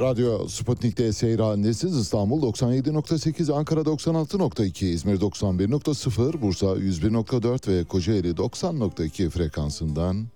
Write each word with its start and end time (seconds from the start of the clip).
Radyo 0.00 0.48
Sputnik'te 0.48 1.12
seyir 1.12 1.38
halindesiniz. 1.38 1.96
İstanbul 1.96 2.42
97.8, 2.42 3.52
Ankara 3.52 3.80
96.2, 3.80 4.84
İzmir 4.84 5.20
91.0, 5.20 6.40
Bursa 6.40 6.66
101.4 6.66 7.68
ve 7.68 7.84
Kocaeli 7.84 8.30
90.2 8.30 9.30
frekansından 9.30 10.26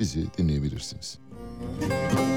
bizi 0.00 0.26
dinleyebilirsiniz. 0.38 1.18
Müzik 1.80 2.31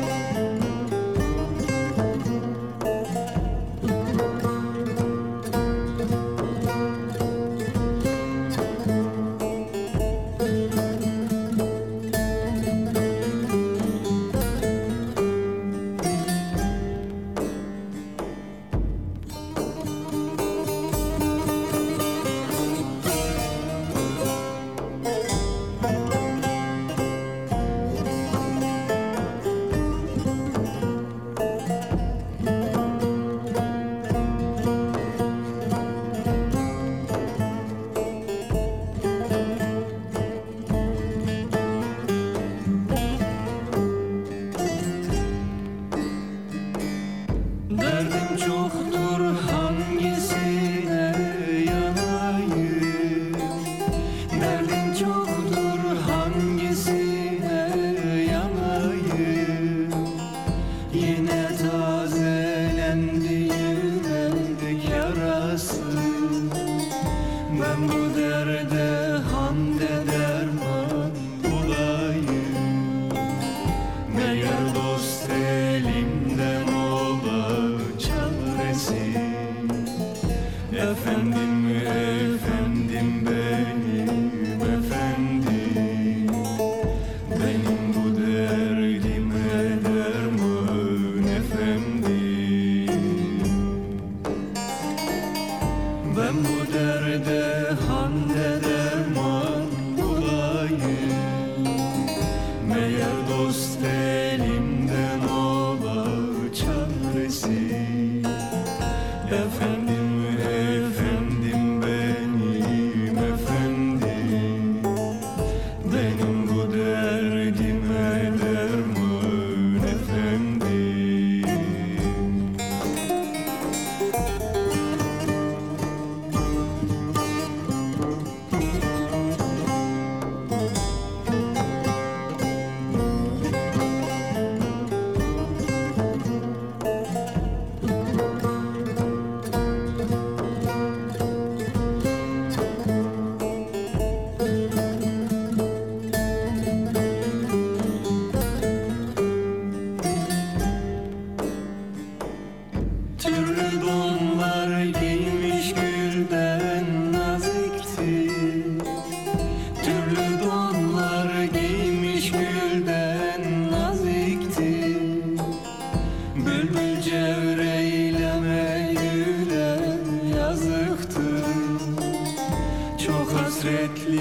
Size 173.65 174.15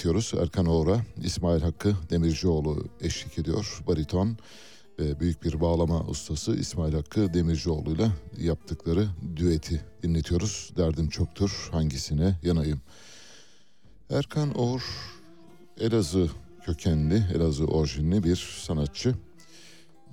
dinletiyoruz. 0.00 0.32
Erkan 0.42 0.66
Oğur'a 0.66 1.00
İsmail 1.22 1.62
Hakkı 1.62 1.96
Demircioğlu 2.10 2.84
eşlik 3.00 3.38
ediyor. 3.38 3.82
Bariton 3.86 4.36
ve 4.98 5.20
büyük 5.20 5.44
bir 5.44 5.60
bağlama 5.60 6.00
ustası 6.06 6.56
İsmail 6.56 6.94
Hakkı 6.94 7.34
Demircioğlu 7.34 7.90
ile 7.90 8.08
yaptıkları 8.38 9.08
düeti 9.36 9.80
dinletiyoruz. 10.02 10.70
Derdim 10.76 11.08
çoktur 11.08 11.68
hangisine 11.72 12.38
yanayım. 12.42 12.80
Erkan 14.10 14.58
Oğur 14.58 14.82
Elazığ 15.80 16.30
kökenli, 16.64 17.24
Elazığ 17.34 17.64
orijinli 17.64 18.24
bir 18.24 18.36
sanatçı. 18.36 19.14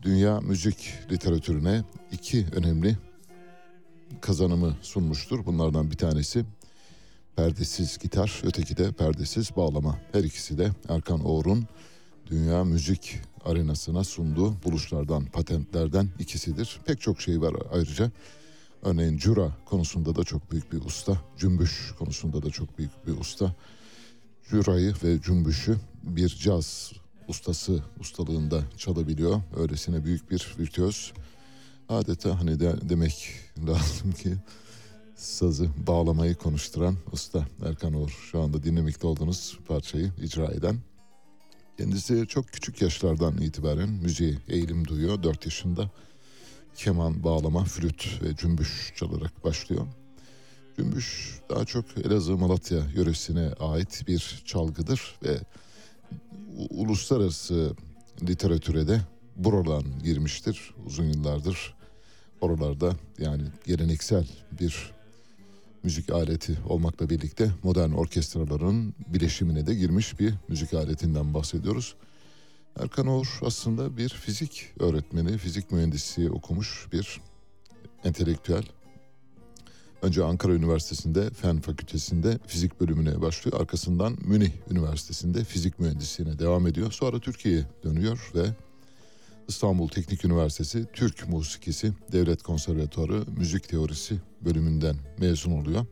Dünya 0.01 0.39
müzik 0.41 0.93
literatürüne 1.11 1.83
iki 2.11 2.45
önemli 2.55 2.97
kazanımı 4.21 4.77
sunmuştur. 4.81 5.45
Bunlardan 5.45 5.91
bir 5.91 5.97
tanesi 5.97 6.45
perdesiz 7.37 7.97
gitar, 7.97 8.41
öteki 8.43 8.77
de 8.77 8.91
perdesiz 8.91 9.55
bağlama. 9.55 9.99
Her 10.11 10.23
ikisi 10.23 10.57
de 10.57 10.71
Erkan 10.89 11.25
Oğur'un 11.25 11.67
dünya 12.25 12.63
müzik 12.63 13.19
arenasına 13.45 14.03
sunduğu 14.03 14.63
buluşlardan, 14.63 15.25
patentlerden 15.25 16.09
ikisidir. 16.19 16.79
Pek 16.85 17.01
çok 17.01 17.21
şey 17.21 17.41
var 17.41 17.55
ayrıca. 17.71 18.11
Örneğin 18.83 19.17
cura 19.17 19.51
konusunda 19.65 20.15
da 20.15 20.23
çok 20.23 20.51
büyük 20.51 20.73
bir 20.73 20.85
usta. 20.85 21.21
Cümbüş 21.37 21.93
konusunda 21.99 22.43
da 22.43 22.49
çok 22.49 22.77
büyük 22.77 23.07
bir 23.07 23.17
usta. 23.17 23.55
Curayı 24.49 24.93
ve 25.03 25.21
cümbüşü 25.21 25.77
bir 26.03 26.29
caz 26.29 26.91
ustası 27.27 27.83
ustalığında 27.99 28.61
çalabiliyor. 28.77 29.41
Öylesine 29.57 30.05
büyük 30.05 30.31
bir 30.31 30.55
virtüöz. 30.59 31.13
Adeta 31.89 32.39
hani 32.39 32.59
de, 32.59 32.75
demek 32.89 33.29
lazım 33.67 34.11
ki 34.11 34.35
sazı 35.17 35.69
bağlamayı 35.87 36.35
konuşturan 36.35 36.95
usta 37.11 37.47
Erkan 37.65 37.93
Uğur. 37.93 38.27
Şu 38.31 38.41
anda 38.41 38.63
dinlemekte 38.63 39.07
olduğunuz 39.07 39.59
parçayı 39.67 40.11
icra 40.21 40.45
eden. 40.45 40.77
Kendisi 41.77 42.27
çok 42.27 42.47
küçük 42.47 42.81
yaşlardan 42.81 43.37
itibaren 43.37 43.89
müziğe 43.89 44.37
eğilim 44.47 44.87
duyuyor. 44.87 45.23
4 45.23 45.45
yaşında 45.45 45.91
keman, 46.75 47.23
bağlama, 47.23 47.63
flüt 47.63 48.23
ve 48.23 48.35
cümbüş 48.35 48.93
çalarak 48.95 49.43
başlıyor. 49.43 49.87
Cümbüş 50.77 51.39
daha 51.49 51.65
çok 51.65 51.85
Elazığ 51.97 52.37
Malatya 52.37 52.79
yöresine 52.95 53.53
ait 53.59 54.07
bir 54.07 54.43
çalgıdır 54.45 55.15
ve 55.23 55.39
uluslararası 56.69 57.75
literatüre 58.21 58.87
de 58.87 59.01
buradan 59.35 59.83
girmiştir 60.03 60.73
uzun 60.85 61.05
yıllardır. 61.05 61.73
Oralarda 62.41 62.95
yani 63.19 63.43
geleneksel 63.65 64.27
bir 64.59 64.96
müzik 65.87 66.11
aleti 66.11 66.57
olmakla 66.69 67.09
birlikte 67.09 67.51
modern 67.63 67.91
orkestraların 67.91 68.93
bileşimine 69.07 69.67
de 69.67 69.73
girmiş 69.75 70.19
bir 70.19 70.33
müzik 70.47 70.73
aletinden 70.73 71.33
bahsediyoruz. 71.33 71.95
Erkan 72.79 73.07
Oğur 73.07 73.39
aslında 73.41 73.97
bir 73.97 74.09
fizik 74.09 74.73
öğretmeni, 74.79 75.37
fizik 75.37 75.71
mühendisliği 75.71 76.29
okumuş 76.29 76.87
bir 76.91 77.21
entelektüel. 78.03 78.63
Önce 80.01 80.23
Ankara 80.23 80.53
Üniversitesi'nde 80.53 81.29
Fen 81.29 81.59
Fakültesi'nde 81.61 82.39
fizik 82.47 82.81
bölümüne 82.81 83.21
başlıyor. 83.21 83.61
Arkasından 83.61 84.17
Münih 84.21 84.51
Üniversitesi'nde 84.71 85.43
fizik 85.43 85.79
mühendisliğine 85.79 86.39
devam 86.39 86.67
ediyor. 86.67 86.91
Sonra 86.91 87.19
Türkiye'ye 87.19 87.63
dönüyor 87.83 88.31
ve 88.35 88.45
İstanbul 89.47 89.87
Teknik 89.87 90.25
Üniversitesi 90.25 90.85
Türk 90.93 91.29
Musikisi 91.29 91.93
Devlet 92.11 92.43
Konservatuarı 92.43 93.23
Müzik 93.37 93.69
Teorisi 93.69 94.15
bölümünden 94.41 94.95
mezun 95.17 95.51
oluyor. 95.51 95.85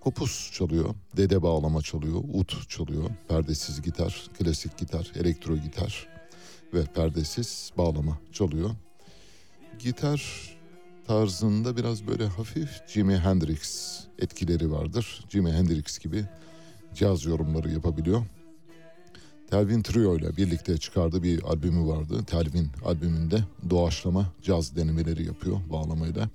Kopuz 0.00 0.50
çalıyor, 0.52 0.94
dede 1.16 1.42
bağlama 1.42 1.82
çalıyor, 1.82 2.24
ut 2.34 2.68
çalıyor, 2.68 3.10
perdesiz 3.28 3.82
gitar, 3.82 4.24
klasik 4.38 4.78
gitar, 4.78 5.12
elektro 5.14 5.56
gitar 5.56 6.08
ve 6.74 6.84
perdesiz 6.84 7.70
bağlama 7.78 8.18
çalıyor. 8.32 8.70
Gitar 9.78 10.50
tarzında 11.06 11.76
biraz 11.76 12.06
böyle 12.06 12.26
hafif 12.26 12.88
Jimi 12.88 13.16
Hendrix 13.16 13.94
etkileri 14.18 14.70
vardır. 14.70 15.24
Jimi 15.28 15.52
Hendrix 15.52 15.98
gibi 15.98 16.24
caz 16.94 17.24
yorumları 17.24 17.70
yapabiliyor. 17.70 18.22
Telvin 19.50 19.82
Trio 19.82 20.16
ile 20.16 20.36
birlikte 20.36 20.78
çıkardığı 20.78 21.22
bir 21.22 21.42
albümü 21.42 21.88
vardı. 21.88 22.24
Telvin 22.26 22.68
albümünde 22.84 23.44
doğaçlama 23.70 24.32
caz 24.42 24.76
denemeleri 24.76 25.26
yapıyor 25.26 25.60
bağlamayla. 25.70 26.28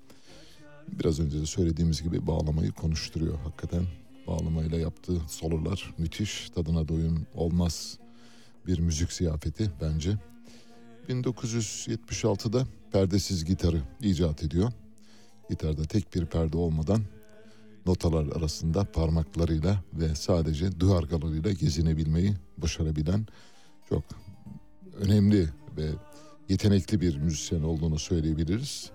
Biraz 0.87 1.19
önce 1.19 1.41
de 1.41 1.45
söylediğimiz 1.45 2.03
gibi 2.03 2.27
bağlamayı 2.27 2.71
konuşturuyor. 2.71 3.39
Hakikaten 3.39 3.85
bağlamayla 4.27 4.79
yaptığı 4.79 5.19
sololar 5.27 5.93
müthiş. 5.97 6.49
Tadına 6.49 6.87
doyum 6.87 7.27
olmaz 7.35 7.99
bir 8.67 8.79
müzik 8.79 9.13
ziyafeti 9.13 9.71
bence. 9.81 10.17
1976'da 11.09 12.67
perdesiz 12.91 13.45
gitarı 13.45 13.81
icat 14.01 14.43
ediyor. 14.43 14.71
Gitarda 15.49 15.83
tek 15.83 16.15
bir 16.15 16.25
perde 16.25 16.57
olmadan 16.57 17.01
notalar 17.85 18.35
arasında 18.35 18.83
parmaklarıyla 18.83 19.83
ve 19.93 20.15
sadece 20.15 20.79
duvargalarıyla 20.79 21.51
gezinebilmeyi 21.51 22.33
başarabilen 22.57 23.25
çok 23.89 24.03
önemli 24.99 25.49
ve 25.77 25.89
yetenekli 26.49 27.01
bir 27.01 27.17
müzisyen 27.17 27.63
olduğunu 27.63 27.99
söyleyebiliriz. 27.99 28.91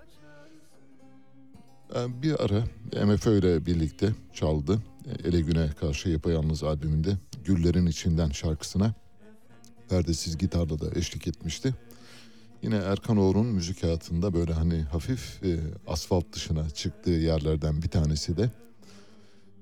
Ee, 1.94 2.22
bir 2.22 2.44
ara 2.44 2.64
MFÖ 3.06 3.38
ile 3.38 3.66
birlikte 3.66 4.14
çaldı. 4.32 4.82
Ele 5.24 5.40
Güne 5.40 5.70
Karşı 5.80 6.08
Yapayalnız 6.08 6.62
albümünde 6.62 7.16
Güllerin 7.44 7.86
İçinden 7.86 8.30
şarkısına 8.30 8.94
perdesiz 9.88 10.38
gitarla 10.38 10.80
da 10.80 10.98
eşlik 10.98 11.26
etmişti. 11.26 11.74
Yine 12.62 12.76
Erkan 12.76 13.16
Oğur'un 13.16 13.46
müzik 13.46 13.82
hayatında 13.82 14.34
böyle 14.34 14.52
hani 14.52 14.82
hafif 14.82 15.44
e, 15.44 15.60
asfalt 15.86 16.32
dışına 16.32 16.70
çıktığı 16.70 17.10
yerlerden 17.10 17.82
bir 17.82 17.88
tanesi 17.88 18.36
de 18.36 18.50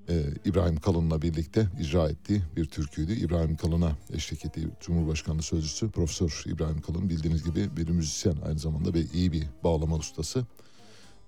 e, 0.09 0.25
İbrahim 0.45 0.77
Kalın'la 0.77 1.23
birlikte 1.23 1.69
icra 1.81 2.09
ettiği 2.09 2.43
bir 2.57 2.65
türküydü. 2.65 3.13
İbrahim 3.13 3.57
Kalın'a 3.57 3.93
eşlik 4.15 4.45
ettiği 4.45 4.69
Cumhurbaşkanlığı 4.81 5.43
Sözcüsü 5.43 5.91
Profesör 5.91 6.43
İbrahim 6.47 6.81
Kalın 6.81 7.09
bildiğiniz 7.09 7.45
gibi 7.45 7.77
bir 7.77 7.89
müzisyen 7.89 8.37
aynı 8.47 8.59
zamanda 8.59 8.95
ve 8.95 9.03
iyi 9.15 9.33
bir 9.33 9.47
bağlama 9.65 9.97
ustası. 9.97 10.47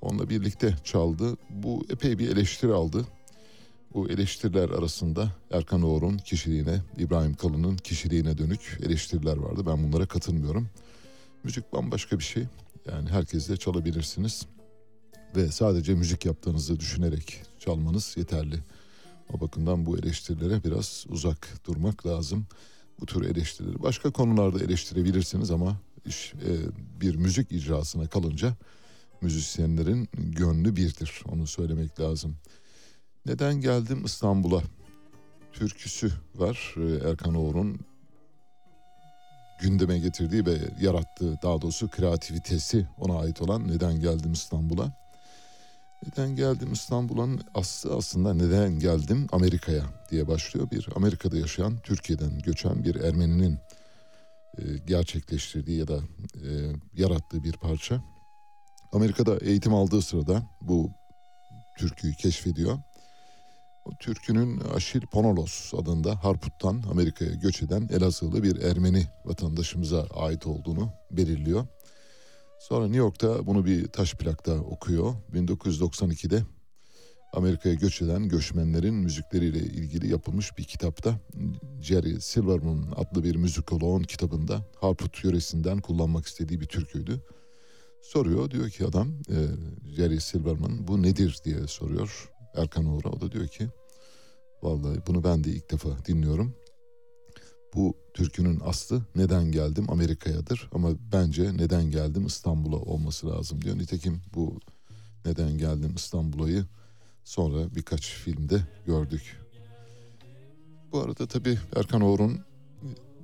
Onunla 0.02 0.30
birlikte 0.30 0.74
çaldı. 0.84 1.36
Bu 1.50 1.86
epey 1.90 2.18
bir 2.18 2.28
eleştiri 2.28 2.72
aldı. 2.72 3.06
Bu 3.94 4.10
eleştiriler 4.10 4.68
arasında 4.68 5.32
Erkan 5.50 5.82
Oğur'un 5.82 6.18
kişiliğine, 6.18 6.82
İbrahim 6.98 7.34
Kalın'ın 7.34 7.76
kişiliğine 7.76 8.38
dönük 8.38 8.78
eleştiriler 8.82 9.36
vardı. 9.36 9.62
Ben 9.66 9.84
bunlara 9.84 10.06
katılmıyorum. 10.06 10.68
Müzik 11.44 11.72
bambaşka 11.72 12.18
bir 12.18 12.24
şey. 12.24 12.44
Yani 12.86 13.08
herkesle 13.08 13.56
çalabilirsiniz. 13.56 14.46
Ve 15.36 15.52
sadece 15.52 15.94
müzik 15.94 16.24
yaptığınızı 16.24 16.80
düşünerek 16.80 17.42
çalmanız 17.58 18.14
yeterli. 18.16 18.56
O 19.32 19.40
bakımdan 19.40 19.86
bu 19.86 19.98
eleştirilere 19.98 20.64
biraz 20.64 21.04
uzak 21.08 21.48
durmak 21.66 22.06
lazım. 22.06 22.46
Bu 23.00 23.06
tür 23.06 23.24
eleştirileri 23.24 23.82
başka 23.82 24.10
konularda 24.10 24.64
eleştirebilirsiniz 24.64 25.50
ama 25.50 25.76
iş 26.06 26.34
e, 26.34 26.50
bir 27.00 27.14
müzik 27.14 27.52
icrasına 27.52 28.06
kalınca 28.06 28.56
müzisyenlerin 29.20 30.08
gönlü 30.14 30.76
birdir. 30.76 31.22
Onu 31.28 31.46
söylemek 31.46 32.00
lazım. 32.00 32.36
Neden 33.26 33.60
geldim 33.60 34.04
İstanbul'a? 34.04 34.62
Türküsü 35.52 36.12
var 36.34 36.74
e, 36.76 37.08
Erkan 37.10 37.34
Oğur'un 37.34 37.80
gündeme 39.60 39.98
getirdiği 39.98 40.46
ve 40.46 40.58
yarattığı 40.80 41.38
daha 41.42 41.62
doğrusu 41.62 41.88
kreativitesi 41.88 42.86
ona 42.98 43.18
ait 43.18 43.42
olan 43.42 43.68
Neden 43.68 44.00
Geldim 44.00 44.32
İstanbul'a? 44.32 45.00
Neden 46.06 46.36
geldim 46.36 46.72
İstanbul'un 46.72 47.40
aslı 47.54 47.96
aslında 47.96 48.34
neden 48.34 48.78
geldim 48.78 49.26
Amerika'ya 49.32 49.84
diye 50.10 50.28
başlıyor. 50.28 50.70
Bir 50.70 50.88
Amerika'da 50.96 51.36
yaşayan 51.36 51.78
Türkiye'den 51.78 52.38
göçen 52.38 52.84
bir 52.84 52.94
Ermeninin 52.94 53.58
e, 54.58 54.62
gerçekleştirdiği 54.86 55.78
ya 55.78 55.88
da 55.88 55.98
e, 56.34 56.72
yarattığı 56.94 57.44
bir 57.44 57.52
parça. 57.52 58.02
Amerika'da 58.92 59.38
eğitim 59.38 59.74
aldığı 59.74 60.02
sırada 60.02 60.42
bu 60.60 60.90
türküyü 61.78 62.14
keşfediyor. 62.14 62.78
O 63.84 63.90
türkünün 64.00 64.60
Aşil 64.60 65.00
Ponolos 65.00 65.74
adında 65.74 66.24
Harput'tan 66.24 66.82
Amerika'ya 66.90 67.34
göç 67.34 67.62
eden 67.62 67.88
Elazığlı 67.90 68.42
bir 68.42 68.62
Ermeni 68.62 69.06
vatandaşımıza 69.24 70.06
ait 70.14 70.46
olduğunu 70.46 70.92
belirliyor. 71.10 71.66
Sonra 72.60 72.84
New 72.84 72.98
York'ta 72.98 73.46
bunu 73.46 73.66
bir 73.66 73.86
taş 73.86 74.14
plakta 74.14 74.52
okuyor. 74.52 75.14
1992'de 75.34 76.42
Amerika'ya 77.32 77.74
göç 77.74 78.02
eden 78.02 78.28
göçmenlerin 78.28 78.94
müzikleriyle 78.94 79.58
ilgili 79.58 80.10
yapılmış 80.10 80.58
bir 80.58 80.64
kitapta 80.64 81.20
Jerry 81.80 82.20
Silverman 82.20 82.94
adlı 82.96 83.24
bir 83.24 83.36
müzikoloğun 83.36 84.02
kitabında 84.02 84.66
Harput 84.80 85.24
yöresinden 85.24 85.80
kullanmak 85.80 86.26
istediği 86.26 86.60
bir 86.60 86.66
türküydü. 86.66 87.20
Soruyor 88.02 88.50
diyor 88.50 88.70
ki 88.70 88.86
adam 88.86 89.08
e, 89.08 89.36
Jerry 89.96 90.20
Silverman 90.20 90.88
bu 90.88 91.02
nedir 91.02 91.38
diye 91.44 91.66
soruyor 91.66 92.30
Erkan 92.54 92.86
Uğur'a. 92.86 93.08
O 93.08 93.20
da 93.20 93.32
diyor 93.32 93.48
ki 93.48 93.68
vallahi 94.62 94.98
bunu 95.06 95.24
ben 95.24 95.44
de 95.44 95.50
ilk 95.50 95.70
defa 95.70 95.88
dinliyorum. 96.06 96.54
Bu 97.74 97.94
türkünün 98.14 98.60
aslı 98.64 99.02
neden 99.16 99.52
geldim 99.52 99.90
Amerika'yadır 99.90 100.68
ama 100.72 100.90
bence 101.12 101.56
neden 101.56 101.90
geldim 101.90 102.26
İstanbul'a 102.26 102.76
olması 102.76 103.26
lazım 103.30 103.62
diyor. 103.62 103.78
Nitekim 103.78 104.20
bu 104.34 104.60
neden 105.24 105.58
geldim 105.58 105.92
İstanbul'a'yı 105.96 106.64
sonra 107.24 107.74
birkaç 107.74 108.06
filmde 108.06 108.62
gördük. 108.86 109.36
Bu 110.92 111.00
arada 111.00 111.26
tabii 111.26 111.58
Erkan 111.76 112.00
Oğur'un 112.00 112.40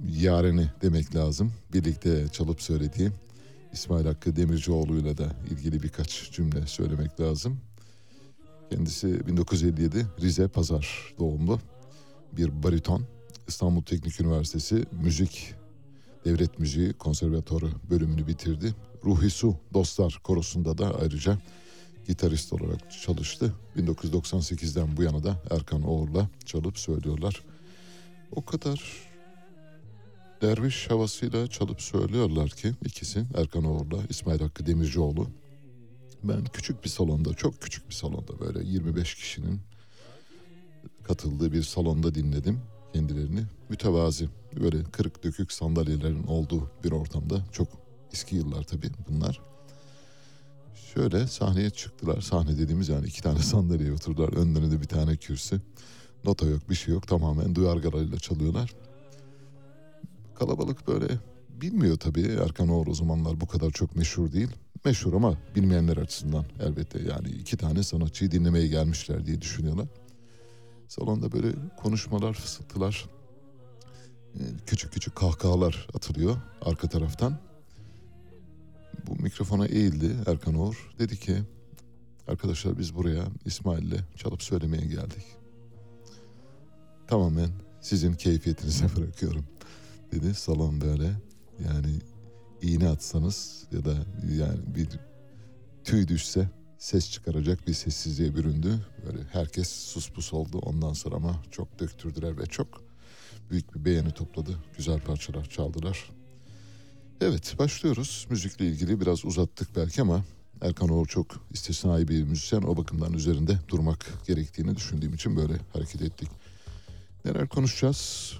yareni 0.08 0.70
demek 0.82 1.14
lazım. 1.14 1.52
Birlikte 1.72 2.28
çalıp 2.28 2.62
söylediği 2.62 3.10
İsmail 3.72 4.06
Hakkı 4.06 4.36
Demircioğlu'yla 4.36 5.18
da 5.18 5.32
ilgili 5.50 5.82
birkaç 5.82 6.30
cümle 6.32 6.66
söylemek 6.66 7.20
lazım. 7.20 7.60
Kendisi 8.70 9.26
1957 9.26 10.06
Rize 10.20 10.48
Pazar 10.48 11.14
doğumlu 11.18 11.60
bir 12.32 12.62
bariton. 12.62 13.15
İstanbul 13.48 13.82
Teknik 13.82 14.20
Üniversitesi 14.20 14.84
Müzik 14.92 15.54
Devlet 16.24 16.58
Müziği 16.58 16.92
Konservatuarı 16.92 17.66
bölümünü 17.90 18.26
bitirdi. 18.26 18.74
Ruhi 19.04 19.30
Su 19.30 19.56
Dostlar 19.74 20.20
Korosu'nda 20.22 20.78
da 20.78 21.00
ayrıca 21.00 21.38
gitarist 22.06 22.52
olarak 22.52 22.92
çalıştı. 22.92 23.54
1998'den 23.76 24.96
bu 24.96 25.02
yana 25.02 25.24
da 25.24 25.42
Erkan 25.50 25.82
Oğur'la 25.82 26.28
çalıp 26.44 26.78
söylüyorlar. 26.78 27.42
O 28.32 28.44
kadar 28.44 28.80
derviş 30.42 30.90
havasıyla 30.90 31.46
çalıp 31.46 31.82
söylüyorlar 31.82 32.50
ki 32.50 32.72
ikisi 32.84 33.24
Erkan 33.34 33.64
Oğur'la 33.64 33.98
İsmail 34.08 34.40
Hakkı 34.40 34.66
Demircioğlu. 34.66 35.28
Ben 36.22 36.44
küçük 36.44 36.84
bir 36.84 36.88
salonda, 36.88 37.34
çok 37.34 37.60
küçük 37.60 37.88
bir 37.88 37.94
salonda 37.94 38.40
böyle 38.40 38.68
25 38.68 39.14
kişinin 39.14 39.60
katıldığı 41.04 41.52
bir 41.52 41.62
salonda 41.62 42.14
dinledim 42.14 42.60
kendilerini. 42.92 43.42
Mütevazi, 43.68 44.28
böyle 44.60 44.84
kırık 44.84 45.24
dökük 45.24 45.52
sandalyelerin 45.52 46.26
olduğu 46.26 46.70
bir 46.84 46.92
ortamda. 46.92 47.44
Çok 47.52 47.68
eski 48.12 48.36
yıllar 48.36 48.62
tabii 48.62 48.90
bunlar. 49.08 49.40
Şöyle 50.94 51.26
sahneye 51.26 51.70
çıktılar. 51.70 52.20
Sahne 52.20 52.58
dediğimiz 52.58 52.88
yani 52.88 53.06
iki 53.06 53.22
tane 53.22 53.38
sandalyeye 53.42 53.92
oturdular. 53.92 54.32
Önlerinde 54.32 54.80
bir 54.80 54.88
tane 54.88 55.16
kürsü. 55.16 55.60
Nota 56.24 56.46
yok, 56.46 56.70
bir 56.70 56.74
şey 56.74 56.94
yok. 56.94 57.08
Tamamen 57.08 57.54
duyargalarıyla 57.54 58.18
çalıyorlar. 58.18 58.74
Kalabalık 60.34 60.88
böyle 60.88 61.06
bilmiyor 61.48 61.96
tabii. 61.96 62.36
Erkan 62.44 62.68
Oğur 62.68 62.86
o 62.86 62.94
zamanlar 62.94 63.40
bu 63.40 63.46
kadar 63.46 63.70
çok 63.70 63.96
meşhur 63.96 64.32
değil. 64.32 64.48
Meşhur 64.84 65.12
ama 65.12 65.38
bilmeyenler 65.54 65.96
açısından 65.96 66.44
elbette. 66.60 66.98
Yani 66.98 67.28
iki 67.28 67.56
tane 67.56 67.82
sanatçıyı 67.82 68.30
dinlemeye 68.30 68.66
gelmişler 68.66 69.26
diye 69.26 69.40
düşünüyorlar. 69.40 69.86
Salonda 70.88 71.32
böyle 71.32 71.52
konuşmalar, 71.76 72.32
fısıltılar, 72.32 73.08
e, 74.34 74.40
küçük 74.66 74.92
küçük 74.92 75.16
kahkahalar 75.16 75.88
atılıyor 75.94 76.36
arka 76.62 76.88
taraftan. 76.88 77.38
Bu 79.06 79.22
mikrofona 79.22 79.66
eğildi 79.66 80.16
Erkan 80.26 80.54
Oğur. 80.54 80.90
Dedi 80.98 81.20
ki 81.20 81.36
arkadaşlar 82.28 82.78
biz 82.78 82.94
buraya 82.94 83.24
İsmail'le 83.44 84.00
çalıp 84.16 84.42
söylemeye 84.42 84.86
geldik. 84.86 85.24
Tamamen 87.06 87.50
sizin 87.80 88.14
keyfiyetinize 88.14 88.84
bırakıyorum 88.96 89.44
dedi 90.12 90.34
salon 90.34 90.80
böyle. 90.80 91.12
Yani 91.64 92.00
iğne 92.62 92.88
atsanız 92.88 93.66
ya 93.72 93.84
da 93.84 93.94
yani 94.30 94.58
bir 94.66 94.88
tüy 95.84 96.08
düşse 96.08 96.48
ses 96.78 97.10
çıkaracak 97.10 97.68
bir 97.68 97.74
sessizliğe 97.74 98.34
büründü. 98.34 98.80
Böyle 99.06 99.18
herkes 99.32 99.68
sus 99.68 100.10
pus 100.10 100.32
oldu 100.32 100.58
ondan 100.58 100.92
sonra 100.92 101.16
ama 101.16 101.42
çok 101.50 101.78
döktürdüler 101.78 102.38
ve 102.38 102.46
çok 102.46 102.82
büyük 103.50 103.74
bir 103.74 103.84
beğeni 103.84 104.10
topladı. 104.10 104.56
Güzel 104.76 105.00
parçalar 105.00 105.44
çaldılar. 105.44 106.10
Evet 107.20 107.54
başlıyoruz. 107.58 108.26
Müzikle 108.30 108.66
ilgili 108.66 109.00
biraz 109.00 109.24
uzattık 109.24 109.76
belki 109.76 110.02
ama 110.02 110.24
Erkan 110.62 110.88
Oğur 110.88 111.06
çok 111.06 111.26
istisnai 111.50 112.08
bir 112.08 112.22
müzisyen. 112.22 112.62
O 112.62 112.76
bakımdan 112.76 113.12
üzerinde 113.12 113.58
durmak 113.68 114.06
gerektiğini 114.26 114.76
düşündüğüm 114.76 115.14
için 115.14 115.36
böyle 115.36 115.54
hareket 115.72 116.02
ettik. 116.02 116.28
Neler 117.24 117.48
konuşacağız? 117.48 118.32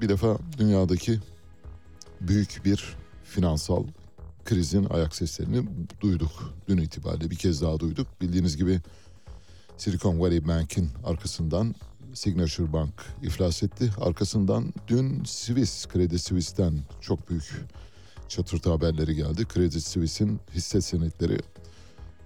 Bir 0.00 0.08
defa 0.08 0.38
dünyadaki 0.58 1.20
büyük 2.20 2.60
bir 2.64 2.96
finansal 3.24 3.84
krizin 4.44 4.86
ayak 4.90 5.16
seslerini 5.16 5.68
duyduk. 6.00 6.54
Dün 6.68 6.78
itibariyle 6.78 7.30
bir 7.30 7.36
kez 7.36 7.62
daha 7.62 7.80
duyduk. 7.80 8.06
Bildiğiniz 8.20 8.56
gibi 8.56 8.80
Silicon 9.76 10.20
Valley 10.20 10.48
Bank'in 10.48 10.90
arkasından 11.04 11.74
Signature 12.14 12.72
Bank 12.72 12.94
iflas 13.22 13.62
etti. 13.62 13.90
Arkasından 14.00 14.74
dün 14.88 15.24
Swiss, 15.24 15.86
Credit 15.92 16.20
Suisse'den 16.20 16.78
çok 17.00 17.30
büyük 17.30 17.64
çatırtı 18.28 18.70
haberleri 18.70 19.14
geldi. 19.14 19.46
Credit 19.54 19.82
Suisse'in 19.82 20.40
hisse 20.54 20.80
senetleri 20.80 21.38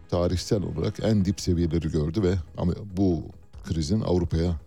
tarihsel 0.08 0.62
olarak 0.62 1.00
en 1.02 1.24
dip 1.24 1.40
seviyeleri 1.40 1.90
gördü 1.90 2.22
ve 2.22 2.34
ama 2.56 2.72
bu 2.96 3.24
krizin 3.64 4.00
Avrupa'ya 4.00 4.60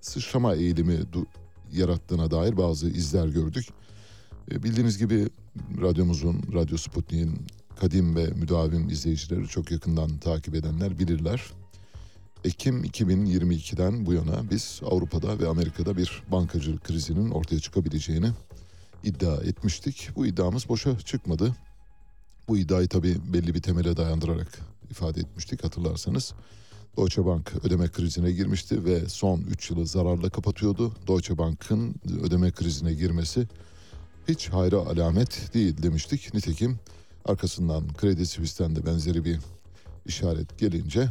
sıçrama 0.00 0.54
eğilimi 0.54 0.98
yarattığına 1.72 2.30
dair 2.30 2.56
bazı 2.56 2.88
izler 2.88 3.28
gördük. 3.28 3.66
E, 4.50 4.62
bildiğiniz 4.62 4.98
gibi 4.98 5.28
radyomuzun, 5.80 6.42
Radyo 6.54 6.76
Sputnik'in 6.76 7.46
kadim 7.80 8.16
ve 8.16 8.26
müdavim 8.26 8.88
izleyicileri 8.88 9.48
çok 9.48 9.70
yakından 9.70 10.18
takip 10.18 10.54
edenler 10.54 10.98
bilirler. 10.98 11.42
Ekim 12.44 12.84
2022'den 12.84 14.06
bu 14.06 14.12
yana 14.12 14.50
biz 14.50 14.80
Avrupa'da 14.84 15.38
ve 15.38 15.48
Amerika'da 15.48 15.96
bir 15.96 16.22
bankacılık 16.32 16.84
krizinin 16.84 17.30
ortaya 17.30 17.60
çıkabileceğini 17.60 18.30
iddia 19.04 19.36
etmiştik. 19.36 20.10
Bu 20.16 20.26
iddiamız 20.26 20.68
boşa 20.68 20.98
çıkmadı. 20.98 21.56
Bu 22.48 22.58
iddiayı 22.58 22.88
tabii 22.88 23.16
belli 23.32 23.54
bir 23.54 23.62
temele 23.62 23.96
dayandırarak 23.96 24.58
ifade 24.90 25.20
etmiştik 25.20 25.64
hatırlarsanız. 25.64 26.34
Deutsche 26.96 27.26
Bank 27.26 27.52
ödeme 27.64 27.88
krizine 27.88 28.32
girmişti 28.32 28.84
ve 28.84 29.08
son 29.08 29.40
3 29.40 29.70
yılı 29.70 29.86
zararla 29.86 30.30
kapatıyordu. 30.30 30.92
Deutsche 31.08 31.38
Bank'ın 31.38 31.94
ödeme 32.22 32.50
krizine 32.50 32.92
girmesi 32.94 33.48
hiç 34.28 34.48
hayra 34.48 34.76
alamet 34.76 35.54
değil 35.54 35.82
demiştik. 35.82 36.34
Nitekim 36.34 36.78
arkasından 37.24 37.92
Kredi 37.92 38.26
Suisse'den 38.26 38.76
de 38.76 38.86
benzeri 38.86 39.24
bir 39.24 39.38
işaret 40.06 40.58
gelince 40.58 41.08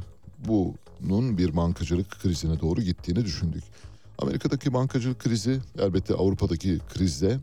bunun 0.47 1.37
bir 1.37 1.55
bankacılık 1.55 2.11
krizine 2.11 2.59
doğru 2.59 2.81
gittiğini 2.81 3.25
düşündük. 3.25 3.63
Amerika'daki 4.17 4.73
bankacılık 4.73 5.19
krizi 5.19 5.59
elbette 5.79 6.13
Avrupa'daki 6.13 6.79
krizde 6.93 7.39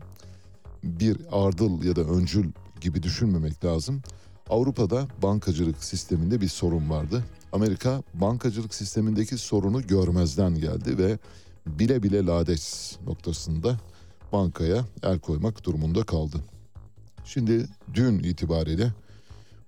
bir 0.83 1.17
ardıl 1.31 1.83
ya 1.83 1.95
da 1.95 2.01
öncül 2.01 2.51
gibi 2.81 3.03
düşünmemek 3.03 3.65
lazım. 3.65 4.01
Avrupa'da 4.49 5.07
bankacılık 5.21 5.83
sisteminde 5.83 6.41
bir 6.41 6.47
sorun 6.47 6.89
vardı. 6.89 7.23
Amerika 7.51 8.03
bankacılık 8.13 8.73
sistemindeki 8.73 9.37
sorunu 9.37 9.87
görmezden 9.87 10.55
geldi 10.55 10.97
ve 10.97 11.17
bile 11.67 12.03
bile 12.03 12.25
lades 12.25 12.95
noktasında 13.07 13.79
bankaya 14.31 14.85
el 15.03 15.19
koymak 15.19 15.63
durumunda 15.63 16.03
kaldı. 16.03 16.37
Şimdi 17.25 17.67
dün 17.93 18.19
itibariyle 18.19 18.91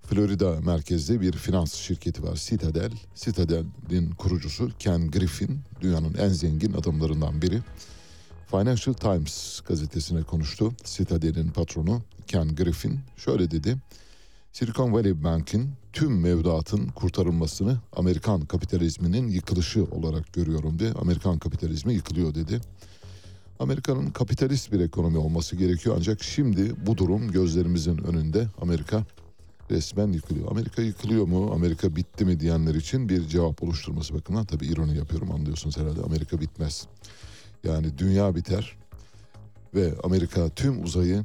Florida 0.01 0.61
merkezli 0.61 1.21
bir 1.21 1.33
finans 1.33 1.73
şirketi 1.73 2.23
var 2.23 2.35
Citadel. 2.35 2.91
Citadel'in 3.15 4.11
kurucusu 4.11 4.71
Ken 4.79 5.11
Griffin 5.11 5.59
dünyanın 5.81 6.13
en 6.13 6.29
zengin 6.29 6.73
adamlarından 6.73 7.41
biri. 7.41 7.61
Financial 8.51 8.93
Times 8.93 9.61
gazetesine 9.61 10.23
konuştu. 10.23 10.71
Citadel'in 10.83 11.49
patronu 11.49 12.01
Ken 12.27 12.55
Griffin 12.55 12.99
şöyle 13.17 13.51
dedi. 13.51 13.77
Silicon 14.51 14.93
Valley 14.93 15.23
Bank'in 15.23 15.69
tüm 15.93 16.21
mevduatın 16.21 16.87
kurtarılmasını 16.87 17.77
Amerikan 17.95 18.41
kapitalizminin 18.41 19.27
yıkılışı 19.27 19.83
olarak 19.83 20.33
görüyorum 20.33 20.79
diye. 20.79 20.91
Amerikan 20.91 21.39
kapitalizmi 21.39 21.93
yıkılıyor 21.93 22.35
dedi. 22.35 22.61
Amerika'nın 23.59 24.09
kapitalist 24.09 24.71
bir 24.71 24.79
ekonomi 24.79 25.17
olması 25.17 25.55
gerekiyor 25.55 25.95
ancak 25.97 26.23
şimdi 26.23 26.85
bu 26.85 26.97
durum 26.97 27.31
gözlerimizin 27.31 27.97
önünde 27.97 28.47
Amerika 28.61 29.05
resmen 29.71 30.07
yıkılıyor. 30.07 30.51
Amerika 30.51 30.81
yıkılıyor 30.81 31.25
mu, 31.25 31.51
Amerika 31.53 31.95
bitti 31.95 32.25
mi 32.25 32.39
diyenler 32.39 32.75
için 32.75 33.09
bir 33.09 33.27
cevap 33.27 33.63
oluşturması 33.63 34.13
bakımından 34.13 34.45
tabii 34.45 34.65
ironi 34.65 34.97
yapıyorum 34.97 35.31
anlıyorsunuz 35.31 35.77
herhalde. 35.77 36.01
Amerika 36.01 36.41
bitmez. 36.41 36.87
Yani 37.63 37.97
dünya 37.97 38.35
biter 38.35 38.77
ve 39.75 39.93
Amerika 40.03 40.49
tüm 40.49 40.83
uzayı 40.83 41.23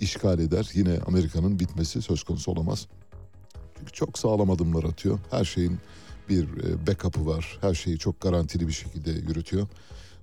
işgal 0.00 0.38
eder. 0.38 0.70
Yine 0.74 0.98
Amerika'nın 1.06 1.58
bitmesi 1.58 2.02
söz 2.02 2.22
konusu 2.22 2.50
olamaz. 2.50 2.86
Çünkü 3.78 3.92
çok 3.92 4.18
sağlam 4.18 4.50
adımlar 4.50 4.84
atıyor. 4.84 5.18
Her 5.30 5.44
şeyin 5.44 5.78
bir 6.28 6.44
e, 6.44 6.86
backup'ı 6.86 7.26
var. 7.26 7.58
Her 7.60 7.74
şeyi 7.74 7.98
çok 7.98 8.20
garantili 8.20 8.68
bir 8.68 8.72
şekilde 8.72 9.10
yürütüyor. 9.10 9.68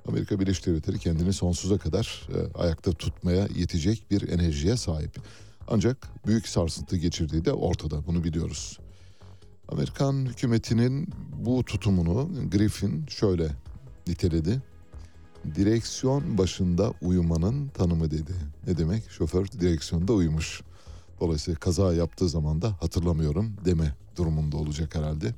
Amerika 0.07 0.39
Birleşik 0.39 0.65
Devletleri 0.65 0.99
kendini 0.99 1.33
sonsuza 1.33 1.77
kadar 1.77 2.27
e, 2.29 2.57
ayakta 2.57 2.91
tutmaya 2.91 3.47
yetecek 3.55 4.11
bir 4.11 4.29
enerjiye 4.29 4.77
sahip. 4.77 5.21
Ancak 5.67 6.07
büyük 6.27 6.47
sarsıntı 6.47 6.97
geçirdiği 6.97 7.45
de 7.45 7.53
ortada 7.53 8.07
bunu 8.07 8.23
biliyoruz. 8.23 8.79
Amerikan 9.67 10.25
hükümetinin 10.25 11.09
bu 11.45 11.63
tutumunu 11.63 12.29
Griffin 12.51 13.05
şöyle 13.07 13.47
niteledi. 14.07 14.61
Direksiyon 15.55 16.37
başında 16.37 16.93
uyumanın 17.01 17.67
tanımı 17.67 18.11
dedi. 18.11 18.33
Ne 18.67 18.77
demek? 18.77 19.09
Şoför 19.09 19.47
direksiyonda 19.47 20.13
uyumuş. 20.13 20.61
Dolayısıyla 21.19 21.59
kaza 21.59 21.93
yaptığı 21.93 22.29
zaman 22.29 22.61
da 22.61 22.77
hatırlamıyorum 22.81 23.53
deme 23.65 23.95
durumunda 24.17 24.57
olacak 24.57 24.95
herhalde. 24.95 25.33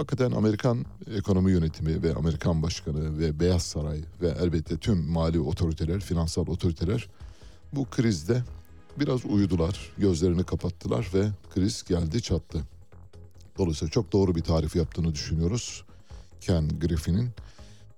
Hakikaten 0.00 0.32
Amerikan 0.32 0.84
ekonomi 1.16 1.52
yönetimi 1.52 2.02
ve 2.02 2.14
Amerikan 2.14 2.62
başkanı 2.62 3.18
ve 3.18 3.40
Beyaz 3.40 3.62
Saray 3.62 4.00
ve 4.22 4.28
elbette 4.28 4.76
tüm 4.76 5.10
mali 5.10 5.40
otoriteler, 5.40 6.00
finansal 6.00 6.46
otoriteler 6.46 7.08
bu 7.72 7.84
krizde 7.84 8.42
biraz 8.98 9.24
uyudular, 9.24 9.92
gözlerini 9.98 10.44
kapattılar 10.44 11.10
ve 11.14 11.28
kriz 11.54 11.82
geldi 11.82 12.22
çattı. 12.22 12.60
Dolayısıyla 13.58 13.90
çok 13.90 14.12
doğru 14.12 14.34
bir 14.34 14.42
tarif 14.42 14.76
yaptığını 14.76 15.14
düşünüyoruz 15.14 15.84
Ken 16.40 16.68
Griffin'in. 16.68 17.30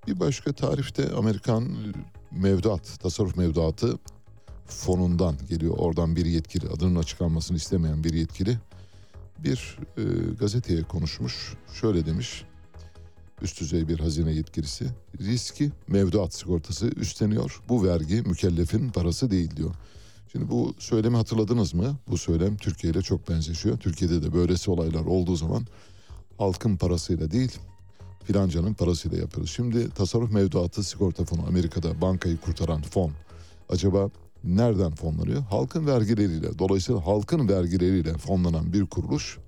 Bir 0.06 0.20
başka 0.20 0.52
tarifte 0.52 1.12
Amerikan 1.12 1.76
mevduat, 2.30 3.00
tasarruf 3.02 3.36
mevduatı 3.36 3.98
fonundan 4.66 5.34
geliyor. 5.48 5.74
Oradan 5.78 6.16
bir 6.16 6.26
yetkili, 6.26 6.68
adının 6.68 6.96
açıklanmasını 6.96 7.56
istemeyen 7.56 8.04
bir 8.04 8.12
yetkili 8.12 8.58
bir 9.44 9.78
e, 9.96 10.02
gazeteye 10.40 10.82
konuşmuş. 10.82 11.54
Şöyle 11.80 12.06
demiş, 12.06 12.44
üst 13.42 13.60
düzey 13.60 13.88
bir 13.88 14.00
hazine 14.00 14.32
yetkilisi, 14.32 14.86
riski 15.20 15.70
mevduat 15.88 16.34
sigortası 16.34 16.86
üstleniyor. 16.86 17.62
Bu 17.68 17.84
vergi 17.84 18.22
mükellefin 18.22 18.90
parası 18.90 19.30
değil 19.30 19.56
diyor. 19.56 19.74
Şimdi 20.32 20.50
bu 20.50 20.74
söylemi 20.78 21.16
hatırladınız 21.16 21.74
mı? 21.74 21.96
Bu 22.08 22.18
söylem 22.18 22.56
Türkiye 22.56 22.92
ile 22.92 23.02
çok 23.02 23.28
benzeşiyor. 23.28 23.78
Türkiye'de 23.78 24.22
de 24.22 24.32
böylesi 24.32 24.70
olaylar 24.70 25.04
olduğu 25.04 25.36
zaman 25.36 25.66
halkın 26.38 26.76
parasıyla 26.76 27.30
değil 27.30 27.58
filancanın 28.24 28.74
parasıyla 28.74 29.18
yapıyoruz. 29.18 29.50
Şimdi 29.50 29.90
tasarruf 29.90 30.32
mevduatı 30.32 30.84
sigorta 30.84 31.24
fonu 31.24 31.46
Amerika'da 31.46 32.00
bankayı 32.00 32.36
kurtaran 32.36 32.82
fon 32.82 33.12
acaba 33.68 34.10
nereden 34.44 34.90
fonlanıyor? 34.94 35.42
Halkın 35.42 35.86
vergileriyle. 35.86 36.58
Dolayısıyla 36.58 37.06
halkın 37.06 37.48
vergileriyle 37.48 38.12
fonlanan 38.12 38.72
bir 38.72 38.86
kuruluş 38.86 39.38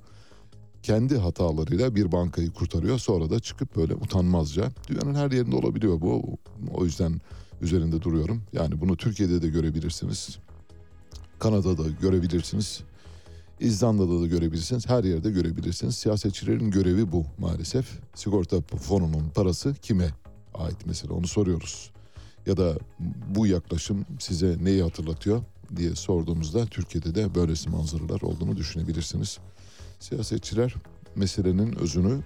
kendi 0.85 1.19
hatalarıyla 1.19 1.95
bir 1.95 2.13
bankayı 2.13 2.51
kurtarıyor. 2.51 2.99
Sonra 2.99 3.31
da 3.31 3.41
çıkıp 3.41 3.77
böyle 3.77 3.95
utanmazca 3.95 4.71
dünyanın 4.89 5.15
her 5.15 5.31
yerinde 5.31 5.57
olabiliyor 5.57 6.01
bu. 6.01 6.39
O 6.75 6.85
yüzden 6.85 7.21
üzerinde 7.61 8.03
duruyorum. 8.03 8.43
Yani 8.53 8.81
bunu 8.81 8.97
Türkiye'de 8.97 9.43
de 9.43 9.49
görebilirsiniz. 9.49 10.39
Kanada'da 11.39 11.91
görebilirsiniz. 12.01 12.81
İzlanda'da 13.61 14.21
da 14.21 14.27
görebilirsiniz. 14.27 14.89
Her 14.89 15.05
yerde 15.05 15.31
görebilirsiniz. 15.31 15.97
Siyasetçilerin 15.97 16.71
görevi 16.71 17.13
bu 17.13 17.25
maalesef. 17.39 18.01
Sigorta 18.15 18.61
fonunun 18.61 19.29
parası 19.35 19.75
kime 19.75 20.11
ait 20.55 20.87
mesela 20.87 21.15
onu 21.15 21.27
soruyoruz. 21.27 21.94
Ya 22.47 22.57
da 22.57 22.79
bu 23.35 23.47
yaklaşım 23.47 24.07
size 24.19 24.57
neyi 24.63 24.83
hatırlatıyor 24.83 25.43
diye 25.77 25.95
sorduğumuzda 25.95 26.67
Türkiye'de 26.67 27.15
de 27.15 27.35
böylesi 27.35 27.69
manzaralar 27.69 28.21
olduğunu 28.21 28.57
düşünebilirsiniz. 28.57 29.39
Siyasetçiler 30.01 30.75
meselenin 31.17 31.77
özünü 31.77 32.21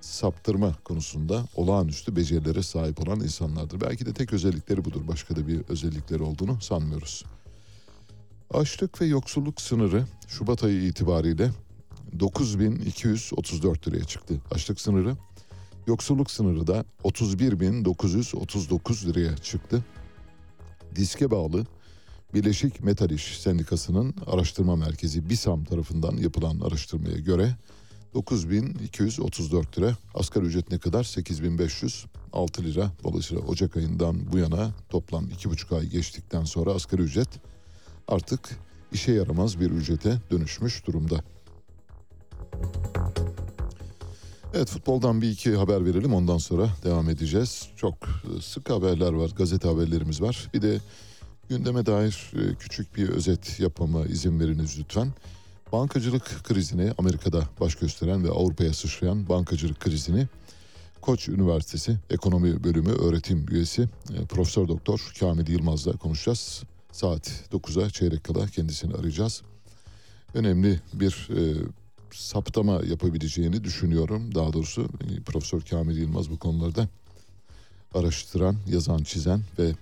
saptırma 0.00 0.74
konusunda 0.84 1.44
olağanüstü 1.56 2.16
becerilere 2.16 2.62
sahip 2.62 3.08
olan 3.08 3.20
insanlardır. 3.20 3.80
Belki 3.80 4.06
de 4.06 4.12
tek 4.12 4.32
özellikleri 4.32 4.84
budur. 4.84 5.08
Başka 5.08 5.36
da 5.36 5.46
bir 5.48 5.60
özellikleri 5.68 6.22
olduğunu 6.22 6.60
sanmıyoruz. 6.60 7.24
Açlık 8.54 9.00
ve 9.00 9.06
yoksulluk 9.06 9.60
sınırı 9.60 10.04
Şubat 10.28 10.64
ayı 10.64 10.82
itibariyle 10.82 11.50
9234 12.20 13.88
liraya 13.88 14.04
çıktı. 14.04 14.40
Açlık 14.50 14.80
sınırı. 14.80 15.16
Yoksulluk 15.90 16.30
sınırı 16.30 16.66
da 16.66 16.84
31939 17.04 19.06
liraya 19.06 19.36
çıktı. 19.36 19.84
Diske 20.96 21.30
bağlı 21.30 21.66
Birleşik 22.34 22.84
Metal 22.84 23.10
İş 23.10 23.40
Sendikası'nın 23.40 24.14
araştırma 24.26 24.76
merkezi 24.76 25.30
BİSAM 25.30 25.64
tarafından 25.64 26.16
yapılan 26.16 26.60
araştırmaya 26.60 27.18
göre 27.18 27.56
9234 28.14 29.78
lira. 29.78 29.96
Asgari 30.14 30.44
ücret 30.44 30.70
ne 30.70 30.78
kadar? 30.78 31.04
8506 31.04 32.64
lira. 32.64 32.90
Dolayısıyla 33.04 33.42
Ocak 33.42 33.76
ayından 33.76 34.32
bu 34.32 34.38
yana 34.38 34.70
toplam 34.88 35.24
2,5 35.24 35.76
ay 35.76 35.86
geçtikten 35.86 36.44
sonra 36.44 36.70
asgari 36.70 37.02
ücret 37.02 37.28
artık 38.08 38.40
işe 38.92 39.12
yaramaz 39.12 39.60
bir 39.60 39.70
ücrete 39.70 40.18
dönüşmüş 40.30 40.86
durumda. 40.86 41.24
Evet 44.54 44.68
futboldan 44.68 45.22
bir 45.22 45.30
iki 45.30 45.56
haber 45.56 45.84
verelim 45.84 46.14
ondan 46.14 46.38
sonra 46.38 46.68
devam 46.84 47.08
edeceğiz. 47.10 47.68
Çok 47.76 47.94
sık 48.42 48.70
haberler 48.70 49.12
var, 49.12 49.30
gazete 49.36 49.68
haberlerimiz 49.68 50.22
var. 50.22 50.50
Bir 50.54 50.62
de 50.62 50.78
gündeme 51.48 51.86
dair 51.86 52.32
e, 52.34 52.54
küçük 52.54 52.96
bir 52.96 53.08
özet 53.08 53.60
yapmama 53.60 54.06
izin 54.06 54.40
veriniz 54.40 54.78
lütfen. 54.78 55.12
Bankacılık 55.72 56.44
krizini 56.44 56.92
Amerika'da 56.98 57.48
baş 57.60 57.74
gösteren 57.74 58.24
ve 58.24 58.30
Avrupa'ya 58.30 58.72
sıçrayan 58.72 59.28
bankacılık 59.28 59.80
krizini 59.80 60.28
Koç 61.00 61.28
Üniversitesi 61.28 61.96
Ekonomi 62.10 62.64
Bölümü 62.64 62.92
öğretim 62.92 63.46
üyesi 63.50 63.82
e, 63.82 64.24
Profesör 64.26 64.68
Doktor 64.68 65.12
Kamil 65.20 65.48
Yılmaz'la 65.48 65.92
konuşacağız. 65.92 66.62
Saat 66.92 67.44
9'a 67.52 67.90
çeyrek 67.90 68.24
kala 68.24 68.46
kendisini 68.46 68.94
arayacağız. 68.94 69.42
Önemli 70.34 70.80
bir 70.92 71.28
e, 71.30 71.40
saptama 72.14 72.80
yapabileceğini 72.84 73.64
düşünüyorum. 73.64 74.34
Daha 74.34 74.52
doğrusu 74.52 74.82
e, 74.82 75.20
Profesör 75.20 75.60
Kamil 75.60 75.96
Yılmaz 75.96 76.30
bu 76.30 76.38
konularda 76.38 76.88
araştıran, 77.94 78.56
yazan, 78.68 79.02
çizen 79.02 79.40
ve 79.58 79.72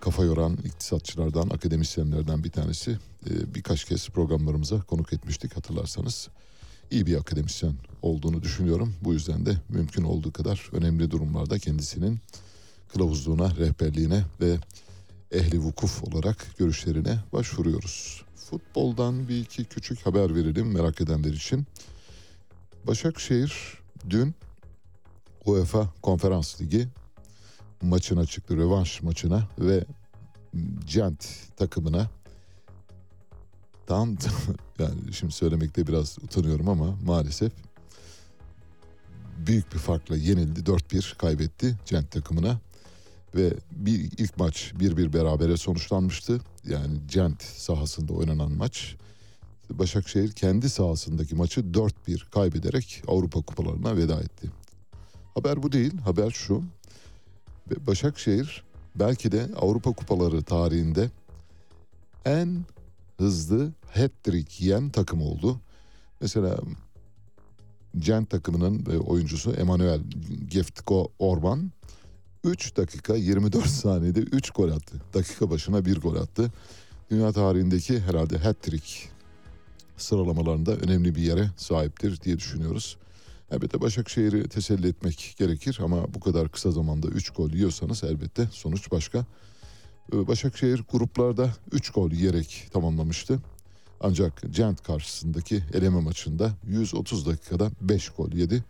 kafa 0.00 0.24
yoran 0.24 0.58
iktisatçılardan, 0.64 1.50
akademisyenlerden 1.50 2.44
bir 2.44 2.50
tanesi. 2.50 2.90
E, 3.30 3.54
birkaç 3.54 3.84
kez 3.84 4.08
programlarımıza 4.08 4.82
konuk 4.82 5.12
etmiştik 5.12 5.56
hatırlarsanız. 5.56 6.28
İyi 6.90 7.06
bir 7.06 7.16
akademisyen 7.16 7.74
olduğunu 8.02 8.42
düşünüyorum. 8.42 8.94
Bu 9.02 9.12
yüzden 9.12 9.46
de 9.46 9.56
mümkün 9.68 10.04
olduğu 10.04 10.32
kadar 10.32 10.68
önemli 10.72 11.10
durumlarda 11.10 11.58
kendisinin 11.58 12.20
kılavuzluğuna, 12.88 13.56
rehberliğine 13.56 14.24
ve 14.40 14.56
ehli 15.32 15.58
vukuf 15.58 16.04
olarak 16.04 16.46
görüşlerine 16.58 17.18
başvuruyoruz. 17.32 18.24
Futboldan 18.50 19.28
bir 19.28 19.40
iki 19.40 19.64
küçük 19.64 20.06
haber 20.06 20.34
verelim 20.34 20.72
merak 20.72 21.00
edenler 21.00 21.32
için. 21.32 21.66
Başakşehir 22.86 23.78
dün 24.10 24.34
UEFA 25.44 25.88
Konferans 26.02 26.60
Ligi 26.60 26.88
maçına 27.82 28.26
çıktı, 28.26 28.56
rövanş 28.56 29.02
maçına 29.02 29.48
ve 29.58 29.84
Gent 30.86 31.28
takımına 31.56 32.10
tam 33.86 34.16
yani 34.78 35.12
şimdi 35.12 35.32
söylemekte 35.32 35.86
biraz 35.86 36.18
utanıyorum 36.18 36.68
ama 36.68 36.96
maalesef 37.04 37.52
büyük 39.46 39.72
bir 39.72 39.78
farkla 39.78 40.16
yenildi. 40.16 40.60
4-1 40.60 41.16
kaybetti 41.16 41.76
Gent 41.86 42.10
takımına 42.10 42.60
ve 43.34 43.52
bir 43.70 43.94
ilk 44.18 44.38
maç 44.38 44.72
1-1 44.78 45.12
berabere 45.12 45.56
sonuçlanmıştı. 45.56 46.40
Yani 46.64 46.98
Gent 47.06 47.42
sahasında 47.42 48.12
oynanan 48.12 48.52
maç. 48.52 48.96
Başakşehir 49.70 50.32
kendi 50.32 50.70
sahasındaki 50.70 51.34
maçı 51.34 51.60
4-1 51.60 52.30
kaybederek 52.30 53.02
Avrupa 53.08 53.42
kupalarına 53.42 53.96
veda 53.96 54.20
etti. 54.20 54.50
Haber 55.34 55.62
bu 55.62 55.72
değil, 55.72 55.98
haber 55.98 56.30
şu. 56.30 56.62
Başakşehir 57.86 58.64
belki 58.94 59.32
de 59.32 59.48
Avrupa 59.56 59.92
kupaları 59.92 60.42
tarihinde 60.42 61.10
en 62.24 62.64
hızlı 63.18 63.72
hat-trick 63.94 64.64
yiyen 64.64 64.90
takım 64.90 65.22
oldu. 65.22 65.60
Mesela 66.20 66.58
Gent 67.98 68.30
takımının 68.30 68.84
oyuncusu 68.84 69.52
Emanuel 69.52 70.00
Geftko 70.48 71.12
Orban 71.18 71.70
3 72.44 72.76
dakika 72.76 73.14
24 73.16 73.66
saniyede 73.66 74.20
3 74.20 74.50
gol 74.50 74.70
attı. 74.70 74.96
Dakika 75.14 75.50
başına 75.50 75.84
1 75.84 76.00
gol 76.00 76.16
attı. 76.16 76.52
Dünya 77.10 77.32
tarihindeki 77.32 78.00
herhalde 78.00 78.38
hat-trick 78.38 79.08
sıralamalarında 79.96 80.76
önemli 80.76 81.14
bir 81.14 81.22
yere 81.22 81.50
sahiptir 81.56 82.20
diye 82.20 82.38
düşünüyoruz. 82.38 82.96
Elbette 83.50 83.80
Başakşehir'i 83.80 84.48
teselli 84.48 84.88
etmek 84.88 85.34
gerekir 85.38 85.78
ama 85.82 86.14
bu 86.14 86.20
kadar 86.20 86.48
kısa 86.48 86.70
zamanda 86.70 87.08
3 87.08 87.30
gol 87.30 87.50
yiyorsanız 87.50 88.04
elbette 88.04 88.48
sonuç 88.52 88.90
başka. 88.90 89.26
Ee, 90.12 90.28
Başakşehir 90.28 90.84
gruplarda 90.92 91.54
3 91.72 91.90
gol 91.90 92.10
yiyerek 92.10 92.68
tamamlamıştı. 92.72 93.38
Ancak 94.00 94.42
Gent 94.50 94.82
karşısındaki 94.82 95.62
eleme 95.74 96.00
maçında 96.00 96.52
130 96.68 97.26
dakikada 97.26 97.70
5 97.80 98.08
gol 98.08 98.32
yedi. 98.32 98.64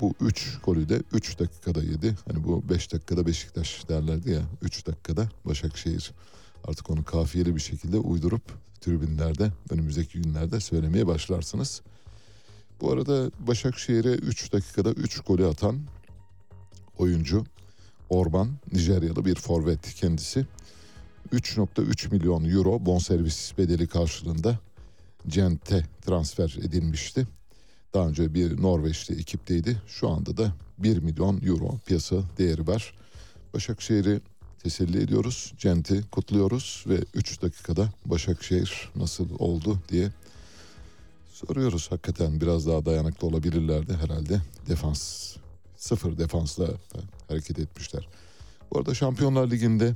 Bu 0.00 0.14
3 0.20 0.58
golü 0.64 0.88
de 0.88 1.02
3 1.12 1.38
dakikada 1.38 1.82
yedi. 1.82 2.16
Hani 2.28 2.44
bu 2.44 2.68
5 2.68 2.92
dakikada 2.92 3.26
Beşiktaş 3.26 3.88
derlerdi 3.88 4.30
ya 4.30 4.42
3 4.62 4.86
dakikada 4.86 5.28
Başakşehir. 5.44 6.12
Artık 6.64 6.90
onu 6.90 7.04
kafiyeli 7.04 7.56
bir 7.56 7.60
şekilde 7.60 7.98
uydurup 7.98 8.42
tribünlerde 8.80 9.52
önümüzdeki 9.70 10.22
günlerde 10.22 10.60
söylemeye 10.60 11.06
başlarsınız. 11.06 11.82
Bu 12.80 12.92
arada 12.92 13.30
Başakşehir'e 13.46 14.12
3 14.12 14.52
dakikada 14.52 14.90
3 14.90 15.20
golü 15.20 15.46
atan 15.46 15.80
oyuncu 16.98 17.44
Orban 18.08 18.48
Nijeryalı 18.72 19.24
bir 19.24 19.34
forvet 19.34 19.94
kendisi. 19.94 20.46
3.3 21.32 22.10
milyon 22.10 22.44
euro 22.44 22.86
bonservis 22.86 23.58
bedeli 23.58 23.86
karşılığında 23.86 24.58
Cent'e 25.28 25.84
transfer 26.06 26.56
edilmişti. 26.62 27.26
Daha 27.94 28.08
önce 28.08 28.34
bir 28.34 28.62
Norveçli 28.62 29.20
ekipteydi. 29.20 29.82
Şu 29.86 30.08
anda 30.08 30.36
da 30.36 30.52
1 30.78 30.98
milyon 30.98 31.40
euro 31.46 31.78
piyasa 31.86 32.16
değeri 32.38 32.66
var. 32.66 32.94
Başakşehir'i 33.54 34.20
teselli 34.58 35.02
ediyoruz. 35.02 35.52
Cent'i 35.58 36.02
kutluyoruz 36.10 36.84
ve 36.88 37.04
3 37.14 37.42
dakikada 37.42 37.88
Başakşehir 38.06 38.90
nasıl 38.96 39.28
oldu 39.38 39.78
diye 39.88 40.10
soruyoruz. 41.32 41.90
Hakikaten 41.90 42.40
biraz 42.40 42.66
daha 42.66 42.84
dayanıklı 42.84 43.28
olabilirlerdi 43.28 43.94
herhalde. 43.94 44.40
Defans 44.68 45.32
sıfır 45.76 46.18
defansla 46.18 46.68
hareket 47.28 47.58
etmişler. 47.58 48.08
Bu 48.70 48.78
arada 48.78 48.94
Şampiyonlar 48.94 49.50
Ligi'nde 49.50 49.94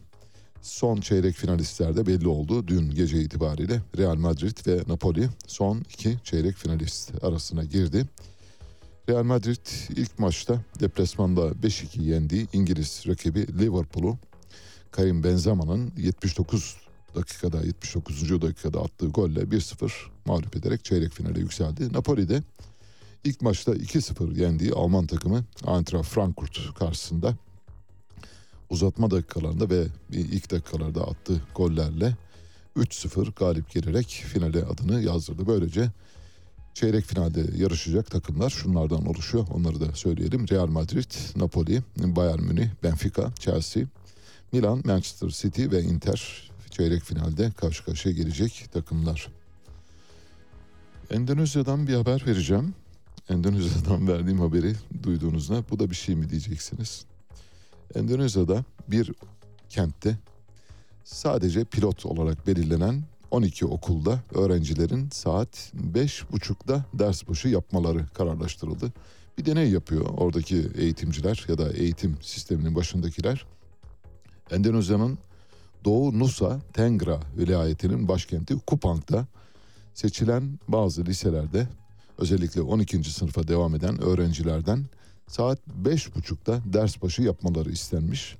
son 0.67 1.01
çeyrek 1.01 1.35
finalistler 1.35 1.97
de 1.97 2.07
belli 2.07 2.29
oldu. 2.29 2.69
Dün 2.69 2.91
gece 2.91 3.21
itibariyle 3.21 3.83
Real 3.97 4.17
Madrid 4.17 4.67
ve 4.67 4.83
Napoli 4.89 5.29
son 5.47 5.79
iki 5.79 6.19
çeyrek 6.25 6.57
finalist 6.57 7.25
arasına 7.25 7.65
girdi. 7.65 8.07
Real 9.09 9.25
Madrid 9.25 9.67
ilk 9.97 10.19
maçta 10.19 10.61
deplasmanda 10.81 11.41
5-2 11.41 12.03
yendiği 12.03 12.47
İngiliz 12.53 13.05
rakibi 13.07 13.59
Liverpool'u 13.59 14.19
Karim 14.91 15.25
Benzema'nın 15.25 15.93
79 15.97 16.77
dakikada 17.15 17.63
79. 17.63 18.43
dakikada 18.43 18.81
attığı 18.81 19.09
golle 19.09 19.41
1-0 19.41 19.91
mağlup 20.25 20.57
ederek 20.57 20.85
çeyrek 20.85 21.13
finale 21.13 21.41
yükseldi. 21.41 21.93
Napoli 21.93 22.29
de 22.29 22.43
ilk 23.25 23.43
maçta 23.43 23.73
2-0 23.73 24.41
yendiği 24.41 24.73
Alman 24.73 25.07
takımı 25.07 25.45
Eintracht 25.69 26.09
Frankfurt 26.09 26.75
karşısında 26.75 27.35
uzatma 28.71 29.11
dakikalarında 29.11 29.71
ve 29.71 29.87
ilk 30.13 30.51
dakikalarda 30.51 31.09
attığı 31.09 31.41
gollerle 31.55 32.17
3-0 32.77 33.35
galip 33.35 33.71
gelerek 33.71 34.25
finale 34.33 34.65
adını 34.65 35.03
yazdırdı. 35.03 35.47
Böylece 35.47 35.91
çeyrek 36.75 37.05
finalde 37.05 37.45
yarışacak 37.57 38.11
takımlar 38.11 38.51
şunlardan 38.51 39.07
oluşuyor. 39.07 39.47
Onları 39.55 39.81
da 39.81 39.93
söyleyelim. 39.95 40.49
Real 40.49 40.67
Madrid, 40.67 41.13
Napoli, 41.37 41.83
Bayern 41.97 42.43
Münih, 42.43 42.69
Benfica, 42.83 43.33
Chelsea, 43.39 43.85
Milan, 44.53 44.83
Manchester 44.85 45.29
City 45.29 45.65
ve 45.71 45.83
Inter 45.83 46.51
çeyrek 46.71 47.03
finalde 47.03 47.51
karşı 47.51 47.85
karşıya 47.85 48.15
gelecek 48.15 48.69
takımlar. 48.73 49.29
Endonezya'dan 51.11 51.87
bir 51.87 51.95
haber 51.95 52.27
vereceğim. 52.27 52.75
Endonezya'dan 53.29 54.09
verdiğim 54.09 54.41
haberi 54.41 54.75
duyduğunuzda 55.03 55.65
bu 55.71 55.79
da 55.79 55.91
bir 55.91 55.97
şey 55.97 56.15
mi 56.15 56.31
diyeceksiniz? 56.31 57.05
Endonezya'da 57.95 58.65
bir 58.89 59.13
kentte 59.69 60.17
sadece 61.05 61.65
pilot 61.65 62.07
olarak 62.07 62.47
belirlenen 62.47 63.03
12 63.31 63.67
okulda 63.67 64.21
öğrencilerin 64.35 65.09
saat 65.11 65.73
5.30'da 65.95 66.85
ders 66.95 67.29
başı 67.29 67.49
yapmaları 67.49 68.07
kararlaştırıldı. 68.07 68.93
Bir 69.39 69.45
deney 69.47 69.71
yapıyor 69.71 70.07
oradaki 70.17 70.69
eğitimciler 70.77 71.45
ya 71.49 71.59
da 71.59 71.73
eğitim 71.73 72.17
sisteminin 72.21 72.75
başındakiler. 72.75 73.47
Endonezya'nın 74.51 75.19
Doğu 75.85 76.19
Nusa 76.19 76.61
Tenggara 76.73 77.21
vilayetinin 77.37 78.09
başkenti 78.09 78.59
Kupang'da 78.67 79.27
seçilen 79.95 80.59
bazı 80.69 81.05
liselerde 81.05 81.69
özellikle 82.19 82.61
12. 82.61 83.05
sınıfa 83.05 83.49
devam 83.49 83.75
eden 83.75 84.03
öğrencilerden 84.03 84.85
saat 85.27 85.59
5.30'da 85.85 86.61
ders 86.73 87.03
başı 87.03 87.23
yapmaları 87.23 87.71
istenmiş. 87.71 88.37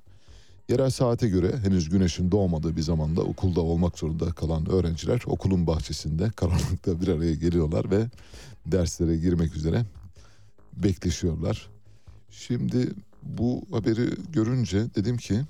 Yerel 0.69 0.89
saate 0.89 1.29
göre 1.29 1.57
henüz 1.57 1.89
güneşin 1.89 2.31
doğmadığı 2.31 2.75
bir 2.75 2.81
zamanda 2.81 3.21
okulda 3.21 3.61
olmak 3.61 3.99
zorunda 3.99 4.31
kalan 4.31 4.69
öğrenciler 4.69 5.21
okulun 5.25 5.67
bahçesinde 5.67 6.29
karanlıkta 6.35 7.01
bir 7.01 7.07
araya 7.07 7.33
geliyorlar 7.33 7.91
ve 7.91 8.05
derslere 8.65 9.17
girmek 9.17 9.55
üzere 9.55 9.85
bekleşiyorlar. 10.73 11.69
Şimdi 12.29 12.91
bu 13.23 13.63
haberi 13.71 14.09
görünce 14.31 14.95
dedim 14.95 15.17
ki 15.17 15.41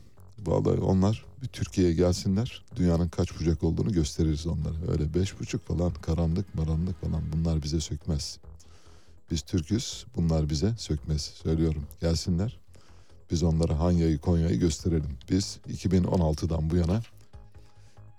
vallahi 0.46 0.80
onlar 0.80 1.26
bir 1.42 1.48
Türkiye'ye 1.48 1.94
gelsinler. 1.94 2.66
Dünyanın 2.76 3.08
kaç 3.08 3.40
bucak 3.40 3.64
olduğunu 3.64 3.92
gösteririz 3.92 4.48
onlara. 4.48 4.92
Öyle 4.92 5.14
beş 5.14 5.40
buçuk 5.40 5.68
falan 5.68 5.94
karanlık 5.94 6.56
maranlık 6.56 7.02
falan 7.02 7.22
bunlar 7.34 7.64
bize 7.64 7.80
sökmez. 7.80 8.40
Biz 9.32 9.42
Türk'üz 9.42 10.06
bunlar 10.16 10.50
bize 10.50 10.74
sökmez 10.78 11.22
söylüyorum. 11.22 11.84
Gelsinler 12.02 12.60
biz 13.32 13.44
onlara 13.44 13.80
Hanya'yı 13.80 14.20
Konya'yı 14.20 14.60
gösterelim. 14.60 15.18
Biz 15.30 15.60
2016'dan 15.70 16.70
bu 16.70 16.76
yana 16.76 17.02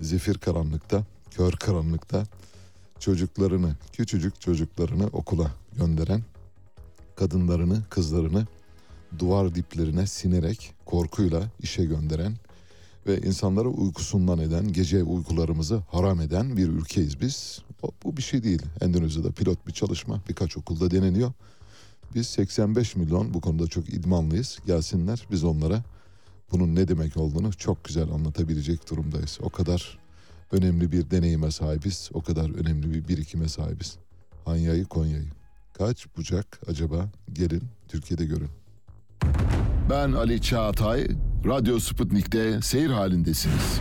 zifir 0.01 0.39
karanlıkta, 0.39 1.05
kör 1.31 1.53
karanlıkta 1.53 2.25
çocuklarını, 2.99 3.77
küçücük 3.93 4.41
çocuklarını 4.41 5.07
okula 5.07 5.51
gönderen, 5.77 6.23
kadınlarını, 7.17 7.83
kızlarını 7.91 8.47
duvar 9.19 9.55
diplerine 9.55 10.07
sinerek 10.07 10.75
korkuyla 10.87 11.43
işe 11.61 11.85
gönderen 11.85 12.37
ve 13.07 13.21
insanları 13.21 13.69
uykusundan 13.69 14.39
eden, 14.39 14.73
gece 14.73 15.03
uykularımızı 15.03 15.83
haram 15.91 16.21
eden 16.21 16.57
bir 16.57 16.69
ülkeyiz 16.69 17.21
biz. 17.21 17.63
Bu 18.05 18.17
bir 18.17 18.23
şey 18.23 18.43
değil. 18.43 18.63
Endonezya'da 18.81 19.31
pilot 19.31 19.67
bir 19.67 19.73
çalışma 19.73 20.21
birkaç 20.29 20.57
okulda 20.57 20.91
deneniyor. 20.91 21.33
Biz 22.15 22.27
85 22.27 22.97
milyon 22.97 23.35
bu 23.35 23.41
konuda 23.41 23.67
çok 23.67 23.89
idmanlıyız. 23.89 24.59
Gelsinler 24.67 25.27
biz 25.31 25.45
onlara 25.45 25.83
bunun 26.53 26.75
ne 26.75 26.89
demek 26.89 27.17
olduğunu 27.17 27.53
çok 27.53 27.85
güzel 27.85 28.11
anlatabilecek 28.11 28.91
durumdayız. 28.91 29.39
O 29.43 29.51
kadar 29.51 29.99
önemli 30.53 30.93
bir 30.93 31.11
deneyime 31.11 31.51
sahibiz. 31.51 32.11
O 32.15 32.23
kadar 32.23 32.51
önemli 32.51 32.95
bir 32.95 33.09
birikime 33.09 33.49
sahibiz. 33.49 33.97
Hanya'yı 34.45 34.85
Konya'yı. 34.85 35.29
Kaç 35.73 36.07
bucak 36.17 36.61
acaba 36.67 37.09
gelin 37.33 37.63
Türkiye'de 37.89 38.25
görün. 38.25 38.51
Ben 39.91 40.13
Ali 40.13 40.43
Çağatay, 40.43 41.09
Radyo 41.45 41.79
Sputnik'te 41.79 42.61
seyir 42.63 42.91
halindesiniz. 42.91 43.81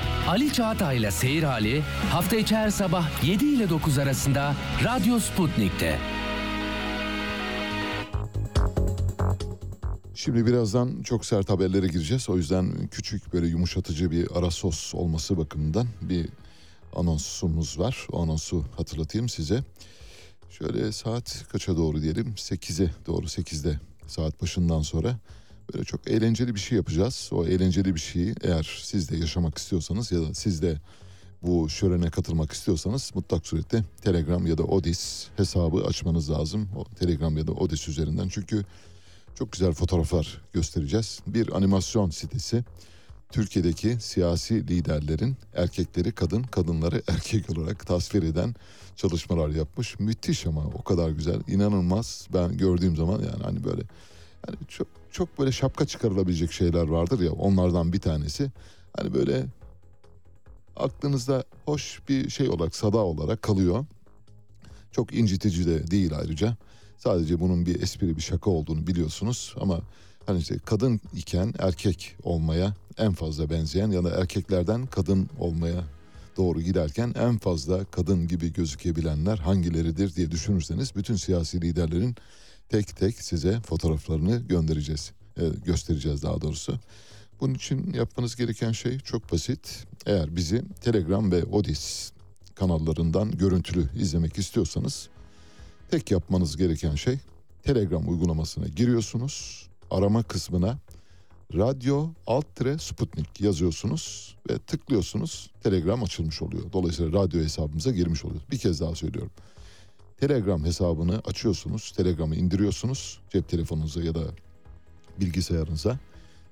Ali 0.27 0.53
Çağatay'la 0.53 1.11
Seyir 1.11 1.43
Hali 1.43 1.81
hafta 2.09 2.35
içi 2.35 2.55
her 2.55 2.69
sabah 2.69 3.23
7 3.23 3.45
ile 3.45 3.69
9 3.69 3.97
arasında 3.97 4.55
Radyo 4.83 5.19
Sputnik'te. 5.19 5.99
Şimdi 10.15 10.45
birazdan 10.45 11.01
çok 11.03 11.25
sert 11.25 11.49
haberlere 11.49 11.87
gireceğiz. 11.87 12.29
O 12.29 12.37
yüzden 12.37 12.87
küçük 12.87 13.33
böyle 13.33 13.47
yumuşatıcı 13.47 14.11
bir 14.11 14.27
ara 14.35 14.51
sos 14.51 14.95
olması 14.95 15.37
bakımından 15.37 15.87
bir 16.01 16.29
anonsumuz 16.95 17.79
var. 17.79 18.07
O 18.11 18.23
anonsu 18.23 18.65
hatırlatayım 18.77 19.29
size. 19.29 19.63
Şöyle 20.49 20.91
saat 20.91 21.45
kaça 21.51 21.77
doğru 21.77 22.01
diyelim? 22.01 22.33
8'e 22.37 22.89
doğru 23.07 23.25
8'de 23.25 23.79
saat 24.07 24.41
başından 24.41 24.81
sonra 24.81 25.17
böyle 25.73 25.83
çok 25.83 26.07
eğlenceli 26.07 26.55
bir 26.55 26.59
şey 26.59 26.75
yapacağız. 26.75 27.29
O 27.31 27.45
eğlenceli 27.45 27.95
bir 27.95 27.99
şeyi 27.99 28.35
eğer 28.41 28.79
siz 28.83 29.09
de 29.09 29.17
yaşamak 29.17 29.57
istiyorsanız 29.57 30.11
ya 30.11 30.21
da 30.21 30.33
siz 30.33 30.61
de 30.61 30.77
bu 31.43 31.69
şölene 31.69 32.09
katılmak 32.09 32.51
istiyorsanız 32.51 33.11
mutlak 33.15 33.47
surette 33.47 33.83
Telegram 34.01 34.47
ya 34.47 34.57
da 34.57 34.63
Odis 34.63 35.27
hesabı 35.37 35.83
açmanız 35.83 36.29
lazım. 36.29 36.69
O 36.75 36.83
Telegram 36.83 37.37
ya 37.37 37.47
da 37.47 37.51
Odis 37.51 37.87
üzerinden 37.87 38.27
çünkü 38.27 38.65
çok 39.35 39.51
güzel 39.51 39.73
fotoğraflar 39.73 40.41
göstereceğiz. 40.53 41.19
Bir 41.27 41.55
animasyon 41.55 42.09
sitesi 42.09 42.63
Türkiye'deki 43.31 43.97
siyasi 43.99 44.67
liderlerin 44.67 45.37
erkekleri 45.53 46.11
kadın, 46.11 46.43
kadınları 46.43 47.01
erkek 47.07 47.49
olarak 47.49 47.87
tasvir 47.87 48.23
eden 48.23 48.55
çalışmalar 48.95 49.49
yapmış. 49.49 49.99
Müthiş 49.99 50.47
ama 50.47 50.63
o 50.65 50.83
kadar 50.83 51.09
güzel, 51.09 51.39
inanılmaz. 51.47 52.27
Ben 52.33 52.57
gördüğüm 52.57 52.95
zaman 52.95 53.19
yani 53.19 53.43
hani 53.43 53.63
böyle 53.63 53.81
yani 54.47 54.57
çok 54.67 54.87
çok 55.11 55.39
böyle 55.39 55.51
şapka 55.51 55.85
çıkarılabilecek 55.85 56.51
şeyler 56.51 56.87
vardır 56.87 57.19
ya 57.19 57.31
onlardan 57.31 57.93
bir 57.93 57.99
tanesi. 57.99 58.51
Hani 58.97 59.13
böyle 59.13 59.45
aklınızda 60.75 61.43
hoş 61.65 62.01
bir 62.09 62.29
şey 62.29 62.49
olarak 62.49 62.75
sada 62.75 62.97
olarak 62.97 63.41
kalıyor. 63.41 63.85
Çok 64.91 65.13
incitici 65.13 65.65
de 65.65 65.91
değil 65.91 66.17
ayrıca. 66.17 66.57
Sadece 66.97 67.39
bunun 67.39 67.65
bir 67.65 67.81
espri 67.81 68.17
bir 68.17 68.21
şaka 68.21 68.49
olduğunu 68.49 68.87
biliyorsunuz 68.87 69.55
ama 69.61 69.81
hani 70.25 70.39
işte 70.39 70.57
kadın 70.65 71.01
iken 71.15 71.53
erkek 71.59 72.15
olmaya 72.23 72.73
en 72.97 73.13
fazla 73.13 73.49
benzeyen 73.49 73.91
ya 73.91 74.03
da 74.03 74.09
erkeklerden 74.09 74.85
kadın 74.85 75.29
olmaya 75.39 75.83
doğru 76.37 76.61
giderken 76.61 77.13
en 77.15 77.37
fazla 77.37 77.85
kadın 77.85 78.27
gibi 78.27 78.53
gözükebilenler 78.53 79.37
hangileridir 79.37 80.15
diye 80.15 80.31
düşünürseniz 80.31 80.95
bütün 80.95 81.15
siyasi 81.15 81.61
liderlerin 81.61 82.15
tek 82.71 82.95
tek 82.95 83.21
size 83.21 83.59
fotoğraflarını 83.59 84.37
göndereceğiz. 84.37 85.11
E, 85.37 85.43
göstereceğiz 85.65 86.23
daha 86.23 86.41
doğrusu. 86.41 86.79
Bunun 87.41 87.53
için 87.53 87.93
yapmanız 87.93 88.35
gereken 88.35 88.71
şey 88.71 88.99
çok 88.99 89.31
basit. 89.31 89.85
Eğer 90.05 90.35
bizi 90.35 90.63
Telegram 90.81 91.31
ve 91.31 91.43
Odis 91.43 92.11
kanallarından 92.55 93.31
görüntülü 93.31 93.89
izlemek 93.99 94.37
istiyorsanız 94.37 95.09
tek 95.91 96.11
yapmanız 96.11 96.57
gereken 96.57 96.95
şey 96.95 97.19
Telegram 97.63 98.09
uygulamasına 98.09 98.67
giriyorsunuz. 98.67 99.67
Arama 99.91 100.23
kısmına 100.23 100.79
radyo 101.53 102.09
alt 102.27 102.45
Sputnik 102.81 103.41
yazıyorsunuz 103.41 104.35
ve 104.49 104.57
tıklıyorsunuz. 104.59 105.49
Telegram 105.63 106.03
açılmış 106.03 106.41
oluyor. 106.41 106.63
Dolayısıyla 106.73 107.23
radyo 107.23 107.41
hesabımıza 107.41 107.91
girmiş 107.91 108.25
oluyor. 108.25 108.41
Bir 108.51 108.57
kez 108.57 108.81
daha 108.81 108.95
söylüyorum. 108.95 109.31
Telegram 110.21 110.65
hesabını 110.65 111.21
açıyorsunuz. 111.25 111.91
Telegram'ı 111.91 112.35
indiriyorsunuz 112.35 113.19
cep 113.29 113.49
telefonunuza 113.49 114.03
ya 114.03 114.15
da 114.15 114.21
bilgisayarınıza. 115.19 115.99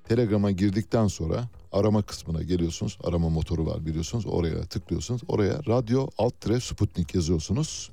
Telegram'a 0.08 0.50
girdikten 0.50 1.06
sonra 1.06 1.48
arama 1.72 2.02
kısmına 2.02 2.42
geliyorsunuz. 2.42 2.98
Arama 3.04 3.28
motoru 3.28 3.66
var 3.66 3.86
biliyorsunuz. 3.86 4.26
Oraya 4.26 4.62
tıklıyorsunuz. 4.62 5.22
Oraya 5.28 5.60
radyo 5.68 6.08
alt 6.18 6.62
Sputnik 6.62 7.14
yazıyorsunuz. 7.14 7.90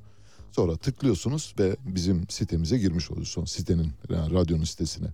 Sonra 0.51 0.77
tıklıyorsunuz 0.77 1.55
ve 1.59 1.75
bizim 1.85 2.29
sitemize 2.29 2.77
girmiş 2.77 3.11
oluyorsunuz. 3.11 3.51
Sitenin 3.51 3.91
yani 4.09 4.33
radyonun 4.33 4.63
sitesine. 4.63 5.07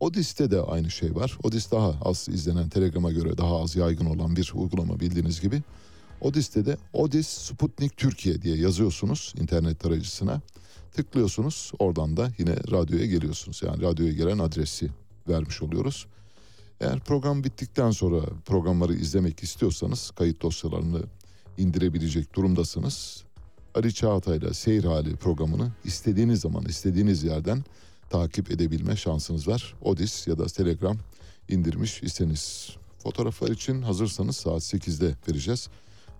Odis'te 0.00 0.50
de 0.50 0.60
aynı 0.60 0.90
şey 0.90 1.14
var. 1.14 1.38
Odis 1.42 1.70
daha 1.70 1.94
az 2.02 2.28
izlenen 2.28 2.68
Telegram'a 2.68 3.10
göre 3.10 3.38
daha 3.38 3.62
az 3.62 3.76
yaygın 3.76 4.06
olan 4.06 4.36
bir 4.36 4.52
uygulama 4.54 5.00
bildiğiniz 5.00 5.40
gibi. 5.40 5.62
Odis'te 6.20 6.66
de 6.66 6.76
Odis 6.92 7.28
Sputnik 7.28 7.96
Türkiye 7.96 8.42
diye 8.42 8.56
yazıyorsunuz 8.56 9.34
internet 9.40 9.80
tarayıcısına. 9.80 10.40
Tıklıyorsunuz 10.92 11.72
oradan 11.78 12.16
da 12.16 12.30
yine 12.38 12.56
radyoya 12.70 13.06
geliyorsunuz. 13.06 13.62
Yani 13.66 13.82
radyoya 13.82 14.12
gelen 14.12 14.38
adresi 14.38 14.90
vermiş 15.28 15.62
oluyoruz. 15.62 16.06
Eğer 16.80 17.00
program 17.00 17.44
bittikten 17.44 17.90
sonra 17.90 18.20
programları 18.46 18.94
izlemek 18.94 19.42
istiyorsanız 19.42 20.10
kayıt 20.10 20.42
dosyalarını 20.42 21.02
indirebilecek 21.58 22.34
durumdasınız. 22.34 23.24
Ali 23.74 23.94
Çağatay'la 23.94 24.54
Seyir 24.54 24.84
Hali 24.84 25.16
programını 25.16 25.72
istediğiniz 25.84 26.40
zaman 26.40 26.64
istediğiniz 26.64 27.24
yerden 27.24 27.64
takip 28.10 28.50
edebilme 28.50 28.96
şansınız 28.96 29.48
var. 29.48 29.74
Odis 29.82 30.26
ya 30.26 30.38
da 30.38 30.46
Telegram 30.46 30.96
indirmiş 31.48 32.02
iseniz. 32.02 32.70
Fotoğraflar 32.98 33.48
için 33.48 33.82
hazırsanız 33.82 34.36
saat 34.36 34.62
8'de 34.62 35.14
vereceğiz. 35.28 35.68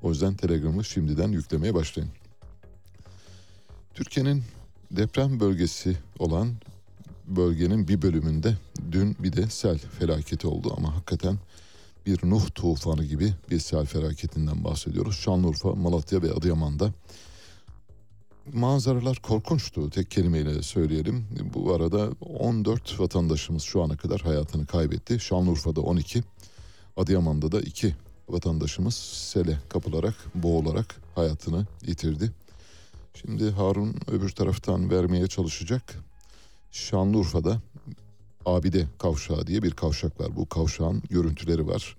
O 0.05 0.11
yüzden 0.11 0.35
Telegram'ı 0.35 0.85
şimdiden 0.85 1.33
yüklemeye 1.33 1.75
başlayın. 1.75 2.11
Türkiye'nin 3.95 4.43
deprem 4.91 5.41
bölgesi 5.41 5.97
olan 6.19 6.55
bölgenin 7.27 7.89
bir 7.89 8.03
bölümünde 8.03 8.57
dün 8.93 9.17
bir 9.19 9.33
de 9.33 9.51
sel 9.51 9.79
felaketi 9.79 10.47
oldu 10.47 10.75
ama 10.77 10.97
hakikaten 10.97 11.39
bir 12.07 12.31
Nuh 12.31 12.51
tufanı 12.55 13.05
gibi 13.05 13.35
bir 13.51 13.59
sel 13.59 13.87
felaketinden 13.87 14.65
bahsediyoruz. 14.65 15.17
Şanlıurfa, 15.17 15.75
Malatya 15.75 16.23
ve 16.23 16.33
Adıyaman'da 16.33 16.93
manzaralar 18.53 19.17
korkunçtu 19.17 19.91
tek 19.91 20.11
kelimeyle 20.11 20.63
söyleyelim. 20.63 21.27
Bu 21.55 21.75
arada 21.75 22.11
14 22.21 23.01
vatandaşımız 23.01 23.63
şu 23.63 23.83
ana 23.83 23.97
kadar 23.97 24.21
hayatını 24.21 24.67
kaybetti. 24.67 25.21
Şanlıurfa'da 25.21 25.81
12, 25.81 26.23
Adıyaman'da 26.97 27.53
da 27.53 27.61
2 27.61 27.95
vatandaşımız 28.29 28.95
sele 28.95 29.59
kapılarak, 29.69 30.15
boğularak 30.35 30.97
hayatını 31.15 31.67
yitirdi. 31.87 32.33
Şimdi 33.15 33.51
Harun 33.51 33.95
öbür 34.11 34.31
taraftan 34.31 34.91
vermeye 34.91 35.27
çalışacak. 35.27 35.95
Şanlıurfa'da 36.71 37.61
Abide 38.47 38.87
Kavşağı 38.99 39.47
diye 39.47 39.63
bir 39.63 39.71
kavşak 39.71 40.21
var. 40.21 40.37
Bu 40.37 40.49
kavşağın 40.49 41.03
görüntüleri 41.11 41.67
var. 41.67 41.97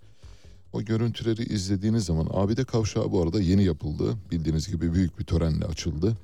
O 0.73 0.81
görüntüleri 0.81 1.43
izlediğiniz 1.53 2.05
zaman 2.05 2.27
Abide 2.33 2.63
Kavşağı 2.63 3.11
bu 3.11 3.21
arada 3.21 3.41
yeni 3.41 3.63
yapıldı. 3.63 4.17
Bildiğiniz 4.31 4.67
gibi 4.67 4.93
büyük 4.93 5.19
bir 5.19 5.23
törenle 5.23 5.65
açıldı. 5.65 6.17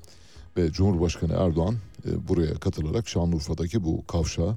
Ve 0.56 0.72
Cumhurbaşkanı 0.72 1.32
Erdoğan 1.32 1.76
e, 2.06 2.28
buraya 2.28 2.54
katılarak 2.54 3.08
Şanlıurfa'daki 3.08 3.84
bu 3.84 4.06
kavşağı 4.06 4.56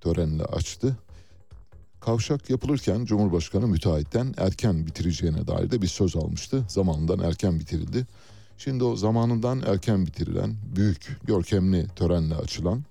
törenle 0.00 0.44
açtı. 0.44 0.96
Kavşak 2.04 2.50
yapılırken 2.50 3.04
Cumhurbaşkanı 3.04 3.66
müteahhitten 3.66 4.34
erken 4.36 4.86
bitireceğine 4.86 5.46
dair 5.46 5.70
de 5.70 5.82
bir 5.82 5.86
söz 5.86 6.16
almıştı. 6.16 6.64
Zamanından 6.68 7.18
erken 7.18 7.60
bitirildi. 7.60 8.06
Şimdi 8.58 8.84
o 8.84 8.96
zamanından 8.96 9.62
erken 9.66 10.06
bitirilen 10.06 10.54
büyük 10.76 11.18
görkemli 11.24 11.86
törenle 11.96 12.34
açılan 12.34 12.84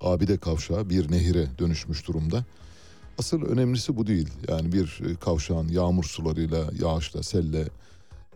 Abide 0.00 0.36
Kavşağı 0.36 0.90
bir 0.90 1.12
nehire 1.12 1.48
dönüşmüş 1.58 2.08
durumda. 2.08 2.44
Asıl 3.18 3.42
önemlisi 3.42 3.96
bu 3.96 4.06
değil. 4.06 4.28
Yani 4.48 4.72
bir 4.72 5.00
e, 5.10 5.14
kavşağın 5.14 5.68
yağmur 5.68 6.04
sularıyla, 6.04 6.70
yağışla, 6.80 7.22
selle 7.22 7.68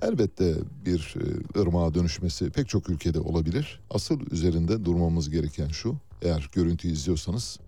elbette 0.02 0.54
bir 0.86 1.14
e, 1.16 1.60
ırmağa 1.60 1.94
dönüşmesi 1.94 2.50
pek 2.50 2.68
çok 2.68 2.90
ülkede 2.90 3.20
olabilir. 3.20 3.80
Asıl 3.90 4.20
üzerinde 4.30 4.84
durmamız 4.84 5.30
gereken 5.30 5.68
şu. 5.68 5.96
Eğer 6.22 6.50
görüntüyü 6.52 6.94
izliyorsanız 6.94 7.58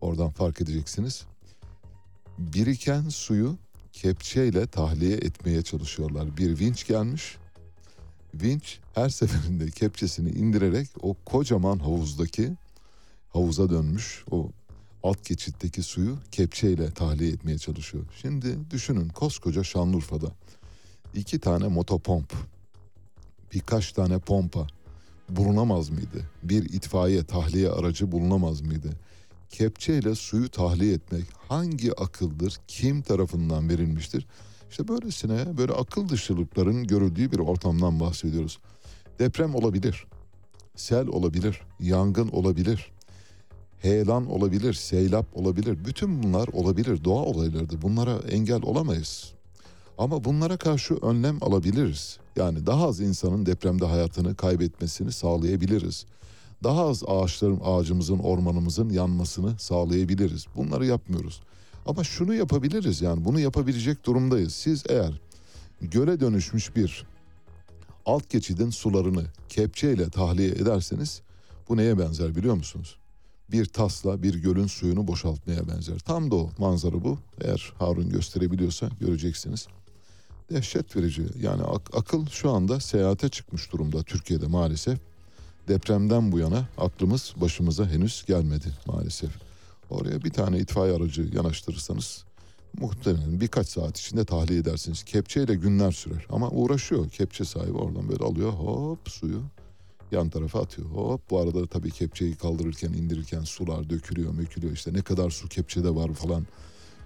oradan 0.00 0.30
fark 0.30 0.60
edeceksiniz. 0.60 1.31
Biriken 2.38 3.08
suyu 3.08 3.56
kepçeyle 3.92 4.66
tahliye 4.66 5.16
etmeye 5.16 5.62
çalışıyorlar. 5.62 6.36
Bir 6.36 6.58
vinç 6.58 6.86
gelmiş. 6.86 7.36
Vinç 8.34 8.78
her 8.94 9.08
seferinde 9.08 9.70
kepçesini 9.70 10.30
indirerek 10.30 10.88
o 11.02 11.14
kocaman 11.24 11.78
havuzdaki 11.78 12.52
havuza 13.28 13.70
dönmüş 13.70 14.24
o 14.30 14.50
alt 15.02 15.24
geçitteki 15.24 15.82
suyu 15.82 16.18
kepçeyle 16.30 16.90
tahliye 16.90 17.30
etmeye 17.30 17.58
çalışıyor. 17.58 18.04
Şimdi 18.22 18.70
düşünün 18.70 19.08
koskoca 19.08 19.64
Şanlıurfa'da 19.64 20.32
iki 21.14 21.38
tane 21.38 21.68
motopomp, 21.68 22.32
birkaç 23.52 23.92
tane 23.92 24.18
pompa 24.18 24.66
bulunamaz 25.28 25.90
mıydı? 25.90 26.30
Bir 26.42 26.64
itfaiye 26.64 27.24
tahliye 27.24 27.70
aracı 27.70 28.12
bulunamaz 28.12 28.60
mıydı? 28.60 28.90
Kepçeyle 29.52 30.14
suyu 30.14 30.48
tahliye 30.48 30.94
etmek 30.94 31.24
hangi 31.48 31.92
akıldır, 31.92 32.56
kim 32.68 33.02
tarafından 33.02 33.68
verilmiştir? 33.68 34.26
İşte 34.70 34.88
böylesine 34.88 35.58
böyle 35.58 35.72
akıl 35.72 36.08
dışılıkların 36.08 36.86
görüldüğü 36.86 37.32
bir 37.32 37.38
ortamdan 37.38 38.00
bahsediyoruz. 38.00 38.58
Deprem 39.18 39.54
olabilir, 39.54 40.06
sel 40.76 41.06
olabilir, 41.06 41.60
yangın 41.80 42.28
olabilir, 42.28 42.92
heyelan 43.78 44.26
olabilir, 44.30 44.74
seylap 44.74 45.36
olabilir. 45.36 45.84
Bütün 45.84 46.22
bunlar 46.22 46.48
olabilir, 46.48 47.04
doğa 47.04 47.22
olaylarıdır. 47.22 47.82
Bunlara 47.82 48.18
engel 48.30 48.62
olamayız. 48.62 49.32
Ama 49.98 50.24
bunlara 50.24 50.56
karşı 50.56 50.94
önlem 50.94 51.38
alabiliriz. 51.40 52.18
Yani 52.36 52.66
daha 52.66 52.88
az 52.88 53.00
insanın 53.00 53.46
depremde 53.46 53.86
hayatını 53.86 54.34
kaybetmesini 54.34 55.12
sağlayabiliriz. 55.12 56.06
Daha 56.62 56.88
az 56.88 57.02
ağaçların, 57.06 57.60
ağacımızın, 57.64 58.18
ormanımızın 58.18 58.90
yanmasını 58.90 59.58
sağlayabiliriz. 59.58 60.46
Bunları 60.56 60.86
yapmıyoruz. 60.86 61.40
Ama 61.86 62.04
şunu 62.04 62.34
yapabiliriz 62.34 63.02
yani 63.02 63.24
bunu 63.24 63.40
yapabilecek 63.40 64.06
durumdayız. 64.06 64.54
Siz 64.54 64.84
eğer 64.88 65.20
göle 65.80 66.20
dönüşmüş 66.20 66.76
bir 66.76 67.06
alt 68.06 68.30
geçidin 68.30 68.70
sularını 68.70 69.24
kepçeyle 69.48 70.10
tahliye 70.10 70.48
ederseniz 70.48 71.22
bu 71.68 71.76
neye 71.76 71.98
benzer 71.98 72.34
biliyor 72.34 72.54
musunuz? 72.54 72.96
bir 73.52 73.64
tasla 73.64 74.22
bir 74.22 74.34
gölün 74.34 74.66
suyunu 74.66 75.06
boşaltmaya 75.06 75.68
benzer. 75.68 75.98
Tam 75.98 76.30
da 76.30 76.34
o 76.36 76.50
manzara 76.58 77.04
bu. 77.04 77.18
Eğer 77.40 77.72
Harun 77.78 78.10
gösterebiliyorsa 78.10 78.88
göreceksiniz. 79.00 79.66
Dehşet 80.50 80.96
verici. 80.96 81.22
Yani 81.40 81.62
ak- 81.62 81.96
akıl 81.96 82.26
şu 82.26 82.50
anda 82.50 82.80
seyahate 82.80 83.28
çıkmış 83.28 83.72
durumda 83.72 84.02
Türkiye'de 84.02 84.46
maalesef. 84.46 84.98
Depremden 85.68 86.32
bu 86.32 86.38
yana 86.38 86.68
aklımız 86.78 87.34
başımıza 87.36 87.86
henüz 87.86 88.24
gelmedi 88.26 88.66
maalesef. 88.86 89.30
Oraya 89.90 90.24
bir 90.24 90.30
tane 90.30 90.58
itfaiye 90.58 90.96
aracı 90.96 91.30
yanaştırırsanız 91.34 92.24
muhtemelen 92.78 93.40
birkaç 93.40 93.68
saat 93.68 93.98
içinde 93.98 94.24
tahliye 94.24 94.60
edersiniz. 94.60 95.02
Kepçeyle 95.02 95.54
günler 95.54 95.92
sürer 95.92 96.26
ama 96.30 96.50
uğraşıyor. 96.50 97.10
Kepçe 97.10 97.44
sahibi 97.44 97.76
oradan 97.78 98.08
böyle 98.08 98.24
alıyor 98.24 98.52
hop 98.52 99.08
suyu 99.08 99.42
yan 100.12 100.28
tarafa 100.28 100.60
atıyor. 100.60 100.88
Hop 100.88 101.30
bu 101.30 101.40
arada 101.40 101.66
tabii 101.66 101.90
kepçeyi 101.90 102.34
kaldırırken 102.34 102.92
indirirken 102.92 103.40
sular 103.40 103.90
dökülüyor 103.90 104.32
mökülüyor 104.32 104.72
işte 104.72 104.92
ne 104.92 105.02
kadar 105.02 105.30
su 105.30 105.48
kepçede 105.48 105.94
var 105.94 106.12
falan. 106.12 106.46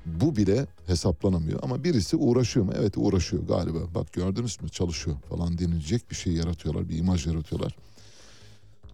Bu 0.07 0.37
bile 0.37 0.67
hesaplanamıyor 0.87 1.59
ama 1.63 1.85
birisi 1.85 2.17
uğraşıyor 2.17 2.67
mu? 2.67 2.73
Evet 2.79 2.93
uğraşıyor 2.97 3.47
galiba. 3.47 3.79
Bak 3.95 4.13
gördünüz 4.13 4.63
mü 4.63 4.69
çalışıyor 4.69 5.17
falan 5.29 5.59
denilecek 5.59 6.11
bir 6.11 6.17
şey 6.17 6.33
yaratıyorlar, 6.33 6.89
bir 6.89 6.99
imaj 6.99 7.27
yaratıyorlar. 7.27 7.77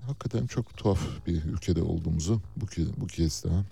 Hakikaten 0.06 0.46
çok 0.46 0.76
tuhaf 0.76 1.00
bir 1.26 1.44
ülkede 1.44 1.82
olduğumuzu 1.82 2.40
bu, 2.56 2.66
bu 2.96 3.06
kez 3.06 3.44
daha 3.44 3.64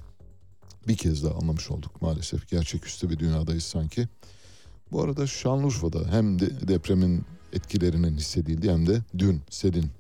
bir 0.89 0.97
kez 0.97 1.25
daha 1.25 1.35
anlamış 1.35 1.71
olduk 1.71 2.03
maalesef. 2.03 2.49
Gerçeküstü 2.49 3.11
bir 3.11 3.19
dünyadayız 3.19 3.65
sanki. 3.65 4.09
Bu 4.93 5.03
arada 5.03 5.27
Şanlıurfa'da 5.27 6.13
hem 6.13 6.39
de 6.39 6.69
depremin 6.69 7.25
etkilerinin 7.53 8.17
hissedildiği 8.17 8.73
hem 8.73 8.87
de 8.87 9.03
dün 9.19 9.41
selin 9.51 9.91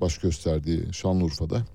baş 0.00 0.18
gösterdiği 0.18 0.94
Şanlıurfa'da 0.94 1.66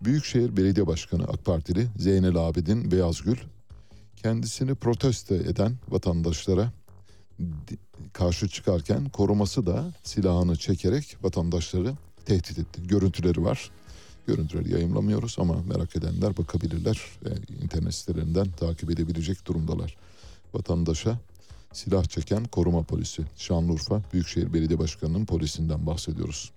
Büyükşehir 0.00 0.56
Belediye 0.56 0.86
Başkanı 0.86 1.24
AK 1.24 1.44
Partili 1.44 1.88
Zeynel 1.96 2.36
Abidin 2.36 2.90
Beyazgül 2.90 3.36
kendisini 4.16 4.74
protesto 4.74 5.34
eden 5.34 5.76
vatandaşlara 5.88 6.72
karşı 8.12 8.48
çıkarken 8.48 9.08
koruması 9.08 9.66
da 9.66 9.92
silahını 10.02 10.56
çekerek 10.56 11.16
vatandaşları 11.22 11.94
tehdit 12.28 12.58
etti. 12.58 12.82
Görüntüleri 12.86 13.44
var. 13.44 13.70
Görüntüleri 14.26 14.72
yayınlamıyoruz 14.72 15.36
ama 15.38 15.62
merak 15.62 15.96
edenler 15.96 16.36
bakabilirler. 16.36 17.00
ve 17.24 17.30
internet 17.64 17.94
sitelerinden 17.94 18.50
takip 18.50 18.90
edebilecek 18.90 19.46
durumdalar. 19.46 19.96
Vatandaşa 20.54 21.18
silah 21.72 22.04
çeken 22.04 22.44
koruma 22.44 22.82
polisi. 22.82 23.22
Şanlıurfa 23.36 24.02
Büyükşehir 24.12 24.52
Belediye 24.52 24.78
Başkanı'nın 24.78 25.26
polisinden 25.26 25.86
bahsediyoruz. 25.86 26.52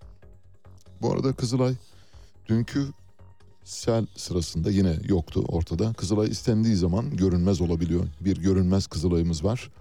Bu 1.02 1.14
arada 1.14 1.34
Kızılay 1.34 1.74
dünkü 2.50 2.88
sel 3.64 4.08
sırasında 4.16 4.72
yine 4.72 5.00
yoktu 5.04 5.44
ortada. 5.48 5.94
Kızılay 5.94 6.30
istendiği 6.30 6.76
zaman 6.76 7.18
görünmez 7.18 7.62
olabiliyor. 7.62 8.08
Bir 8.22 8.38
görünmez 8.38 8.88
Kızılay'ımız 8.88 9.44
var. 9.44 9.72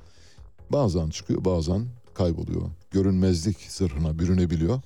Bazen 0.73 1.11
çıkıyor 1.11 1.45
bazen 1.45 1.87
kayboluyor. 2.15 2.71
Görünmezlik 2.91 3.57
zırhına 3.69 4.19
bürünebiliyor. 4.19 4.83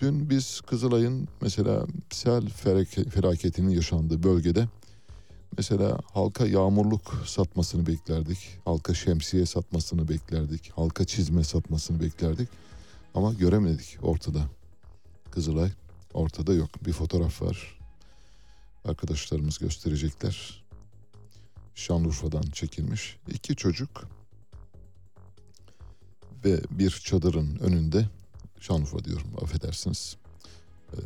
Dün 0.00 0.30
biz 0.30 0.60
Kızılay'ın 0.60 1.28
mesela 1.40 1.86
sel 2.10 2.48
felaketinin 3.10 3.70
yaşandığı 3.70 4.22
bölgede 4.22 4.68
mesela 5.56 5.98
halka 6.12 6.46
yağmurluk 6.46 7.22
satmasını 7.26 7.86
beklerdik. 7.86 8.58
Halka 8.64 8.94
şemsiye 8.94 9.46
satmasını 9.46 10.08
beklerdik. 10.08 10.72
Halka 10.76 11.04
çizme 11.04 11.44
satmasını 11.44 12.00
beklerdik. 12.00 12.48
Ama 13.14 13.32
göremedik 13.32 13.98
ortada. 14.02 14.40
Kızılay 15.30 15.70
ortada 16.14 16.54
yok. 16.54 16.86
Bir 16.86 16.92
fotoğraf 16.92 17.42
var. 17.42 17.78
Arkadaşlarımız 18.84 19.58
gösterecekler. 19.58 20.64
Şanlıurfa'dan 21.74 22.42
çekilmiş. 22.42 23.16
İki 23.28 23.56
çocuk 23.56 24.08
ve 26.44 26.60
bir 26.70 26.90
çadırın 26.90 27.58
önünde 27.58 28.08
Şanlıurfa 28.66 29.04
diyorum 29.04 29.26
affedersiniz. 29.42 30.16
Ee, 30.92 30.96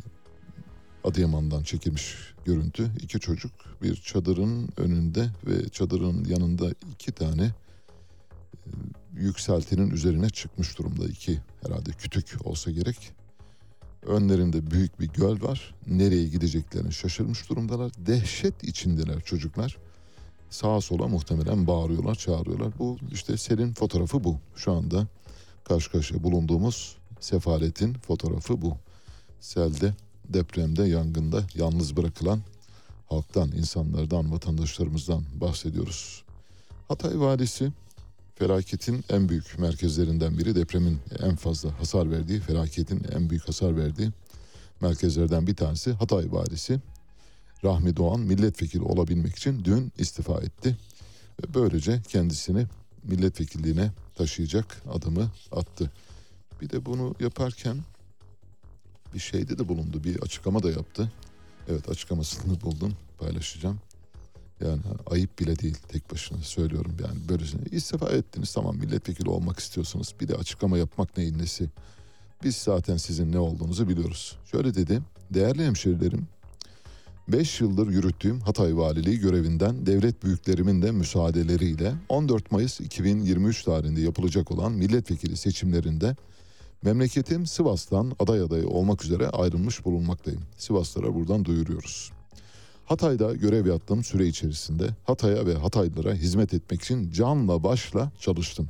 Adıyaman'dan 1.03 1.63
çekilmiş 1.63 2.15
görüntü. 2.45 2.91
İki 2.99 3.19
çocuk 3.19 3.51
bir 3.81 3.95
çadırın 3.95 4.69
önünde 4.77 5.29
ve 5.45 5.69
çadırın 5.69 6.25
yanında 6.25 6.69
iki 6.91 7.11
tane 7.11 7.43
e, 7.43 7.53
yükseltinin 9.13 9.89
üzerine 9.89 10.29
çıkmış 10.29 10.77
durumda. 10.77 11.07
iki 11.07 11.39
herhalde 11.63 11.91
kütük 11.91 12.47
olsa 12.47 12.71
gerek. 12.71 13.11
Önlerinde 14.03 14.71
büyük 14.71 14.99
bir 14.99 15.07
göl 15.07 15.41
var. 15.41 15.75
Nereye 15.87 16.27
gideceklerini 16.27 16.93
şaşırmış 16.93 17.49
durumdalar. 17.49 17.91
Dehşet 17.97 18.63
içindeler 18.63 19.21
çocuklar. 19.21 19.77
Sağa 20.49 20.81
sola 20.81 21.07
muhtemelen 21.07 21.67
bağırıyorlar, 21.67 22.15
çağırıyorlar. 22.15 22.73
Bu 22.79 22.97
işte 23.11 23.37
selin 23.37 23.73
fotoğrafı 23.73 24.23
bu. 24.23 24.39
Şu 24.55 24.71
anda 24.71 25.07
karşı 25.63 25.91
karşıya 25.91 26.23
bulunduğumuz 26.23 26.98
sefaletin 27.19 27.93
fotoğrafı 27.93 28.61
bu. 28.61 28.77
Selde, 29.39 29.93
depremde, 30.29 30.83
yangında 30.83 31.43
yalnız 31.55 31.97
bırakılan 31.97 32.41
halktan, 33.09 33.51
insanlardan, 33.51 34.31
vatandaşlarımızdan 34.31 35.23
bahsediyoruz. 35.33 36.23
Hatay 36.87 37.19
Valisi 37.19 37.71
felaketin 38.35 39.05
en 39.09 39.29
büyük 39.29 39.59
merkezlerinden 39.59 40.37
biri 40.37 40.55
depremin 40.55 40.99
en 41.19 41.35
fazla 41.35 41.79
hasar 41.79 42.11
verdiği, 42.11 42.39
felaketin 42.39 43.03
en 43.11 43.29
büyük 43.29 43.47
hasar 43.47 43.77
verdiği 43.77 44.11
merkezlerden 44.81 45.47
bir 45.47 45.55
tanesi 45.55 45.91
Hatay 45.91 46.31
Valisi. 46.31 46.79
Rahmi 47.63 47.97
Doğan 47.97 48.19
milletvekili 48.19 48.83
olabilmek 48.83 49.35
için 49.35 49.65
dün 49.65 49.91
istifa 49.97 50.41
etti. 50.41 50.77
Böylece 51.53 52.01
kendisini 52.07 52.65
milletvekilliğine 53.03 53.91
taşıyacak 54.15 54.81
adımı 54.93 55.31
attı. 55.51 55.91
Bir 56.61 56.69
de 56.69 56.85
bunu 56.85 57.15
yaparken 57.19 57.77
bir 59.13 59.19
şeyde 59.19 59.57
de 59.57 59.67
bulundu, 59.67 60.03
bir 60.03 60.21
açıklama 60.21 60.63
da 60.63 60.71
yaptı. 60.71 61.11
Evet 61.69 61.89
açıklamasını 61.89 62.61
buldum, 62.61 62.93
paylaşacağım. 63.17 63.79
Yani 64.61 64.81
ayıp 65.05 65.39
bile 65.39 65.59
değil 65.59 65.77
tek 65.87 66.11
başına 66.11 66.37
söylüyorum 66.37 66.97
yani 67.03 67.29
böylesine. 67.29 67.61
istifa 67.71 68.09
ettiniz 68.09 68.53
tamam 68.53 68.77
milletvekili 68.77 69.29
olmak 69.29 69.59
istiyorsunuz. 69.59 70.15
Bir 70.21 70.27
de 70.27 70.35
açıklama 70.35 70.77
yapmak 70.77 71.17
neyin 71.17 71.39
nesi. 71.39 71.69
Biz 72.43 72.55
zaten 72.55 72.97
sizin 72.97 73.31
ne 73.31 73.39
olduğunuzu 73.39 73.89
biliyoruz. 73.89 74.37
Şöyle 74.51 74.75
dedi. 74.75 75.01
Değerli 75.33 75.65
hemşerilerim 75.65 76.27
5 77.27 77.61
yıldır 77.61 77.87
yürüttüğüm 77.87 78.39
Hatay 78.39 78.77
Valiliği 78.77 79.19
görevinden 79.19 79.85
devlet 79.85 80.23
büyüklerimin 80.23 80.81
de 80.81 80.91
müsaadeleriyle 80.91 81.93
14 82.09 82.51
Mayıs 82.51 82.81
2023 82.81 83.63
tarihinde 83.63 84.01
yapılacak 84.01 84.51
olan 84.51 84.71
milletvekili 84.71 85.37
seçimlerinde 85.37 86.15
memleketim 86.83 87.45
Sivas'tan 87.45 88.15
aday 88.19 88.41
adayı 88.41 88.67
olmak 88.67 89.05
üzere 89.05 89.27
ayrılmış 89.29 89.85
bulunmaktayım. 89.85 90.41
Sivaslara 90.57 91.15
buradan 91.15 91.45
duyuruyoruz. 91.45 92.11
Hatay'da 92.85 93.35
görev 93.35 93.67
yaptığım 93.67 94.03
süre 94.03 94.27
içerisinde 94.27 94.89
Hatay'a 95.03 95.45
ve 95.45 95.53
Hataylılara 95.53 96.13
hizmet 96.13 96.53
etmek 96.53 96.81
için 96.81 97.11
canla 97.11 97.63
başla 97.63 98.11
çalıştım. 98.19 98.69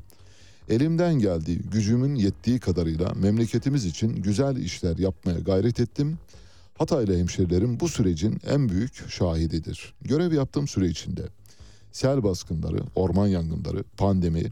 Elimden 0.69 1.13
geldiği, 1.13 1.59
gücümün 1.59 2.15
yettiği 2.15 2.59
kadarıyla 2.59 3.13
memleketimiz 3.15 3.85
için 3.85 4.15
güzel 4.15 4.57
işler 4.57 4.97
yapmaya 4.97 5.39
gayret 5.39 5.79
ettim. 5.79 6.17
Hataylı 6.77 7.17
hemşerilerim 7.17 7.79
bu 7.79 7.89
sürecin 7.89 8.41
en 8.47 8.69
büyük 8.69 9.09
şahididir. 9.09 9.93
Görev 10.01 10.33
yaptığım 10.33 10.67
süre 10.67 10.87
içinde 10.87 11.21
sel 11.91 12.23
baskınları, 12.23 12.79
orman 12.95 13.27
yangınları, 13.27 13.83
pandemi, 13.97 14.43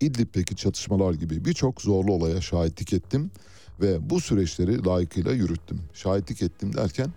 İdlib'deki 0.00 0.56
çatışmalar 0.56 1.14
gibi 1.14 1.44
birçok 1.44 1.82
zorlu 1.82 2.12
olaya 2.12 2.40
şahitlik 2.40 2.92
ettim 2.92 3.30
ve 3.80 4.10
bu 4.10 4.20
süreçleri 4.20 4.84
layıkıyla 4.84 5.32
yürüttüm. 5.32 5.80
Şahitlik 5.94 6.42
ettim 6.42 6.76
derken 6.76 7.12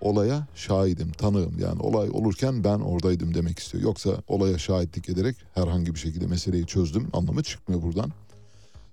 olaya 0.00 0.46
şahidim, 0.54 1.12
tanığım. 1.12 1.58
Yani 1.58 1.82
olay 1.82 2.10
olurken 2.10 2.64
ben 2.64 2.78
oradaydım 2.78 3.34
demek 3.34 3.58
istiyor. 3.58 3.84
Yoksa 3.84 4.10
olaya 4.28 4.58
şahitlik 4.58 5.08
ederek 5.08 5.36
herhangi 5.54 5.94
bir 5.94 5.98
şekilde 5.98 6.26
meseleyi 6.26 6.66
çözdüm 6.66 7.08
anlamı 7.12 7.42
çıkmıyor 7.42 7.82
buradan. 7.82 8.10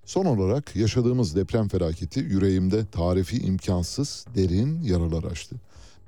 Son 0.05 0.25
olarak 0.25 0.75
yaşadığımız 0.75 1.35
deprem 1.35 1.67
felaketi 1.67 2.19
yüreğimde 2.19 2.85
tarifi 2.85 3.37
imkansız 3.37 4.25
derin 4.35 4.81
yaralar 4.81 5.23
açtı. 5.23 5.55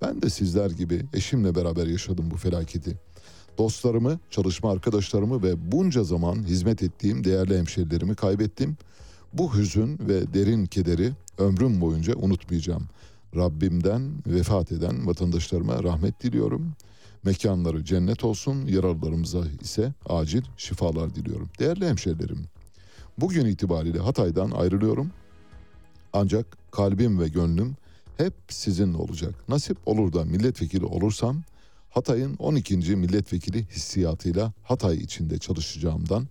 Ben 0.01 0.21
de 0.21 0.29
sizler 0.29 0.69
gibi 0.71 1.05
eşimle 1.13 1.55
beraber 1.55 1.87
yaşadım 1.87 2.31
bu 2.31 2.37
felaketi. 2.37 2.97
Dostlarımı, 3.59 4.19
çalışma 4.29 4.71
arkadaşlarımı 4.71 5.43
ve 5.43 5.71
bunca 5.71 6.03
zaman 6.03 6.35
hizmet 6.35 6.83
ettiğim 6.83 7.23
değerli 7.23 7.57
hemşerilerimi 7.57 8.15
kaybettim. 8.15 8.77
Bu 9.33 9.55
hüzün 9.55 9.99
ve 9.99 10.33
derin 10.33 10.65
kederi 10.65 11.11
ömrüm 11.37 11.81
boyunca 11.81 12.15
unutmayacağım. 12.15 12.83
Rabbimden 13.35 14.11
vefat 14.27 14.71
eden 14.71 15.07
vatandaşlarıma 15.07 15.83
rahmet 15.83 16.23
diliyorum. 16.23 16.71
Mekanları 17.23 17.85
cennet 17.85 18.23
olsun, 18.23 18.67
yaralılarımıza 18.67 19.43
ise 19.61 19.93
acil 20.09 20.43
şifalar 20.57 21.15
diliyorum. 21.15 21.49
Değerli 21.59 21.87
hemşerilerim, 21.87 22.45
bugün 23.17 23.45
itibariyle 23.45 23.99
Hatay'dan 23.99 24.51
ayrılıyorum. 24.51 25.11
Ancak 26.13 26.57
kalbim 26.71 27.19
ve 27.19 27.27
gönlüm 27.27 27.75
hep 28.17 28.33
sizinle 28.49 28.97
olacak. 28.97 29.49
Nasip 29.49 29.77
olur 29.85 30.13
da 30.13 30.25
milletvekili 30.25 30.85
olursam 30.85 31.43
Hatay'ın 31.89 32.35
12. 32.35 32.77
milletvekili 32.77 33.67
hissiyatıyla 33.67 34.53
Hatay 34.63 34.97
içinde 34.97 35.37
çalışacağımdan, 35.37 36.27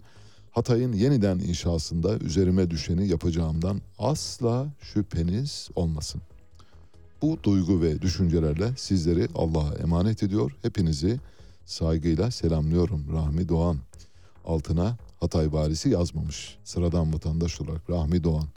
Hatay'ın 0.50 0.92
yeniden 0.92 1.38
inşasında 1.38 2.18
üzerime 2.18 2.70
düşeni 2.70 3.08
yapacağımdan 3.08 3.80
asla 3.98 4.66
şüpheniz 4.80 5.68
olmasın. 5.74 6.22
Bu 7.22 7.38
duygu 7.42 7.82
ve 7.82 8.02
düşüncelerle 8.02 8.72
sizleri 8.76 9.28
Allah'a 9.34 9.74
emanet 9.74 10.22
ediyor. 10.22 10.52
Hepinizi 10.62 11.20
saygıyla 11.66 12.30
selamlıyorum. 12.30 13.04
Rahmi 13.12 13.48
Doğan. 13.48 13.78
Altına 14.44 14.96
Hatay 15.20 15.52
valisi 15.52 15.88
yazmamış. 15.88 16.58
Sıradan 16.64 17.14
vatandaş 17.14 17.60
olarak 17.60 17.90
Rahmi 17.90 18.24
Doğan. 18.24 18.48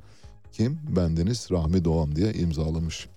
Kim? 0.51 0.80
Bendeniz 0.95 1.47
Rahmi 1.51 1.86
Doğan 1.86 2.15
diye 2.15 2.34
imzalamış. 2.34 3.07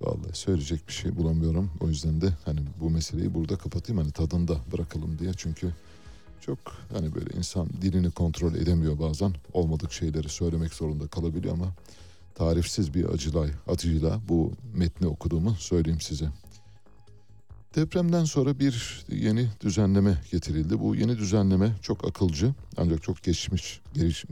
Vallahi 0.00 0.32
söyleyecek 0.32 0.88
bir 0.88 0.92
şey 0.92 1.16
bulamıyorum. 1.16 1.70
O 1.80 1.88
yüzden 1.88 2.20
de 2.20 2.32
hani 2.44 2.60
bu 2.80 2.90
meseleyi 2.90 3.34
burada 3.34 3.56
kapatayım 3.56 4.02
hani 4.02 4.12
tadında 4.12 4.56
bırakalım 4.72 5.18
diye. 5.18 5.32
Çünkü 5.36 5.72
çok 6.40 6.58
hani 6.92 7.14
böyle 7.14 7.38
insan 7.38 7.68
dilini 7.82 8.10
kontrol 8.10 8.54
edemiyor 8.54 8.98
bazen. 8.98 9.32
Olmadık 9.52 9.92
şeyleri 9.92 10.28
söylemek 10.28 10.74
zorunda 10.74 11.06
kalabiliyor 11.06 11.54
ama 11.54 11.74
tarifsiz 12.34 12.94
bir 12.94 13.04
acılay, 13.04 13.50
acıyla 13.68 14.20
bu 14.28 14.52
metni 14.74 15.06
okuduğumu 15.06 15.54
söyleyeyim 15.54 16.00
size. 16.00 16.28
Depremden 17.74 18.24
sonra 18.24 18.58
bir 18.58 19.04
yeni 19.08 19.48
düzenleme 19.60 20.18
getirildi. 20.32 20.80
Bu 20.80 20.94
yeni 20.94 21.18
düzenleme 21.18 21.72
çok 21.82 22.08
akılcı 22.08 22.54
ancak 22.76 23.02
çok 23.02 23.22
geçmiş, 23.22 23.80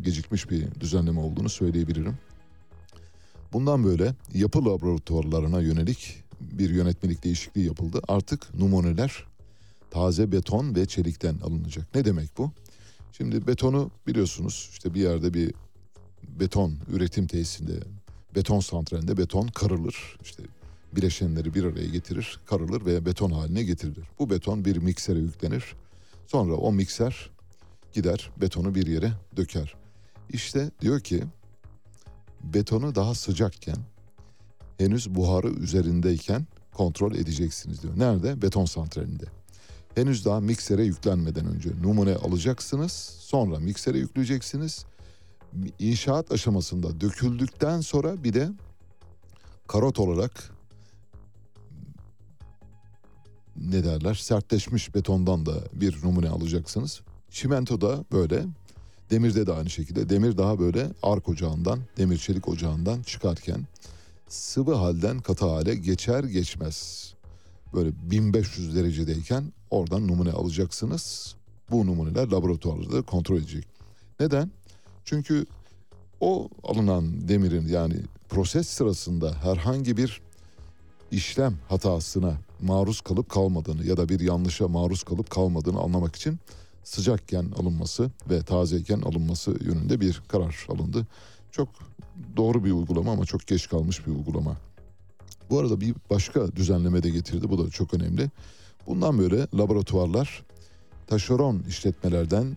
gecikmiş 0.02 0.50
bir 0.50 0.80
düzenleme 0.80 1.20
olduğunu 1.20 1.48
söyleyebilirim. 1.48 2.18
Bundan 3.54 3.84
böyle 3.84 4.14
yapı 4.34 4.64
laboratuvarlarına 4.64 5.60
yönelik 5.60 6.24
bir 6.40 6.70
yönetmelik 6.70 7.24
değişikliği 7.24 7.66
yapıldı. 7.66 8.00
Artık 8.08 8.54
numuneler 8.54 9.24
taze 9.90 10.32
beton 10.32 10.74
ve 10.74 10.86
çelikten 10.86 11.38
alınacak. 11.38 11.94
Ne 11.94 12.04
demek 12.04 12.38
bu? 12.38 12.50
Şimdi 13.12 13.46
betonu 13.46 13.90
biliyorsunuz 14.06 14.68
işte 14.72 14.94
bir 14.94 15.00
yerde 15.00 15.34
bir 15.34 15.54
beton 16.40 16.74
üretim 16.92 17.26
tesisinde, 17.26 17.72
beton 18.34 18.60
santralinde 18.60 19.16
beton 19.16 19.46
karılır. 19.46 20.16
İşte 20.22 20.42
bileşenleri 20.96 21.54
bir 21.54 21.64
araya 21.64 21.86
getirir, 21.86 22.40
karılır 22.46 22.86
ve 22.86 23.06
beton 23.06 23.30
haline 23.30 23.62
getirilir. 23.62 24.04
Bu 24.18 24.30
beton 24.30 24.64
bir 24.64 24.76
miksere 24.76 25.18
yüklenir. 25.18 25.74
Sonra 26.26 26.54
o 26.54 26.72
mikser 26.72 27.30
gider 27.92 28.30
betonu 28.40 28.74
bir 28.74 28.86
yere 28.86 29.12
döker. 29.36 29.74
İşte 30.30 30.70
diyor 30.80 31.00
ki 31.00 31.24
betonu 32.54 32.94
daha 32.94 33.14
sıcakken 33.14 33.76
henüz 34.78 35.14
buharı 35.14 35.48
üzerindeyken 35.48 36.46
kontrol 36.72 37.14
edeceksiniz 37.14 37.82
diyor. 37.82 37.98
Nerede? 37.98 38.42
Beton 38.42 38.64
santralinde. 38.64 39.24
Henüz 39.94 40.24
daha 40.24 40.40
miksere 40.40 40.84
yüklenmeden 40.84 41.46
önce 41.46 41.70
numune 41.82 42.14
alacaksınız. 42.14 42.92
Sonra 43.20 43.58
miksere 43.58 43.98
yükleyeceksiniz. 43.98 44.84
İnşaat 45.78 46.32
aşamasında 46.32 47.00
döküldükten 47.00 47.80
sonra 47.80 48.24
bir 48.24 48.34
de 48.34 48.48
karot 49.68 49.98
olarak 49.98 50.50
ne 53.56 53.84
derler 53.84 54.14
sertleşmiş 54.14 54.94
betondan 54.94 55.46
da 55.46 55.54
bir 55.72 56.02
numune 56.04 56.28
alacaksınız. 56.28 57.00
Çimento 57.30 57.80
da 57.80 58.04
böyle 58.12 58.44
demirde 59.14 59.46
de 59.46 59.52
aynı 59.52 59.70
şekilde 59.70 60.08
demir 60.08 60.38
daha 60.38 60.58
böyle 60.58 60.88
ark 61.02 61.28
ocağından 61.28 61.80
demir 61.96 62.18
çelik 62.18 62.48
ocağından 62.48 63.02
çıkarken 63.02 63.66
sıvı 64.28 64.74
halden 64.74 65.18
katı 65.18 65.46
hale 65.46 65.74
geçer 65.74 66.24
geçmez 66.24 67.10
böyle 67.74 67.90
1500 68.10 68.76
derecedeyken 68.76 69.52
oradan 69.70 70.08
numune 70.08 70.32
alacaksınız. 70.32 71.34
Bu 71.70 71.86
numuneler 71.86 72.28
laboratuvarda 72.28 73.02
kontrol 73.02 73.36
edecek. 73.36 73.66
Neden? 74.20 74.50
Çünkü 75.04 75.46
o 76.20 76.48
alınan 76.62 77.28
demirin 77.28 77.66
yani 77.66 77.96
proses 78.28 78.68
sırasında 78.68 79.32
herhangi 79.42 79.96
bir 79.96 80.20
işlem 81.10 81.58
hatasına 81.68 82.34
maruz 82.62 83.00
kalıp 83.00 83.28
kalmadığını 83.28 83.86
ya 83.86 83.96
da 83.96 84.08
bir 84.08 84.20
yanlışa 84.20 84.68
maruz 84.68 85.02
kalıp 85.02 85.30
kalmadığını 85.30 85.80
anlamak 85.80 86.16
için 86.16 86.38
sıcakken 86.84 87.50
alınması 87.58 88.10
ve 88.30 88.42
tazeyken 88.42 89.00
alınması 89.00 89.50
yönünde 89.64 90.00
bir 90.00 90.22
karar 90.28 90.66
alındı. 90.68 91.06
Çok 91.50 91.68
doğru 92.36 92.64
bir 92.64 92.72
uygulama 92.72 93.12
ama 93.12 93.24
çok 93.24 93.46
geç 93.46 93.68
kalmış 93.68 94.06
bir 94.06 94.12
uygulama. 94.12 94.56
Bu 95.50 95.58
arada 95.58 95.80
bir 95.80 95.94
başka 96.10 96.56
düzenleme 96.56 97.02
de 97.02 97.10
getirdi. 97.10 97.50
Bu 97.50 97.66
da 97.66 97.70
çok 97.70 97.94
önemli. 97.94 98.30
Bundan 98.86 99.18
böyle 99.18 99.46
laboratuvarlar 99.54 100.44
taşeron 101.06 101.62
işletmelerden 101.68 102.56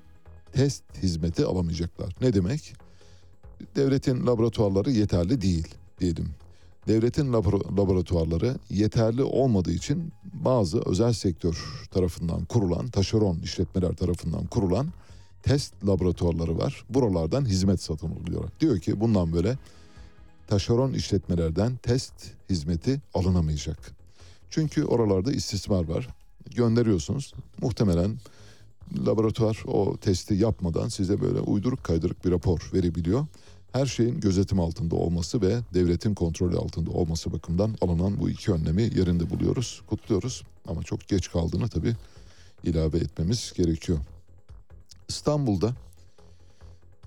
test 0.53 0.83
hizmeti 1.03 1.45
alamayacaklar. 1.45 2.15
Ne 2.21 2.33
demek? 2.33 2.73
Devletin 3.75 4.27
laboratuvarları 4.27 4.91
yeterli 4.91 5.41
değil 5.41 5.67
diyelim. 5.99 6.29
Devletin 6.87 7.33
laboratuvarları 7.77 8.55
yeterli 8.69 9.23
olmadığı 9.23 9.71
için 9.71 10.13
bazı 10.33 10.81
özel 10.85 11.13
sektör 11.13 11.87
tarafından 11.91 12.45
kurulan, 12.45 12.87
taşeron 12.87 13.39
işletmeler 13.39 13.93
tarafından 13.93 14.45
kurulan 14.45 14.87
test 15.43 15.73
laboratuvarları 15.87 16.57
var. 16.57 16.83
Buralardan 16.89 17.45
hizmet 17.45 17.81
satın 17.81 18.11
alıyor. 18.11 18.49
Diyor 18.59 18.79
ki 18.79 18.99
bundan 18.99 19.33
böyle 19.33 19.57
taşeron 20.47 20.93
işletmelerden 20.93 21.75
test 21.75 22.13
hizmeti 22.49 23.01
alınamayacak. 23.13 23.91
Çünkü 24.49 24.83
oralarda 24.83 25.31
istismar 25.31 25.87
var. 25.89 26.07
Gönderiyorsunuz. 26.55 27.33
Muhtemelen 27.61 28.17
laboratuvar 29.05 29.63
o 29.67 29.97
testi 29.97 30.33
yapmadan 30.33 30.87
size 30.87 31.21
böyle 31.21 31.39
uyduruk 31.39 31.83
kaydırık 31.83 32.25
bir 32.25 32.31
rapor 32.31 32.69
verebiliyor. 32.73 33.25
Her 33.71 33.85
şeyin 33.85 34.19
gözetim 34.19 34.59
altında 34.59 34.95
olması 34.95 35.41
ve 35.41 35.59
devletin 35.73 36.13
kontrolü 36.13 36.57
altında 36.57 36.91
olması 36.91 37.33
bakımından 37.33 37.75
alınan 37.81 38.19
bu 38.19 38.29
iki 38.29 38.51
önlemi 38.51 38.81
yerinde 38.81 39.29
buluyoruz, 39.29 39.81
kutluyoruz. 39.87 40.43
Ama 40.67 40.83
çok 40.83 41.07
geç 41.07 41.31
kaldığını 41.31 41.67
tabii 41.67 41.95
ilave 42.63 42.97
etmemiz 42.97 43.53
gerekiyor. 43.57 43.99
İstanbul'da 45.09 45.73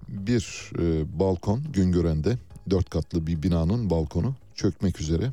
bir 0.08 0.70
e, 0.78 1.18
balkon 1.18 1.62
Güngören'de 1.72 2.38
dört 2.70 2.90
katlı 2.90 3.26
bir 3.26 3.42
binanın 3.42 3.90
balkonu 3.90 4.34
çökmek 4.54 5.00
üzere. 5.00 5.32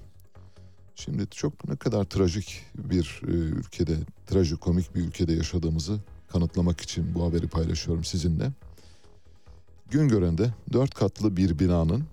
Şimdi 0.95 1.27
çok 1.31 1.67
ne 1.69 1.75
kadar 1.75 2.03
trajik 2.03 2.65
bir 2.75 3.21
e, 3.27 3.31
ülkede, 3.31 3.97
trajikomik 4.27 4.95
bir 4.95 5.01
ülkede 5.01 5.33
yaşadığımızı 5.33 5.99
kanıtlamak 6.27 6.81
için 6.81 7.15
bu 7.15 7.25
haberi 7.25 7.47
paylaşıyorum 7.47 8.03
sizinle. 8.03 8.51
Güngören'de 9.91 10.53
dört 10.73 10.93
katlı 10.93 11.37
bir 11.37 11.59
binanın 11.59 12.03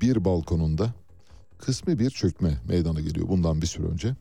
bir 0.00 0.24
balkonunda 0.24 0.94
kısmi 1.58 1.98
bir 1.98 2.10
çökme 2.10 2.58
meydana 2.68 3.00
geliyor 3.00 3.28
bundan 3.28 3.62
bir 3.62 3.66
süre 3.66 3.86
önce. 3.86 4.16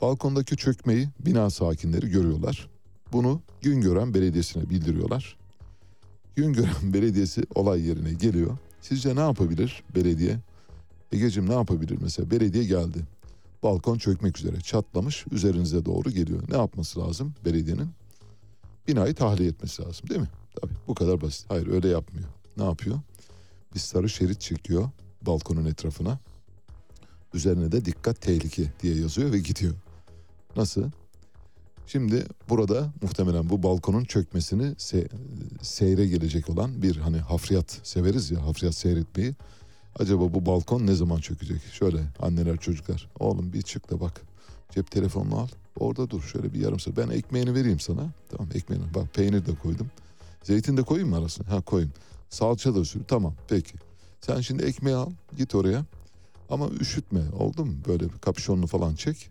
Balkondaki 0.00 0.56
çökmeyi 0.56 1.08
bina 1.20 1.50
sakinleri 1.50 2.10
görüyorlar. 2.10 2.68
Bunu 3.12 3.42
Güngören 3.60 4.14
Belediyesi'ne 4.14 4.70
bildiriyorlar. 4.70 5.36
Güngören 6.36 6.74
Belediyesi 6.94 7.42
olay 7.54 7.86
yerine 7.86 8.12
geliyor. 8.12 8.58
Sizce 8.80 9.16
ne 9.16 9.20
yapabilir 9.20 9.82
belediye? 9.94 10.38
Egeciğim 11.12 11.48
ne 11.48 11.54
yapabilir 11.54 11.98
mesela? 12.00 12.30
Belediye 12.30 12.64
geldi. 12.64 12.98
Balkon 13.62 13.98
çökmek 13.98 14.38
üzere 14.38 14.60
çatlamış 14.60 15.24
üzerinize 15.30 15.84
doğru 15.84 16.10
geliyor. 16.10 16.42
Ne 16.50 16.56
yapması 16.56 17.00
lazım 17.00 17.34
belediyenin? 17.44 17.88
Binayı 18.88 19.14
tahliye 19.14 19.48
etmesi 19.48 19.82
lazım 19.82 20.08
değil 20.08 20.20
mi? 20.20 20.28
Tabii 20.54 20.72
bu 20.88 20.94
kadar 20.94 21.20
basit. 21.20 21.50
Hayır 21.50 21.66
öyle 21.66 21.88
yapmıyor. 21.88 22.28
Ne 22.56 22.64
yapıyor? 22.64 23.00
Bir 23.74 23.80
sarı 23.80 24.08
şerit 24.08 24.40
çekiyor 24.40 24.90
balkonun 25.22 25.64
etrafına. 25.64 26.18
Üzerine 27.34 27.72
de 27.72 27.84
dikkat 27.84 28.20
tehlike 28.20 28.72
diye 28.82 28.94
yazıyor 28.94 29.32
ve 29.32 29.38
gidiyor. 29.38 29.74
Nasıl? 30.56 30.90
Şimdi 31.86 32.26
burada 32.48 32.92
muhtemelen 33.02 33.50
bu 33.50 33.62
balkonun 33.62 34.04
çökmesini 34.04 34.62
se- 34.62 35.08
seyre 35.62 36.06
gelecek 36.06 36.50
olan 36.50 36.82
bir 36.82 36.96
hani 36.96 37.18
hafriyat 37.18 37.80
severiz 37.82 38.30
ya 38.30 38.46
hafriyat 38.46 38.74
seyretmeyi. 38.74 39.34
Acaba 39.98 40.34
bu 40.34 40.46
balkon 40.46 40.86
ne 40.86 40.94
zaman 40.94 41.18
çökecek? 41.18 41.60
Şöyle 41.72 41.98
anneler 42.18 42.56
çocuklar 42.56 43.08
oğlum 43.18 43.52
bir 43.52 43.62
çık 43.62 43.90
da 43.90 44.00
bak 44.00 44.20
cep 44.70 44.90
telefonunu 44.90 45.38
al 45.38 45.48
orada 45.78 46.10
dur 46.10 46.22
şöyle 46.22 46.52
bir 46.54 46.60
yarım 46.60 46.80
saat 46.80 46.96
ben 46.96 47.08
ekmeğini 47.08 47.54
vereyim 47.54 47.80
sana. 47.80 48.10
Tamam 48.30 48.48
ekmeğini 48.54 48.84
bak 48.94 49.14
peynir 49.14 49.46
de 49.46 49.54
koydum. 49.54 49.90
Zeytin 50.42 50.76
de 50.76 50.82
koyayım 50.82 51.10
mı 51.10 51.16
arasına? 51.16 51.50
Ha 51.52 51.60
koyayım. 51.60 51.92
Salça 52.30 52.74
da 52.74 52.84
sür. 52.84 53.04
Tamam 53.08 53.34
peki. 53.48 53.74
Sen 54.20 54.40
şimdi 54.40 54.62
ekmeği 54.62 54.96
al 54.96 55.10
git 55.36 55.54
oraya. 55.54 55.84
Ama 56.50 56.68
üşütme 56.68 57.20
oldu 57.38 57.64
mu? 57.64 57.72
Böyle 57.88 58.04
kapüşonunu 58.20 58.66
falan 58.66 58.94
çek. 58.94 59.30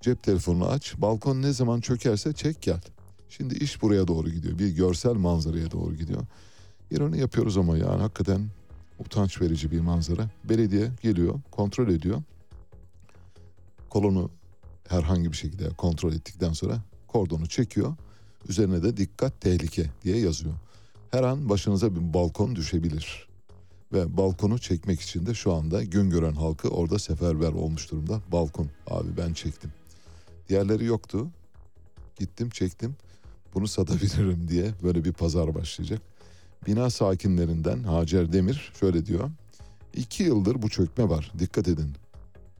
Cep 0.00 0.22
telefonunu 0.22 0.66
aç. 0.68 0.94
Balkon 0.98 1.42
ne 1.42 1.52
zaman 1.52 1.80
çökerse 1.80 2.32
çek 2.32 2.62
gel. 2.62 2.80
Şimdi 3.28 3.54
iş 3.54 3.82
buraya 3.82 4.08
doğru 4.08 4.30
gidiyor. 4.30 4.58
Bir 4.58 4.68
görsel 4.68 5.14
manzaraya 5.14 5.70
doğru 5.70 5.94
gidiyor. 5.94 6.22
İran'ı 6.90 7.16
yapıyoruz 7.16 7.56
ama 7.58 7.76
yani 7.76 8.00
hakikaten 8.00 8.48
utanç 8.98 9.40
verici 9.40 9.70
bir 9.70 9.80
manzara. 9.80 10.30
Belediye 10.44 10.90
geliyor, 11.02 11.40
kontrol 11.50 11.88
ediyor. 11.88 12.22
Kolonu 13.90 14.30
herhangi 14.88 15.32
bir 15.32 15.36
şekilde 15.36 15.68
kontrol 15.68 16.12
ettikten 16.12 16.52
sonra 16.52 16.82
kordonu 17.08 17.46
çekiyor. 17.46 17.96
Üzerine 18.48 18.82
de 18.82 18.96
dikkat 18.96 19.40
tehlike 19.40 19.90
diye 20.04 20.18
yazıyor. 20.18 20.54
Her 21.10 21.22
an 21.22 21.48
başınıza 21.48 21.94
bir 21.94 22.14
balkon 22.14 22.56
düşebilir. 22.56 23.28
Ve 23.92 24.16
balkonu 24.16 24.58
çekmek 24.58 25.00
için 25.00 25.26
de 25.26 25.34
şu 25.34 25.52
anda 25.52 25.82
gün 25.84 26.10
gören 26.10 26.32
halkı 26.32 26.68
orada 26.68 26.98
seferber 26.98 27.52
olmuş 27.52 27.90
durumda. 27.90 28.20
Balkon 28.32 28.68
abi 28.86 29.08
ben 29.16 29.32
çektim. 29.32 29.72
Diğerleri 30.48 30.84
yoktu. 30.84 31.28
Gittim 32.18 32.50
çektim. 32.50 32.96
Bunu 33.54 33.68
satabilirim 33.68 34.48
diye 34.48 34.70
böyle 34.82 35.04
bir 35.04 35.12
pazar 35.12 35.54
başlayacak. 35.54 36.02
Bina 36.66 36.90
sakinlerinden 36.90 37.82
Hacer 37.82 38.32
Demir 38.32 38.72
şöyle 38.80 39.06
diyor. 39.06 39.30
İki 39.94 40.22
yıldır 40.22 40.62
bu 40.62 40.68
çökme 40.68 41.08
var. 41.08 41.32
Dikkat 41.38 41.68
edin. 41.68 41.92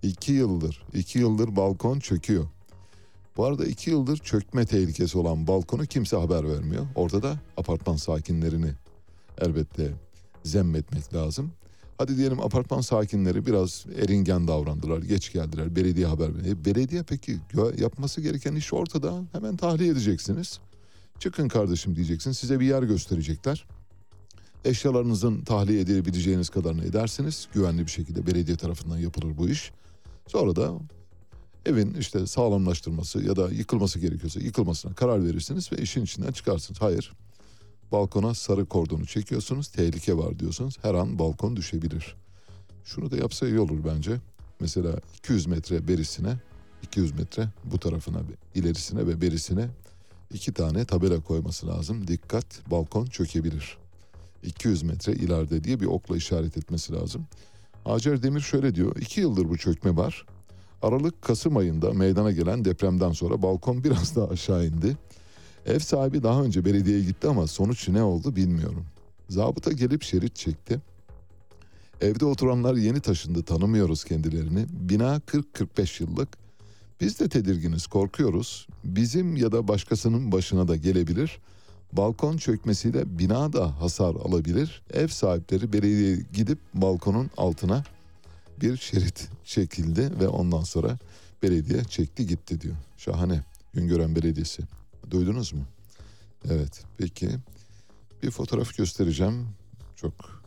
İki 0.03 0.32
yıldır. 0.32 0.82
iki 0.95 1.18
yıldır 1.18 1.57
balkon 1.57 1.99
çöküyor. 2.01 2.47
Bu 3.37 3.45
arada 3.45 3.66
iki 3.66 3.91
yıldır 3.91 4.16
çökme 4.16 4.66
tehlikesi 4.66 5.18
olan 5.18 5.47
balkonu 5.47 5.87
kimse 5.87 6.16
haber 6.16 6.49
vermiyor. 6.49 6.87
Orada 6.95 7.22
da 7.22 7.37
apartman 7.57 7.97
sakinlerini 7.97 8.70
elbette 9.39 9.93
zemmetmek 10.45 11.14
lazım. 11.14 11.53
Hadi 11.99 12.16
diyelim 12.16 12.41
apartman 12.41 12.80
sakinleri 12.80 13.47
biraz 13.47 13.87
eringen 13.97 14.49
davrandılar, 14.49 15.03
geç 15.03 15.32
geldiler, 15.32 15.76
belediye 15.76 16.07
haber 16.07 16.34
verdi. 16.34 16.64
Belediye 16.64 17.03
peki 17.03 17.39
yapması 17.78 18.20
gereken 18.20 18.55
iş 18.55 18.72
ortada. 18.72 19.22
Hemen 19.32 19.57
tahliye 19.57 19.91
edeceksiniz. 19.93 20.61
Çıkın 21.18 21.49
kardeşim 21.49 21.97
diyeceksin. 21.97 22.32
Size 22.32 22.61
bir 22.61 22.66
yer 22.66 22.82
gösterecekler. 22.82 23.66
Eşyalarınızın 24.64 25.45
tahliye 25.45 25.80
edebileceğiniz 25.80 26.49
kadarını 26.49 26.84
edersiniz. 26.84 27.49
Güvenli 27.55 27.82
bir 27.82 27.91
şekilde 27.91 28.26
belediye 28.26 28.57
tarafından 28.57 28.99
yapılır 28.99 29.39
bu 29.39 29.49
iş. 29.49 29.72
Sonra 30.26 30.57
da 30.57 30.78
evin 31.67 31.95
işte 31.95 32.27
sağlamlaştırması 32.27 33.23
ya 33.23 33.37
da 33.37 33.49
yıkılması 33.49 33.99
gerekiyorsa 33.99 34.41
yıkılmasına 34.41 34.95
karar 34.95 35.25
verirsiniz 35.25 35.73
ve 35.73 35.77
işin 35.77 36.05
içinden 36.05 36.33
çıkarsınız. 36.33 36.81
Hayır. 36.81 37.12
Balkona 37.93 38.35
sarı 38.35 38.67
kordonu 38.67 39.07
çekiyorsunuz. 39.07 39.69
Tehlike 39.69 40.17
var 40.17 40.39
diyorsunuz. 40.39 40.75
Her 40.83 40.95
an 40.95 41.19
balkon 41.19 41.57
düşebilir. 41.57 42.17
Şunu 42.85 43.11
da 43.11 43.17
yapsa 43.17 43.49
iyi 43.49 43.61
olur 43.61 43.79
bence. 43.85 44.21
Mesela 44.61 45.01
200 45.19 45.47
metre 45.47 45.89
berisine 45.89 46.37
200 46.83 47.12
metre 47.12 47.49
bu 47.64 47.79
tarafına 47.79 48.19
ilerisine 48.55 49.07
ve 49.07 49.21
berisine 49.21 49.69
iki 50.33 50.53
tane 50.53 50.85
tabela 50.85 51.21
koyması 51.21 51.67
lazım. 51.67 52.09
Dikkat 52.09 52.47
balkon 52.71 53.07
çökebilir. 53.07 53.79
200 54.43 54.83
metre 54.83 55.12
ileride 55.12 55.64
diye 55.64 55.81
bir 55.81 55.87
okla 55.87 56.17
işaret 56.17 56.57
etmesi 56.57 56.93
lazım. 56.93 57.27
Hacer 57.85 58.23
Demir 58.23 58.41
şöyle 58.41 58.75
diyor. 58.75 58.97
iki 58.97 59.21
yıldır 59.21 59.49
bu 59.49 59.59
çökme 59.59 59.97
var. 59.97 60.27
Aralık-Kasım 60.87 61.57
ayında 61.57 61.93
meydana 61.93 62.32
gelen 62.32 62.64
depremden 62.64 63.12
sonra 63.12 63.43
balkon 63.43 63.84
biraz 63.84 64.16
daha 64.16 64.28
aşağı 64.28 64.66
indi. 64.66 64.97
Ev 65.66 65.78
sahibi 65.78 66.22
daha 66.22 66.43
önce 66.43 66.64
belediyeye 66.64 67.03
gitti 67.05 67.28
ama 67.28 67.47
sonuç 67.47 67.89
ne 67.89 68.03
oldu 68.03 68.37
bilmiyorum. 68.37 68.84
Zabıta 69.28 69.72
gelip 69.72 70.03
şerit 70.03 70.37
çekti. 70.37 70.80
Evde 72.01 72.24
oturanlar 72.24 72.74
yeni 72.74 73.01
taşındı 73.01 73.43
tanımıyoruz 73.43 74.05
kendilerini. 74.05 74.66
Bina 74.70 75.16
40-45 75.16 76.03
yıllık. 76.03 76.28
Biz 77.01 77.20
de 77.20 77.28
tedirginiz 77.28 77.87
korkuyoruz. 77.87 78.66
Bizim 78.84 79.37
ya 79.37 79.53
da 79.53 79.68
başkasının 79.68 80.32
başına 80.32 80.68
da 80.68 80.76
gelebilir. 80.76 81.39
Balkon 81.93 82.37
çökmesiyle 82.37 83.18
bina 83.18 83.53
da 83.53 83.80
hasar 83.80 84.14
alabilir. 84.14 84.82
Ev 84.95 85.09
sahipleri 85.09 85.72
belediyeye 85.72 86.18
gidip 86.32 86.59
balkonun 86.74 87.30
altına 87.37 87.84
bir 88.61 88.77
şerit 88.77 89.29
çekildi 89.45 90.21
ve 90.21 90.29
ondan 90.29 90.63
sonra 90.63 90.99
belediye 91.43 91.85
çekti 91.85 92.27
gitti 92.27 92.61
diyor. 92.61 92.77
Şahane. 92.97 93.43
Güngören 93.75 94.17
Belediyesi. 94.17 94.63
Duydunuz 95.11 95.53
mu? 95.53 95.65
Evet. 96.51 96.85
Peki 96.99 97.31
bir 98.23 98.31
fotoğraf 98.31 98.77
göstereceğim. 98.77 99.49
Çok 99.97 100.43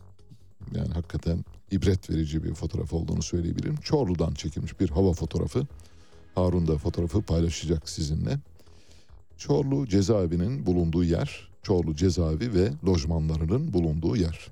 yani 0.74 0.92
hakikaten 0.92 1.44
ibret 1.70 2.10
verici 2.10 2.44
bir 2.44 2.54
fotoğraf 2.54 2.92
olduğunu 2.92 3.22
söyleyebilirim. 3.22 3.76
Çorlu'dan 3.76 4.34
çekilmiş 4.34 4.80
bir 4.80 4.90
hava 4.90 5.12
fotoğrafı. 5.12 5.66
Harun 6.34 6.66
da 6.66 6.78
fotoğrafı 6.78 7.22
paylaşacak 7.22 7.88
sizinle. 7.88 8.38
Çorlu 9.38 9.88
cezaevinin 9.88 10.66
bulunduğu 10.66 11.04
yer, 11.04 11.48
Çorlu 11.62 11.96
cezaevi 11.96 12.54
ve 12.54 12.72
lojmanlarının 12.86 13.72
bulunduğu 13.72 14.16
yer. 14.16 14.48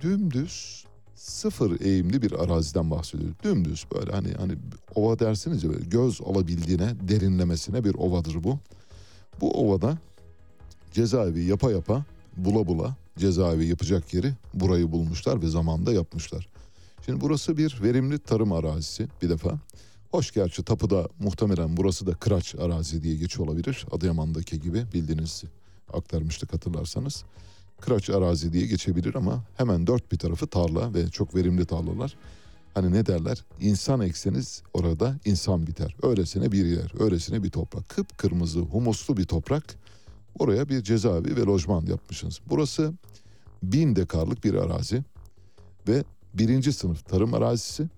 Dümdüz 0.00 0.85
sıfır 1.16 1.80
eğimli 1.80 2.22
bir 2.22 2.32
araziden 2.32 2.90
bahsediyor. 2.90 3.30
Dümdüz 3.42 3.86
böyle 3.94 4.12
hani 4.12 4.32
hani 4.38 4.52
ova 4.94 5.18
dersiniz 5.18 5.64
ya 5.64 5.70
göz 5.90 6.20
alabildiğine 6.20 6.94
derinlemesine 7.08 7.84
bir 7.84 7.94
ovadır 7.94 8.44
bu. 8.44 8.58
Bu 9.40 9.50
ovada 9.50 9.98
cezaevi 10.92 11.44
yapa 11.44 11.70
yapa 11.70 12.04
bula 12.36 12.66
bula 12.66 12.96
cezaevi 13.18 13.66
yapacak 13.66 14.14
yeri 14.14 14.32
burayı 14.54 14.92
bulmuşlar 14.92 15.42
ve 15.42 15.46
zamanda 15.46 15.92
yapmışlar. 15.92 16.48
Şimdi 17.04 17.20
burası 17.20 17.56
bir 17.56 17.78
verimli 17.82 18.18
tarım 18.18 18.52
arazisi 18.52 19.08
bir 19.22 19.30
defa. 19.30 19.58
Hoş 20.10 20.32
gerçi 20.32 20.62
tapuda 20.62 21.08
muhtemelen 21.18 21.76
burası 21.76 22.06
da 22.06 22.14
kıraç 22.14 22.54
arazi 22.54 23.02
diye 23.02 23.16
geçiyor 23.16 23.48
olabilir. 23.48 23.86
Adıyaman'daki 23.90 24.60
gibi 24.60 24.84
bildiğiniz 24.94 25.44
aktarmıştık 25.92 26.52
hatırlarsanız. 26.52 27.24
Kıraç 27.80 28.10
arazi 28.10 28.52
diye 28.52 28.66
geçebilir 28.66 29.14
ama 29.14 29.44
hemen 29.56 29.86
dört 29.86 30.12
bir 30.12 30.18
tarafı 30.18 30.46
tarla 30.46 30.94
ve 30.94 31.08
çok 31.08 31.34
verimli 31.34 31.66
tarlalar. 31.66 32.16
Hani 32.74 32.92
ne 32.92 33.06
derler? 33.06 33.44
İnsan 33.60 34.00
ekseniz 34.00 34.62
orada 34.74 35.16
insan 35.24 35.66
biter. 35.66 35.96
Öylesine 36.02 36.52
bir 36.52 36.64
yer, 36.66 36.92
öylesine 37.00 37.42
bir 37.42 37.50
toprak. 37.50 37.88
Kıpkırmızı, 37.88 38.60
humuslu 38.60 39.16
bir 39.16 39.24
toprak. 39.24 39.76
Oraya 40.38 40.68
bir 40.68 40.82
cezaevi 40.82 41.36
ve 41.36 41.40
lojman 41.40 41.86
yapmışsınız. 41.86 42.40
Burası 42.48 42.92
bin 43.62 43.96
dekarlık 43.96 44.44
bir 44.44 44.54
arazi 44.54 45.04
ve 45.88 46.04
birinci 46.34 46.72
sınıf 46.72 47.08
tarım 47.08 47.34
arazisi. 47.34 47.88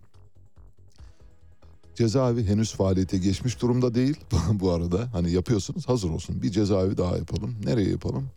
Cezaevi 1.94 2.44
henüz 2.44 2.74
faaliyete 2.74 3.18
geçmiş 3.18 3.62
durumda 3.62 3.94
değil 3.94 4.16
bu 4.52 4.72
arada. 4.72 5.12
Hani 5.12 5.30
yapıyorsunuz 5.30 5.88
hazır 5.88 6.10
olsun. 6.10 6.42
Bir 6.42 6.50
cezaevi 6.50 6.96
daha 6.96 7.16
yapalım. 7.16 7.54
Nereye 7.64 7.90
yapalım? 7.90 8.30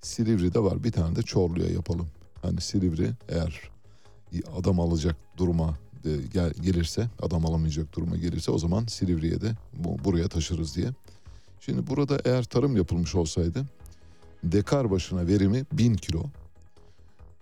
Silivri'de 0.00 0.60
var. 0.60 0.84
Bir 0.84 0.92
tane 0.92 1.16
de 1.16 1.22
Çorlu'ya 1.22 1.70
yapalım. 1.70 2.06
Hani 2.42 2.60
Silivri 2.60 3.10
eğer 3.28 3.70
adam 4.56 4.80
alacak 4.80 5.16
duruma 5.36 5.78
gel, 6.32 6.52
gelirse, 6.60 7.08
adam 7.22 7.46
alamayacak 7.46 7.96
duruma 7.96 8.16
gelirse 8.16 8.50
o 8.50 8.58
zaman 8.58 8.86
Silivri'ye 8.86 9.40
de 9.40 9.52
bu, 9.76 10.04
buraya 10.04 10.28
taşırız 10.28 10.76
diye. 10.76 10.88
Şimdi 11.60 11.86
burada 11.86 12.18
eğer 12.24 12.44
tarım 12.44 12.76
yapılmış 12.76 13.14
olsaydı 13.14 13.66
dekar 14.44 14.90
başına 14.90 15.26
verimi 15.26 15.64
bin 15.72 15.94
kilo. 15.94 16.22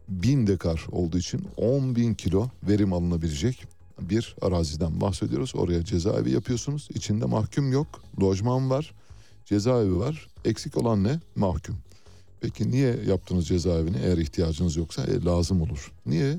Bin 0.09 0.47
dekar 0.47 0.87
olduğu 0.93 1.19
için 1.19 1.47
10 1.57 1.97
bin 1.97 2.15
kilo 2.15 2.49
verim 2.63 2.93
alınabilecek 2.93 3.67
bir 4.01 4.37
araziden 4.43 5.01
bahsediyoruz. 5.01 5.53
Oraya 5.57 5.85
cezaevi 5.85 6.31
yapıyorsunuz. 6.31 6.89
İçinde 6.95 7.25
mahkum 7.25 7.73
yok. 7.73 8.03
Lojman 8.21 8.71
var. 8.71 8.95
Cezaevi 9.45 9.97
var. 9.97 10.29
Eksik 10.45 10.77
olan 10.77 11.05
ne? 11.05 11.21
Mahkum. 11.37 11.77
Peki 12.41 12.71
niye 12.71 12.97
yaptınız 13.07 13.49
cezaevini 13.49 13.97
eğer 13.97 14.19
ihtiyacınız 14.19 14.77
yoksa? 14.77 15.05
E, 15.05 15.25
lazım 15.25 15.63
olur. 15.63 15.93
Niye? 16.07 16.31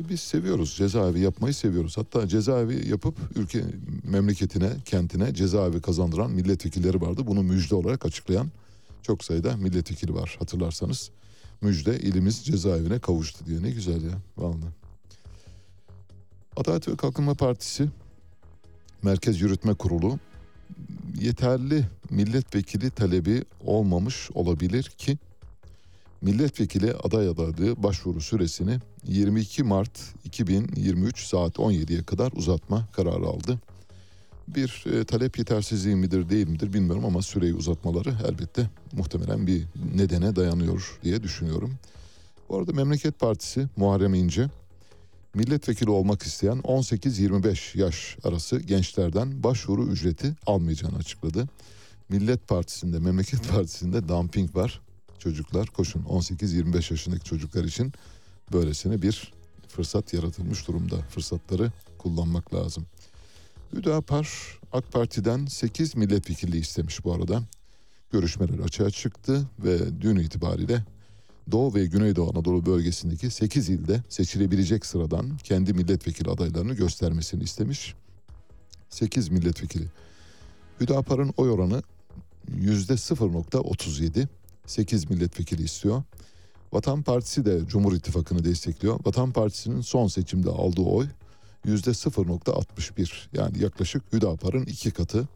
E, 0.00 0.08
biz 0.08 0.20
seviyoruz 0.20 0.76
cezaevi 0.76 1.20
yapmayı 1.20 1.54
seviyoruz. 1.54 1.96
Hatta 1.96 2.28
cezaevi 2.28 2.88
yapıp 2.88 3.14
ülke 3.36 3.64
memleketine, 4.04 4.70
kentine 4.84 5.34
cezaevi 5.34 5.80
kazandıran 5.80 6.30
milletvekilleri 6.30 7.00
vardı. 7.00 7.26
Bunu 7.26 7.42
müjde 7.42 7.74
olarak 7.74 8.06
açıklayan 8.06 8.50
çok 9.02 9.24
sayıda 9.24 9.56
milletvekili 9.56 10.14
var 10.14 10.36
hatırlarsanız. 10.38 11.10
Müjde 11.60 11.98
ilimiz 11.98 12.44
cezaevine 12.44 12.98
kavuştu 12.98 13.46
diyor. 13.46 13.62
Ne 13.62 13.70
güzel 13.70 14.02
ya 14.02 14.18
vallahi. 14.36 14.70
Adalet 16.56 16.88
ve 16.88 16.96
Kalkınma 16.96 17.34
Partisi 17.34 17.88
Merkez 19.02 19.40
Yürütme 19.40 19.74
Kurulu 19.74 20.18
yeterli 21.20 21.84
milletvekili 22.10 22.90
talebi 22.90 23.44
olmamış 23.64 24.30
olabilir 24.34 24.84
ki 24.84 25.18
milletvekili 26.22 26.94
aday 26.94 27.28
adaylığı 27.28 27.82
başvuru 27.82 28.20
süresini 28.20 28.78
22 29.04 29.62
Mart 29.62 30.00
2023 30.24 31.26
saat 31.26 31.56
17'ye 31.56 32.02
kadar 32.02 32.32
uzatma 32.32 32.88
kararı 32.92 33.26
aldı. 33.26 33.58
Bir 34.48 34.84
e, 34.92 35.04
talep 35.04 35.38
yetersizliği 35.38 35.96
midir 35.96 36.28
değil 36.28 36.48
midir 36.48 36.72
bilmiyorum 36.72 37.04
ama 37.04 37.22
süreyi 37.22 37.54
uzatmaları 37.54 38.14
elbette 38.28 38.70
muhtemelen 38.92 39.46
bir 39.46 39.64
nedene 39.94 40.36
dayanıyor 40.36 40.98
diye 41.02 41.22
düşünüyorum. 41.22 41.74
Bu 42.48 42.58
arada 42.58 42.72
Memleket 42.72 43.18
Partisi 43.18 43.68
Muharrem 43.76 44.14
İnce 44.14 44.48
milletvekili 45.36 45.90
olmak 45.90 46.22
isteyen 46.22 46.58
18-25 46.58 47.78
yaş 47.78 48.16
arası 48.24 48.58
gençlerden 48.60 49.42
başvuru 49.42 49.86
ücreti 49.86 50.34
almayacağını 50.46 50.96
açıkladı. 50.96 51.48
Millet 52.08 52.48
Partisi'nde, 52.48 52.98
Memleket 52.98 53.48
Partisi'nde 53.48 54.08
dumping 54.08 54.56
var. 54.56 54.80
Çocuklar 55.18 55.66
koşun 55.66 56.02
18-25 56.02 56.92
yaşındaki 56.92 57.24
çocuklar 57.24 57.64
için 57.64 57.92
böylesine 58.52 59.02
bir 59.02 59.32
fırsat 59.68 60.12
yaratılmış 60.12 60.68
durumda. 60.68 60.96
Fırsatları 61.00 61.72
kullanmak 61.98 62.54
lazım. 62.54 62.86
Hüdapar 63.72 64.58
AK 64.72 64.92
Parti'den 64.92 65.46
8 65.46 65.96
milletvekilliği 65.96 66.62
istemiş 66.62 67.04
bu 67.04 67.12
arada. 67.12 67.42
Görüşmeler 68.12 68.58
açığa 68.58 68.90
çıktı 68.90 69.46
ve 69.58 70.00
dün 70.00 70.16
itibariyle 70.16 70.84
Doğu 71.50 71.74
ve 71.74 71.86
Güneydoğu 71.86 72.30
Anadolu 72.30 72.66
bölgesindeki 72.66 73.30
8 73.30 73.68
ilde 73.68 74.02
seçilebilecek 74.08 74.86
sıradan 74.86 75.36
kendi 75.36 75.72
milletvekili 75.72 76.30
adaylarını 76.30 76.74
göstermesini 76.74 77.42
istemiş. 77.42 77.94
8 78.90 79.28
milletvekili. 79.28 79.84
Hüdapar'ın 80.80 81.34
oy 81.36 81.50
oranı 81.50 81.82
%0.37. 82.50 84.26
8 84.66 85.10
milletvekili 85.10 85.62
istiyor. 85.62 86.02
Vatan 86.72 87.02
Partisi 87.02 87.44
de 87.44 87.66
Cumhur 87.68 87.92
İttifakı'nı 87.92 88.44
destekliyor. 88.44 89.00
Vatan 89.06 89.32
Partisi'nin 89.32 89.80
son 89.80 90.06
seçimde 90.06 90.50
aldığı 90.50 90.82
oy 90.82 91.06
%0.61 91.66 93.10
yani 93.32 93.62
yaklaşık 93.62 94.12
Hüdapar'ın 94.12 94.66
iki 94.66 94.90
katı. 94.90 95.28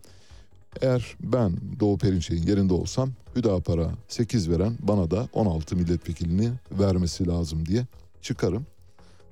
Eğer 0.82 1.16
ben 1.20 1.52
Doğu 1.80 1.98
Perinçek'in 1.98 2.46
yerinde 2.46 2.72
olsam 2.72 3.12
Hüdapar'a 3.36 3.90
8 4.08 4.50
veren 4.50 4.78
bana 4.80 5.10
da 5.10 5.28
16 5.32 5.76
milletvekilini 5.76 6.52
vermesi 6.72 7.26
lazım 7.28 7.66
diye 7.66 7.86
çıkarım. 8.22 8.66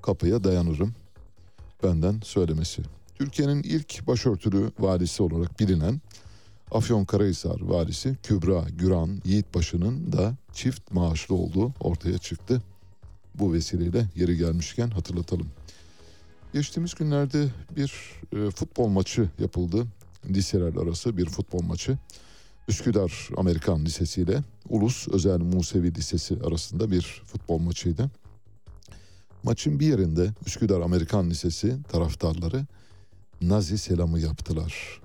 kapıya 0.01 0.43
dayanırım. 0.43 0.93
Benden 1.83 2.19
söylemesi. 2.23 2.81
Türkiye'nin 3.15 3.63
ilk 3.63 4.07
başörtülü 4.07 4.71
valisi 4.79 5.23
olarak 5.23 5.59
bilinen 5.59 6.01
Afyonkarahisar 6.71 7.61
valisi 7.61 8.17
Kübra 8.23 8.65
Güran 8.77 9.21
Yiğitbaşı'nın 9.25 10.11
da 10.11 10.35
çift 10.53 10.91
maaşlı 10.91 11.35
olduğu 11.35 11.73
ortaya 11.79 12.17
çıktı. 12.17 12.61
Bu 13.35 13.53
vesileyle 13.53 14.05
yeri 14.15 14.37
gelmişken 14.37 14.89
hatırlatalım. 14.89 15.47
Geçtiğimiz 16.53 16.93
günlerde 16.93 17.47
bir 17.75 17.93
e, 18.33 18.51
futbol 18.51 18.87
maçı 18.87 19.29
yapıldı. 19.39 19.85
Liseler 20.29 20.75
arası 20.75 21.17
bir 21.17 21.25
futbol 21.25 21.61
maçı. 21.61 21.97
Üsküdar 22.69 23.29
Amerikan 23.37 23.85
Lisesi 23.85 24.21
ile 24.21 24.43
Ulus 24.69 25.07
Özel 25.07 25.39
Musevi 25.39 25.95
Lisesi 25.95 26.37
arasında 26.43 26.91
bir 26.91 27.23
futbol 27.25 27.57
maçıydı. 27.57 28.09
Maçın 29.43 29.79
bir 29.79 29.87
yerinde 29.87 30.29
Üsküdar 30.45 30.81
Amerikan 30.81 31.29
Lisesi 31.29 31.83
taraftarları 31.83 32.65
Nazi 33.41 33.77
selamı 33.77 34.19
yaptılar. 34.19 35.01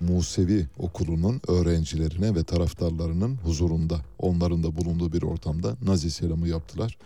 Musevi 0.00 0.66
okulunun 0.78 1.40
öğrencilerine 1.48 2.34
ve 2.34 2.44
taraftarlarının 2.44 3.36
huzurunda, 3.36 4.00
onların 4.18 4.62
da 4.62 4.76
bulunduğu 4.76 5.12
bir 5.12 5.22
ortamda 5.22 5.76
Nazi 5.82 6.10
selamı 6.10 6.48
yaptılar. 6.48 6.98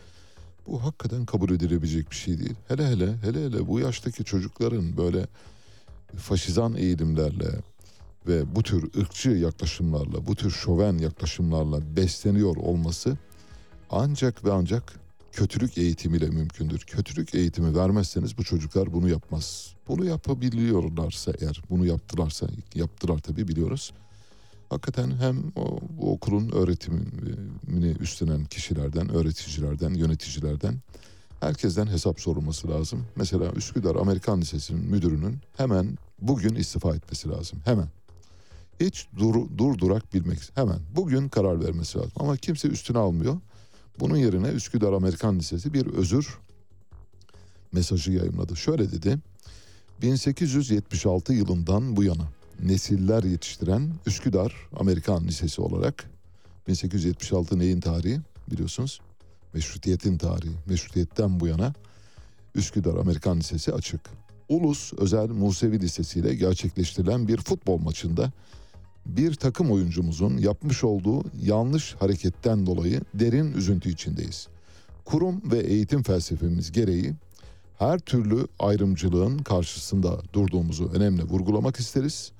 Bu 0.67 0.85
hakikaten 0.85 1.27
kabul 1.27 1.51
edilebilecek 1.51 2.11
bir 2.11 2.17
şey 2.17 2.39
değil. 2.39 2.55
Hele 2.69 2.87
hele 2.87 3.17
hele 3.23 3.45
hele 3.45 3.69
bu 3.69 3.81
yaştaki 3.81 4.25
çocukların 4.25 4.97
böyle 4.97 5.27
faşizan 6.17 6.75
eğilimlerle 6.75 7.61
ve 8.27 8.55
bu 8.55 8.62
tür 8.62 9.01
ırkçı 9.01 9.31
yaklaşımlarla, 9.31 10.27
bu 10.27 10.35
tür 10.35 10.51
şoven 10.51 10.99
yaklaşımlarla 10.99 11.97
besleniyor 11.97 12.57
olması 12.57 13.16
ancak 13.91 14.45
ve 14.45 14.53
ancak 14.53 15.01
kötülük 15.33 15.79
eğitimiyle 15.79 16.29
mümkündür. 16.29 16.79
Kötülük 16.79 17.35
eğitimi 17.35 17.77
vermezseniz 17.77 18.39
bu 18.39 18.45
çocuklar 18.45 18.93
bunu 18.93 19.09
yapmaz. 19.09 19.74
Bunu 19.89 20.05
yapabiliyorlarsa 20.05 21.33
eğer, 21.41 21.62
bunu 21.70 21.87
yaptılarsa, 21.87 22.47
yaptılar 22.74 23.18
tabii 23.18 23.49
biliyoruz. 23.49 23.93
Hakikaten 24.70 25.11
hem 25.11 25.53
o, 25.57 25.79
bu 25.91 26.12
okulun 26.12 26.51
öğretimini 26.53 27.97
üstlenen 28.01 28.45
kişilerden, 28.45 29.09
öğreticilerden, 29.09 29.95
yöneticilerden 29.95 30.74
herkesten 31.41 31.87
hesap 31.87 32.20
sorulması 32.20 32.68
lazım. 32.68 33.07
Mesela 33.16 33.53
Üsküdar 33.53 33.97
Amerikan 33.97 34.41
Lisesi'nin 34.41 34.91
müdürünün 34.91 35.39
hemen 35.57 35.99
bugün 36.20 36.55
istifa 36.55 36.95
etmesi 36.95 37.29
lazım. 37.29 37.59
Hemen. 37.64 37.89
Hiç 38.81 39.07
dur, 39.18 39.35
durdurak 39.59 40.14
bilmek. 40.14 40.39
Hemen. 40.55 40.79
Bugün 40.97 41.29
karar 41.29 41.64
vermesi 41.64 41.99
lazım. 41.99 42.12
Ama 42.16 42.37
kimse 42.37 42.68
üstüne 42.68 42.99
almıyor. 42.99 43.37
Bunun 44.01 44.16
yerine 44.16 44.49
Üsküdar 44.49 44.93
Amerikan 44.93 45.39
Lisesi 45.39 45.74
bir 45.74 45.87
özür 45.87 46.39
mesajı 47.72 48.12
yayınladı. 48.12 48.57
Şöyle 48.57 48.93
dedi. 48.93 49.18
1876 50.03 51.33
yılından 51.33 51.97
bu 51.97 52.05
yana 52.05 52.29
nesiller 52.62 53.22
yetiştiren 53.22 53.91
Üsküdar 54.07 54.55
Amerikan 54.77 55.27
Lisesi 55.27 55.61
olarak 55.61 56.11
1876 56.68 57.59
neyin 57.59 57.81
tarihi 57.81 58.20
biliyorsunuz? 58.51 59.01
Meşrutiyetin 59.55 60.18
tarihi. 60.18 60.53
Meşrutiyetten 60.66 61.41
bu 61.41 61.47
yana 61.47 61.74
Üsküdar 62.55 62.95
Amerikan 62.95 63.39
Lisesi 63.39 63.72
açık. 63.72 64.01
Ulus 64.49 64.93
Özel 64.93 65.29
Musevi 65.29 65.81
Lisesi 65.81 66.18
ile 66.18 66.35
gerçekleştirilen 66.35 67.29
bir 67.29 67.37
futbol 67.37 67.79
maçında 67.79 68.33
bir 69.09 69.35
takım 69.35 69.71
oyuncumuzun 69.71 70.39
yapmış 70.39 70.85
olduğu 70.85 71.25
yanlış 71.43 71.95
hareketten 71.95 72.67
dolayı 72.67 73.01
derin 73.15 73.53
üzüntü 73.53 73.91
içindeyiz. 73.91 74.49
Kurum 75.05 75.53
ve 75.53 75.59
eğitim 75.59 76.03
felsefemiz 76.03 76.73
gereği 76.73 77.15
her 77.79 77.99
türlü 77.99 78.47
ayrımcılığın 78.59 79.39
karşısında 79.39 80.21
durduğumuzu 80.33 80.91
önemli 80.95 81.25
vurgulamak 81.25 81.77
isteriz. 81.77 82.33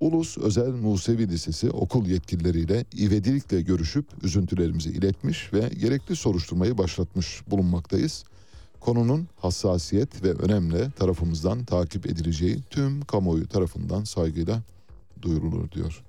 Ulus 0.00 0.38
Özel 0.38 0.70
Musevi 0.70 1.28
Lisesi 1.28 1.70
okul 1.70 2.06
yetkilileriyle 2.06 2.84
ivedilikle 2.98 3.60
görüşüp 3.60 4.06
üzüntülerimizi 4.22 4.90
iletmiş 4.90 5.52
ve 5.52 5.70
gerekli 5.80 6.16
soruşturmayı 6.16 6.78
başlatmış 6.78 7.42
bulunmaktayız. 7.50 8.24
Konunun 8.80 9.28
hassasiyet 9.36 10.24
ve 10.24 10.32
önemli 10.32 10.90
tarafımızdan 10.90 11.64
takip 11.64 12.06
edileceği 12.06 12.58
tüm 12.70 13.00
kamuoyu 13.00 13.48
tarafından 13.48 14.04
saygıyla 14.04 14.62
duyurulur 15.22 15.70
diyor. 15.70 16.02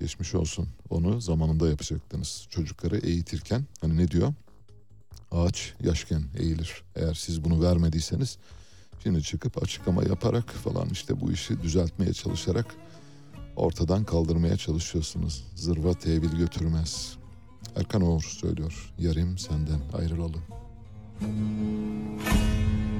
Geçmiş 0.00 0.34
olsun. 0.34 0.68
Onu 0.90 1.20
zamanında 1.20 1.68
yapacaktınız. 1.68 2.46
Çocukları 2.50 2.98
eğitirken 2.98 3.64
hani 3.80 3.96
ne 3.96 4.10
diyor? 4.10 4.34
Ağaç 5.30 5.74
yaşken 5.80 6.24
eğilir. 6.38 6.82
Eğer 6.96 7.14
siz 7.14 7.44
bunu 7.44 7.62
vermediyseniz 7.62 8.38
şimdi 9.02 9.22
çıkıp 9.22 9.62
açıklama 9.62 10.02
yaparak 10.02 10.50
falan 10.50 10.88
işte 10.88 11.20
bu 11.20 11.32
işi 11.32 11.62
düzeltmeye 11.62 12.12
çalışarak 12.12 12.66
ortadan 13.56 14.04
kaldırmaya 14.04 14.56
çalışıyorsunuz. 14.56 15.44
Zırva 15.54 15.94
tevil 15.94 16.36
götürmez. 16.36 17.16
Erkan 17.76 18.02
Oğur 18.02 18.22
söylüyor. 18.22 18.92
Yarım 18.98 19.38
senden 19.38 19.80
ayrılalı. 19.92 20.36
Yarim 21.20 22.99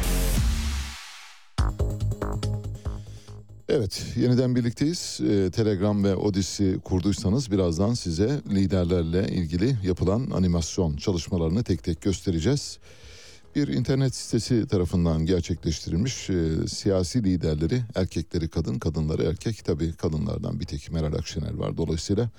Evet, 3.73 4.05
yeniden 4.15 4.55
birlikteyiz. 4.55 5.19
Ee, 5.21 5.51
Telegram 5.51 6.03
ve 6.03 6.15
Odisi 6.15 6.79
kurduysanız 6.83 7.51
birazdan 7.51 7.93
size 7.93 8.41
liderlerle 8.49 9.27
ilgili 9.27 9.77
yapılan 9.83 10.29
animasyon 10.31 10.97
çalışmalarını 10.97 11.63
tek 11.63 11.83
tek 11.83 12.01
göstereceğiz. 12.01 12.79
Bir 13.55 13.67
internet 13.67 14.15
sitesi 14.15 14.67
tarafından 14.67 15.25
gerçekleştirilmiş 15.25 16.29
e, 16.29 16.67
siyasi 16.67 17.23
liderleri, 17.23 17.81
erkekleri 17.95 18.47
kadın, 18.47 18.79
kadınları 18.79 19.23
erkek. 19.23 19.65
Tabii 19.65 19.93
kadınlardan 19.93 20.59
bir 20.59 20.65
tek 20.65 20.91
Meral 20.91 21.13
Akşener 21.13 21.53
var. 21.53 21.77
Dolayısıyla 21.77 22.29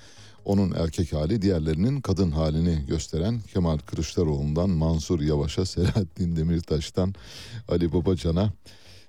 onun 0.45 0.73
erkek 0.73 1.13
hali, 1.13 1.43
diğerlerinin 1.43 2.01
kadın 2.01 2.31
halini 2.31 2.87
gösteren 2.89 3.41
Kemal 3.53 3.79
Kılıçdaroğlu'ndan 3.79 4.71
Mansur 4.71 5.21
Yavaş'a, 5.21 5.67
Selahattin 5.67 6.37
Demirtaş'tan 6.37 7.15
Ali 7.69 7.93
Babacan'a, 7.93 8.53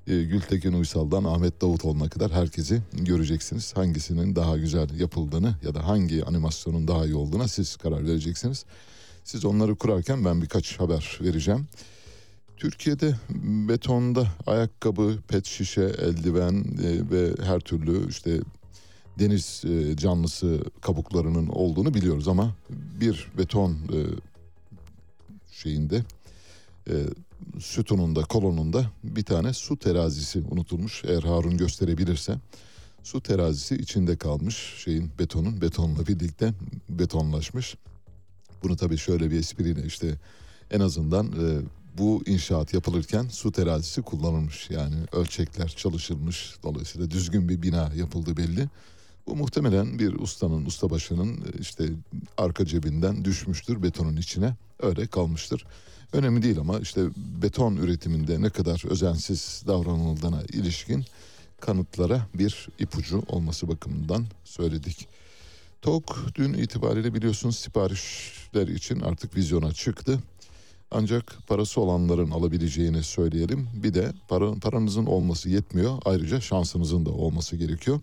Gültekin 0.05 0.73
Uysal'dan 0.73 1.23
Ahmet 1.23 1.61
Davutoğlu'na 1.61 2.09
kadar 2.09 2.31
herkesi 2.31 2.81
göreceksiniz. 2.93 3.77
Hangisinin 3.77 4.35
daha 4.35 4.57
güzel 4.57 4.99
yapıldığını 4.99 5.55
ya 5.63 5.75
da 5.75 5.87
hangi 5.87 6.25
animasyonun 6.25 6.87
daha 6.87 7.05
iyi 7.05 7.15
olduğuna 7.15 7.47
siz 7.47 7.75
karar 7.75 8.05
vereceksiniz. 8.07 8.65
Siz 9.23 9.45
onları 9.45 9.75
kurarken 9.75 10.25
ben 10.25 10.41
birkaç 10.41 10.79
haber 10.79 11.19
vereceğim. 11.21 11.67
Türkiye'de 12.57 13.15
betonda 13.69 14.27
ayakkabı, 14.47 15.17
pet 15.27 15.45
şişe, 15.45 15.81
eldiven 15.81 16.65
e, 16.83 17.11
ve 17.11 17.43
her 17.43 17.59
türlü 17.59 18.09
işte 18.09 18.39
deniz 19.19 19.63
e, 19.65 19.97
canlısı 19.97 20.63
kabuklarının 20.81 21.47
olduğunu 21.47 21.93
biliyoruz 21.93 22.27
ama 22.27 22.55
bir 22.99 23.31
beton 23.37 23.71
e, 23.71 23.99
şeyinde 25.51 26.03
sütununda, 27.59 28.21
kolonunda 28.21 28.85
bir 29.03 29.23
tane 29.23 29.53
su 29.53 29.77
terazisi 29.77 30.43
unutulmuş. 30.51 31.03
Eğer 31.05 31.23
Harun 31.23 31.57
gösterebilirse 31.57 32.35
su 33.03 33.21
terazisi 33.21 33.75
içinde 33.75 34.17
kalmış 34.17 34.73
şeyin 34.77 35.11
betonun 35.19 35.61
betonla 35.61 36.07
birlikte 36.07 36.53
betonlaşmış. 36.89 37.75
Bunu 38.63 38.75
tabii 38.75 38.97
şöyle 38.97 39.31
bir 39.31 39.39
espriyle 39.39 39.85
işte 39.85 40.15
en 40.71 40.79
azından 40.79 41.27
e, 41.27 41.61
bu 41.97 42.23
inşaat 42.25 42.73
yapılırken 42.73 43.27
su 43.27 43.51
terazisi 43.51 44.01
kullanılmış. 44.01 44.69
Yani 44.69 44.95
ölçekler 45.11 45.67
çalışılmış. 45.67 46.55
Dolayısıyla 46.63 47.11
düzgün 47.11 47.49
bir 47.49 47.61
bina 47.61 47.91
yapıldı 47.95 48.37
belli. 48.37 48.69
Bu 49.27 49.35
muhtemelen 49.35 49.99
bir 49.99 50.13
ustanın, 50.13 50.65
ustabaşının 50.65 51.37
e, 51.37 51.59
işte 51.59 51.89
arka 52.37 52.65
cebinden 52.65 53.25
düşmüştür 53.25 53.83
betonun 53.83 54.17
içine. 54.17 54.55
Öyle 54.79 55.07
kalmıştır. 55.07 55.65
Önemli 56.13 56.43
değil 56.43 56.59
ama 56.59 56.79
işte 56.79 57.01
beton 57.41 57.75
üretiminde 57.75 58.41
ne 58.41 58.49
kadar 58.49 58.83
özensiz 58.89 59.63
davranıldığına 59.67 60.41
ilişkin 60.41 61.05
kanıtlara 61.59 62.27
bir 62.33 62.67
ipucu 62.79 63.23
olması 63.27 63.67
bakımından 63.67 64.25
söyledik. 64.43 65.07
TOK 65.81 66.25
dün 66.35 66.53
itibariyle 66.53 67.13
biliyorsunuz 67.13 67.57
siparişler 67.57 68.67
için 68.67 68.99
artık 68.99 69.35
vizyona 69.35 69.73
çıktı. 69.73 70.19
Ancak 70.91 71.37
parası 71.47 71.81
olanların 71.81 72.31
alabileceğini 72.31 73.03
söyleyelim. 73.03 73.69
Bir 73.73 73.93
de 73.93 74.13
para, 74.27 74.53
paranızın 74.53 75.05
olması 75.05 75.49
yetmiyor. 75.49 76.01
Ayrıca 76.05 76.41
şansınızın 76.41 77.05
da 77.05 77.09
olması 77.09 77.55
gerekiyor. 77.55 77.99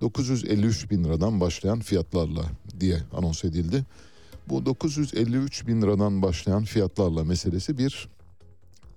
953 0.00 0.90
bin 0.90 1.04
liradan 1.04 1.40
başlayan 1.40 1.80
fiyatlarla 1.80 2.42
diye 2.80 3.02
anons 3.12 3.44
edildi. 3.44 3.84
Bu 4.50 4.66
953 4.66 5.66
bin 5.66 5.82
liradan 5.82 6.22
başlayan 6.22 6.64
fiyatlarla 6.64 7.24
meselesi 7.24 7.78
bir 7.78 8.08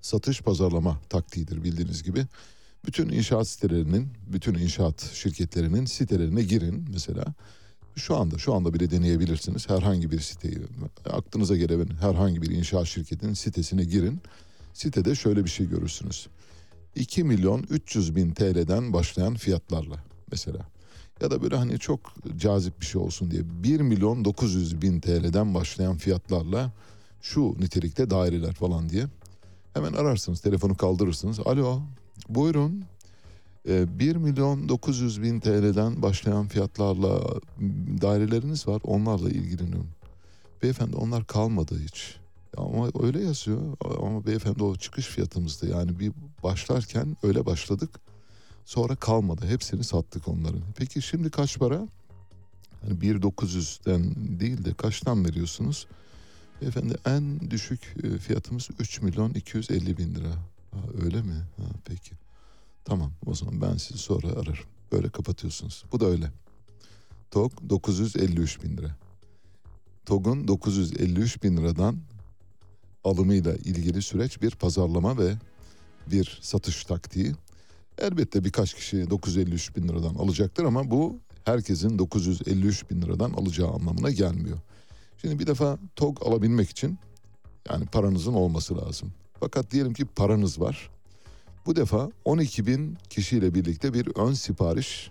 satış 0.00 0.40
pazarlama 0.40 1.00
taktiğidir 1.08 1.64
bildiğiniz 1.64 2.02
gibi. 2.02 2.26
Bütün 2.86 3.08
inşaat 3.08 3.48
sitelerinin, 3.48 4.08
bütün 4.32 4.54
inşaat 4.54 5.10
şirketlerinin 5.12 5.84
sitelerine 5.84 6.42
girin 6.42 6.84
mesela. 6.92 7.24
Şu 7.96 8.16
anda 8.16 8.38
şu 8.38 8.54
anda 8.54 8.74
bile 8.74 8.90
deneyebilirsiniz. 8.90 9.70
Herhangi 9.70 10.10
bir 10.10 10.20
siteyi 10.20 10.58
aklınıza 11.04 11.56
gelen 11.56 11.88
herhangi 12.00 12.42
bir 12.42 12.50
inşaat 12.50 12.86
şirketinin 12.86 13.34
sitesine 13.34 13.84
girin. 13.84 14.20
Sitede 14.72 15.14
şöyle 15.14 15.44
bir 15.44 15.50
şey 15.50 15.68
görürsünüz. 15.68 16.26
2 16.94 17.24
milyon 17.24 17.62
300 17.70 18.16
bin 18.16 18.30
TL'den 18.30 18.92
başlayan 18.92 19.34
fiyatlarla 19.34 20.04
mesela. 20.30 20.73
Ya 21.20 21.30
da 21.30 21.42
böyle 21.42 21.56
hani 21.56 21.78
çok 21.78 22.00
cazip 22.36 22.80
bir 22.80 22.86
şey 22.86 23.00
olsun 23.00 23.30
diye 23.30 23.42
1 23.44 23.80
milyon 23.80 24.24
900 24.24 24.82
bin 24.82 25.00
TL'den 25.00 25.54
başlayan 25.54 25.96
fiyatlarla 25.96 26.72
şu 27.22 27.54
nitelikte 27.58 28.10
daireler 28.10 28.54
falan 28.54 28.88
diye. 28.88 29.06
Hemen 29.74 29.92
ararsınız 29.92 30.40
telefonu 30.40 30.76
kaldırırsınız. 30.76 31.40
Alo 31.44 31.80
buyurun 32.28 32.84
1 33.66 34.16
milyon 34.16 34.68
900 34.68 35.22
bin 35.22 35.40
TL'den 35.40 36.02
başlayan 36.02 36.48
fiyatlarla 36.48 37.20
daireleriniz 38.02 38.68
var 38.68 38.80
onlarla 38.84 39.30
ilgileniyorum. 39.30 39.90
Beyefendi 40.62 40.96
onlar 40.96 41.26
kalmadı 41.26 41.80
hiç. 41.84 42.16
Ama 42.56 42.90
öyle 43.02 43.24
yazıyor 43.24 43.76
ama 44.02 44.26
beyefendi 44.26 44.64
o 44.64 44.76
çıkış 44.76 45.06
fiyatımızdı 45.06 45.68
yani 45.70 45.98
bir 45.98 46.12
başlarken 46.42 47.16
öyle 47.22 47.46
başladık 47.46 47.90
sonra 48.64 48.96
kalmadı 48.96 49.46
hepsini 49.46 49.84
sattık 49.84 50.28
onların. 50.28 50.62
Peki 50.76 51.02
şimdi 51.02 51.30
kaç 51.30 51.58
para? 51.58 51.88
Hani 52.82 52.98
1.900'den 52.98 54.14
değil 54.40 54.64
de 54.64 54.74
kaçtan 54.74 55.24
veriyorsunuz? 55.24 55.86
Beyefendi 56.60 56.94
en 57.06 57.50
düşük 57.50 57.94
e, 58.02 58.18
fiyatımız 58.18 58.68
3 58.78 59.02
milyon 59.02 59.30
250 59.30 59.96
bin 59.98 60.14
lira. 60.14 60.30
Ha, 60.70 60.78
öyle 61.02 61.22
mi? 61.22 61.34
Ha, 61.56 61.64
peki. 61.84 62.12
Tamam 62.84 63.12
o 63.26 63.34
zaman 63.34 63.60
ben 63.60 63.76
sizi 63.76 63.98
sonra 63.98 64.28
ararım. 64.28 64.66
Böyle 64.92 65.08
kapatıyorsunuz. 65.08 65.84
Bu 65.92 66.00
da 66.00 66.06
öyle. 66.06 66.30
TOG 67.30 67.52
953 67.68 68.62
bin 68.62 68.76
lira. 68.76 68.96
TOG'un 70.06 70.48
953 70.48 71.42
bin 71.42 71.56
liradan 71.56 71.98
alımıyla 73.04 73.54
ilgili 73.54 74.02
süreç 74.02 74.42
bir 74.42 74.50
pazarlama 74.50 75.18
ve 75.18 75.34
bir 76.06 76.38
satış 76.42 76.84
taktiği. 76.84 77.34
Elbette 77.98 78.44
birkaç 78.44 78.74
kişi 78.74 79.10
953 79.10 79.76
bin 79.76 79.88
liradan 79.88 80.14
alacaktır 80.14 80.64
ama 80.64 80.90
bu 80.90 81.18
herkesin 81.44 81.98
953 81.98 82.90
bin 82.90 83.02
liradan 83.02 83.30
alacağı 83.30 83.70
anlamına 83.70 84.10
gelmiyor. 84.10 84.58
Şimdi 85.20 85.38
bir 85.38 85.46
defa 85.46 85.78
TOG 85.96 86.18
alabilmek 86.26 86.70
için 86.70 86.98
yani 87.70 87.86
paranızın 87.86 88.34
olması 88.34 88.78
lazım. 88.78 89.12
Fakat 89.40 89.70
diyelim 89.70 89.92
ki 89.92 90.04
paranız 90.04 90.60
var. 90.60 90.90
Bu 91.66 91.76
defa 91.76 92.10
12 92.24 92.66
bin 92.66 92.98
kişiyle 93.10 93.54
birlikte 93.54 93.94
bir 93.94 94.08
ön 94.16 94.32
sipariş 94.32 95.10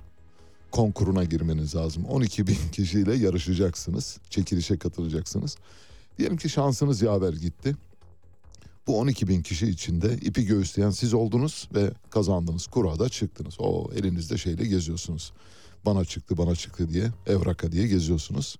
konkuruna 0.71 1.23
girmeniz 1.23 1.75
lazım. 1.75 2.05
12 2.05 2.47
bin 2.47 2.57
kişiyle 2.71 3.15
yarışacaksınız, 3.15 4.17
çekilişe 4.29 4.77
katılacaksınız. 4.77 5.57
Diyelim 6.17 6.37
ki 6.37 6.49
şansınız 6.49 7.01
yaver 7.01 7.33
gitti. 7.33 7.75
Bu 8.87 8.99
12 8.99 9.27
bin 9.27 9.41
kişi 9.41 9.67
içinde 9.67 10.17
ipi 10.21 10.45
göğüsleyen 10.45 10.89
siz 10.89 11.13
oldunuz 11.13 11.69
ve 11.75 11.91
kazandınız. 12.09 12.67
Kurada 12.67 13.09
çıktınız. 13.09 13.55
O 13.59 13.89
elinizde 13.95 14.37
şeyle 14.37 14.65
geziyorsunuz. 14.65 15.33
Bana 15.85 16.05
çıktı 16.05 16.37
bana 16.37 16.55
çıktı 16.55 16.89
diye 16.89 17.11
evraka 17.27 17.71
diye 17.71 17.87
geziyorsunuz. 17.87 18.55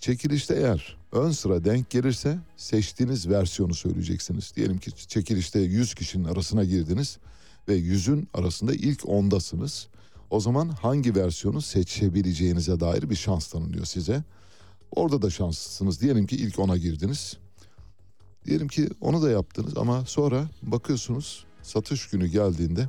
Çekilişte 0.00 0.54
eğer 0.54 0.96
ön 1.12 1.30
sıra 1.30 1.64
denk 1.64 1.90
gelirse 1.90 2.38
seçtiğiniz 2.56 3.28
versiyonu 3.28 3.74
söyleyeceksiniz. 3.74 4.52
Diyelim 4.56 4.78
ki 4.78 4.90
çekilişte 5.08 5.60
100 5.60 5.94
kişinin 5.94 6.24
arasına 6.24 6.64
girdiniz 6.64 7.18
ve 7.68 7.78
100'ün 7.78 8.28
arasında 8.34 8.74
ilk 8.74 9.08
ondasınız. 9.08 9.88
O 10.30 10.40
zaman 10.40 10.68
hangi 10.68 11.14
versiyonu 11.14 11.62
seçebileceğinize 11.62 12.80
dair 12.80 13.10
bir 13.10 13.16
şans 13.16 13.46
tanınıyor 13.46 13.84
size. 13.84 14.24
Orada 14.90 15.22
da 15.22 15.30
şanslısınız. 15.30 16.00
Diyelim 16.00 16.26
ki 16.26 16.36
ilk 16.36 16.58
ona 16.58 16.76
girdiniz. 16.76 17.36
Diyelim 18.46 18.68
ki 18.68 18.88
onu 19.00 19.22
da 19.22 19.30
yaptınız 19.30 19.76
ama 19.76 20.04
sonra 20.06 20.48
bakıyorsunuz 20.62 21.44
satış 21.62 22.10
günü 22.10 22.26
geldiğinde 22.26 22.88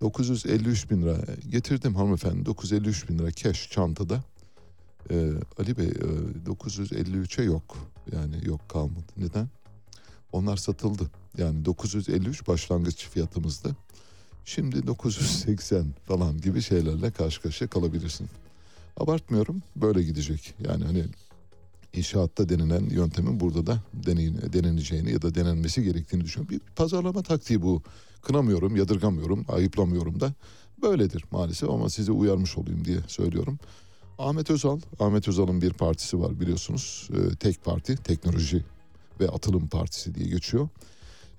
953 0.00 0.90
bin 0.90 1.02
lira 1.02 1.16
getirdim 1.50 1.94
hanımefendi 1.94 2.46
953 2.46 3.08
bin 3.08 3.18
lira 3.18 3.32
cash 3.32 3.70
çantada. 3.70 4.22
Ee, 5.10 5.30
Ali 5.58 5.76
Bey 5.76 5.86
e, 5.86 6.50
953'e 6.50 7.44
yok 7.44 7.76
yani 8.12 8.48
yok 8.48 8.68
kalmadı. 8.68 9.12
Neden? 9.16 9.48
Onlar 10.32 10.56
satıldı. 10.56 11.10
Yani 11.38 11.64
953 11.64 12.48
başlangıç 12.48 13.08
fiyatımızdı. 13.08 13.76
Şimdi 14.44 14.86
980 14.86 15.84
falan 16.06 16.40
gibi 16.40 16.62
şeylerle 16.62 17.10
karşı 17.10 17.42
karşıya 17.42 17.70
kalabilirsin. 17.70 18.28
Abartmıyorum 18.96 19.62
böyle 19.76 20.02
gidecek. 20.02 20.54
Yani 20.66 20.84
hani 20.84 21.04
inşaatta 21.92 22.48
denilen 22.48 22.90
yöntemin 22.90 23.40
burada 23.40 23.66
da 23.66 23.80
deneneceğini 24.52 25.12
ya 25.12 25.22
da 25.22 25.34
denenmesi 25.34 25.82
gerektiğini 25.82 26.24
düşünüyorum. 26.24 26.56
Bir 26.56 26.74
pazarlama 26.76 27.22
taktiği 27.22 27.62
bu. 27.62 27.82
Kınamıyorum, 28.22 28.76
yadırgamıyorum, 28.76 29.44
ayıplamıyorum 29.48 30.20
da 30.20 30.34
böyledir 30.82 31.24
maalesef 31.30 31.70
ama 31.70 31.90
sizi 31.90 32.12
uyarmış 32.12 32.58
olayım 32.58 32.84
diye 32.84 32.98
söylüyorum. 33.06 33.58
Ahmet 34.18 34.50
Özal, 34.50 34.80
Ahmet 35.00 35.28
Özal'ın 35.28 35.62
bir 35.62 35.72
partisi 35.72 36.20
var 36.20 36.40
biliyorsunuz. 36.40 37.08
Ee, 37.12 37.36
tek 37.36 37.64
parti, 37.64 37.96
teknoloji 37.96 38.64
ve 39.20 39.28
atılım 39.28 39.68
partisi 39.68 40.14
diye 40.14 40.28
geçiyor. 40.28 40.68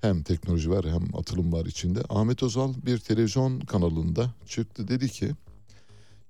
Hem 0.00 0.22
teknoloji 0.22 0.70
var 0.70 0.86
hem 0.86 1.16
atılım 1.16 1.52
var 1.52 1.66
içinde. 1.66 2.02
Ahmet 2.08 2.42
Özal 2.42 2.74
bir 2.86 2.98
televizyon 2.98 3.60
kanalında 3.60 4.30
çıktı 4.46 4.88
dedi 4.88 5.08
ki 5.08 5.30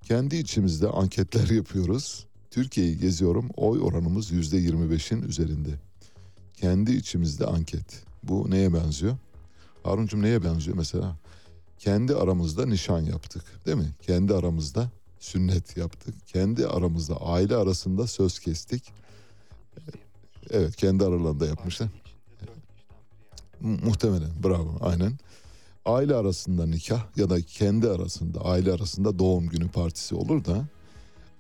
kendi 0.02 0.36
içimizde 0.36 0.88
anketler 0.88 1.48
yapıyoruz. 1.56 2.26
Türkiye'yi 2.54 2.98
geziyorum 2.98 3.50
oy 3.56 3.80
oranımız 3.80 4.30
yüzde 4.30 4.58
25'in 4.58 5.22
üzerinde. 5.22 5.70
Kendi 6.56 6.92
içimizde 6.92 7.46
anket. 7.46 8.02
Bu 8.22 8.50
neye 8.50 8.74
benziyor? 8.74 9.16
Haruncum 9.82 10.22
neye 10.22 10.44
benziyor 10.44 10.76
mesela? 10.76 11.16
Kendi 11.78 12.14
aramızda 12.14 12.66
nişan 12.66 13.00
yaptık 13.00 13.42
değil 13.66 13.76
mi? 13.76 13.90
Kendi 14.02 14.34
aramızda 14.34 14.90
sünnet 15.18 15.76
yaptık. 15.76 16.14
Kendi 16.26 16.66
aramızda 16.66 17.16
aile 17.16 17.56
arasında 17.56 18.06
söz 18.06 18.38
kestik. 18.38 18.92
Evet 20.50 20.76
kendi 20.76 21.04
aralarında 21.04 21.46
yapmışlar. 21.46 21.88
Muhtemelen 23.60 24.30
bravo 24.44 24.78
aynen. 24.80 25.18
Aile 25.84 26.14
arasında 26.14 26.66
nikah 26.66 27.16
ya 27.16 27.30
da 27.30 27.40
kendi 27.42 27.88
arasında 27.88 28.40
aile 28.40 28.72
arasında 28.72 29.18
doğum 29.18 29.46
günü 29.46 29.68
partisi 29.68 30.14
olur 30.14 30.44
da 30.44 30.68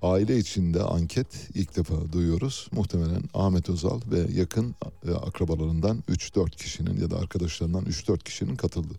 aile 0.04 0.38
içinde 0.38 0.82
anket 0.82 1.26
ilk 1.54 1.76
defa 1.76 2.12
duyuyoruz. 2.12 2.68
Muhtemelen 2.72 3.22
Ahmet 3.34 3.68
Özal 3.68 4.00
ve 4.10 4.38
yakın 4.38 4.74
e, 5.08 5.10
akrabalarından 5.10 6.04
3-4 6.08 6.50
kişinin 6.50 7.00
ya 7.00 7.10
da 7.10 7.18
arkadaşlarından 7.18 7.84
3-4 7.84 8.18
kişinin 8.18 8.56
katıldı. 8.56 8.94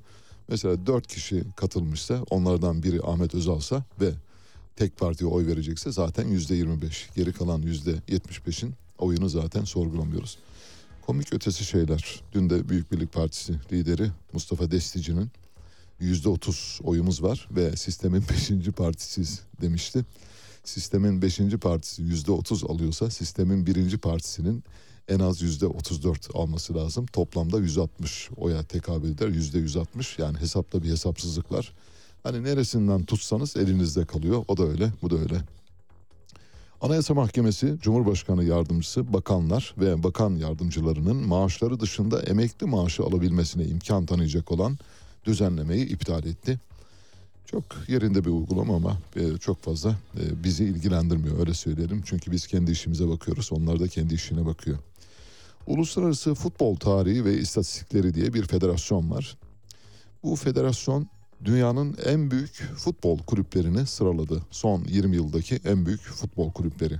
Mesela 0.47 0.87
4 0.87 1.07
kişi 1.07 1.43
katılmışsa 1.55 2.23
onlardan 2.29 2.83
biri 2.83 3.01
Ahmet 3.03 3.35
Özal'sa 3.35 3.83
ve 4.01 4.11
tek 4.75 4.97
partiye 4.97 5.29
oy 5.29 5.47
verecekse 5.47 5.91
zaten 5.91 6.27
%25. 6.27 7.15
Geri 7.15 7.33
kalan 7.33 7.61
%75'in 7.61 8.73
oyunu 8.97 9.29
zaten 9.29 9.63
sorgulamıyoruz. 9.63 10.37
Komik 11.05 11.33
ötesi 11.33 11.65
şeyler. 11.65 12.23
Dün 12.33 12.49
de 12.49 12.69
Büyük 12.69 12.91
Birlik 12.91 13.13
Partisi 13.13 13.53
lideri 13.71 14.11
Mustafa 14.33 14.71
Destici'nin 14.71 15.31
yüzde 15.99 16.29
otuz 16.29 16.79
oyumuz 16.83 17.23
var 17.23 17.47
ve 17.51 17.75
sistemin 17.75 18.23
beşinci 18.29 18.71
partisiyiz 18.71 19.41
demişti. 19.61 20.05
Sistemin 20.65 21.21
beşinci 21.21 21.57
partisi 21.57 22.01
yüzde 22.01 22.31
otuz 22.31 22.63
alıyorsa 22.63 23.09
sistemin 23.09 23.65
birinci 23.65 23.97
partisinin 23.97 24.63
en 25.07 25.19
az 25.19 25.41
yüzde 25.41 25.67
otuz 25.67 26.03
dört 26.03 26.35
alması 26.35 26.75
lazım. 26.75 27.05
Toplamda 27.05 27.59
yüz 27.59 27.77
altmış 27.77 28.29
oya 28.37 28.63
tekabül 28.63 29.09
eder. 29.09 29.27
Yüzde 29.27 29.59
yüz 29.59 29.77
altmış 29.77 30.19
yani 30.19 30.37
hesapta 30.37 30.83
bir 30.83 30.89
hesapsızlık 30.89 31.51
var. 31.51 31.73
Hani 32.23 32.43
neresinden 32.43 33.05
tutsanız 33.05 33.57
elinizde 33.57 34.05
kalıyor. 34.05 34.45
O 34.47 34.57
da 34.57 34.63
öyle, 34.63 34.91
bu 35.01 35.09
da 35.09 35.15
öyle. 35.15 35.41
Anayasa 36.81 37.13
Mahkemesi, 37.13 37.75
Cumhurbaşkanı 37.81 38.43
Yardımcısı, 38.43 39.13
bakanlar 39.13 39.75
ve 39.77 40.03
bakan 40.03 40.35
yardımcılarının 40.35 41.27
maaşları 41.27 41.79
dışında 41.79 42.21
emekli 42.21 42.65
maaşı 42.65 43.03
alabilmesine 43.03 43.65
imkan 43.65 44.05
tanıyacak 44.05 44.51
olan 44.51 44.77
düzenlemeyi 45.25 45.85
iptal 45.85 46.25
etti. 46.25 46.59
Çok 47.45 47.63
yerinde 47.87 48.25
bir 48.25 48.29
uygulama 48.29 48.75
ama 48.75 48.97
e, 49.15 49.37
çok 49.37 49.61
fazla 49.63 49.89
e, 49.89 50.43
bizi 50.43 50.63
ilgilendirmiyor 50.63 51.39
öyle 51.39 51.53
söyleyelim. 51.53 52.01
Çünkü 52.05 52.31
biz 52.31 52.47
kendi 52.47 52.71
işimize 52.71 53.09
bakıyoruz, 53.09 53.49
onlar 53.51 53.79
da 53.79 53.87
kendi 53.87 54.13
işine 54.13 54.45
bakıyor. 54.45 54.77
Uluslararası 55.67 56.35
Futbol 56.35 56.75
Tarihi 56.75 57.25
ve 57.25 57.37
İstatistikleri 57.37 58.13
diye 58.13 58.33
bir 58.33 58.47
federasyon 58.47 59.11
var. 59.11 59.37
Bu 60.23 60.35
federasyon 60.35 61.07
dünyanın 61.45 61.97
en 62.05 62.31
büyük 62.31 62.63
futbol 62.77 63.17
kulüplerini 63.17 63.85
sıraladı. 63.87 64.41
Son 64.51 64.83
20 64.83 65.15
yıldaki 65.15 65.59
en 65.65 65.85
büyük 65.85 66.01
futbol 66.01 66.51
kulüpleri. 66.51 66.99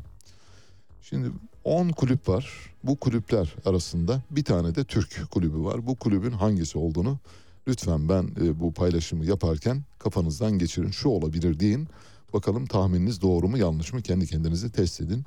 Şimdi 1.02 1.32
10 1.64 1.90
kulüp 1.90 2.30
var. 2.30 2.74
Bu 2.84 2.96
kulüpler 2.96 3.56
arasında 3.66 4.22
bir 4.32 4.44
tane 4.44 4.76
de 4.76 4.84
Türk 4.84 5.32
kulübü 5.32 5.64
var. 5.64 5.88
Bu 5.88 5.96
kulübün 5.96 6.32
hangisi 6.32 6.78
olduğunu 6.78 7.20
lütfen 7.68 8.10
ben 8.10 8.30
e, 8.42 8.60
bu 8.60 8.74
paylaşımı 8.74 9.26
yaparken 9.26 9.84
kafanızdan 10.00 10.58
geçirin. 10.60 10.92
Şu 10.92 11.10
olabilir 11.10 11.60
deyin. 11.60 11.88
Bakalım 12.34 12.66
tahmininiz 12.66 13.22
doğru 13.22 13.48
mu 13.48 13.58
yanlış 13.58 13.94
mı 13.94 14.02
kendi 14.02 14.28
kendinizi 14.28 14.72
test 14.72 15.02
edin. 15.02 15.24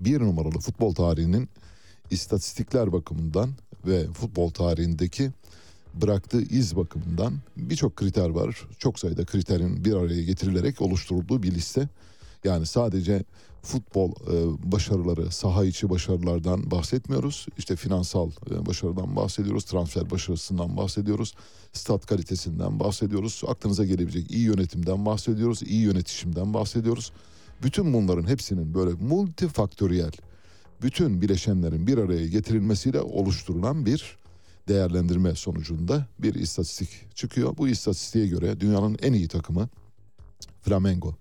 Bir 0.00 0.20
numaralı 0.20 0.58
futbol 0.58 0.94
tarihinin 0.94 1.48
istatistikler 2.10 2.92
bakımından 2.92 3.50
ve 3.86 4.06
futbol 4.12 4.50
tarihindeki 4.50 5.30
bıraktığı 5.94 6.42
iz 6.42 6.76
bakımından 6.76 7.34
birçok 7.56 7.96
kriter 7.96 8.28
var. 8.28 8.66
Çok 8.78 8.98
sayıda 8.98 9.24
kriterin 9.24 9.84
bir 9.84 9.92
araya 9.92 10.22
getirilerek 10.22 10.80
oluşturulduğu 10.82 11.42
bir 11.42 11.54
liste. 11.54 11.88
Yani 12.44 12.66
sadece 12.66 13.24
futbol 13.62 14.10
e, 14.10 14.72
başarıları, 14.72 15.30
saha 15.30 15.64
içi 15.64 15.90
başarılardan 15.90 16.70
bahsetmiyoruz. 16.70 17.46
İşte 17.58 17.76
finansal 17.76 18.30
e, 18.50 18.66
başarıdan 18.66 19.16
bahsediyoruz, 19.16 19.64
transfer 19.64 20.10
başarısından 20.10 20.76
bahsediyoruz, 20.76 21.34
stat 21.72 22.06
kalitesinden 22.06 22.80
bahsediyoruz. 22.80 23.42
Aklınıza 23.46 23.84
gelebilecek 23.84 24.30
iyi 24.30 24.44
yönetimden 24.44 25.06
bahsediyoruz, 25.06 25.62
iyi 25.62 25.80
yönetişimden 25.80 26.54
bahsediyoruz. 26.54 27.12
Bütün 27.62 27.92
bunların 27.92 28.28
hepsinin 28.28 28.74
böyle 28.74 28.94
multifaktöriyel, 28.94 30.12
bütün 30.82 31.22
bileşenlerin 31.22 31.86
bir 31.86 31.98
araya 31.98 32.26
getirilmesiyle 32.26 33.00
oluşturulan 33.00 33.86
bir 33.86 34.18
değerlendirme 34.68 35.34
sonucunda 35.34 36.06
bir 36.18 36.34
istatistik 36.34 37.16
çıkıyor. 37.16 37.56
Bu 37.56 37.68
istatistiğe 37.68 38.26
göre 38.26 38.60
dünyanın 38.60 38.96
en 39.02 39.12
iyi 39.12 39.28
takımı 39.28 39.68
Flamengo. 40.62 41.14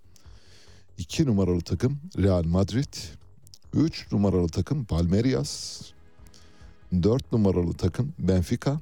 2 0.97 1.25
numaralı 1.25 1.61
takım 1.61 1.99
Real 2.17 2.43
Madrid. 2.43 2.93
3 3.73 4.11
numaralı 4.11 4.47
takım 4.47 4.85
Palmeiras. 4.85 5.81
4 7.03 7.31
numaralı 7.31 7.73
takım 7.73 8.13
Benfica. 8.19 8.79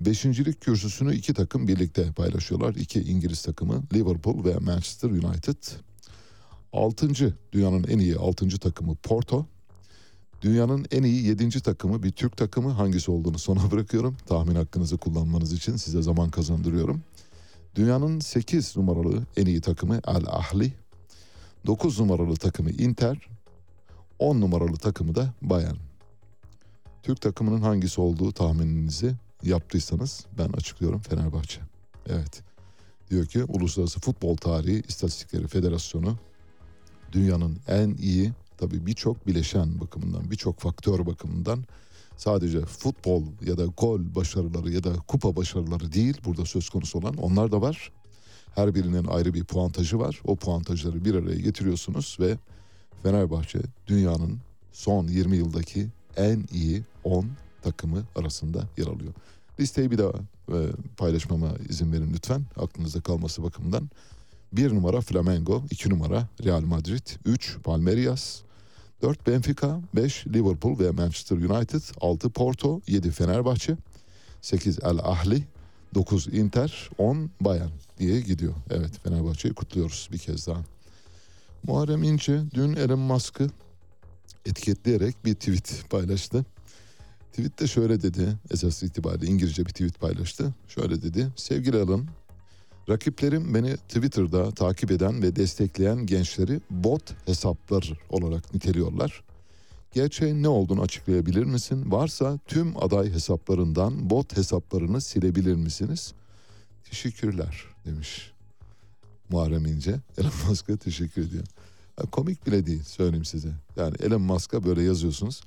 Beşincilik 0.00 0.60
kürsüsünü 0.60 1.14
iki 1.14 1.34
takım 1.34 1.68
birlikte 1.68 2.12
paylaşıyorlar. 2.12 2.74
İki 2.74 3.00
İngiliz 3.00 3.42
takımı 3.42 3.82
Liverpool 3.94 4.44
ve 4.44 4.58
Manchester 4.58 5.10
United. 5.10 5.56
Altıncı 6.72 7.34
dünyanın 7.52 7.84
en 7.84 7.98
iyi 7.98 8.16
altıncı 8.16 8.58
takımı 8.58 8.94
Porto. 8.94 9.46
Dünyanın 10.42 10.86
en 10.90 11.02
iyi 11.02 11.26
yedinci 11.26 11.60
takımı 11.60 12.02
bir 12.02 12.10
Türk 12.10 12.36
takımı 12.36 12.70
hangisi 12.70 13.10
olduğunu 13.10 13.38
sona 13.38 13.70
bırakıyorum. 13.70 14.16
Tahmin 14.26 14.54
hakkınızı 14.54 14.96
kullanmanız 14.96 15.52
için 15.52 15.76
size 15.76 16.02
zaman 16.02 16.30
kazandırıyorum. 16.30 17.02
Dünyanın 17.74 18.20
8 18.20 18.76
numaralı 18.76 19.22
en 19.36 19.46
iyi 19.46 19.60
takımı 19.60 20.00
El 20.06 20.26
Ahli. 20.26 20.83
9 21.66 22.00
numaralı 22.00 22.36
takımı 22.36 22.70
Inter. 22.70 23.18
10 24.18 24.40
numaralı 24.40 24.76
takımı 24.76 25.14
da 25.14 25.34
Bayern. 25.42 25.76
Türk 27.02 27.20
takımının 27.20 27.60
hangisi 27.60 28.00
olduğu 28.00 28.32
tahmininizi 28.32 29.14
yaptıysanız 29.42 30.26
ben 30.38 30.48
açıklıyorum 30.48 31.00
Fenerbahçe. 31.00 31.60
Evet. 32.06 32.42
Diyor 33.10 33.26
ki 33.26 33.44
Uluslararası 33.44 34.00
Futbol 34.00 34.36
Tarihi 34.36 34.82
İstatistikleri 34.88 35.46
Federasyonu 35.46 36.16
dünyanın 37.12 37.58
en 37.68 37.94
iyi 37.94 38.32
tabii 38.58 38.86
birçok 38.86 39.26
bileşen 39.26 39.80
bakımından, 39.80 40.30
birçok 40.30 40.60
faktör 40.60 41.06
bakımından 41.06 41.64
sadece 42.16 42.60
futbol 42.60 43.22
ya 43.46 43.58
da 43.58 43.64
gol 43.64 44.00
başarıları 44.14 44.70
ya 44.70 44.84
da 44.84 44.92
kupa 45.08 45.36
başarıları 45.36 45.92
değil 45.92 46.20
burada 46.24 46.44
söz 46.44 46.68
konusu 46.68 46.98
olan 46.98 47.14
onlar 47.16 47.52
da 47.52 47.60
var. 47.60 47.92
Her 48.54 48.74
birinin 48.74 49.06
ayrı 49.06 49.34
bir 49.34 49.44
puantajı 49.44 49.98
var. 49.98 50.20
O 50.24 50.36
puantajları 50.36 51.04
bir 51.04 51.14
araya 51.14 51.40
getiriyorsunuz 51.40 52.16
ve 52.20 52.36
Fenerbahçe 53.02 53.58
dünyanın 53.86 54.38
son 54.72 55.06
20 55.08 55.36
yıldaki 55.36 55.88
en 56.16 56.44
iyi 56.52 56.82
10 57.04 57.26
takımı 57.62 58.02
arasında 58.16 58.68
yer 58.76 58.86
alıyor. 58.86 59.12
Listeyi 59.60 59.90
bir 59.90 59.98
daha 59.98 60.12
e, 60.48 60.58
paylaşmama 60.96 61.48
izin 61.68 61.92
verin 61.92 62.12
lütfen 62.14 62.42
aklınızda 62.56 63.00
kalması 63.00 63.42
bakımından. 63.42 63.90
1 64.52 64.74
numara 64.74 65.00
Flamengo, 65.00 65.62
2 65.70 65.90
numara 65.90 66.28
Real 66.44 66.60
Madrid, 66.60 67.06
3 67.24 67.56
Palmeiras, 67.64 68.40
4 69.02 69.26
Benfica, 69.26 69.80
5 69.94 70.26
Liverpool 70.26 70.78
ve 70.78 70.90
Manchester 70.90 71.36
United, 71.36 71.82
6 72.00 72.30
Porto, 72.30 72.80
7 72.86 73.10
Fenerbahçe, 73.10 73.76
8 74.42 74.78
El 74.82 74.98
Ahli, 74.98 75.44
9 75.94 76.26
Inter, 76.26 76.90
10 76.98 77.30
Bayern 77.40 77.70
diye 77.98 78.20
gidiyor. 78.20 78.54
Evet 78.70 79.00
Fenerbahçe'yi 79.04 79.54
kutluyoruz 79.54 80.08
bir 80.12 80.18
kez 80.18 80.46
daha. 80.46 80.64
Muharrem 81.62 82.02
İnce 82.02 82.42
dün 82.54 82.72
Elon 82.76 82.98
Musk'ı 82.98 83.50
etiketleyerek 84.46 85.24
bir 85.24 85.34
tweet 85.34 85.90
paylaştı. 85.90 86.44
Tweette 87.30 87.66
şöyle 87.66 88.02
dedi, 88.02 88.36
esas 88.50 88.82
itibariyle 88.82 89.26
İngilizce 89.26 89.66
bir 89.66 89.70
tweet 89.70 90.00
paylaştı. 90.00 90.54
Şöyle 90.68 91.02
dedi, 91.02 91.28
sevgili 91.36 91.76
Elon, 91.76 92.06
Rakiplerim 92.88 93.54
beni 93.54 93.76
Twitter'da 93.76 94.50
takip 94.50 94.90
eden 94.90 95.22
ve 95.22 95.36
destekleyen 95.36 96.06
gençleri 96.06 96.60
bot 96.70 97.26
hesaplar 97.26 97.92
olarak 98.10 98.54
niteliyorlar. 98.54 99.24
Gerçeğin 99.92 100.42
ne 100.42 100.48
olduğunu 100.48 100.82
açıklayabilir 100.82 101.44
misin? 101.44 101.92
Varsa 101.92 102.38
tüm 102.46 102.82
aday 102.82 103.12
hesaplarından 103.12 104.10
bot 104.10 104.36
hesaplarını 104.36 105.00
silebilir 105.00 105.54
misiniz? 105.54 106.12
Teşekkürler 106.84 107.73
demiş 107.86 108.32
Muharrem 109.30 109.66
İnce. 109.66 110.00
Elon 110.18 110.32
Musk'a 110.48 110.76
teşekkür 110.76 111.22
ediyor. 111.22 111.44
Ya, 112.00 112.10
komik 112.10 112.46
bile 112.46 112.66
değil 112.66 112.82
söyleyeyim 112.82 113.24
size. 113.24 113.52
Yani 113.76 113.94
Elon 114.02 114.22
Musk'a 114.22 114.64
böyle 114.64 114.82
yazıyorsunuz. 114.82 115.42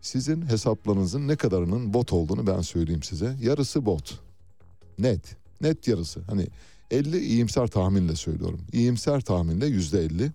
Sizin 0.00 0.46
hesaplarınızın 0.46 1.28
ne 1.28 1.36
kadarının 1.36 1.94
bot 1.94 2.12
olduğunu 2.12 2.46
ben 2.46 2.60
söyleyeyim 2.60 3.02
size. 3.02 3.36
Yarısı 3.42 3.86
bot. 3.86 4.20
Net. 4.98 5.36
Net 5.60 5.88
yarısı. 5.88 6.20
Hani 6.20 6.46
50 6.90 7.18
iyimser 7.18 7.66
tahminle 7.66 8.16
söylüyorum. 8.16 8.60
İyimser 8.72 9.20
tahminle 9.20 9.66
yüzde 9.66 10.04
50. 10.04 10.32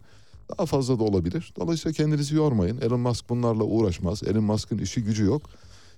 Daha 0.50 0.66
fazla 0.66 1.00
da 1.00 1.04
olabilir. 1.04 1.54
Dolayısıyla 1.60 1.94
kendinizi 1.94 2.36
yormayın. 2.36 2.82
Elon 2.82 3.00
Musk 3.00 3.30
bunlarla 3.30 3.64
uğraşmaz. 3.64 4.24
Elon 4.24 4.44
Musk'ın 4.44 4.78
işi 4.78 5.04
gücü 5.04 5.24
yok. 5.24 5.50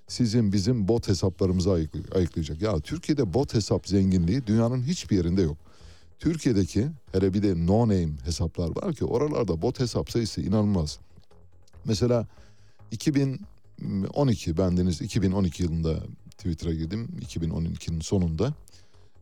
Sizin 0.08 0.52
bizim 0.52 0.88
bot 0.88 1.08
hesaplarımızı 1.08 1.72
ayıklayacak. 2.14 2.62
Ya 2.62 2.80
Türkiye'de 2.80 3.34
bot 3.34 3.54
hesap 3.54 3.88
zenginliği 3.88 4.46
dünyanın 4.46 4.82
hiçbir 4.82 5.16
yerinde 5.16 5.42
yok. 5.42 5.56
Türkiye'deki 6.18 6.88
hele 7.12 7.34
bir 7.34 7.42
de 7.42 7.66
no 7.66 7.80
name 7.80 8.12
hesaplar 8.24 8.76
var 8.76 8.94
ki 8.94 9.04
oralarda 9.04 9.62
bot 9.62 9.80
hesap 9.80 10.10
sayısı 10.10 10.40
inanılmaz. 10.40 10.98
Mesela 11.84 12.26
2012 12.90 14.56
bendeniz 14.56 15.02
2012 15.02 15.62
yılında 15.62 16.02
Twitter'a 16.30 16.72
girdim. 16.72 17.08
2012'nin 17.20 18.00
sonunda. 18.00 18.54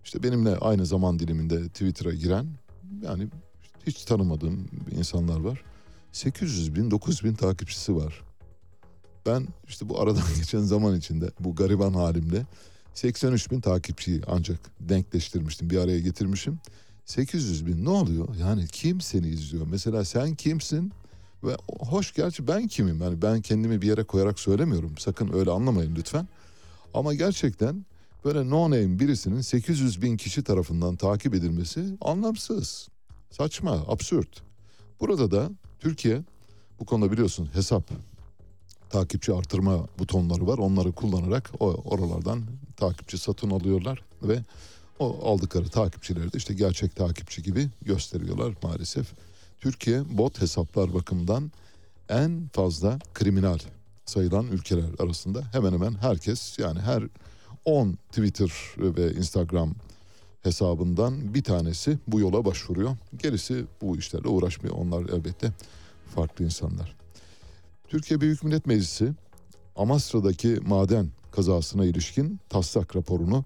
İşte 0.04 0.22
benimle 0.22 0.56
aynı 0.56 0.86
zaman 0.86 1.18
diliminde 1.18 1.68
Twitter'a 1.68 2.12
giren 2.12 2.46
yani 3.02 3.28
hiç 3.86 4.04
tanımadığım 4.04 4.68
insanlar 4.98 5.40
var. 5.40 5.62
800 6.12 6.74
bin 6.74 6.90
900 6.90 7.24
bin 7.24 7.34
takipçisi 7.34 7.96
var. 7.96 8.22
Ben 9.26 9.48
işte 9.68 9.88
bu 9.88 10.00
aradan 10.00 10.22
geçen 10.36 10.60
zaman 10.60 10.96
içinde 10.96 11.30
bu 11.40 11.54
gariban 11.54 11.94
halimle 11.94 12.46
83 12.94 13.50
bin 13.50 13.60
takipçiyi 13.60 14.20
ancak 14.26 14.58
denkleştirmiştim 14.80 15.70
bir 15.70 15.78
araya 15.78 16.00
getirmişim. 16.00 16.58
800 17.04 17.66
bin 17.66 17.84
ne 17.84 17.88
oluyor? 17.88 18.34
Yani 18.36 18.66
kim 18.66 19.00
seni 19.00 19.28
izliyor? 19.28 19.66
Mesela 19.70 20.04
sen 20.04 20.34
kimsin? 20.34 20.92
Ve 21.44 21.56
hoş 21.80 22.14
gerçi 22.14 22.48
ben 22.48 22.68
kimim? 22.68 23.00
Yani 23.00 23.22
ben 23.22 23.40
kendimi 23.40 23.82
bir 23.82 23.86
yere 23.86 24.04
koyarak 24.04 24.40
söylemiyorum. 24.40 24.98
Sakın 24.98 25.32
öyle 25.32 25.50
anlamayın 25.50 25.94
lütfen. 25.96 26.28
Ama 26.94 27.14
gerçekten 27.14 27.86
böyle 28.24 28.50
no 28.50 28.64
name 28.64 28.98
birisinin 28.98 29.40
800 29.40 30.02
bin 30.02 30.16
kişi 30.16 30.44
tarafından 30.44 30.96
takip 30.96 31.34
edilmesi 31.34 31.96
anlamsız. 32.00 32.88
Saçma, 33.30 33.72
absürt. 33.72 34.42
Burada 35.00 35.30
da 35.30 35.50
Türkiye 35.80 36.22
bu 36.80 36.84
konuda 36.84 37.12
biliyorsun 37.12 37.48
hesap 37.52 37.90
takipçi 38.92 39.32
artırma 39.32 39.88
butonları 39.98 40.46
var. 40.46 40.58
Onları 40.58 40.92
kullanarak 40.92 41.50
o 41.60 41.66
oralardan 41.66 42.42
takipçi 42.76 43.18
satın 43.18 43.50
alıyorlar 43.50 44.04
ve 44.22 44.38
o 44.98 45.30
aldıkları 45.30 45.68
takipçileri 45.68 46.32
de 46.32 46.38
işte 46.38 46.54
gerçek 46.54 46.96
takipçi 46.96 47.42
gibi 47.42 47.68
gösteriyorlar 47.82 48.54
maalesef. 48.62 49.12
Türkiye 49.60 50.18
bot 50.18 50.40
hesaplar 50.40 50.94
bakımından 50.94 51.52
en 52.08 52.48
fazla 52.52 52.98
kriminal 53.14 53.58
sayılan 54.04 54.46
ülkeler 54.46 54.90
arasında 54.98 55.42
hemen 55.52 55.72
hemen 55.72 55.94
herkes 55.94 56.58
yani 56.58 56.80
her 56.80 57.02
10 57.64 57.98
Twitter 58.08 58.52
ve 58.78 59.12
Instagram 59.12 59.74
hesabından 60.42 61.34
bir 61.34 61.42
tanesi 61.42 61.98
bu 62.06 62.20
yola 62.20 62.44
başvuruyor. 62.44 62.96
Gerisi 63.22 63.64
bu 63.82 63.96
işlerle 63.96 64.28
uğraşmıyor. 64.28 64.74
Onlar 64.76 65.02
elbette 65.02 65.52
farklı 66.14 66.44
insanlar. 66.44 67.01
Türkiye 67.92 68.20
Büyük 68.20 68.44
Millet 68.44 68.66
Meclisi 68.66 69.12
Amasra'daki 69.76 70.58
maden 70.66 71.08
kazasına 71.32 71.84
ilişkin 71.84 72.40
taslak 72.48 72.96
raporunu 72.96 73.44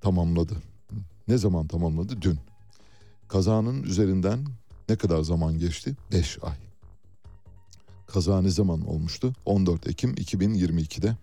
tamamladı. 0.00 0.54
Ne 1.28 1.38
zaman 1.38 1.66
tamamladı? 1.66 2.22
Dün. 2.22 2.38
Kazanın 3.28 3.82
üzerinden 3.82 4.46
ne 4.88 4.96
kadar 4.96 5.22
zaman 5.22 5.58
geçti? 5.58 5.96
5 6.12 6.38
ay. 6.42 6.56
Kaza 8.06 8.42
ne 8.42 8.50
zaman 8.50 8.88
olmuştu? 8.88 9.32
14 9.44 9.88
Ekim 9.88 10.14
2022'de. 10.14 11.16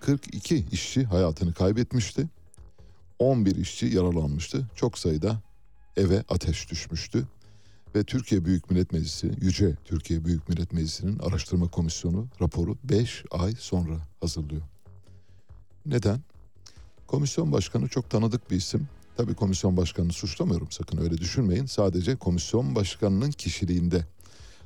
42 0.00 0.66
işçi 0.72 1.04
hayatını 1.04 1.54
kaybetmişti. 1.54 2.26
11 3.18 3.56
işçi 3.56 3.86
yaralanmıştı. 3.86 4.66
Çok 4.74 4.98
sayıda 4.98 5.42
eve 5.96 6.24
ateş 6.28 6.70
düşmüştü. 6.70 7.26
Ve 7.96 8.04
Türkiye 8.04 8.44
Büyük 8.44 8.70
Millet 8.70 8.92
Meclisi, 8.92 9.32
Yüce 9.40 9.76
Türkiye 9.84 10.24
Büyük 10.24 10.48
Millet 10.48 10.72
Meclisi'nin 10.72 11.18
araştırma 11.18 11.68
komisyonu 11.68 12.26
raporu 12.40 12.76
5 12.84 13.24
ay 13.30 13.54
sonra 13.58 14.08
hazırlıyor. 14.20 14.62
Neden? 15.86 16.20
Komisyon 17.06 17.52
başkanı 17.52 17.88
çok 17.88 18.10
tanıdık 18.10 18.50
bir 18.50 18.56
isim. 18.56 18.88
Tabii 19.16 19.34
komisyon 19.34 19.76
başkanını 19.76 20.12
suçlamıyorum 20.12 20.70
sakın 20.70 20.98
öyle 20.98 21.18
düşünmeyin. 21.18 21.66
Sadece 21.66 22.16
komisyon 22.16 22.74
başkanının 22.74 23.30
kişiliğinde. 23.30 24.06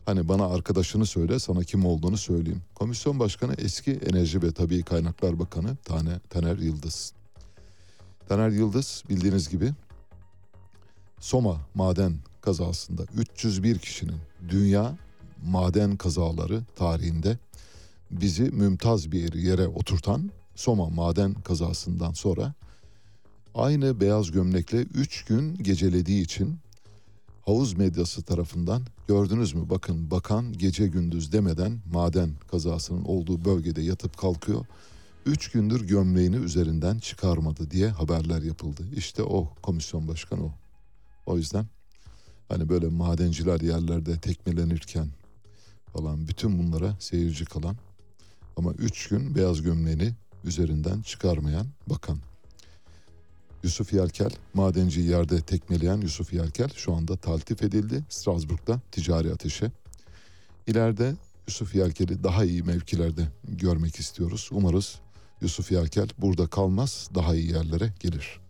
Hani 0.07 0.29
bana 0.29 0.47
arkadaşını 0.47 1.07
söyle 1.07 1.39
sana 1.39 1.65
kim 1.65 1.87
olduğunu 1.87 2.17
söyleyeyim. 2.17 2.63
Komisyon 2.75 3.21
başkanı 3.21 3.55
eski 3.59 3.93
Enerji 3.93 4.43
ve 4.43 4.53
Tabii 4.53 4.83
Kaynaklar 4.83 5.39
Bakanı 5.39 5.77
Tane, 5.77 6.19
Taner 6.31 6.59
Yıldız. 6.59 7.13
Taner 8.29 8.51
Yıldız 8.51 9.05
bildiğiniz 9.09 9.49
gibi 9.49 9.73
Soma 11.21 11.61
maden 11.75 12.15
kazasında 12.41 13.03
301 13.17 13.79
kişinin 13.79 14.19
dünya 14.49 14.97
maden 15.45 15.97
kazaları 15.97 16.63
tarihinde 16.77 17.39
bizi 18.11 18.43
mümtaz 18.43 19.13
bir 19.13 19.33
yere 19.33 19.69
oturtan 19.69 20.31
Soma 20.55 20.89
maden 20.89 21.35
kazasından 21.35 22.13
sonra 22.13 22.55
aynı 23.55 24.01
beyaz 24.01 24.31
gömlekle 24.31 24.79
3 24.79 25.25
gün 25.25 25.55
gecelediği 25.55 26.23
için 26.23 26.59
havuz 27.43 27.75
medyası 27.75 28.23
tarafından 28.23 28.83
gördünüz 29.09 29.55
mü 29.55 29.71
bakın 29.71 30.11
bakan 30.11 30.53
gece 30.53 30.87
gündüz 30.87 31.33
demeden 31.33 31.81
maden 31.93 32.31
kazasının 32.51 33.05
olduğu 33.05 33.45
bölgede 33.45 33.83
yatıp 33.83 34.19
kalkıyor. 34.19 34.67
Üç 35.27 35.51
gündür 35.51 35.89
gömleğini 35.89 36.37
üzerinden 36.37 36.99
çıkarmadı 36.99 37.71
diye 37.71 37.89
haberler 37.89 38.43
yapıldı. 38.43 38.83
İşte 38.97 39.23
o 39.23 39.55
komisyon 39.63 40.09
başkanı 40.09 40.45
o. 40.45 40.53
O 41.27 41.37
yüzden 41.37 41.67
hani 42.51 42.69
böyle 42.69 42.89
madenciler 42.89 43.61
yerlerde 43.61 44.19
tekmelenirken 44.19 45.09
falan 45.93 46.29
bütün 46.29 46.59
bunlara 46.59 46.97
seyirci 46.99 47.45
kalan 47.45 47.77
ama 48.57 48.73
üç 48.73 49.09
gün 49.09 49.35
beyaz 49.35 49.63
gömleğini 49.63 50.13
üzerinden 50.45 51.03
çıkarmayan 51.03 51.67
bakan. 51.87 52.19
Yusuf 53.63 53.93
Yelkel, 53.93 54.31
madenci 54.55 55.01
yerde 55.01 55.41
tekmeleyen 55.41 56.01
Yusuf 56.01 56.33
Yelkel 56.33 56.71
şu 56.75 56.95
anda 56.95 57.17
taltif 57.17 57.63
edildi 57.63 58.05
Strasbourg'da 58.09 58.81
ticari 58.93 59.33
ateşe. 59.33 59.71
İleride 60.67 61.15
Yusuf 61.49 61.75
Yelkel'i 61.75 62.25
daha 62.25 62.45
iyi 62.45 62.63
mevkilerde 62.63 63.29
görmek 63.49 63.97
istiyoruz. 63.97 64.49
Umarız 64.53 65.01
Yusuf 65.41 65.73
Yelkel 65.73 66.09
burada 66.19 66.47
kalmaz, 66.47 67.11
daha 67.15 67.35
iyi 67.35 67.53
yerlere 67.53 67.93
gelir. 68.01 68.41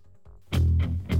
E, 0.52 1.19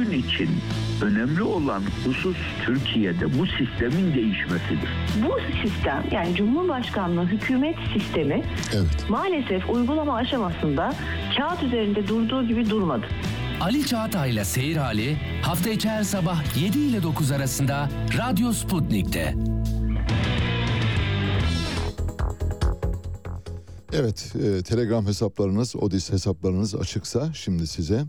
için 0.11 0.49
önemli 1.01 1.43
olan 1.43 1.83
husus 2.05 2.37
Türkiye'de 2.65 3.39
bu 3.39 3.45
sistemin 3.47 4.13
değişmesidir. 4.15 4.89
Bu 5.23 5.37
sistem 5.63 6.03
yani 6.11 6.35
Cumhurbaşkanlığı 6.35 7.25
hükümet 7.25 7.75
sistemi 7.93 8.43
Evet. 8.75 9.09
maalesef 9.09 9.69
uygulama 9.69 10.15
aşamasında 10.15 10.93
kağıt 11.37 11.63
üzerinde 11.63 12.07
durduğu 12.07 12.47
gibi 12.47 12.69
durmadı. 12.69 13.05
Ali 13.61 13.85
Çağatay'la 13.85 14.45
Seyir 14.45 14.75
Hali 14.75 15.17
hafta 15.41 15.69
içi 15.69 15.89
her 15.89 16.03
sabah 16.03 16.57
7 16.61 16.79
ile 16.79 17.03
9 17.03 17.31
arasında 17.31 17.89
Radyo 18.17 18.51
Sputnik'te. 18.51 19.35
Evet, 23.93 24.33
e, 24.43 24.63
Telegram 24.63 25.05
hesaplarınız, 25.05 25.75
Odis 25.75 26.11
hesaplarınız 26.11 26.75
açıksa 26.75 27.33
şimdi 27.33 27.67
size 27.67 28.03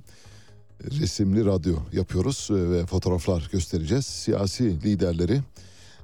resimli 1.00 1.44
radyo 1.44 1.76
yapıyoruz 1.92 2.48
e, 2.50 2.70
ve 2.70 2.86
fotoğraflar 2.86 3.48
göstereceğiz. 3.52 4.06
Siyasi 4.06 4.82
liderleri 4.82 5.40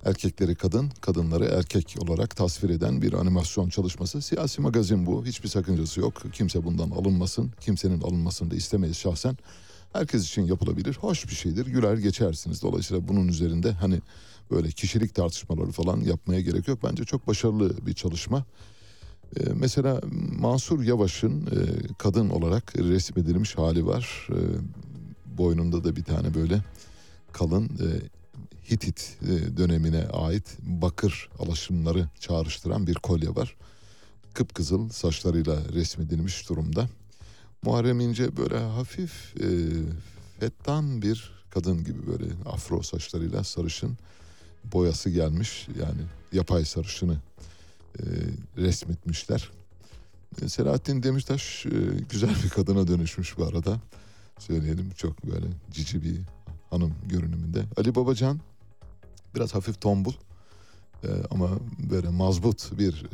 erkekleri 0.04 0.54
kadın, 0.54 0.90
kadınları 1.00 1.44
erkek 1.44 1.96
olarak 2.00 2.36
tasvir 2.36 2.70
eden 2.70 3.02
bir 3.02 3.12
animasyon 3.12 3.68
çalışması. 3.68 4.22
Siyasi 4.22 4.60
magazin 4.60 5.06
bu. 5.06 5.26
Hiçbir 5.26 5.48
sakıncası 5.48 6.00
yok. 6.00 6.22
Kimse 6.32 6.64
bundan 6.64 6.90
alınmasın. 6.90 7.50
Kimsenin 7.60 8.00
alınmasını 8.00 8.50
da 8.50 8.54
istemeyiz 8.54 8.96
şahsen. 8.96 9.36
Herkes 9.92 10.26
için 10.26 10.42
yapılabilir. 10.42 10.94
Hoş 10.94 11.28
bir 11.28 11.34
şeydir. 11.34 11.66
Güler 11.66 11.96
geçersiniz. 11.96 12.62
Dolayısıyla 12.62 13.08
bunun 13.08 13.28
üzerinde 13.28 13.72
hani 13.72 14.00
böyle 14.50 14.70
kişilik 14.70 15.14
tartışmaları 15.14 15.70
falan 15.70 16.00
yapmaya 16.00 16.40
gerek 16.40 16.68
yok. 16.68 16.78
Bence 16.84 17.04
çok 17.04 17.26
başarılı 17.26 17.86
bir 17.86 17.94
çalışma. 17.94 18.44
Ee, 19.36 19.40
mesela 19.54 20.00
Mansur 20.38 20.82
Yavaş'ın 20.82 21.46
e, 21.46 21.58
kadın 21.98 22.28
olarak 22.28 22.78
resmedilmiş 22.78 23.58
hali 23.58 23.86
var. 23.86 24.28
Ee, 24.30 24.34
boynunda 25.38 25.84
da 25.84 25.96
bir 25.96 26.04
tane 26.04 26.34
böyle 26.34 26.62
kalın 27.32 27.64
e, 27.64 27.88
Hitit 28.72 29.16
e, 29.22 29.56
dönemine 29.56 30.06
ait 30.06 30.56
bakır 30.62 31.28
alaşımları 31.38 32.08
çağrıştıran 32.20 32.86
bir 32.86 32.94
kolye 32.94 33.28
var. 33.34 33.56
Kıpkızıl 34.34 34.88
saçlarıyla 34.88 35.56
resmedilmiş 35.72 36.48
durumda. 36.48 36.88
Muharrem 37.62 38.00
İnce 38.00 38.36
böyle 38.36 38.58
hafif 38.58 39.34
e, 39.40 39.48
fettan 40.40 41.02
bir 41.02 41.32
kadın 41.50 41.84
gibi 41.84 42.06
böyle 42.06 42.24
afro 42.46 42.82
saçlarıyla 42.82 43.44
sarışın 43.44 43.98
boyası 44.64 45.10
gelmiş 45.10 45.68
yani 45.80 46.00
yapay 46.32 46.64
sarışını 46.64 47.16
e, 47.98 48.04
resmetmişler. 48.62 49.50
E, 50.42 50.48
Selahattin 50.48 51.02
Demirtaş 51.02 51.66
e, 51.66 51.70
güzel 52.10 52.34
bir 52.44 52.48
kadına 52.48 52.88
dönüşmüş 52.88 53.38
bu 53.38 53.44
arada. 53.44 53.80
Söyleyelim 54.38 54.90
çok 54.96 55.26
böyle 55.26 55.46
cici 55.70 56.02
bir 56.02 56.20
hanım 56.70 56.94
görünümünde. 57.08 57.64
Ali 57.76 57.94
Babacan 57.94 58.40
biraz 59.34 59.54
hafif 59.54 59.80
tombul 59.80 60.12
e, 61.04 61.08
ama 61.30 61.50
böyle 61.90 62.08
mazbut 62.08 62.78
bir 62.78 63.06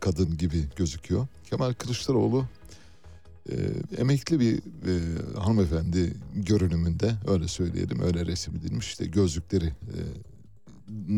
kadın 0.00 0.36
gibi 0.38 0.64
gözüküyor. 0.76 1.26
Kemal 1.50 1.72
Kılıçdaroğlu 1.72 2.46
emekli 3.96 4.40
bir 4.40 4.60
hanımefendi 5.38 6.14
görünümünde 6.34 7.14
öyle 7.26 7.48
söyleyelim 7.48 8.02
öyle 8.02 8.26
resim 8.26 8.56
edilmiş 8.56 8.86
işte 8.86 9.06
gözlükleri 9.06 9.72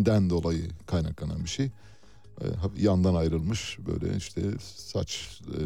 den 0.07 0.31
dolayı 0.31 0.68
kaynaklanan 0.87 1.45
bir 1.45 1.49
şey. 1.49 1.70
E, 2.41 2.47
yandan 2.82 3.14
ayrılmış 3.14 3.78
böyle 3.87 4.16
işte 4.16 4.43
saç 4.76 5.41
e, 5.47 5.59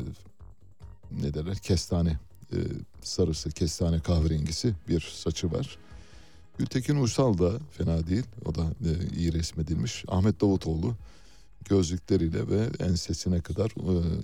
ne 1.23 1.35
derler 1.35 1.57
kestane 1.57 2.19
e, 2.53 2.59
sarısı 3.03 3.51
kestane 3.51 4.01
kahverengisi 4.01 4.75
bir 4.89 5.01
saçı 5.01 5.53
var. 5.53 5.79
Gültekin 6.59 6.97
Uysal 6.97 7.39
da 7.39 7.53
fena 7.71 8.07
değil. 8.07 8.25
O 8.45 8.55
da 8.55 8.67
iyi 9.17 9.33
resmedilmiş. 9.33 10.05
Ahmet 10.09 10.41
Davutoğlu 10.41 10.95
gözlükleriyle 11.69 12.49
ve 12.49 12.85
ensesine 12.85 13.41
kadar 13.41 13.71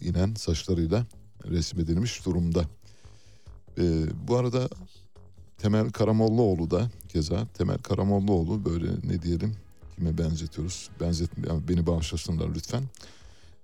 inen 0.05 0.35
saçlarıyla 0.35 1.07
resmedilmiş 1.45 2.27
durumda. 2.27 2.65
Bu 4.29 4.37
arada 4.37 4.69
Temel 5.59 5.91
Karamollaoğlu 5.91 6.71
da 6.71 6.91
keza 7.09 7.47
Temel 7.47 7.79
Karamollaoğlu 7.79 8.65
böyle 8.65 8.91
ne 9.05 9.23
diyelim 9.23 9.57
kime 9.97 10.19
benzetiyoruz? 10.19 10.91
Benzet 11.01 11.31
yani 11.49 11.69
beni 11.69 11.87
bağışlasınlar 11.87 12.55
lütfen. 12.55 12.83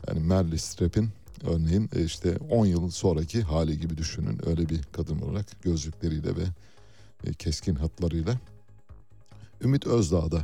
Yani 0.09 0.20
Meryl 0.20 0.56
Streep'in 0.56 1.10
örneğin 1.44 1.90
e, 1.94 2.04
işte 2.04 2.36
10 2.50 2.66
yıl 2.66 2.90
sonraki 2.90 3.42
hali 3.42 3.80
gibi 3.80 3.98
düşünün. 3.98 4.40
Öyle 4.46 4.68
bir 4.68 4.82
kadın 4.92 5.20
olarak 5.20 5.62
gözlükleriyle 5.62 6.36
ve 6.36 6.44
e, 7.24 7.32
keskin 7.32 7.74
hatlarıyla. 7.74 8.38
Ümit 9.64 9.86
Özdağ 9.86 10.32
da 10.32 10.42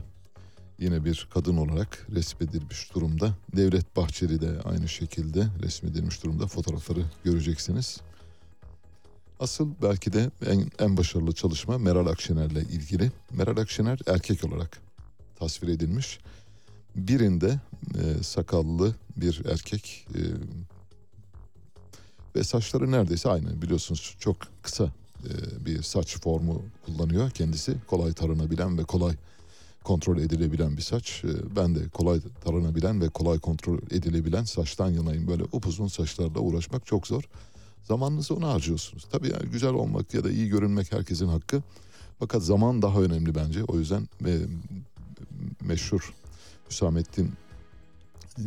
yine 0.79 1.05
bir 1.05 1.29
kadın 1.35 1.57
olarak 1.57 2.07
resmedilmiş 2.15 2.95
durumda. 2.95 3.35
Devlet 3.57 3.97
Bahçeli 3.97 4.41
de 4.41 4.61
aynı 4.65 4.89
şekilde 4.89 5.47
resmedilmiş 5.63 6.25
durumda. 6.25 6.47
Fotoğrafları 6.47 7.01
göreceksiniz. 7.25 8.01
Asıl 9.41 9.69
belki 9.83 10.13
de 10.13 10.31
en, 10.47 10.71
en 10.79 10.97
başarılı 10.97 11.33
çalışma 11.33 11.79
Meral 11.79 12.07
Akşener'le 12.07 12.63
ilgili. 12.63 13.13
Meral 13.33 13.57
Akşener 13.57 13.99
erkek 14.07 14.45
olarak 14.45 14.88
tasvir 15.39 15.69
edilmiş. 15.69 16.19
Birinde 16.97 17.61
e, 17.95 18.23
sakallı 18.23 18.95
bir 19.17 19.43
erkek 19.53 20.07
e, 20.15 20.21
ve 22.37 22.45
saçları 22.45 22.91
neredeyse 22.91 23.31
aynı 23.31 23.63
biliyorsunuz 23.63 24.17
çok 24.21 24.37
kısa 24.63 24.93
e, 25.25 25.65
bir 25.67 25.83
saç 25.83 26.21
formu 26.21 26.63
kullanıyor 26.87 27.31
kendisi. 27.31 27.77
Kolay 27.87 28.13
taranabilen 28.13 28.79
ve 28.79 28.85
kolay 28.85 29.15
kontrol 29.85 30.19
edilebilen 30.19 30.77
bir 30.77 30.83
saç. 30.83 31.25
E, 31.25 31.57
ben 31.57 31.75
de 31.75 31.89
kolay 31.89 32.21
taranabilen 32.45 33.01
ve 33.01 33.09
kolay 33.09 33.39
kontrol 33.39 33.79
edilebilen 33.91 34.45
saçtan 34.45 34.91
yanayım. 34.91 35.29
Böyle 35.29 35.43
upuzun 35.45 35.89
saçlarla 35.89 36.41
uğraşmak 36.41 36.87
çok 36.87 37.07
zor. 37.07 37.23
Zamanınızı 37.85 38.35
ona 38.35 38.49
harcıyorsunuz. 38.49 39.07
Tabii 39.11 39.31
yani 39.31 39.51
güzel 39.53 39.73
olmak 39.73 40.15
ya 40.15 40.25
da 40.25 40.31
iyi 40.31 40.49
görünmek 40.49 40.93
herkesin 40.93 41.29
hakkı. 41.29 41.63
Fakat 42.19 42.43
zaman 42.43 42.83
daha 42.83 43.01
önemli 43.01 43.35
bence. 43.35 43.65
O 43.65 43.79
yüzden 43.79 44.09
e, 44.27 44.39
meşhur 45.61 46.15
Hüsamettin 46.71 47.33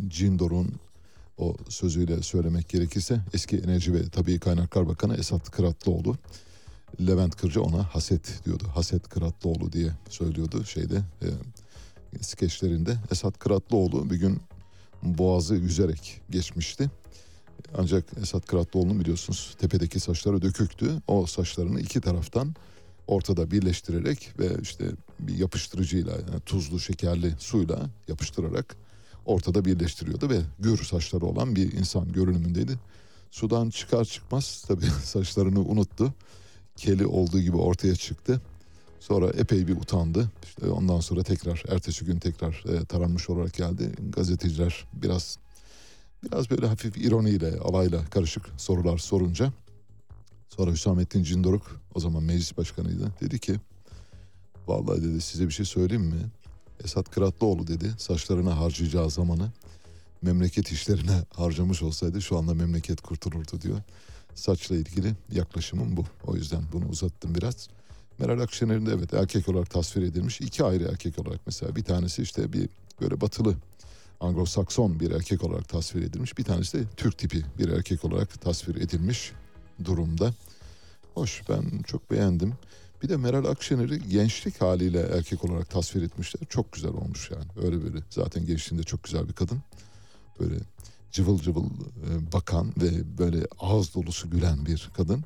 Cindor'un 0.07 0.75
o 1.37 1.55
sözüyle 1.69 2.21
söylemek 2.21 2.69
gerekirse 2.69 3.21
eski 3.33 3.57
Enerji 3.57 3.93
ve 3.93 4.09
Tabii 4.09 4.39
Kaynaklar 4.39 4.87
Bakanı 4.87 5.17
Esat 5.17 5.51
Kıratlıoğlu 5.51 6.17
Levent 7.07 7.35
Kırcı 7.35 7.61
ona 7.61 7.83
haset 7.83 8.45
diyordu. 8.45 8.63
Haset 8.73 9.09
Kıratlıoğlu 9.09 9.71
diye 9.71 9.91
söylüyordu 10.09 10.65
şeyde 10.65 11.01
e, 11.21 11.27
skeçlerinde. 12.21 12.97
Esat 13.11 13.39
Kıratlıoğlu 13.39 14.09
bir 14.09 14.15
gün 14.15 14.41
boğazı 15.03 15.55
yüzerek 15.55 16.21
geçmişti. 16.29 16.89
Ancak 17.77 18.05
Esat 18.21 18.45
Kıratlıoğlu'nun 18.45 18.99
biliyorsunuz 18.99 19.55
tepedeki 19.59 19.99
saçları 19.99 20.41
döküktü. 20.41 21.01
O 21.07 21.25
saçlarını 21.25 21.79
iki 21.79 22.01
taraftan 22.01 22.55
ortada 23.07 23.51
birleştirerek 23.51 24.29
ve 24.39 24.49
işte 24.61 24.85
bir 25.27 25.37
yapıştırıcıyla 25.37 26.11
yani 26.11 26.39
tuzlu 26.45 26.79
şekerli 26.79 27.35
suyla 27.39 27.89
yapıştırarak 28.07 28.75
ortada 29.25 29.65
birleştiriyordu 29.65 30.29
ve 30.29 30.41
gür 30.59 30.83
saçları 30.83 31.25
olan 31.25 31.55
bir 31.55 31.71
insan 31.71 32.11
görünümündeydi. 32.11 32.79
Sudan 33.31 33.69
çıkar 33.69 34.05
çıkmaz 34.05 34.63
tabii 34.67 34.85
saçlarını 35.03 35.59
unuttu. 35.59 36.13
Keli 36.75 37.05
olduğu 37.05 37.39
gibi 37.39 37.57
ortaya 37.57 37.95
çıktı. 37.95 38.41
Sonra 38.99 39.29
epey 39.29 39.67
bir 39.67 39.77
utandı. 39.77 40.31
İşte 40.43 40.69
ondan 40.69 40.99
sonra 40.99 41.23
tekrar 41.23 41.63
ertesi 41.69 42.05
gün 42.05 42.19
tekrar 42.19 42.63
e, 42.67 42.85
taranmış 42.85 43.29
olarak 43.29 43.53
geldi. 43.53 43.91
Gazeteciler 44.09 44.85
biraz 44.93 45.37
biraz 46.23 46.49
böyle 46.49 46.67
hafif 46.67 46.97
ironiyle, 46.97 47.57
alayla 47.59 48.05
karışık 48.05 48.49
sorular 48.57 48.97
sorunca 48.97 49.53
sonra 50.49 50.71
Hüsamettin 50.71 51.23
Cindoruk 51.23 51.81
o 51.95 51.99
zaman 51.99 52.23
meclis 52.23 52.57
başkanıydı. 52.57 53.11
Dedi 53.21 53.39
ki 53.39 53.55
vallahi 54.71 55.03
dedi 55.03 55.21
size 55.21 55.47
bir 55.47 55.53
şey 55.53 55.65
söyleyeyim 55.65 56.05
mi? 56.05 56.21
Esat 56.83 57.11
Kıratlıoğlu 57.11 57.67
dedi 57.67 57.91
saçlarına 57.97 58.59
harcayacağı 58.59 59.09
zamanı 59.09 59.51
memleket 60.21 60.71
işlerine 60.71 61.23
harcamış 61.35 61.83
olsaydı 61.83 62.21
şu 62.21 62.37
anda 62.37 62.53
memleket 62.53 63.01
kurtulurdu 63.01 63.61
diyor. 63.61 63.81
Saçla 64.35 64.75
ilgili 64.75 65.13
yaklaşımım 65.31 65.97
bu. 65.97 66.05
O 66.27 66.35
yüzden 66.35 66.63
bunu 66.73 66.85
uzattım 66.85 67.35
biraz. 67.35 67.69
Meral 68.19 68.39
Akşener'in 68.39 68.85
de 68.85 68.91
evet 68.91 69.13
erkek 69.13 69.49
olarak 69.49 69.69
tasvir 69.69 70.01
edilmiş. 70.01 70.41
iki 70.41 70.63
ayrı 70.63 70.83
erkek 70.91 71.19
olarak 71.19 71.39
mesela. 71.45 71.75
Bir 71.75 71.83
tanesi 71.83 72.21
işte 72.21 72.53
bir 72.53 72.69
böyle 73.01 73.21
batılı 73.21 73.55
Anglo-Sakson 74.21 74.99
bir 74.99 75.11
erkek 75.11 75.43
olarak 75.43 75.69
tasvir 75.69 76.01
edilmiş. 76.03 76.37
Bir 76.37 76.43
tanesi 76.43 76.79
de 76.79 76.83
Türk 76.97 77.17
tipi 77.17 77.45
bir 77.57 77.69
erkek 77.69 78.05
olarak 78.05 78.41
tasvir 78.41 78.75
edilmiş 78.75 79.31
durumda. 79.83 80.33
Hoş 81.13 81.43
ben 81.49 81.81
çok 81.87 82.11
beğendim. 82.11 82.53
Bir 83.03 83.09
de 83.09 83.17
Meral 83.17 83.45
Akşener'i 83.45 84.09
gençlik 84.09 84.61
haliyle 84.61 84.99
erkek 84.99 85.45
olarak 85.45 85.69
tasvir 85.69 86.01
etmişler. 86.01 86.41
Çok 86.49 86.71
güzel 86.71 86.91
olmuş 86.91 87.31
yani. 87.31 87.65
Öyle 87.65 87.83
böyle. 87.83 88.03
Zaten 88.09 88.45
gençliğinde 88.45 88.83
çok 88.83 89.03
güzel 89.03 89.27
bir 89.27 89.33
kadın. 89.33 89.61
Böyle 90.39 90.55
cıvıl 91.11 91.39
cıvıl 91.39 91.65
e, 91.65 92.31
bakan 92.33 92.73
ve 92.81 93.17
böyle 93.17 93.45
ağız 93.59 93.93
dolusu 93.93 94.29
gülen 94.29 94.65
bir 94.65 94.89
kadın. 94.93 95.23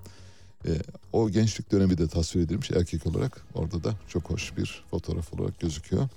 E, 0.67 0.71
o 1.13 1.29
gençlik 1.29 1.71
dönemi 1.71 1.97
de 1.97 2.07
tasvir 2.07 2.41
edilmiş 2.41 2.71
erkek 2.71 3.07
olarak. 3.07 3.45
Orada 3.53 3.83
da 3.83 3.93
çok 4.07 4.29
hoş 4.29 4.57
bir 4.57 4.83
fotoğraf 4.91 5.33
olarak 5.33 5.59
gözüküyor. 5.59 6.09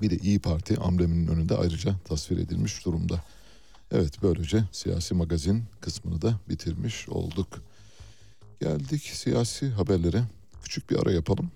Bir 0.00 0.10
de 0.10 0.16
İyi 0.16 0.38
Parti 0.38 0.76
ambleminin 0.80 1.26
önünde 1.26 1.56
ayrıca 1.56 1.94
tasvir 2.04 2.38
edilmiş 2.38 2.84
durumda. 2.84 3.24
Evet 3.92 4.22
böylece 4.22 4.64
siyasi 4.72 5.14
magazin 5.14 5.64
kısmını 5.80 6.22
da 6.22 6.40
bitirmiş 6.48 7.08
olduk. 7.08 7.48
Geldik 8.60 9.02
siyasi 9.02 9.68
haberlere. 9.68 10.24
Küçük 10.68 10.90
bir 10.90 10.96
ara 11.02 11.12
yapalım. 11.12 11.50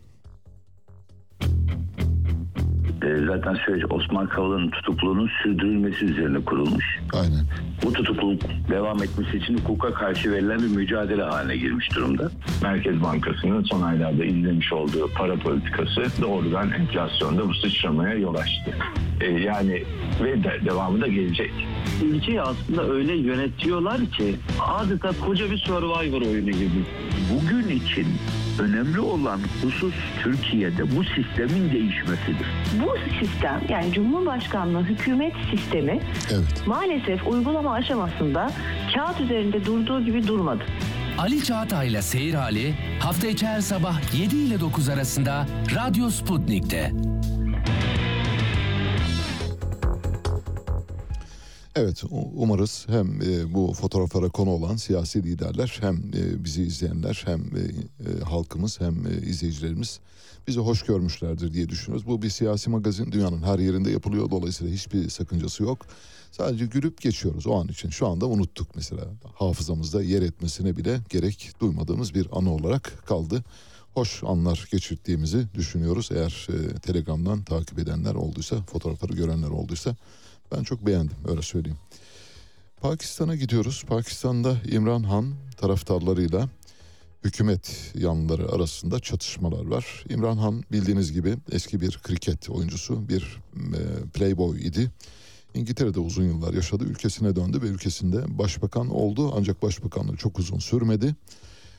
E, 3.03 3.27
zaten 3.27 3.55
süreç 3.55 3.85
Osman 3.91 4.27
Kavala'nın 4.27 4.70
tutukluluğunun 4.70 5.31
sürdürülmesi 5.43 6.05
üzerine 6.05 6.45
kurulmuş. 6.45 7.01
Aynen. 7.12 7.47
Bu 7.85 7.93
tutukluluk 7.93 8.43
devam 8.70 9.03
etmesi 9.03 9.37
için 9.37 9.59
hukuka 9.59 9.95
karşı 9.95 10.33
verilen 10.33 10.59
bir 10.59 10.77
mücadele 10.77 11.23
haline 11.23 11.57
girmiş 11.57 11.97
durumda. 11.97 12.31
Merkez 12.62 13.03
Bankası'nın 13.03 13.62
son 13.62 13.83
aylarda 13.83 14.24
izlemiş 14.24 14.73
olduğu 14.73 15.11
para 15.15 15.37
politikası 15.37 16.23
doğrudan 16.23 16.70
enflasyonda 16.70 17.49
bu 17.49 17.55
sıçramaya 17.55 18.15
yol 18.15 18.35
açtı. 18.35 18.77
E, 19.20 19.31
yani 19.31 19.83
ve 20.24 20.45
de, 20.45 20.61
devamı 20.65 21.01
da 21.01 21.07
gelecek. 21.07 21.53
Ülkeyi 22.05 22.43
aslında 22.43 22.89
öyle 22.89 23.16
yönetiyorlar 23.16 23.99
ki 24.07 24.35
adeta 24.61 25.11
koca 25.27 25.51
bir 25.51 25.59
survivor 25.59 26.23
oyunu 26.23 26.51
gibi. 26.51 26.85
Bugün 27.35 27.69
için 27.69 28.07
önemli 28.61 29.01
olan 29.01 29.41
husus 29.62 29.95
Türkiye'de 30.23 30.97
bu 30.97 31.05
sistemin 31.05 31.73
değişmesidir. 31.73 32.47
Bu 32.85 32.91
sistem 33.20 33.62
yani 33.69 33.93
Cumhurbaşkanlığı 33.93 34.82
hükümet 34.82 35.32
sistemi 35.51 36.01
Evet. 36.32 36.66
maalesef 36.66 37.27
uygulama 37.27 37.73
aşamasında 37.73 38.51
kağıt 38.94 39.20
üzerinde 39.20 39.64
durduğu 39.64 40.05
gibi 40.05 40.27
durmadı. 40.27 40.62
Ali 41.19 41.44
Çağatay'la 41.44 42.02
Seyir 42.02 42.35
Hali 42.35 42.74
hafta 43.01 43.27
içi 43.27 43.47
her 43.47 43.60
sabah 43.60 44.14
7 44.20 44.36
ile 44.36 44.60
9 44.60 44.89
arasında 44.89 45.47
Radyo 45.74 46.10
Sputnik'te. 46.10 46.93
Evet 51.77 52.02
umarız 52.35 52.86
hem 52.89 53.23
e, 53.23 53.55
bu 53.55 53.73
fotoğraflara 53.73 54.28
konu 54.28 54.51
olan 54.51 54.77
siyasi 54.77 55.23
liderler 55.23 55.78
hem 55.81 55.97
e, 55.97 56.44
bizi 56.44 56.62
izleyenler 56.62 57.23
hem 57.27 57.40
e, 57.40 58.24
halkımız 58.24 58.81
hem 58.81 59.06
e, 59.06 59.27
izleyicilerimiz 59.27 60.01
bizi 60.47 60.60
hoş 60.60 60.82
görmüşlerdir 60.82 61.55
diye 61.55 61.69
düşünüyoruz. 61.69 62.06
Bu 62.06 62.23
bir 62.23 62.31
siyasi 62.31 62.70
magazin 62.70 63.12
dünyanın 63.12 63.43
her 63.43 63.59
yerinde 63.59 63.90
yapılıyor 63.90 64.31
dolayısıyla 64.31 64.73
hiçbir 64.73 65.09
sakıncası 65.09 65.62
yok. 65.62 65.86
Sadece 66.31 66.66
gülüp 66.66 67.01
geçiyoruz 67.01 67.47
o 67.47 67.55
an 67.55 67.69
için. 67.69 67.90
Şu 67.90 68.09
anda 68.09 68.27
unuttuk 68.27 68.77
mesela 68.77 69.05
hafızamızda 69.35 70.02
yer 70.02 70.23
etmesine 70.23 70.77
bile 70.77 71.01
gerek 71.09 71.52
duymadığımız 71.60 72.14
bir 72.14 72.27
anı 72.32 72.55
olarak 72.55 73.06
kaldı. 73.06 73.44
Hoş 73.94 74.24
anlar 74.24 74.69
geçirdiğimizi 74.70 75.47
düşünüyoruz. 75.55 76.09
Eğer 76.12 76.48
e, 76.48 76.78
Telegram'dan 76.78 77.43
takip 77.43 77.78
edenler 77.78 78.14
olduysa, 78.14 78.62
fotoğrafları 78.62 79.12
görenler 79.12 79.48
olduysa 79.48 79.97
ben 80.52 80.62
çok 80.62 80.86
beğendim 80.86 81.16
öyle 81.28 81.43
söyleyeyim. 81.43 81.78
Pakistan'a 82.81 83.36
gidiyoruz. 83.36 83.85
Pakistan'da 83.89 84.56
İmran 84.64 85.02
Han 85.02 85.35
taraftarlarıyla 85.56 86.48
hükümet 87.24 87.93
yanlıları 87.94 88.53
arasında 88.53 89.01
çatışmalar 89.01 89.66
var. 89.66 90.05
İmran 90.09 90.36
Han 90.36 90.62
bildiğiniz 90.73 91.12
gibi 91.12 91.36
eski 91.53 91.81
bir 91.81 91.99
kriket 92.03 92.51
oyuncusu, 92.51 93.09
bir 93.09 93.40
e, 93.57 94.09
playboy 94.15 94.66
idi. 94.66 94.90
İngiltere'de 95.55 96.01
uzun 96.01 96.24
yıllar 96.24 96.55
yaşadı, 96.55 96.85
ülkesine 96.85 97.36
döndü 97.36 97.62
ve 97.62 97.66
ülkesinde 97.66 98.39
başbakan 98.39 98.90
oldu. 98.90 99.32
Ancak 99.36 99.62
başbakanlığı 99.62 100.16
çok 100.16 100.39
uzun 100.39 100.59
sürmedi. 100.59 101.16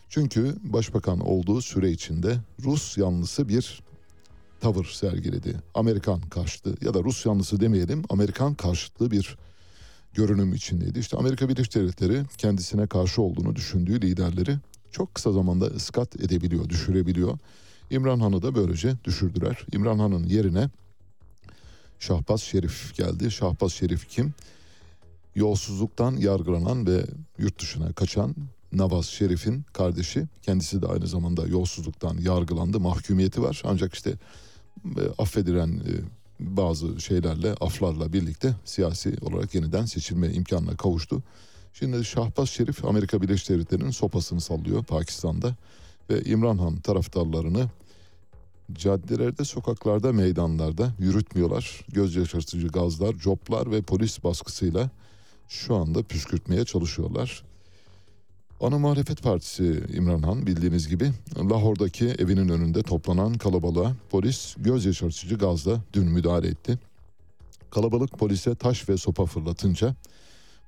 Çünkü 0.09 0.55
başbakan 0.63 1.19
olduğu 1.19 1.61
süre 1.61 1.91
içinde 1.91 2.37
Rus 2.63 2.97
yanlısı 2.97 3.49
bir 3.49 3.83
tavır 4.61 4.85
sergiledi. 4.85 5.55
Amerikan 5.73 6.21
karşıtı 6.21 6.75
ya 6.85 6.93
da 6.93 7.03
Rus 7.03 7.25
yanlısı 7.25 7.59
demeyelim 7.59 8.03
Amerikan 8.09 8.55
karşıtı 8.55 9.11
bir 9.11 9.37
görünüm 10.13 10.53
içindeydi. 10.53 10.99
İşte 10.99 11.17
Amerika 11.17 11.49
Birleşik 11.49 11.75
Devletleri 11.75 12.23
kendisine 12.37 12.87
karşı 12.87 13.21
olduğunu 13.21 13.55
düşündüğü 13.55 14.01
liderleri 14.01 14.57
çok 14.93 15.15
kısa 15.15 15.31
zamanda 15.31 15.65
ıskat 15.65 16.15
edebiliyor, 16.15 16.69
düşürebiliyor. 16.69 17.37
İmran 17.89 18.19
Han'ı 18.19 18.41
da 18.41 18.55
böylece 18.55 18.95
düşürdüler. 19.03 19.65
İmran 19.73 19.99
Han'ın 19.99 20.23
yerine 20.23 20.69
Şahbaz 21.99 22.41
Şerif 22.41 22.95
geldi. 22.95 23.31
Şahbaz 23.31 23.73
Şerif 23.73 24.09
kim? 24.09 24.33
Yolsuzluktan 25.35 26.15
yargılanan 26.15 26.87
ve 26.87 27.05
yurt 27.37 27.61
dışına 27.61 27.93
kaçan 27.93 28.35
Navaz 28.73 29.05
Şerif'in 29.05 29.65
kardeşi. 29.73 30.25
Kendisi 30.41 30.81
de 30.81 30.87
aynı 30.87 31.07
zamanda 31.07 31.47
yolsuzluktan 31.47 32.17
yargılandı. 32.17 32.79
Mahkumiyeti 32.79 33.41
var. 33.41 33.61
Ancak 33.65 33.93
işte 33.93 34.13
e, 34.85 35.01
affedilen 35.17 35.69
e, 35.69 35.91
bazı 36.39 37.01
şeylerle, 37.01 37.53
aflarla 37.53 38.13
birlikte 38.13 38.55
siyasi 38.65 39.15
olarak 39.21 39.55
yeniden 39.55 39.85
seçilme 39.85 40.33
imkanına 40.33 40.77
kavuştu. 40.77 41.23
Şimdi 41.73 42.05
Şahbaz 42.05 42.49
Şerif 42.49 42.85
Amerika 42.85 43.21
Birleşik 43.21 43.49
Devletleri'nin 43.49 43.91
sopasını 43.91 44.41
sallıyor 44.41 44.83
Pakistan'da 44.83 45.55
ve 46.09 46.21
İmran 46.21 46.57
Han 46.57 46.75
taraftarlarını 46.75 47.69
caddelerde, 48.71 49.45
sokaklarda, 49.45 50.13
meydanlarda 50.13 50.93
yürütmüyorlar. 50.99 51.81
Göz 51.93 52.15
yaşartıcı 52.15 52.67
gazlar, 52.67 53.13
coplar 53.13 53.71
ve 53.71 53.81
polis 53.81 54.23
baskısıyla 54.23 54.89
şu 55.49 55.75
anda 55.75 56.03
püskürtmeye 56.03 56.65
çalışıyorlar. 56.65 57.43
Ana 58.61 58.77
Muhalefet 58.77 59.23
Partisi 59.23 59.83
İmran 59.93 60.21
Han 60.21 60.47
bildiğiniz 60.47 60.87
gibi 60.87 61.11
Lahor'daki 61.37 62.07
evinin 62.07 62.49
önünde 62.49 62.83
toplanan 62.83 63.33
kalabalığa 63.33 63.95
polis 64.09 64.55
göz 64.57 64.85
yaşartıcı 64.85 65.35
gazla 65.35 65.81
dün 65.93 66.05
müdahale 66.05 66.47
etti. 66.47 66.79
Kalabalık 67.71 68.19
polise 68.19 68.55
taş 68.55 68.89
ve 68.89 68.97
sopa 68.97 69.25
fırlatınca 69.25 69.95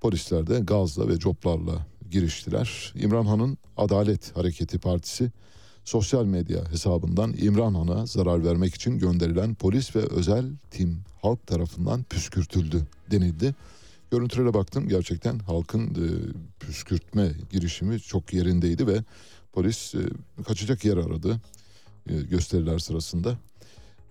polisler 0.01 0.47
de 0.47 0.59
gazla 0.59 1.07
ve 1.07 1.19
coplarla 1.19 1.85
giriştiler. 2.11 2.93
İmran 2.95 3.25
Han'ın 3.25 3.57
Adalet 3.77 4.37
Hareketi 4.37 4.79
Partisi 4.79 5.31
sosyal 5.85 6.25
medya 6.25 6.71
hesabından 6.71 7.33
İmran 7.37 7.73
Han'a 7.73 8.05
zarar 8.05 8.45
vermek 8.45 8.75
için 8.75 8.99
gönderilen 8.99 9.55
polis 9.55 9.95
ve 9.95 9.99
özel 9.99 10.45
tim 10.71 10.99
halk 11.21 11.47
tarafından 11.47 12.03
püskürtüldü 12.03 12.81
denildi. 13.11 13.55
Görüntülere 14.11 14.53
baktım 14.53 14.89
gerçekten 14.89 15.39
halkın 15.39 15.89
e, 15.89 16.05
püskürtme 16.59 17.31
girişimi 17.51 17.99
çok 17.99 18.33
yerindeydi 18.33 18.87
ve 18.87 19.03
polis 19.53 19.95
e, 19.95 19.99
kaçacak 20.43 20.85
yer 20.85 20.97
aradı 20.97 21.41
e, 22.09 22.21
gösteriler 22.21 22.79
sırasında. 22.79 23.37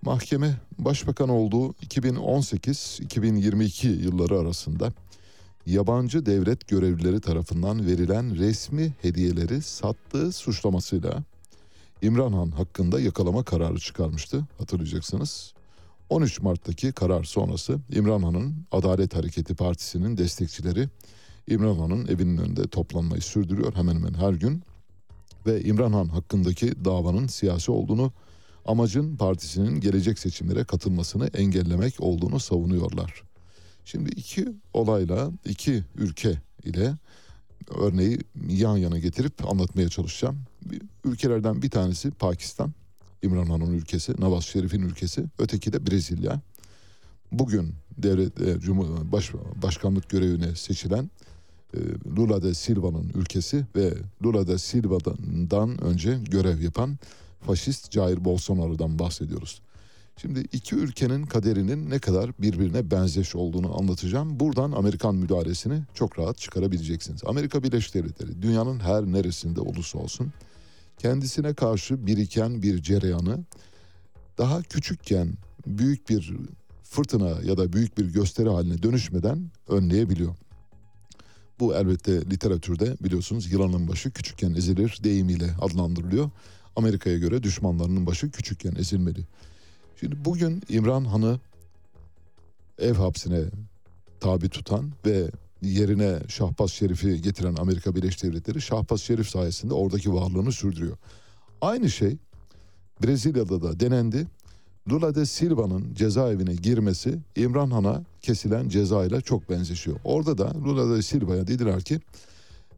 Mahkeme 0.01 0.57
başbakan 0.79 1.29
olduğu 1.29 1.71
2018-2022 1.71 3.87
yılları 3.87 4.39
arasında 4.39 4.91
yabancı 5.65 6.25
devlet 6.25 6.67
görevlileri 6.67 7.21
tarafından 7.21 7.85
verilen 7.87 8.37
resmi 8.37 8.93
hediyeleri 9.01 9.61
sattığı 9.61 10.31
suçlamasıyla 10.31 11.23
İmran 12.01 12.33
Han 12.33 12.51
hakkında 12.51 12.99
yakalama 12.99 13.43
kararı 13.43 13.79
çıkarmıştı 13.79 14.45
hatırlayacaksınız. 14.57 15.53
13 16.09 16.41
Mart'taki 16.41 16.91
karar 16.91 17.23
sonrası 17.23 17.79
İmran 17.89 18.23
Han'ın 18.23 18.55
Adalet 18.71 19.15
Hareketi 19.15 19.55
Partisi'nin 19.55 20.17
destekçileri 20.17 20.89
İmran 21.47 21.75
Han'ın 21.75 22.07
evinin 22.07 22.37
önünde 22.37 22.67
toplanmayı 22.67 23.21
sürdürüyor 23.21 23.75
hemen 23.75 23.95
hemen 23.95 24.13
her 24.13 24.33
gün. 24.33 24.63
Ve 25.45 25.61
İmran 25.61 25.93
Han 25.93 26.07
hakkındaki 26.07 26.85
davanın 26.85 27.27
siyasi 27.27 27.71
olduğunu, 27.71 28.11
amacın 28.65 29.15
partisinin 29.15 29.79
gelecek 29.79 30.19
seçimlere 30.19 30.63
katılmasını 30.63 31.27
engellemek 31.27 31.93
olduğunu 31.99 32.39
savunuyorlar. 32.39 33.23
Şimdi 33.85 34.09
iki 34.09 34.47
olayla, 34.73 35.31
iki 35.45 35.83
ülke 35.95 36.41
ile 36.63 36.93
örneği 37.75 38.19
yan 38.49 38.77
yana 38.77 38.99
getirip 38.99 39.51
anlatmaya 39.51 39.89
çalışacağım. 39.89 40.37
Ülkelerden 41.03 41.61
bir 41.61 41.69
tanesi 41.69 42.11
Pakistan, 42.11 42.73
İmran 43.21 43.45
Han'ın 43.45 43.73
ülkesi, 43.73 44.21
Nawaz 44.21 44.43
Şerif'in 44.43 44.81
ülkesi. 44.81 45.25
Öteki 45.39 45.73
de 45.73 45.87
Brezilya. 45.87 46.41
Bugün 47.31 47.73
devlet 47.97 48.41
e, 48.41 48.67
baş, 49.11 49.31
başkanlık 49.63 50.09
görevine 50.09 50.55
seçilen 50.55 51.09
e, 51.73 51.79
Lula 52.17 52.43
da 52.43 52.53
Silva'nın 52.53 53.11
ülkesi 53.15 53.65
ve 53.75 53.93
Lula 54.23 54.47
da 54.47 54.57
Silva'dan 54.57 55.83
önce 55.83 56.19
görev 56.29 56.61
yapan 56.61 56.97
faşist 57.41 57.91
Jair 57.91 58.25
Bolsonaro'dan 58.25 58.99
bahsediyoruz. 58.99 59.61
Şimdi 60.17 60.39
iki 60.39 60.75
ülkenin 60.75 61.25
kaderinin 61.25 61.89
ne 61.89 61.99
kadar 61.99 62.31
birbirine 62.39 62.91
benzeş 62.91 63.35
olduğunu 63.35 63.79
anlatacağım. 63.79 64.39
Buradan 64.39 64.71
Amerikan 64.71 65.15
müdahalesini 65.15 65.81
çok 65.93 66.19
rahat 66.19 66.37
çıkarabileceksiniz. 66.37 67.21
Amerika 67.25 67.63
Birleşik 67.63 67.93
Devletleri 67.93 68.41
dünyanın 68.41 68.79
her 68.79 69.03
neresinde 69.03 69.61
olursa 69.61 69.99
olsun 69.99 70.33
kendisine 70.97 71.53
karşı 71.53 72.07
biriken 72.07 72.61
bir 72.61 72.81
cereyanı 72.81 73.43
daha 74.37 74.61
küçükken 74.61 75.33
büyük 75.67 76.09
bir 76.09 76.33
fırtına 76.83 77.41
ya 77.43 77.57
da 77.57 77.73
büyük 77.73 77.97
bir 77.97 78.05
gösteri 78.05 78.49
haline 78.49 78.83
dönüşmeden 78.83 79.51
önleyebiliyor. 79.67 80.35
Bu 81.59 81.75
elbette 81.75 82.21
literatürde 82.21 82.97
biliyorsunuz 83.03 83.51
yılanın 83.51 83.87
başı 83.87 84.11
küçükken 84.11 84.53
ezilir 84.53 84.99
deyimiyle 85.03 85.51
adlandırılıyor. 85.61 86.29
Amerika'ya 86.75 87.17
göre 87.17 87.43
düşmanlarının 87.43 88.05
başı 88.05 88.31
küçükken 88.31 88.75
ezilmeli. 88.75 89.25
Şimdi 90.05 90.25
bugün 90.25 90.61
İmran 90.69 91.05
Han'ı 91.05 91.39
ev 92.79 92.93
hapsine 92.93 93.41
tabi 94.19 94.49
tutan 94.49 94.91
ve 95.05 95.31
yerine 95.61 96.19
Şahbaz 96.27 96.71
Şerif'i 96.71 97.21
getiren 97.21 97.55
Amerika 97.55 97.95
Birleşik 97.95 98.23
Devletleri 98.23 98.61
Şahbaz 98.61 99.01
Şerif 99.01 99.29
sayesinde 99.29 99.73
oradaki 99.73 100.13
varlığını 100.13 100.51
sürdürüyor. 100.51 100.97
Aynı 101.61 101.89
şey 101.89 102.17
Brezilya'da 103.03 103.61
da 103.61 103.79
denendi. 103.79 104.27
Lula 104.89 105.15
de 105.15 105.25
Silva'nın 105.25 105.93
cezaevine 105.93 106.55
girmesi 106.55 107.19
İmran 107.35 107.71
Han'a 107.71 108.03
kesilen 108.21 108.69
ceza 108.69 109.05
ile 109.05 109.21
çok 109.21 109.49
benzeşiyor. 109.49 109.97
Orada 110.03 110.37
da 110.37 110.53
Lula 110.65 110.95
de 110.97 111.01
Silva'ya 111.01 111.47
dediler 111.47 111.81
ki 111.81 111.99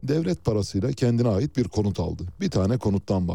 devlet 0.02 0.44
parasıyla 0.44 0.92
kendine 0.92 1.28
ait 1.28 1.56
bir 1.56 1.64
konut 1.64 2.00
aldı. 2.00 2.22
Bir 2.40 2.50
tane 2.50 2.78
konuttan 2.78 3.28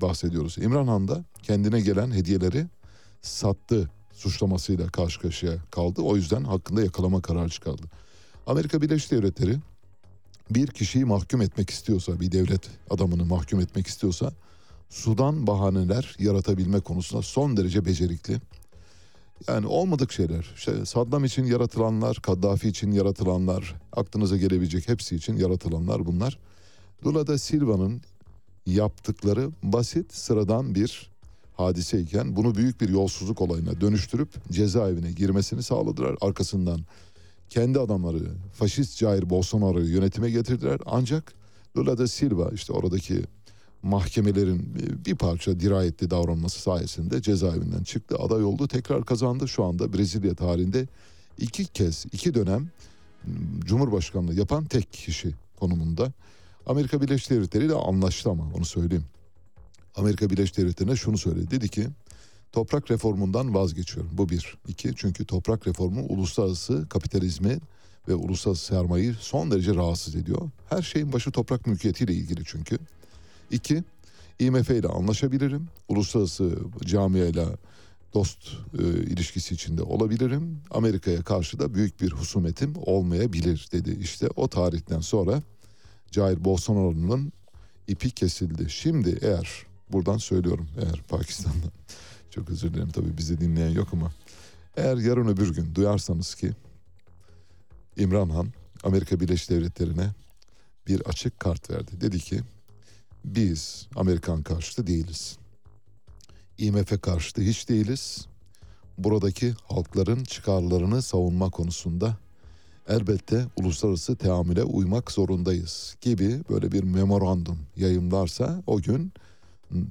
bahsediyoruz. 0.00 0.58
İmran 0.58 0.86
Han 0.86 1.08
da 1.08 1.24
kendine 1.42 1.80
gelen 1.80 2.10
hediyeleri 2.10 2.66
sattı 3.22 3.90
suçlamasıyla 4.12 4.86
karşı 4.86 5.20
karşıya 5.20 5.56
kaldı. 5.70 6.02
O 6.02 6.16
yüzden 6.16 6.44
hakkında 6.44 6.82
yakalama 6.82 7.22
kararı 7.22 7.48
çıkardı. 7.48 7.82
Amerika 8.46 8.82
Birleşik 8.82 9.10
Devletleri 9.10 9.56
bir 10.50 10.66
kişiyi 10.66 11.04
mahkum 11.04 11.40
etmek 11.42 11.70
istiyorsa, 11.70 12.20
bir 12.20 12.32
devlet 12.32 12.70
adamını 12.90 13.24
mahkum 13.24 13.60
etmek 13.60 13.86
istiyorsa 13.86 14.32
sudan 14.88 15.46
bahaneler 15.46 16.16
yaratabilme 16.18 16.80
konusunda 16.80 17.22
son 17.22 17.56
derece 17.56 17.84
becerikli. 17.84 18.40
Yani 19.48 19.66
olmadık 19.66 20.12
şeyler. 20.12 20.50
İşte 20.56 20.86
Saddam 20.86 21.24
için 21.24 21.44
yaratılanlar, 21.44 22.16
Kaddafi 22.16 22.68
için 22.68 22.92
yaratılanlar, 22.92 23.74
aklınıza 23.92 24.36
gelebilecek 24.36 24.88
hepsi 24.88 25.16
için 25.16 25.36
yaratılanlar 25.36 26.06
bunlar. 26.06 26.38
Lula 27.06 27.26
da 27.26 27.38
Silva'nın 27.38 28.02
yaptıkları 28.66 29.50
basit, 29.62 30.14
sıradan 30.14 30.74
bir 30.74 31.10
hadiseyken 31.58 32.36
bunu 32.36 32.54
büyük 32.54 32.80
bir 32.80 32.88
yolsuzluk 32.88 33.40
olayına 33.40 33.80
dönüştürüp 33.80 34.52
cezaevine 34.52 35.12
girmesini 35.12 35.62
sağladılar. 35.62 36.16
Arkasından 36.20 36.80
kendi 37.48 37.78
adamları 37.78 38.24
faşist 38.52 38.98
Jair 38.98 39.30
Bolsonaro'yu 39.30 39.92
yönetime 39.92 40.30
getirdiler. 40.30 40.80
Ancak 40.86 41.32
Lula 41.76 41.98
da 41.98 42.08
Silva 42.08 42.50
işte 42.54 42.72
oradaki 42.72 43.22
mahkemelerin 43.82 44.74
bir 45.06 45.14
parça 45.14 45.60
dirayetli 45.60 46.10
davranması 46.10 46.60
sayesinde 46.60 47.22
cezaevinden 47.22 47.82
çıktı. 47.82 48.16
Aday 48.18 48.44
oldu 48.44 48.68
tekrar 48.68 49.04
kazandı. 49.04 49.48
Şu 49.48 49.64
anda 49.64 49.92
Brezilya 49.92 50.34
tarihinde 50.34 50.86
iki 51.38 51.64
kez 51.64 52.06
iki 52.12 52.34
dönem 52.34 52.68
Cumhurbaşkanlığı 53.60 54.34
yapan 54.34 54.64
tek 54.64 54.92
kişi 54.92 55.34
konumunda. 55.60 56.12
Amerika 56.66 57.00
Birleşik 57.00 57.30
Devletleri 57.30 57.64
ile 57.64 57.74
anlaştı 57.74 58.30
ama 58.30 58.44
onu 58.54 58.64
söyleyeyim. 58.64 59.04
Amerika 59.98 60.30
Birleşik 60.30 60.56
Devletleri'ne 60.56 60.96
şunu 60.96 61.18
söyledi. 61.18 61.50
Dedi 61.50 61.68
ki 61.68 61.86
toprak 62.52 62.90
reformundan 62.90 63.54
vazgeçiyorum. 63.54 64.10
Bu 64.12 64.28
bir. 64.28 64.58
iki 64.68 64.92
çünkü 64.96 65.24
toprak 65.24 65.66
reformu 65.66 66.02
uluslararası 66.08 66.88
kapitalizmi 66.88 67.58
ve 68.08 68.14
uluslararası 68.14 68.64
sermayeyi 68.64 69.14
son 69.20 69.50
derece 69.50 69.74
rahatsız 69.74 70.16
ediyor. 70.16 70.50
Her 70.68 70.82
şeyin 70.82 71.12
başı 71.12 71.30
toprak 71.30 71.66
mülkiyetiyle 71.66 72.12
ilgili 72.12 72.42
çünkü. 72.46 72.78
İki, 73.50 73.84
IMF 74.38 74.70
ile 74.70 74.88
anlaşabilirim. 74.88 75.68
Uluslararası 75.88 76.58
camiayla 76.84 77.46
dost 78.14 78.48
e, 78.78 78.82
ilişkisi 78.82 79.54
içinde 79.54 79.82
olabilirim. 79.82 80.60
Amerika'ya 80.70 81.22
karşı 81.22 81.58
da 81.58 81.74
büyük 81.74 82.00
bir 82.00 82.10
husumetim 82.10 82.72
olmayabilir 82.76 83.68
dedi. 83.72 83.98
İşte 84.00 84.28
o 84.36 84.48
tarihten 84.48 85.00
sonra 85.00 85.42
Jair 86.12 86.44
Bolsonaro'nun 86.44 87.32
ipi 87.88 88.10
kesildi. 88.10 88.70
Şimdi 88.70 89.18
eğer 89.22 89.67
buradan 89.92 90.18
söylüyorum 90.18 90.68
eğer 90.76 91.02
Pakistan'da 91.08 91.66
çok 92.30 92.50
özür 92.50 92.74
dilerim 92.74 92.90
tabii 92.90 93.18
bizi 93.18 93.40
dinleyen 93.40 93.70
yok 93.70 93.88
ama 93.92 94.12
eğer 94.76 94.96
yarın 94.96 95.28
öbür 95.28 95.54
gün 95.54 95.74
duyarsanız 95.74 96.34
ki 96.34 96.52
İmran 97.96 98.30
Han 98.30 98.48
Amerika 98.84 99.20
Birleşik 99.20 99.50
Devletleri'ne 99.50 100.10
bir 100.86 101.00
açık 101.00 101.40
kart 101.40 101.70
verdi. 101.70 102.00
Dedi 102.00 102.18
ki 102.18 102.40
biz 103.24 103.88
Amerikan 103.96 104.42
karşıtı 104.42 104.86
değiliz. 104.86 105.38
IMF 106.58 107.00
karşıtı 107.00 107.42
hiç 107.42 107.68
değiliz. 107.68 108.26
Buradaki 108.98 109.54
halkların 109.64 110.24
çıkarlarını 110.24 111.02
savunma 111.02 111.50
konusunda 111.50 112.16
elbette 112.88 113.46
uluslararası 113.56 114.16
teamüle 114.16 114.62
uymak 114.62 115.10
zorundayız 115.10 115.96
gibi 116.00 116.40
böyle 116.50 116.72
bir 116.72 116.82
memorandum 116.82 117.58
yayımlarsa 117.76 118.62
o 118.66 118.80
gün 118.80 119.12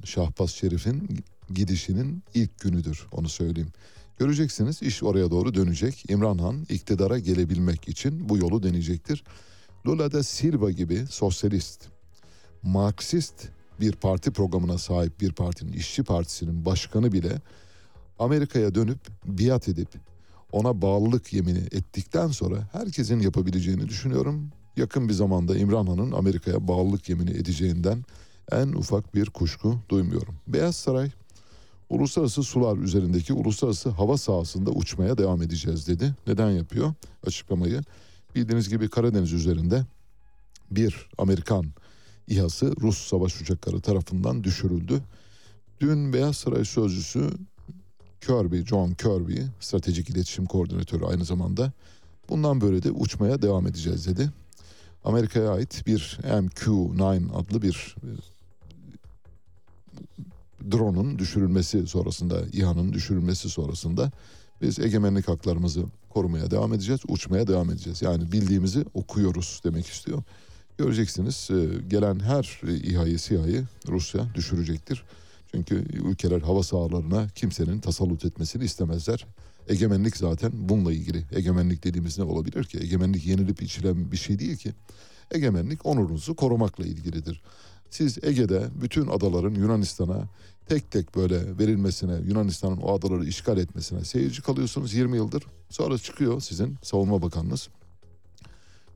Şahbaz 0.03 0.49
Şerif'in 0.51 1.23
gidişinin 1.53 2.23
ilk 2.33 2.59
günüdür 2.59 3.05
onu 3.11 3.29
söyleyeyim. 3.29 3.71
Göreceksiniz 4.17 4.83
iş 4.83 5.03
oraya 5.03 5.31
doğru 5.31 5.53
dönecek. 5.53 6.05
İmran 6.09 6.37
Han 6.37 6.65
iktidara 6.69 7.19
gelebilmek 7.19 7.89
için 7.89 8.29
bu 8.29 8.37
yolu 8.37 8.63
deneyecektir. 8.63 9.23
Lula 9.87 10.11
da 10.11 10.23
Silva 10.23 10.71
gibi 10.71 11.05
sosyalist, 11.09 11.87
Marksist 12.63 13.49
bir 13.79 13.91
parti 13.91 14.31
programına 14.31 14.77
sahip 14.77 15.21
bir 15.21 15.31
partinin, 15.31 15.73
işçi 15.73 16.03
partisinin 16.03 16.65
başkanı 16.65 17.11
bile 17.11 17.41
Amerika'ya 18.19 18.75
dönüp 18.75 18.99
biat 19.25 19.67
edip 19.67 19.89
ona 20.51 20.81
bağlılık 20.81 21.33
yemini 21.33 21.59
ettikten 21.59 22.27
sonra 22.27 22.69
herkesin 22.71 23.19
yapabileceğini 23.19 23.89
düşünüyorum. 23.89 24.51
Yakın 24.77 25.09
bir 25.09 25.13
zamanda 25.13 25.57
İmran 25.57 25.87
Han'ın 25.87 26.11
Amerika'ya 26.11 26.67
bağlılık 26.67 27.09
yemini 27.09 27.31
edeceğinden 27.31 28.05
en 28.52 28.68
ufak 28.68 29.15
bir 29.15 29.26
kuşku 29.26 29.80
duymuyorum. 29.90 30.36
Beyaz 30.48 30.76
Saray 30.76 31.11
uluslararası 31.90 32.44
sular 32.44 32.78
üzerindeki 32.78 33.34
uluslararası 33.34 33.90
hava 33.90 34.18
sahasında 34.18 34.72
uçmaya 34.72 35.18
devam 35.18 35.41
edeceğiz 35.41 35.88
dedi. 35.88 36.15
Neden 36.28 36.49
yapıyor 36.49 36.94
açıklamayı? 37.28 37.82
Bildiğiniz 38.36 38.69
gibi 38.69 38.90
Karadeniz 38.90 39.34
üzerinde 39.34 39.86
bir 40.72 41.10
Amerikan 41.18 41.65
İHA'sı 42.28 42.74
Rus 42.82 43.07
savaş 43.07 43.41
uçakları 43.41 43.82
tarafından 43.82 44.44
düşürüldü. 44.44 45.02
Dün 45.82 46.14
Beyaz 46.14 46.38
Saray 46.38 46.65
sözcüsü 46.65 47.30
Kirby, 48.22 48.61
John 48.61 48.94
Kirby, 48.94 49.41
stratejik 49.60 50.10
iletişim 50.10 50.45
koordinatörü 50.45 51.06
aynı 51.06 51.26
zamanda 51.26 51.72
bundan 52.30 52.61
böyle 52.61 52.84
de 52.84 52.91
uçmaya 52.91 53.41
devam 53.41 53.68
edeceğiz 53.68 54.07
dedi. 54.07 54.30
Amerika'ya 55.03 55.52
ait 55.52 55.88
bir 55.88 56.19
MQ-9 56.24 57.34
adlı 57.34 57.61
bir 57.61 57.95
e, 58.03 58.10
drone'un 60.72 61.19
düşürülmesi 61.19 61.88
sonrasında, 61.88 62.41
İHA'nın 62.53 62.94
düşürülmesi 62.94 63.49
sonrasında 63.49 64.11
biz 64.61 64.80
egemenlik 64.80 65.28
haklarımızı 65.28 65.84
korumaya 66.10 66.52
devam 66.52 66.74
edeceğiz, 66.74 67.02
uçmaya 67.07 67.48
devam 67.48 67.69
edeceğiz. 67.69 68.02
Yani 68.02 68.32
bildiğimizi 68.32 68.86
okuyoruz 68.94 69.61
demek 69.64 69.88
istiyor. 69.88 70.24
Göreceksiniz 70.78 71.49
e, 71.52 71.88
gelen 71.88 72.19
her 72.19 72.61
İHA'yı, 72.84 73.19
SİHA'yı 73.19 73.65
Rusya 73.88 74.36
düşürecektir. 74.36 75.03
Çünkü 75.52 75.76
ülkeler 76.10 76.41
hava 76.41 76.64
sahalarına 76.64 77.28
kimsenin 77.36 77.80
tasallut 77.80 78.26
etmesini 78.26 78.64
istemezler. 78.64 79.26
Egemenlik 79.69 80.18
zaten 80.18 80.52
bununla 80.53 80.94
ilgili. 80.94 81.24
Egemenlik 81.32 81.84
dediğimiz 81.84 82.18
ne 82.18 82.24
olabilir 82.24 82.64
ki? 82.64 82.78
Egemenlik 82.78 83.26
yenilip 83.26 83.61
içilen 83.61 84.11
bir 84.11 84.18
şey 84.18 84.40
değil 84.40 84.57
ki. 84.57 84.74
Egemenlik 85.32 85.86
onurunuzu 85.86 86.36
korumakla 86.36 86.86
ilgilidir. 86.86 87.41
Siz 87.89 88.23
Ege'de 88.23 88.68
bütün 88.81 89.07
adaların 89.07 89.55
Yunanistan'a 89.55 90.27
tek 90.65 90.91
tek 90.91 91.15
böyle 91.15 91.57
verilmesine, 91.57 92.15
Yunanistan'ın 92.26 92.77
o 92.77 92.97
adaları 92.97 93.26
işgal 93.26 93.57
etmesine 93.57 94.05
seyirci 94.05 94.41
kalıyorsunuz 94.41 94.93
20 94.93 95.18
yıldır. 95.18 95.43
Sonra 95.69 95.97
çıkıyor 95.97 96.41
sizin 96.41 96.77
savunma 96.84 97.22
bakanınız. 97.22 97.69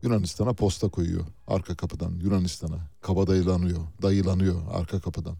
Yunanistan'a 0.03 0.53
posta 0.53 0.89
koyuyor 0.89 1.25
arka 1.47 1.75
kapıdan 1.75 2.11
Yunanistan'a 2.23 2.79
kabadayılanıyor, 3.01 3.79
dayılanıyor 4.01 4.61
arka 4.71 4.99
kapıdan. 4.99 5.35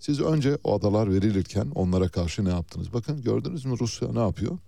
Siz 0.00 0.20
önce 0.20 0.58
o 0.64 0.74
adalar 0.78 1.12
verilirken 1.12 1.70
onlara 1.74 2.08
karşı 2.08 2.44
ne 2.44 2.48
yaptınız? 2.48 2.92
Bakın 2.92 3.22
gördünüz 3.22 3.64
mü 3.64 3.76
Rusya 3.80 4.12
ne 4.12 4.20
yapıyor? 4.20 4.58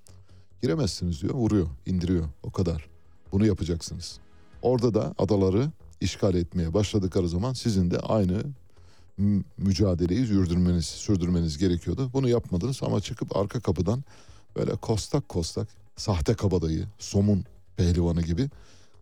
Giremezsiniz 0.62 1.22
diyor, 1.22 1.34
vuruyor, 1.34 1.66
indiriyor 1.86 2.28
o 2.42 2.50
kadar. 2.50 2.88
Bunu 3.32 3.46
yapacaksınız. 3.46 4.18
Orada 4.62 4.94
da 4.94 5.14
adaları 5.18 5.70
işgal 6.04 6.34
etmeye 6.34 6.74
başladıkları 6.74 7.28
zaman 7.28 7.52
sizin 7.52 7.90
de 7.90 7.98
aynı 7.98 8.42
mücadeleyi 9.58 10.26
sürdürmeniz, 10.26 10.86
sürdürmeniz 10.86 11.58
gerekiyordu. 11.58 12.10
Bunu 12.12 12.28
yapmadınız 12.28 12.82
ama 12.82 13.00
çıkıp 13.00 13.36
arka 13.36 13.60
kapıdan 13.60 14.04
böyle 14.56 14.76
kostak 14.76 15.28
kostak 15.28 15.68
sahte 15.96 16.34
kabadayı, 16.34 16.86
somun 16.98 17.44
pehlivanı 17.76 18.22
gibi 18.22 18.50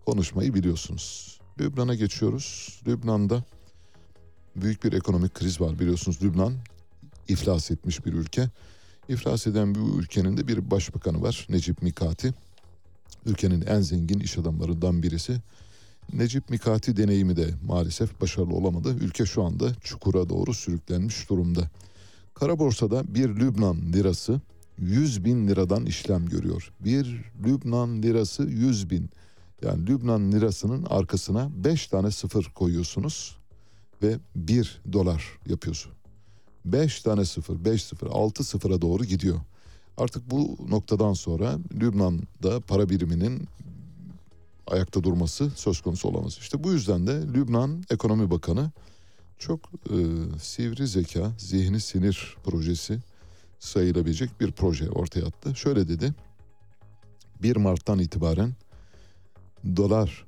konuşmayı 0.07 0.55
biliyorsunuz. 0.55 1.39
Lübnan'a 1.61 1.95
geçiyoruz. 1.95 2.81
Lübnan'da 2.87 3.45
büyük 4.57 4.85
bir 4.85 4.93
ekonomik 4.93 5.35
kriz 5.35 5.61
var 5.61 5.79
biliyorsunuz. 5.79 6.23
Lübnan 6.23 6.55
iflas 7.29 7.71
etmiş 7.71 8.07
bir 8.07 8.13
ülke. 8.13 8.49
İflas 9.09 9.47
eden 9.47 9.75
bu 9.75 10.01
ülkenin 10.01 10.37
de 10.37 10.49
bir 10.49 10.71
başbakanı 10.71 11.23
var 11.23 11.47
Necip 11.51 11.83
Mikati. 11.83 12.35
Ülkenin 13.27 13.61
en 13.61 13.81
zengin 13.81 14.21
iş 14.21 14.39
adamlarından 14.39 15.03
birisi. 15.03 15.41
Necip 16.13 16.51
Mikati 16.51 16.97
deneyimi 16.97 17.37
de 17.37 17.51
maalesef 17.67 18.21
başarılı 18.21 18.55
olamadı. 18.55 18.97
Ülke 19.01 19.27
şu 19.27 19.43
anda 19.43 19.75
çukura 19.75 20.29
doğru 20.29 20.55
sürüklenmiş 20.55 21.31
durumda. 21.31 21.71
Kara 22.35 22.59
borsada 22.59 23.15
bir 23.15 23.29
Lübnan 23.29 23.93
lirası 23.93 24.41
100 24.79 25.25
bin 25.25 25.49
liradan 25.49 25.87
işlem 25.87 26.29
görüyor. 26.29 26.73
Bir 26.81 27.25
Lübnan 27.45 28.03
lirası 28.03 28.43
100 28.43 28.91
bin. 28.91 29.11
Yani 29.63 29.87
Lübnan 29.87 30.33
lirasının 30.33 30.87
arkasına 30.91 31.51
5 31.65 31.87
tane 31.87 32.11
sıfır 32.11 32.45
koyuyorsunuz 32.45 33.37
ve 34.03 34.19
1 34.37 34.81
dolar 34.93 35.39
yapıyorsun. 35.49 35.93
5 36.65 37.03
tane 37.03 37.25
sıfır, 37.25 37.65
5 37.65 37.85
sıfır, 37.85 38.07
6 38.07 38.45
sıfıra 38.45 38.83
doğru 38.83 39.05
gidiyor. 39.05 39.41
Artık 39.97 40.31
bu 40.31 40.57
noktadan 40.69 41.13
sonra 41.13 41.59
Lübnan'da 41.81 42.61
para 42.61 42.89
biriminin 42.89 43.49
ayakta 44.73 45.05
durması 45.05 45.51
söz 45.57 45.81
konusu 45.81 46.09
olamaz. 46.09 46.39
İşte 46.41 46.65
bu 46.65 46.73
yüzden 46.73 47.07
de 47.07 47.13
Lübnan 47.13 47.85
Ekonomi 47.91 48.31
Bakanı 48.31 48.71
çok 49.39 49.61
e, 49.91 49.97
sivri 50.41 50.87
zeka, 50.87 51.33
zihni 51.39 51.81
sinir 51.81 52.37
projesi 52.45 52.99
sayılabilecek 53.59 54.41
bir 54.41 54.53
proje 54.53 54.91
ortaya 54.91 55.27
attı. 55.27 55.57
Şöyle 55.57 55.89
dedi. 55.89 56.15
1 57.43 57.57
Mart'tan 57.57 57.99
itibaren 57.99 58.53
dolar 59.77 60.25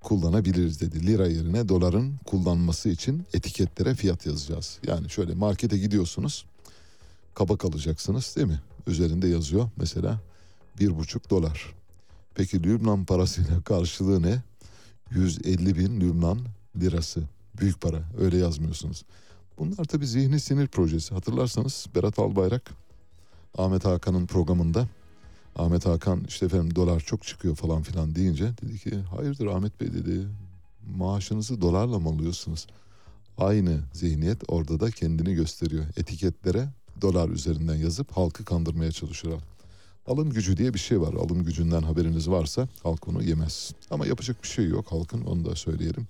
kullanabiliriz 0.00 0.80
dedi. 0.80 1.06
Lira 1.06 1.26
yerine 1.26 1.68
doların 1.68 2.16
kullanması 2.24 2.88
için 2.88 3.26
etiketlere 3.34 3.94
fiyat 3.94 4.26
yazacağız. 4.26 4.78
Yani 4.86 5.10
şöyle 5.10 5.34
markete 5.34 5.78
gidiyorsunuz. 5.78 6.44
Kabak 7.34 7.64
alacaksınız 7.64 8.36
değil 8.36 8.46
mi? 8.46 8.60
Üzerinde 8.86 9.28
yazıyor 9.28 9.70
mesela 9.76 10.20
bir 10.80 10.98
buçuk 10.98 11.30
dolar. 11.30 11.74
Peki 12.36 12.62
Lübnan 12.62 13.04
parasıyla 13.04 13.60
karşılığı 13.64 14.22
ne? 14.22 14.42
150 15.10 15.76
bin 15.76 16.00
Lübnan 16.00 16.38
lirası. 16.80 17.22
Büyük 17.60 17.80
para 17.80 18.02
öyle 18.18 18.36
yazmıyorsunuz. 18.36 19.04
Bunlar 19.58 19.84
tabii 19.84 20.06
zihni 20.06 20.40
sinir 20.40 20.66
projesi. 20.66 21.14
Hatırlarsanız 21.14 21.86
Berat 21.94 22.18
Albayrak 22.18 22.70
Ahmet 23.58 23.84
Hakan'ın 23.84 24.26
programında 24.26 24.88
Ahmet 25.56 25.86
Hakan 25.86 26.24
işte 26.28 26.46
efendim 26.46 26.74
dolar 26.74 27.00
çok 27.00 27.22
çıkıyor 27.22 27.56
falan 27.56 27.82
filan 27.82 28.14
deyince 28.14 28.44
dedi 28.62 28.78
ki 28.78 28.96
hayırdır 28.96 29.46
Ahmet 29.46 29.80
Bey 29.80 29.92
dedi 29.92 30.26
maaşınızı 30.96 31.60
dolarla 31.60 31.98
mı 31.98 32.08
alıyorsunuz? 32.08 32.66
Aynı 33.38 33.80
zihniyet 33.92 34.42
orada 34.48 34.80
da 34.80 34.90
kendini 34.90 35.34
gösteriyor. 35.34 35.84
Etiketlere 35.96 36.68
dolar 37.00 37.28
üzerinden 37.28 37.74
yazıp 37.74 38.12
halkı 38.12 38.44
kandırmaya 38.44 38.92
çalışıyorlar. 38.92 39.44
Alım 40.06 40.30
gücü 40.30 40.56
diye 40.56 40.74
bir 40.74 40.78
şey 40.78 41.00
var. 41.00 41.14
Alım 41.14 41.44
gücünden 41.44 41.82
haberiniz 41.82 42.30
varsa 42.30 42.68
halk 42.82 43.08
onu 43.08 43.22
yemez. 43.22 43.72
Ama 43.90 44.06
yapacak 44.06 44.42
bir 44.42 44.48
şey 44.48 44.68
yok 44.68 44.92
halkın 44.92 45.24
onu 45.24 45.44
da 45.44 45.54
söyleyelim. 45.54 46.06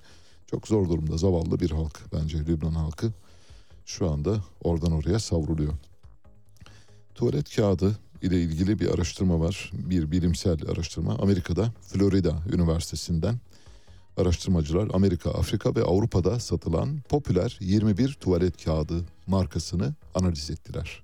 Çok 0.51 0.68
zor 0.68 0.89
durumda 0.89 1.16
zavallı 1.16 1.60
bir 1.60 1.70
halk 1.70 2.01
bence 2.12 2.39
Lübnan 2.39 2.73
halkı. 2.73 3.12
Şu 3.86 4.10
anda 4.10 4.44
oradan 4.64 4.93
oraya 4.93 5.18
savruluyor. 5.18 5.73
Tuvalet 7.14 7.56
kağıdı 7.56 7.98
ile 8.23 8.43
ilgili 8.43 8.78
bir 8.78 8.94
araştırma 8.94 9.40
var. 9.40 9.70
Bir 9.73 10.10
bilimsel 10.10 10.59
araştırma. 10.68 11.18
Amerika'da 11.18 11.73
Florida 11.81 12.43
Üniversitesi'nden 12.52 13.40
araştırmacılar 14.16 14.89
Amerika, 14.93 15.31
Afrika 15.31 15.74
ve 15.74 15.82
Avrupa'da 15.82 16.40
satılan 16.40 17.01
popüler 17.09 17.59
21 17.60 18.12
tuvalet 18.12 18.64
kağıdı 18.64 19.05
markasını 19.27 19.94
analiz 20.14 20.51
ettiler. 20.51 21.02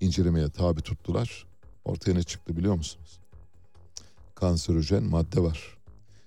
İncelemeye 0.00 0.48
tabi 0.48 0.82
tuttular. 0.82 1.47
Ortaya 1.88 2.14
ne 2.14 2.22
çıktı 2.22 2.56
biliyor 2.56 2.74
musunuz? 2.74 3.18
Kanserojen 4.34 5.02
madde 5.02 5.40
var. 5.40 5.78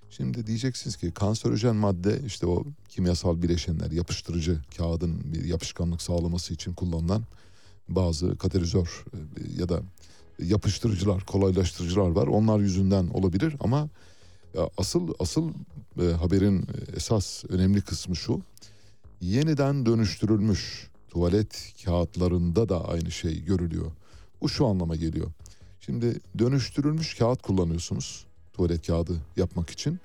Şimdi 0.09 0.47
diyeceksiniz 0.47 0.97
ki 0.97 1.11
kanserojen 1.11 1.75
madde 1.75 2.21
işte 2.25 2.47
o 2.47 2.63
kimyasal 2.89 3.41
bileşenler, 3.41 3.91
yapıştırıcı 3.91 4.61
kağıdın 4.77 5.33
bir 5.33 5.43
yapışkanlık 5.43 6.01
sağlaması 6.01 6.53
için 6.53 6.73
kullanılan 6.73 7.23
bazı 7.89 8.37
katalizör 8.37 9.05
e, 9.13 9.17
ya 9.61 9.69
da 9.69 9.81
yapıştırıcılar, 10.39 11.25
kolaylaştırıcılar 11.25 12.09
var. 12.09 12.27
Onlar 12.27 12.59
yüzünden 12.59 13.07
olabilir 13.07 13.55
ama 13.59 13.89
asıl 14.77 15.13
asıl 15.19 15.49
e, 16.01 16.03
haberin 16.03 16.67
esas 16.95 17.43
önemli 17.49 17.81
kısmı 17.81 18.15
şu. 18.15 18.41
Yeniden 19.21 19.85
dönüştürülmüş 19.85 20.89
tuvalet 21.09 21.73
kağıtlarında 21.85 22.69
da 22.69 22.87
aynı 22.87 23.11
şey 23.11 23.43
görülüyor. 23.43 23.91
Bu 24.41 24.49
şu 24.49 24.67
anlama 24.67 24.95
geliyor. 24.95 25.31
Şimdi 25.85 26.19
dönüştürülmüş 26.39 27.17
kağıt 27.17 27.41
kullanıyorsunuz 27.41 28.25
tuvalet 28.53 28.87
kağıdı 28.87 29.21
yapmak 29.37 29.69
için. 29.69 29.99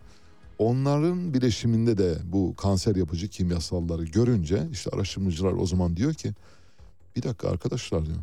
Onların 0.58 1.34
bileşiminde 1.34 1.98
de 1.98 2.18
bu 2.24 2.56
kanser 2.56 2.96
yapıcı 2.96 3.28
kimyasalları 3.28 4.04
görünce 4.04 4.68
işte 4.72 4.90
araştırmacılar 4.90 5.52
o 5.52 5.66
zaman 5.66 5.96
diyor 5.96 6.14
ki 6.14 6.32
bir 7.16 7.22
dakika 7.22 7.48
arkadaşlar 7.48 8.06
diyor. 8.06 8.18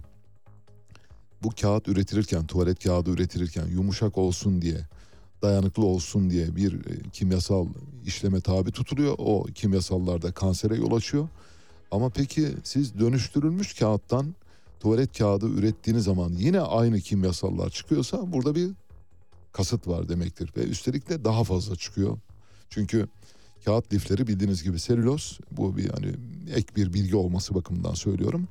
Bu 1.44 1.50
kağıt 1.62 1.88
üretilirken, 1.88 2.48
tuvalet 2.48 2.84
kağıdı 2.84 3.10
üretilirken 3.10 3.68
yumuşak 3.68 4.18
olsun 4.18 4.62
diye, 4.62 4.78
dayanıklı 5.42 5.86
olsun 5.86 6.30
diye 6.30 6.56
bir 6.56 6.74
e, 6.74 7.10
kimyasal 7.14 7.68
işleme 8.06 8.42
tabi 8.42 8.72
tutuluyor. 8.72 9.16
O 9.18 9.44
kimyasallar 9.44 10.22
da 10.22 10.32
kansere 10.32 10.76
yol 10.76 10.96
açıyor. 10.96 11.28
Ama 11.92 12.10
peki 12.10 12.48
siz 12.64 13.00
dönüştürülmüş 13.00 13.74
kağıttan 13.74 14.36
tuvalet 14.84 15.18
kağıdı 15.18 15.48
ürettiğiniz 15.48 16.04
zaman 16.04 16.34
yine 16.34 16.60
aynı 16.62 17.00
kimyasallar 17.00 17.70
çıkıyorsa 17.70 18.34
burada 18.34 18.56
bir 18.56 18.72
kasıt 19.52 19.88
var 19.88 20.10
demektir. 20.10 20.52
Ve 20.58 20.64
üstelik 20.64 21.10
de 21.10 21.26
daha 21.26 21.44
fazla 21.44 21.76
çıkıyor. 21.76 22.18
Çünkü 22.70 23.08
kağıt 23.66 23.94
lifleri 23.94 24.28
bildiğiniz 24.28 24.64
gibi 24.64 24.80
selüloz 24.80 25.40
bu 25.52 25.78
bir 25.78 25.90
hani 25.90 26.08
ek 26.54 26.68
bir 26.76 26.94
bilgi 26.94 27.16
olması 27.16 27.56
bakımından 27.56 27.94
söylüyorum. 27.94 28.48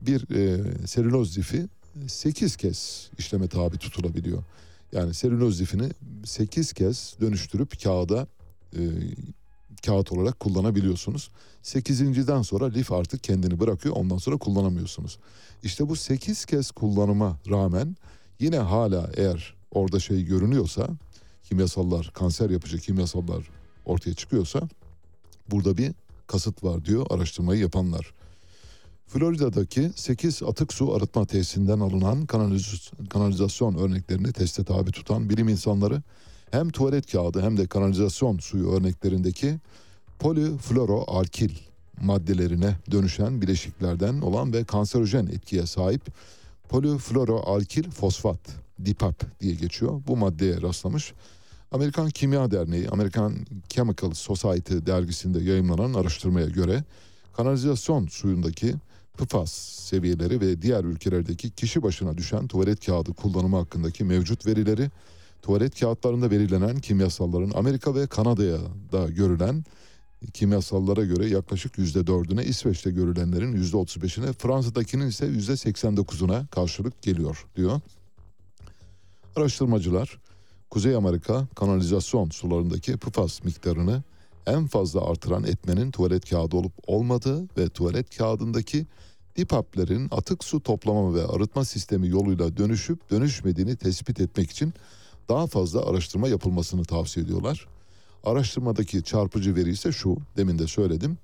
Bir 0.00 0.30
e, 0.30 0.64
selüloz 0.86 1.38
lifi 1.38 1.66
8 2.06 2.56
kez 2.56 3.10
işleme 3.18 3.48
tabi 3.48 3.78
tutulabiliyor. 3.78 4.44
Yani 4.92 5.14
selüloz 5.14 5.60
lifini 5.60 5.88
8 6.24 6.72
kez 6.72 7.16
dönüştürüp 7.20 7.82
kağıda 7.82 8.26
e, 8.76 8.80
kağıt 9.80 10.12
olarak 10.12 10.40
kullanabiliyorsunuz. 10.40 11.30
8.den 11.62 12.42
sonra 12.42 12.66
lif 12.66 12.92
artık 12.92 13.24
kendini 13.24 13.60
bırakıyor 13.60 13.96
ondan 13.96 14.18
sonra 14.18 14.36
kullanamıyorsunuz. 14.36 15.18
İşte 15.62 15.88
bu 15.88 15.96
8 15.96 16.44
kez 16.44 16.70
kullanıma 16.70 17.38
rağmen 17.50 17.96
yine 18.40 18.58
hala 18.58 19.10
eğer 19.16 19.54
orada 19.70 20.00
şey 20.00 20.24
görünüyorsa 20.24 20.88
kimyasallar 21.42 22.10
kanser 22.14 22.50
yapıcı 22.50 22.78
kimyasallar 22.78 23.50
ortaya 23.84 24.14
çıkıyorsa 24.14 24.60
burada 25.50 25.76
bir 25.76 25.92
kasıt 26.26 26.64
var 26.64 26.84
diyor 26.84 27.06
araştırmayı 27.10 27.60
yapanlar. 27.60 28.12
Florida'daki 29.06 29.90
8 29.96 30.42
atık 30.42 30.72
su 30.72 30.94
arıtma 30.94 31.26
tesisinden 31.26 31.80
alınan 31.80 32.26
kanaliz 32.26 32.90
kanalizasyon 33.10 33.74
örneklerini 33.74 34.32
teste 34.32 34.64
tabi 34.64 34.92
tutan 34.92 35.30
bilim 35.30 35.48
insanları 35.48 36.02
hem 36.50 36.70
tuvalet 36.70 37.12
kağıdı 37.12 37.42
hem 37.42 37.56
de 37.56 37.66
kanalizasyon 37.66 38.38
suyu 38.38 38.70
örneklerindeki 38.70 39.58
polifloroalkil 40.18 41.50
maddelerine 42.00 42.76
dönüşen 42.90 43.42
bileşiklerden 43.42 44.20
olan 44.20 44.52
ve 44.52 44.64
kanserojen 44.64 45.26
etkiye 45.26 45.66
sahip 45.66 46.02
polifloroalkil 46.68 47.90
fosfat 47.90 48.38
DIPAP 48.84 49.40
diye 49.40 49.54
geçiyor. 49.54 50.02
Bu 50.06 50.16
maddeye 50.16 50.62
rastlamış. 50.62 51.12
Amerikan 51.70 52.10
Kimya 52.10 52.50
Derneği, 52.50 52.88
Amerikan 52.88 53.34
Chemical 53.68 54.10
Society 54.10 54.74
dergisinde 54.86 55.40
yayınlanan 55.44 55.94
araştırmaya 55.94 56.46
göre 56.46 56.84
kanalizasyon 57.36 58.06
suyundaki 58.06 58.74
PFAS 59.18 59.52
seviyeleri 59.52 60.40
ve 60.40 60.62
diğer 60.62 60.84
ülkelerdeki 60.84 61.50
kişi 61.50 61.82
başına 61.82 62.18
düşen 62.18 62.48
tuvalet 62.48 62.86
kağıdı 62.86 63.12
kullanımı 63.12 63.56
hakkındaki 63.56 64.04
mevcut 64.04 64.46
verileri, 64.46 64.90
tuvalet 65.42 65.80
kağıtlarında 65.80 66.30
belirlenen 66.30 66.78
kimyasalların 66.78 67.50
Amerika 67.54 67.94
ve 67.94 68.06
Kanada'ya 68.06 68.58
da 68.92 69.08
görülen 69.10 69.64
kimyasallara 70.34 71.04
göre 71.04 71.28
yaklaşık 71.28 71.78
yüzde 71.78 72.06
dördüne, 72.06 72.44
İsveç'te 72.44 72.90
görülenlerin 72.90 73.52
yüzde 73.52 73.76
otuz 73.76 74.02
beşine, 74.02 74.32
Fransa'dakinin 74.32 75.06
ise 75.06 75.26
yüzde 75.26 75.56
seksen 75.56 75.96
dokuzuna 75.96 76.46
karşılık 76.46 77.02
geliyor 77.02 77.46
diyor. 77.56 77.80
Araştırmacılar 79.36 80.18
Kuzey 80.70 80.94
Amerika 80.94 81.46
kanalizasyon 81.54 82.30
sularındaki 82.30 82.96
PFAS 82.96 83.44
miktarını 83.44 84.02
en 84.46 84.66
fazla 84.66 85.10
artıran 85.10 85.44
etmenin 85.44 85.90
tuvalet 85.90 86.30
kağıdı 86.30 86.56
olup 86.56 86.72
olmadığı 86.86 87.48
ve 87.58 87.68
tuvalet 87.68 88.16
kağıdındaki 88.16 88.86
dipaplerin 89.36 90.08
atık 90.10 90.44
su 90.44 90.62
toplama 90.62 91.14
ve 91.14 91.26
arıtma 91.26 91.64
sistemi 91.64 92.08
yoluyla 92.08 92.56
dönüşüp 92.56 93.10
dönüşmediğini 93.10 93.76
tespit 93.76 94.20
etmek 94.20 94.50
için 94.50 94.74
daha 95.28 95.46
fazla 95.46 95.86
araştırma 95.90 96.28
yapılmasını 96.28 96.84
tavsiye 96.84 97.26
ediyorlar. 97.26 97.68
Araştırmadaki 98.24 99.02
çarpıcı 99.02 99.56
veri 99.56 99.70
ise 99.70 99.92
şu, 99.92 100.16
demin 100.36 100.58
de 100.58 100.66
söyledim. 100.66 101.18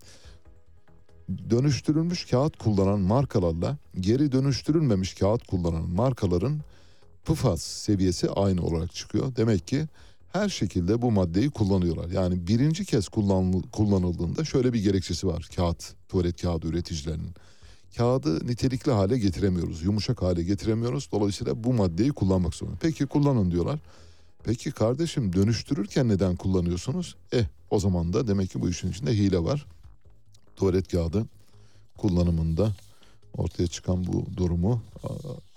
Dönüştürülmüş 1.50 2.24
kağıt 2.24 2.56
kullanan 2.56 3.00
markalarla 3.00 3.76
geri 4.00 4.32
dönüştürülmemiş 4.32 5.14
kağıt 5.14 5.46
kullanan 5.46 5.90
markaların 5.90 6.60
PFAS 7.24 7.62
seviyesi 7.62 8.30
aynı 8.30 8.62
olarak 8.62 8.94
çıkıyor. 8.94 9.36
Demek 9.36 9.66
ki 9.66 9.86
her 10.32 10.48
şekilde 10.48 11.02
bu 11.02 11.10
maddeyi 11.10 11.50
kullanıyorlar. 11.50 12.10
Yani 12.10 12.46
birinci 12.46 12.84
kez 12.84 13.08
kullanıldığında 13.72 14.44
şöyle 14.44 14.72
bir 14.72 14.82
gerekçesi 14.82 15.26
var 15.26 15.48
kağıt, 15.56 15.94
tuvalet 16.08 16.42
kağıdı 16.42 16.66
üreticilerinin. 16.66 17.34
Kağıdı 17.96 18.46
nitelikli 18.46 18.92
hale 18.92 19.18
getiremiyoruz, 19.18 19.82
yumuşak 19.82 20.22
hale 20.22 20.42
getiremiyoruz. 20.42 21.08
Dolayısıyla 21.12 21.64
bu 21.64 21.72
maddeyi 21.72 22.12
kullanmak 22.12 22.54
zorunda. 22.54 22.76
Peki 22.80 23.06
kullanın 23.06 23.50
diyorlar. 23.50 23.80
Peki 24.44 24.72
kardeşim 24.72 25.32
dönüştürürken 25.32 26.08
neden 26.08 26.36
kullanıyorsunuz? 26.36 27.16
Eh 27.32 27.44
o 27.70 27.78
zaman 27.80 28.12
da 28.12 28.28
demek 28.28 28.50
ki 28.50 28.60
bu 28.60 28.68
işin 28.68 28.90
içinde 28.90 29.12
hile 29.12 29.38
var. 29.38 29.66
Tuvalet 30.56 30.88
kağıdı 30.88 31.26
kullanımında 31.98 32.72
ortaya 33.36 33.66
çıkan 33.66 34.06
bu 34.06 34.26
durumu 34.36 34.82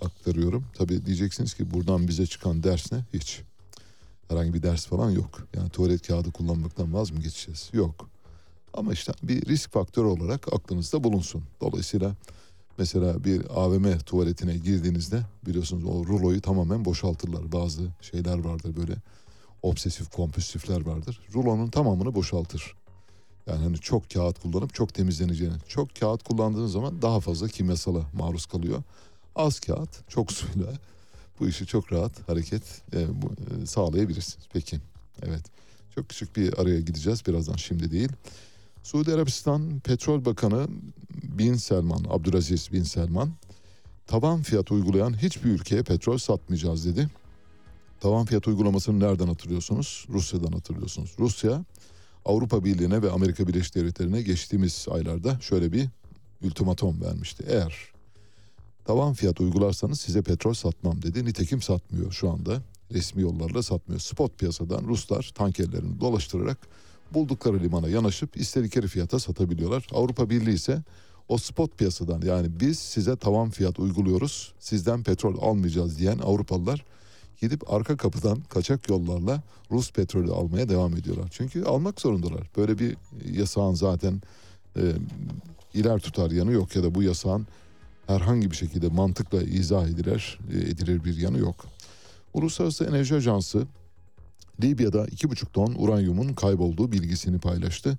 aktarıyorum. 0.01 0.65
Tabii 0.73 1.05
diyeceksiniz 1.05 1.53
ki 1.53 1.73
buradan 1.73 2.07
bize 2.07 2.25
çıkan 2.25 2.63
ders 2.63 2.91
ne? 2.91 3.05
Hiç. 3.13 3.41
Herhangi 4.27 4.53
bir 4.53 4.63
ders 4.63 4.85
falan 4.85 5.11
yok. 5.11 5.47
Yani 5.55 5.69
tuvalet 5.69 6.07
kağıdı 6.07 6.31
kullanmaktan 6.31 6.93
vaz 6.93 7.11
mı 7.11 7.19
geçeceğiz? 7.19 7.69
Yok. 7.73 8.09
Ama 8.77 8.93
işte 8.93 9.13
bir 9.23 9.45
risk 9.45 9.71
faktörü 9.71 10.07
olarak 10.07 10.53
aklınızda 10.53 11.03
bulunsun. 11.03 11.43
Dolayısıyla 11.61 12.15
mesela 12.77 13.23
bir 13.23 13.41
AVM 13.49 13.97
tuvaletine 13.99 14.57
girdiğinizde 14.57 15.21
biliyorsunuz 15.45 15.83
o 15.83 16.05
ruloyu 16.05 16.41
tamamen 16.41 16.85
boşaltırlar. 16.85 17.51
Bazı 17.51 17.81
şeyler 18.01 18.39
vardır 18.39 18.77
böyle 18.77 18.95
obsesif 19.61 20.11
kompulsifler 20.11 20.85
vardır. 20.85 21.19
Rulonun 21.33 21.67
tamamını 21.67 22.15
boşaltır. 22.15 22.75
Yani 23.47 23.63
hani 23.63 23.77
çok 23.77 24.09
kağıt 24.09 24.39
kullanıp 24.39 24.73
çok 24.73 24.93
temizleneceğini. 24.93 25.55
Çok 25.67 25.95
kağıt 25.95 26.23
kullandığınız 26.23 26.71
zaman 26.71 27.01
daha 27.01 27.19
fazla 27.19 27.47
kimyasala 27.47 28.01
maruz 28.13 28.45
kalıyor. 28.45 28.83
Az 29.35 29.59
kağıt 29.59 30.09
çok 30.09 30.31
suyla 30.31 30.73
bu 31.39 31.47
işi 31.47 31.65
çok 31.65 31.93
rahat 31.93 32.29
hareket 32.29 32.63
e, 32.93 33.21
bu, 33.21 33.27
e, 33.27 33.65
sağlayabilirsiniz. 33.65 34.47
Peki 34.53 34.79
evet 35.23 35.43
çok 35.95 36.09
küçük 36.09 36.35
bir 36.35 36.59
araya 36.59 36.79
gideceğiz 36.79 37.27
birazdan 37.27 37.55
şimdi 37.55 37.91
değil. 37.91 38.09
Suudi 38.87 39.13
Arabistan 39.13 39.79
Petrol 39.79 40.25
Bakanı 40.25 40.67
Bin 41.23 41.55
Selman, 41.55 42.05
Abdülaziz 42.09 42.71
Bin 42.71 42.83
Selman 42.83 43.31
tavan 44.05 44.41
fiyat 44.41 44.71
uygulayan 44.71 45.21
hiçbir 45.21 45.49
ülkeye 45.49 45.83
petrol 45.83 46.17
satmayacağız 46.17 46.85
dedi. 46.85 47.09
Tavan 47.99 48.25
fiyat 48.25 48.47
uygulamasını 48.47 48.99
nereden 48.99 49.27
hatırlıyorsunuz? 49.27 50.05
Rusya'dan 50.09 50.51
hatırlıyorsunuz. 50.51 51.15
Rusya 51.19 51.65
Avrupa 52.25 52.63
Birliği'ne 52.63 53.01
ve 53.01 53.11
Amerika 53.11 53.47
Birleşik 53.47 53.75
Devletleri'ne 53.75 54.21
geçtiğimiz 54.21 54.85
aylarda 54.91 55.39
şöyle 55.39 55.71
bir 55.71 55.89
ultimatom 56.43 57.01
vermişti. 57.01 57.43
Eğer 57.47 57.75
tavan 58.85 59.13
fiyat 59.13 59.41
uygularsanız 59.41 60.01
size 60.01 60.21
petrol 60.21 60.53
satmam 60.53 61.01
dedi. 61.01 61.25
Nitekim 61.25 61.61
satmıyor 61.61 62.11
şu 62.11 62.29
anda. 62.29 62.61
Resmi 62.91 63.21
yollarla 63.21 63.63
satmıyor. 63.63 64.01
Spot 64.01 64.39
piyasadan 64.39 64.83
Ruslar 64.83 65.31
tankerlerini 65.35 65.99
dolaştırarak 65.99 66.57
buldukları 67.13 67.59
limana 67.59 67.89
yanaşıp 67.89 68.37
istedikleri 68.37 68.87
fiyata 68.87 69.19
satabiliyorlar. 69.19 69.87
Avrupa 69.93 70.29
Birliği 70.29 70.53
ise 70.53 70.83
o 71.27 71.37
spot 71.37 71.77
piyasadan 71.77 72.21
yani 72.21 72.59
biz 72.59 72.79
size 72.79 73.15
tavan 73.15 73.49
fiyat 73.49 73.79
uyguluyoruz 73.79 74.53
sizden 74.59 75.03
petrol 75.03 75.41
almayacağız 75.41 75.99
diyen 75.99 76.17
Avrupalılar 76.17 76.85
gidip 77.41 77.73
arka 77.73 77.97
kapıdan 77.97 78.41
kaçak 78.41 78.89
yollarla 78.89 79.43
Rus 79.71 79.91
petrolü 79.91 80.31
almaya 80.31 80.69
devam 80.69 80.95
ediyorlar. 80.97 81.27
Çünkü 81.31 81.63
almak 81.63 82.01
zorundalar. 82.01 82.49
Böyle 82.57 82.79
bir 82.79 82.97
yasağın 83.31 83.73
zaten 83.73 84.21
e, 84.75 84.81
iler 85.73 85.99
tutar 85.99 86.31
yanı 86.31 86.51
yok 86.51 86.75
ya 86.75 86.83
da 86.83 86.95
bu 86.95 87.03
yasağın 87.03 87.47
herhangi 88.07 88.51
bir 88.51 88.55
şekilde 88.55 88.87
mantıkla 88.87 89.41
izah 89.41 89.87
edilir, 89.87 90.39
e, 90.53 90.57
edilir 90.57 91.03
bir 91.03 91.17
yanı 91.17 91.37
yok. 91.37 91.65
Uluslararası 92.33 92.85
Enerji 92.85 93.15
Ajansı 93.15 93.67
Libya'da 94.63 95.05
2,5 95.05 95.51
ton 95.51 95.75
uranyumun 95.77 96.33
kaybolduğu 96.33 96.91
bilgisini 96.91 97.39
paylaştı. 97.39 97.97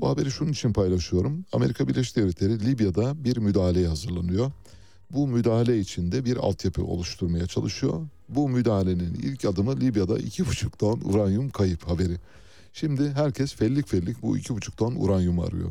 Bu 0.00 0.08
haberi 0.08 0.30
şunun 0.30 0.52
için 0.52 0.72
paylaşıyorum. 0.72 1.44
Amerika 1.52 1.88
Birleşik 1.88 2.16
Devletleri 2.16 2.66
Libya'da 2.66 3.24
bir 3.24 3.36
müdahaleye 3.36 3.88
hazırlanıyor. 3.88 4.52
Bu 5.10 5.28
müdahale 5.28 5.78
içinde 5.78 6.24
bir 6.24 6.36
altyapı 6.36 6.84
oluşturmaya 6.84 7.46
çalışıyor. 7.46 8.06
Bu 8.28 8.48
müdahalenin 8.48 9.14
ilk 9.14 9.44
adımı 9.44 9.80
Libya'da 9.80 10.18
2,5 10.18 10.70
ton 10.78 11.00
uranyum 11.00 11.50
kayıp 11.50 11.88
haberi. 11.88 12.16
Şimdi 12.72 13.10
herkes 13.10 13.54
fellik 13.54 13.88
fellik 13.88 14.22
bu 14.22 14.38
2,5 14.38 14.76
ton 14.76 14.94
uranyum 14.94 15.40
arıyor. 15.40 15.70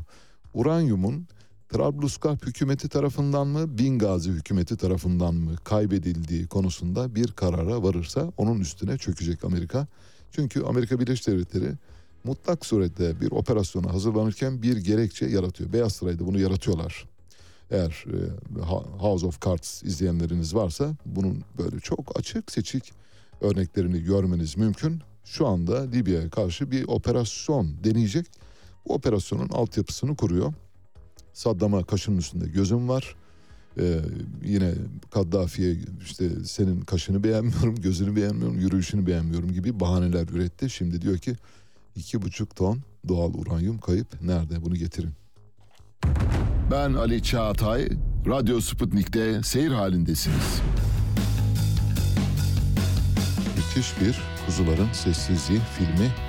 Uranyumun 0.54 1.28
Trablusgarp 1.70 2.48
hükümeti 2.48 2.90
tarafından 2.90 3.48
mı, 3.48 3.78
Bingazi 3.78 4.32
hükümeti 4.32 4.78
tarafından 4.78 5.36
mı 5.36 5.56
kaybedildiği 5.64 6.48
konusunda 6.48 7.16
bir 7.16 7.32
karara 7.32 7.84
varırsa 7.84 8.32
onun 8.38 8.60
üstüne 8.60 8.98
çökecek 8.98 9.44
Amerika. 9.44 9.88
Çünkü 10.32 10.64
Amerika 10.64 11.00
Birleşik 11.00 11.28
Devletleri 11.28 11.72
mutlak 12.24 12.66
surette 12.66 13.22
bir 13.22 13.32
operasyona 13.32 13.94
hazırlanırken 13.94 14.62
bir 14.62 14.78
gerekçe 14.78 15.26
yaratıyor. 15.26 15.74
Beyaz 15.74 15.94
Saray'da 15.94 16.28
bunu 16.28 16.40
yaratıyorlar. 16.40 17.06
Eğer 17.72 18.06
e, 18.08 18.62
House 19.00 19.26
of 19.26 19.46
Cards 19.46 19.84
izleyenleriniz 19.84 20.56
varsa 20.56 20.96
bunun 21.06 21.44
böyle 21.58 21.80
çok 21.80 22.20
açık 22.20 22.52
seçik 22.52 22.92
örneklerini 23.42 24.04
görmeniz 24.04 24.58
mümkün. 24.58 25.02
Şu 25.26 25.48
anda 25.48 25.82
Libya'ya 25.82 26.30
karşı 26.30 26.72
bir 26.72 26.88
operasyon 26.88 27.84
deneyecek. 27.84 28.26
Bu 28.86 28.94
operasyonun 28.94 29.50
altyapısını 29.50 30.16
kuruyor. 30.16 30.54
Saddam'a 31.34 31.84
kaşının 31.84 32.18
üstünde 32.18 32.48
gözüm 32.48 32.90
var. 32.90 33.16
Ee, 33.80 34.00
yine 34.44 34.74
Kaddafi'ye 35.12 35.76
işte 36.02 36.30
senin 36.46 36.82
kaşını 36.82 37.24
beğenmiyorum, 37.24 37.76
gözünü 37.82 38.16
beğenmiyorum, 38.16 38.60
yürüyüşünü 38.60 39.08
beğenmiyorum 39.08 39.52
gibi 39.54 39.80
bahaneler 39.80 40.28
üretti. 40.28 40.70
Şimdi 40.70 41.02
diyor 41.02 41.18
ki 41.18 41.36
iki 41.96 42.22
buçuk 42.22 42.56
ton 42.56 42.80
doğal 43.08 43.34
uranyum 43.34 43.78
kayıp 43.78 44.22
nerede 44.22 44.66
bunu 44.66 44.76
getirin. 44.76 45.12
Ben 46.72 46.94
Ali 46.94 47.24
Çağatay, 47.24 47.90
Radyo 48.28 48.62
Sputnik'te 48.62 49.44
seyir 49.44 49.72
halindesiniz. 49.72 50.62
Müthiş 53.58 54.02
bir 54.02 54.22
Kuzuların 54.46 54.92
Sessizliği 54.94 55.60
filmi 55.78 56.29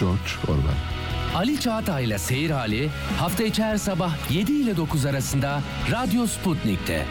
George 0.00 0.30
Orwell 0.48 0.98
Ali 1.34 1.60
Çağatay'la 1.60 2.18
Seyir 2.18 2.50
Hali 2.50 2.88
hafta 3.18 3.44
içi 3.44 3.62
her 3.62 3.76
sabah 3.76 4.30
7 4.30 4.52
ile 4.52 4.76
9 4.76 5.06
arasında 5.06 5.62
Radyo 5.92 6.26
Sputnik'te. 6.26 7.06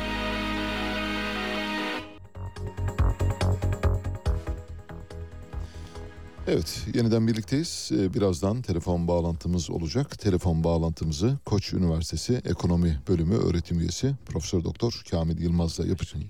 Evet, 6.47 6.85
yeniden 6.93 7.27
birlikteyiz. 7.27 7.91
Ee, 7.93 8.13
birazdan 8.13 8.61
telefon 8.61 9.07
bağlantımız 9.07 9.69
olacak. 9.69 10.19
Telefon 10.19 10.63
bağlantımızı 10.63 11.37
Koç 11.45 11.73
Üniversitesi 11.73 12.41
Ekonomi 12.45 12.99
Bölümü 13.07 13.35
öğretim 13.35 13.79
üyesi 13.79 14.15
Profesör 14.25 14.63
Doktor 14.63 15.03
Kamil 15.11 15.41
Yılmaz'la 15.41 15.87
yapacağım. 15.87 16.25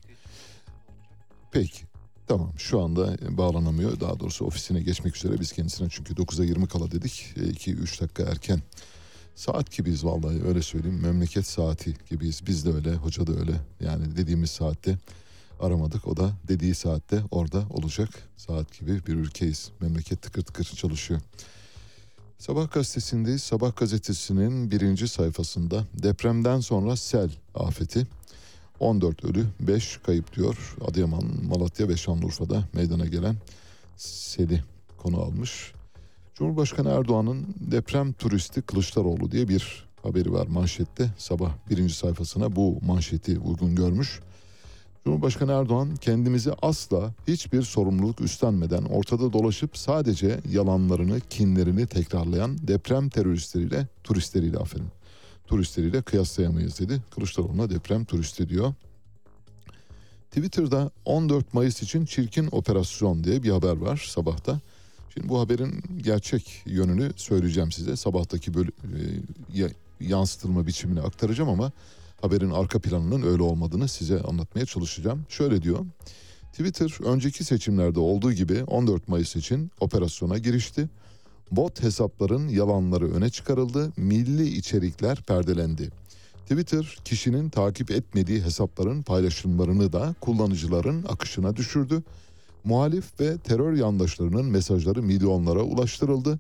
Peki. 1.52 1.87
Tamam 2.28 2.54
şu 2.58 2.82
anda 2.82 3.38
bağlanamıyor. 3.38 4.00
Daha 4.00 4.20
doğrusu 4.20 4.46
ofisine 4.46 4.82
geçmek 4.82 5.16
üzere 5.16 5.40
biz 5.40 5.52
kendisine 5.52 5.88
çünkü 5.92 6.14
9'a 6.14 6.46
20 6.46 6.68
kala 6.68 6.92
dedik. 6.92 7.34
2-3 7.36 8.02
dakika 8.02 8.24
erken. 8.24 8.62
Saat 9.36 9.72
gibiyiz 9.72 10.06
vallahi 10.06 10.44
öyle 10.48 10.62
söyleyeyim. 10.62 11.00
Memleket 11.02 11.46
saati 11.46 11.94
gibiyiz. 12.10 12.42
Biz 12.48 12.66
de 12.66 12.74
öyle, 12.74 12.96
hoca 12.96 13.28
da 13.28 13.40
öyle. 13.40 13.54
Yani 13.80 14.18
dediğimiz 14.18 14.52
saatte 14.52 14.98
aramadık. 15.60 16.08
O 16.08 16.18
da 16.18 16.32
dediği 16.48 16.76
saatte 16.76 17.24
orada 17.32 17.64
olacak. 17.70 18.10
Saat 18.38 18.80
gibi 18.80 19.06
bir 19.08 19.14
ülkeyiz. 19.14 19.72
Memleket 19.80 20.22
tıkır 20.22 20.42
tıkır 20.42 20.66
çalışıyor. 20.66 21.22
Sabah 22.38 22.72
gazetesindeyiz. 22.72 23.44
Sabah 23.44 23.76
gazetesinin 23.76 24.72
birinci 24.72 25.08
sayfasında 25.08 25.86
depremden 25.94 26.60
sonra 26.60 26.96
sel 26.96 27.30
afeti 27.56 28.08
14 28.80 29.26
ölü 29.26 29.46
5 29.60 29.98
kayıp 29.98 30.36
diyor. 30.36 30.76
Adıyaman, 30.88 31.24
Malatya 31.50 31.90
ve 31.90 31.98
Şanlıurfa'da 31.98 32.64
meydana 32.74 33.06
gelen 33.06 33.36
seli 33.98 34.64
konu 34.98 35.22
almış. 35.22 35.74
Cumhurbaşkanı 36.36 36.90
Erdoğan'ın 36.90 37.46
deprem 37.60 38.14
turisti 38.14 38.62
Kılıçdaroğlu 38.62 39.32
diye 39.32 39.48
bir 39.48 39.88
haberi 40.04 40.34
var 40.34 40.48
manşette. 40.48 41.10
Sabah 41.18 41.52
birinci 41.70 41.94
sayfasına 41.94 42.56
bu 42.56 42.80
manşeti 42.86 43.40
uygun 43.40 43.76
görmüş. 43.76 44.20
Cumhurbaşkanı 45.06 45.52
Erdoğan 45.52 45.96
kendimizi 45.96 46.52
asla 46.62 47.14
hiçbir 47.28 47.62
sorumluluk 47.62 48.22
üstlenmeden 48.22 48.84
ortada 48.84 49.34
dolaşıp 49.34 49.78
sadece 49.78 50.40
yalanlarını, 50.52 51.20
kinlerini 51.20 51.88
tekrarlayan 51.88 52.68
deprem 52.68 53.10
teröristleriyle, 53.10 53.88
turistleriyle 54.04 54.58
aferin 54.58 54.97
turistleriyle 55.48 56.02
kıyaslayamayız 56.02 56.80
dedi. 56.80 57.02
Kılıçdaroğlu'na 57.12 57.70
deprem 57.70 58.06
turisti 58.06 58.50
diyor. 58.50 58.74
Twitter'da 60.30 60.92
14 61.06 61.54
Mayıs 61.54 61.84
için 61.84 62.06
çirkin 62.06 62.50
operasyon 62.52 63.24
diye 63.24 63.44
bir 63.44 63.50
haber 63.50 63.78
var 63.78 64.08
sabahta. 64.10 64.60
Şimdi 65.14 65.30
bu 65.30 65.40
haberin 65.40 65.84
gerçek 65.98 66.62
yönünü 66.66 67.12
söyleyeceğim 67.16 67.72
size. 67.72 67.96
Sabahtaki 67.96 68.54
böyle 68.54 68.72
e, 69.56 69.70
yansıtılma 70.00 70.68
biçimini 70.68 71.02
aktaracağım 71.02 71.50
ama 71.50 71.72
haberin 72.22 72.52
arka 72.52 72.80
planının 72.80 73.22
öyle 73.22 73.44
olmadığını 73.44 73.88
size 73.88 74.22
anlatmaya 74.22 74.66
çalışacağım. 74.66 75.26
Şöyle 75.30 75.62
diyor. 75.62 75.86
Twitter 76.52 77.06
önceki 77.06 77.44
seçimlerde 77.44 78.00
olduğu 78.00 78.34
gibi 78.34 78.64
14 78.64 79.08
Mayıs 79.08 79.36
için 79.36 79.72
operasyona 79.80 80.38
girişti. 80.38 80.90
Bot 81.52 81.84
hesapların 81.84 82.48
yalanları 82.48 83.14
öne 83.14 83.30
çıkarıldı, 83.30 83.92
milli 83.98 84.48
içerikler 84.48 85.22
perdelendi. 85.22 85.90
Twitter 86.42 86.98
kişinin 87.06 87.50
takip 87.50 87.92
etmediği 87.92 88.42
hesapların 88.42 89.04
paylaşımlarını 89.04 89.94
da 89.94 90.16
kullanıcıların 90.22 91.04
akışına 91.04 91.56
düşürdü. 91.56 92.04
Muhalif 92.64 93.20
ve 93.20 93.38
terör 93.38 93.74
yandaşlarının 93.74 94.46
mesajları 94.46 95.04
milyonlara 95.04 95.62
ulaştırıldı. 95.62 96.40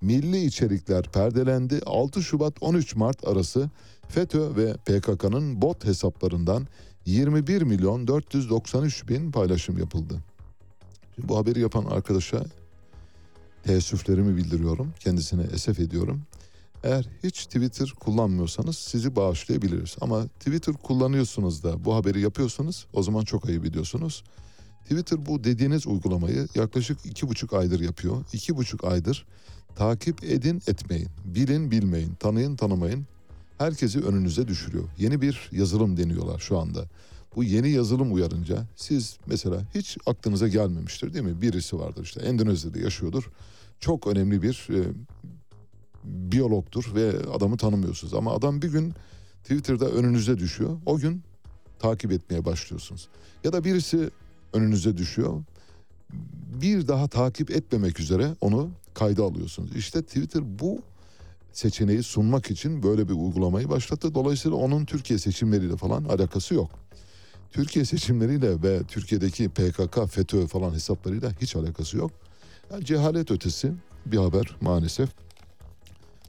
Milli 0.00 0.44
içerikler 0.44 1.02
perdelendi. 1.02 1.80
6 1.86 2.22
Şubat 2.22 2.54
13 2.60 2.96
Mart 2.96 3.28
arası 3.28 3.70
FETÖ 4.08 4.56
ve 4.56 4.72
PKK'nın 4.72 5.62
bot 5.62 5.84
hesaplarından 5.84 6.66
21 7.06 7.62
milyon 7.62 8.06
493 8.06 9.08
bin 9.08 9.32
paylaşım 9.32 9.78
yapıldı. 9.78 10.14
Şimdi 11.14 11.28
bu 11.28 11.36
haberi 11.36 11.60
yapan 11.60 11.84
arkadaşa 11.84 12.44
teessüflerimi 13.66 14.36
bildiriyorum. 14.36 14.94
Kendisine 15.00 15.42
esef 15.52 15.80
ediyorum. 15.80 16.22
Eğer 16.84 17.08
hiç 17.22 17.44
Twitter 17.44 17.92
kullanmıyorsanız 18.00 18.76
sizi 18.76 19.16
bağışlayabiliriz. 19.16 19.96
Ama 20.00 20.26
Twitter 20.26 20.74
kullanıyorsunuz 20.74 21.62
da 21.62 21.84
bu 21.84 21.94
haberi 21.94 22.20
yapıyorsunuz 22.20 22.86
o 22.92 23.02
zaman 23.02 23.24
çok 23.24 23.48
ayıp 23.48 23.64
ediyorsunuz. 23.64 24.24
Twitter 24.82 25.26
bu 25.26 25.44
dediğiniz 25.44 25.86
uygulamayı 25.86 26.48
yaklaşık 26.54 27.06
iki 27.06 27.28
buçuk 27.28 27.52
aydır 27.52 27.80
yapıyor. 27.80 28.24
İki 28.32 28.56
buçuk 28.56 28.84
aydır 28.84 29.26
takip 29.76 30.24
edin 30.24 30.62
etmeyin, 30.66 31.08
bilin 31.24 31.70
bilmeyin, 31.70 32.14
tanıyın 32.14 32.56
tanımayın. 32.56 33.06
Herkesi 33.58 34.00
önünüze 34.00 34.48
düşürüyor. 34.48 34.84
Yeni 34.98 35.22
bir 35.22 35.48
yazılım 35.52 35.96
deniyorlar 35.96 36.38
şu 36.38 36.58
anda. 36.58 36.84
Bu 37.36 37.44
yeni 37.44 37.70
yazılım 37.70 38.14
uyarınca 38.14 38.66
siz 38.76 39.16
mesela 39.26 39.62
hiç 39.74 39.98
aklınıza 40.06 40.48
gelmemiştir 40.48 41.14
değil 41.14 41.24
mi? 41.24 41.42
Birisi 41.42 41.78
vardır 41.78 42.02
işte 42.02 42.20
Endonezya'da 42.20 42.78
yaşıyordur. 42.78 43.30
Çok 43.84 44.06
önemli 44.06 44.42
bir 44.42 44.68
e, 44.70 44.80
biyologtur 46.04 46.94
ve 46.94 47.12
adamı 47.32 47.56
tanımıyorsunuz. 47.56 48.14
Ama 48.14 48.32
adam 48.32 48.62
bir 48.62 48.68
gün 48.68 48.94
Twitter'da 49.42 49.90
önünüze 49.90 50.38
düşüyor. 50.38 50.78
O 50.86 50.98
gün 50.98 51.22
takip 51.78 52.12
etmeye 52.12 52.44
başlıyorsunuz. 52.44 53.08
Ya 53.44 53.52
da 53.52 53.64
birisi 53.64 54.10
önünüze 54.52 54.96
düşüyor. 54.96 55.42
Bir 56.62 56.88
daha 56.88 57.08
takip 57.08 57.50
etmemek 57.50 58.00
üzere 58.00 58.36
onu 58.40 58.70
kayda 58.94 59.24
alıyorsunuz. 59.24 59.76
İşte 59.76 60.02
Twitter 60.02 60.58
bu 60.58 60.82
seçeneği 61.52 62.02
sunmak 62.02 62.50
için 62.50 62.82
böyle 62.82 63.08
bir 63.08 63.14
uygulamayı 63.14 63.68
başlattı. 63.68 64.14
Dolayısıyla 64.14 64.56
onun 64.56 64.84
Türkiye 64.84 65.18
seçimleriyle 65.18 65.76
falan 65.76 66.04
alakası 66.04 66.54
yok. 66.54 66.70
Türkiye 67.52 67.84
seçimleriyle 67.84 68.62
ve 68.62 68.82
Türkiye'deki 68.88 69.48
PKK, 69.48 70.08
FETÖ 70.10 70.46
falan 70.46 70.74
hesaplarıyla 70.74 71.32
hiç 71.40 71.56
alakası 71.56 71.96
yok. 71.96 72.23
Cehalet 72.80 73.30
ötesi 73.30 73.72
bir 74.06 74.18
haber 74.18 74.56
maalesef. 74.60 75.08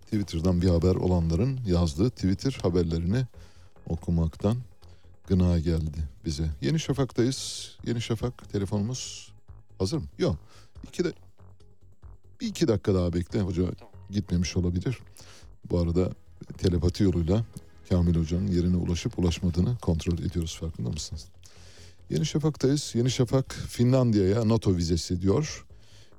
Twitter'dan 0.06 0.62
bir 0.62 0.70
haber 0.70 0.96
olanların 0.96 1.60
yazdığı 1.68 2.10
Twitter 2.10 2.60
haberlerini 2.62 3.26
okumaktan 3.90 4.58
gına 5.28 5.60
geldi 5.60 6.10
bize. 6.26 6.50
Yeni 6.62 6.80
Şafak'tayız. 6.80 7.72
Yeni 7.88 8.02
Şafak 8.02 8.50
telefonumuz 8.50 9.32
hazır 9.80 9.98
mı? 9.98 10.06
Yok. 10.18 10.36
İki 10.88 11.04
de 11.04 11.14
bir 12.42 12.48
iki 12.48 12.68
dakika 12.68 12.94
daha 12.94 13.14
bekle. 13.14 13.42
Hoca 13.42 13.64
gitmemiş 14.10 14.58
olabilir. 14.58 15.00
Bu 15.70 15.80
arada 15.80 16.10
telepati 16.58 17.04
yoluyla 17.04 17.46
Kamil 17.90 18.16
Hoca'nın 18.16 18.48
yerine 18.48 18.78
ulaşıp 18.78 19.20
ulaşmadığını 19.20 19.78
kontrol 19.78 20.20
ediyoruz 20.20 20.58
farkında 20.60 20.90
mısınız? 20.90 21.26
Yeni 22.10 22.26
Şafak'tayız. 22.26 22.92
Yeni 22.96 23.12
Şafak 23.12 23.54
Finlandiya'ya 23.54 24.50
NATO 24.50 24.76
vizesi 24.76 25.22
diyor. 25.22 25.66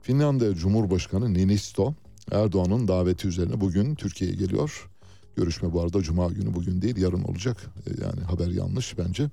Finlandiya 0.06 0.54
Cumhurbaşkanı 0.54 1.34
Ninisto 1.34 1.94
Erdoğan'ın 2.32 2.88
daveti 2.88 3.28
üzerine 3.28 3.60
bugün 3.60 3.94
Türkiye'ye 3.94 4.36
geliyor. 4.36 4.88
Görüşme 5.36 5.72
bu 5.72 5.80
arada 5.80 6.02
Cuma 6.02 6.28
günü 6.28 6.54
bugün 6.54 6.82
değil 6.82 6.96
yarın 6.96 7.22
olacak. 7.22 7.56
E, 7.86 8.04
yani 8.04 8.20
haber 8.20 8.48
yanlış 8.48 8.98
bence. 8.98 9.30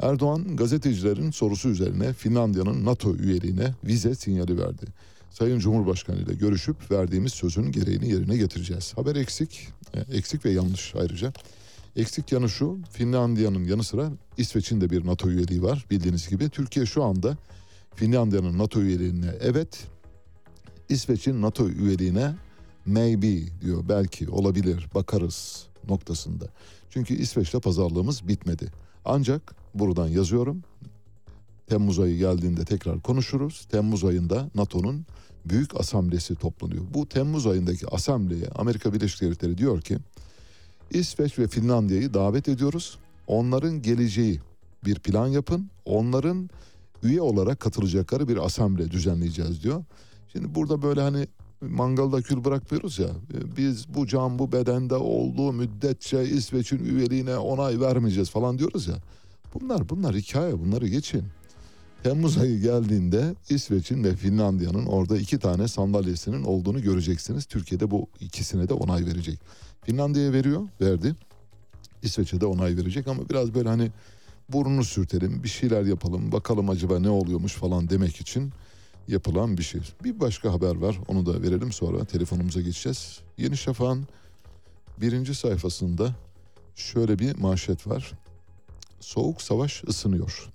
Erdoğan 0.00 0.56
gazetecilerin 0.56 1.30
sorusu 1.30 1.68
üzerine 1.68 2.12
Finlandiya'nın 2.12 2.84
NATO 2.84 3.16
üyeliğine 3.16 3.74
vize 3.84 4.14
sinyali 4.14 4.58
verdi. 4.58 4.86
Sayın 5.30 5.58
Cumhurbaşkanı 5.58 6.16
ile 6.16 6.34
görüşüp 6.34 6.90
verdiğimiz 6.90 7.32
sözün 7.32 7.72
gereğini 7.72 8.08
yerine 8.08 8.36
getireceğiz. 8.36 8.92
Haber 8.96 9.16
eksik, 9.16 9.68
e, 9.94 10.16
eksik 10.16 10.44
ve 10.44 10.50
yanlış 10.50 10.94
ayrıca. 10.94 11.32
Eksik 11.96 12.32
yanı 12.32 12.48
şu, 12.48 12.78
Finlandiya'nın 12.92 13.64
yanı 13.64 13.84
sıra 13.84 14.12
İsveç'in 14.36 14.80
de 14.80 14.90
bir 14.90 15.06
NATO 15.06 15.30
üyeliği 15.30 15.62
var 15.62 15.86
bildiğiniz 15.90 16.28
gibi. 16.28 16.48
Türkiye 16.48 16.86
şu 16.86 17.04
anda 17.04 17.36
Finlandiya'nın 17.94 18.58
NATO 18.58 18.80
üyeliğine 18.80 19.30
evet, 19.40 19.88
İsveç'in 20.88 21.42
NATO 21.42 21.68
üyeliğine 21.68 22.34
maybe 22.86 23.60
diyor 23.60 23.84
belki 23.88 24.30
olabilir 24.30 24.86
bakarız 24.94 25.66
noktasında. 25.88 26.44
Çünkü 26.90 27.14
İsveç'le 27.14 27.60
pazarlığımız 27.62 28.28
bitmedi. 28.28 28.72
Ancak 29.04 29.54
buradan 29.74 30.08
yazıyorum 30.08 30.62
Temmuz 31.68 31.98
ayı 31.98 32.18
geldiğinde 32.18 32.64
tekrar 32.64 33.00
konuşuruz. 33.00 33.66
Temmuz 33.70 34.04
ayında 34.04 34.50
NATO'nun 34.54 35.06
büyük 35.44 35.80
asamblesi 35.80 36.34
toplanıyor. 36.34 36.84
Bu 36.94 37.08
Temmuz 37.08 37.46
ayındaki 37.46 37.86
asambleye 37.88 38.48
Amerika 38.54 38.92
Birleşik 38.92 39.20
Devletleri 39.20 39.58
diyor 39.58 39.80
ki 39.80 39.98
İsveç 40.90 41.38
ve 41.38 41.48
Finlandiya'yı 41.48 42.14
davet 42.14 42.48
ediyoruz. 42.48 42.98
Onların 43.26 43.82
geleceği 43.82 44.40
bir 44.84 44.94
plan 44.94 45.26
yapın. 45.26 45.70
Onların 45.84 46.50
üye 47.02 47.20
olarak 47.20 47.60
katılacakları 47.60 48.28
bir 48.28 48.36
asamble 48.36 48.90
düzenleyeceğiz 48.90 49.62
diyor. 49.62 49.84
Şimdi 50.32 50.54
burada 50.54 50.82
böyle 50.82 51.00
hani 51.00 51.26
mangalda 51.60 52.22
kül 52.22 52.44
bırakmıyoruz 52.44 52.98
ya. 52.98 53.08
Biz 53.56 53.94
bu 53.94 54.06
can 54.06 54.38
bu 54.38 54.52
bedende 54.52 54.94
olduğu 54.94 55.52
müddetçe 55.52 56.24
İsveç'in 56.24 56.84
üyeliğine 56.84 57.36
onay 57.36 57.80
vermeyeceğiz 57.80 58.30
falan 58.30 58.58
diyoruz 58.58 58.88
ya. 58.88 58.96
Bunlar 59.54 59.88
bunlar 59.88 60.14
hikaye 60.14 60.60
bunları 60.60 60.88
geçin. 60.88 61.24
Temmuz 62.02 62.38
ayı 62.38 62.60
geldiğinde 62.60 63.34
İsveç'in 63.48 64.04
ve 64.04 64.16
Finlandiya'nın 64.16 64.86
orada 64.86 65.18
iki 65.18 65.38
tane 65.38 65.68
sandalyesinin 65.68 66.44
olduğunu 66.44 66.82
göreceksiniz. 66.82 67.46
Türkiye'de 67.46 67.90
bu 67.90 68.08
ikisine 68.20 68.68
de 68.68 68.74
onay 68.74 69.06
verecek. 69.06 69.38
Finlandiya'ya 69.82 70.32
veriyor, 70.32 70.68
verdi. 70.80 71.14
İsveç'e 72.02 72.40
de 72.40 72.46
onay 72.46 72.76
verecek 72.76 73.08
ama 73.08 73.28
biraz 73.28 73.54
böyle 73.54 73.68
hani 73.68 73.90
burnunu 74.48 74.84
sürtelim, 74.84 75.44
bir 75.44 75.48
şeyler 75.48 75.82
yapalım, 75.82 76.32
bakalım 76.32 76.70
acaba 76.70 76.98
ne 76.98 77.10
oluyormuş 77.10 77.52
falan 77.52 77.88
demek 77.90 78.20
için 78.20 78.52
yapılan 79.08 79.58
bir 79.58 79.62
şey. 79.62 79.80
Bir 80.04 80.20
başka 80.20 80.52
haber 80.52 80.76
var, 80.76 80.98
onu 81.08 81.26
da 81.26 81.42
verelim 81.42 81.72
sonra 81.72 82.04
telefonumuza 82.04 82.60
geçeceğiz. 82.60 83.20
Yeni 83.38 83.56
Şafak'ın 83.56 84.06
birinci 85.00 85.34
sayfasında 85.34 86.14
şöyle 86.74 87.18
bir 87.18 87.38
manşet 87.38 87.86
var. 87.86 88.12
Soğuk 89.00 89.42
savaş 89.42 89.84
ısınıyor. 89.84 90.48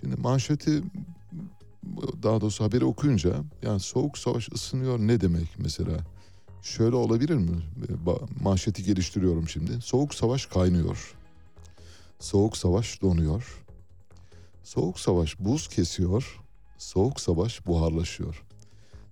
Şimdi 0.00 0.16
manşeti 0.16 0.82
daha 2.22 2.40
doğrusu 2.40 2.64
haberi 2.64 2.84
okuyunca 2.84 3.34
yani 3.62 3.80
soğuk 3.80 4.18
savaş 4.18 4.48
ısınıyor 4.52 4.98
ne 4.98 5.20
demek 5.20 5.48
mesela? 5.58 5.98
Şöyle 6.62 6.96
olabilir 6.96 7.34
mi? 7.34 7.62
Manşeti 8.42 8.84
geliştiriyorum 8.84 9.48
şimdi. 9.48 9.80
Soğuk 9.80 10.14
savaş 10.14 10.46
kaynıyor. 10.46 11.14
Soğuk 12.18 12.56
savaş 12.56 13.02
donuyor. 13.02 13.64
Soğuk 14.62 15.00
savaş 15.00 15.38
buz 15.38 15.68
kesiyor. 15.68 16.43
Soğuk 16.78 17.20
savaş 17.20 17.66
buharlaşıyor. 17.66 18.44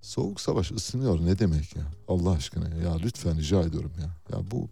Soğuk 0.03 0.41
savaş 0.41 0.73
ısınıyor 0.73 1.27
ne 1.27 1.39
demek 1.39 1.77
ya? 1.77 1.83
Allah 2.09 2.31
aşkına 2.31 2.69
ya 2.69 2.97
lütfen 2.97 3.39
rica 3.39 3.61
ediyorum 3.63 3.93
ya. 4.01 4.37
Ya 4.37 4.51
bu 4.51 4.69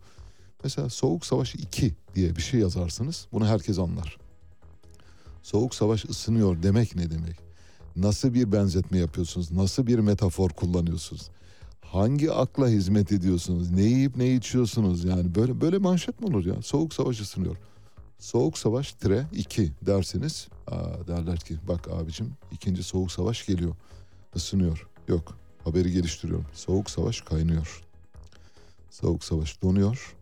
mesela 0.64 0.88
Soğuk 0.88 1.26
Savaş 1.26 1.54
2 1.54 1.94
diye 2.14 2.36
bir 2.36 2.42
şey 2.42 2.60
yazarsınız. 2.60 3.26
Bunu 3.32 3.46
herkes 3.46 3.78
anlar. 3.78 4.16
Soğuk 5.42 5.74
savaş 5.74 6.04
ısınıyor 6.04 6.62
demek 6.62 6.96
ne 6.96 7.10
demek? 7.10 7.36
Nasıl 7.96 8.34
bir 8.34 8.52
benzetme 8.52 8.98
yapıyorsunuz? 8.98 9.52
Nasıl 9.52 9.86
bir 9.86 9.98
metafor 9.98 10.50
kullanıyorsunuz? 10.50 11.30
Hangi 11.80 12.32
akla 12.32 12.68
hizmet 12.68 13.12
ediyorsunuz? 13.12 13.70
Ne 13.70 13.82
yiyip 13.82 14.16
ne 14.16 14.34
içiyorsunuz? 14.34 15.04
Yani 15.04 15.34
böyle 15.34 15.60
böyle 15.60 15.78
manşet 15.78 16.20
mi 16.20 16.26
olur 16.26 16.46
ya? 16.46 16.62
Soğuk 16.62 16.94
savaş 16.94 17.20
ısınıyor. 17.20 17.56
Soğuk 18.20 18.58
savaş 18.58 18.92
tire 18.92 19.26
2 19.32 19.72
dersiniz. 19.82 20.48
Aa, 20.66 21.06
derler 21.06 21.38
ki 21.38 21.56
bak 21.68 21.88
abicim 21.90 22.32
ikinci 22.52 22.82
soğuk 22.82 23.12
savaş 23.12 23.46
geliyor. 23.46 23.74
Isınıyor. 24.34 24.88
Yok 25.08 25.36
haberi 25.64 25.92
geliştiriyorum. 25.92 26.46
Soğuk 26.52 26.90
savaş 26.90 27.20
kaynıyor. 27.20 27.82
Soğuk 28.90 29.24
savaş 29.24 29.62
donuyor. 29.62 30.16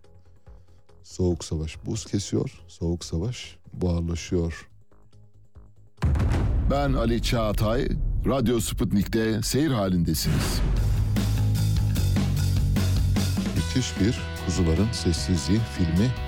Soğuk 1.02 1.44
savaş 1.44 1.86
buz 1.86 2.04
kesiyor. 2.04 2.62
Soğuk 2.68 3.04
savaş 3.04 3.56
buharlaşıyor. 3.72 4.68
Ben 6.70 6.92
Ali 6.92 7.22
Çağatay, 7.22 7.88
Radyo 8.26 8.60
Sputnik'te 8.60 9.42
seyir 9.42 9.70
halindesiniz. 9.70 10.60
Müthiş 13.56 14.00
bir 14.00 14.20
Kuzuların 14.46 14.92
Sessizliği 14.92 15.60
filmi 15.78 16.27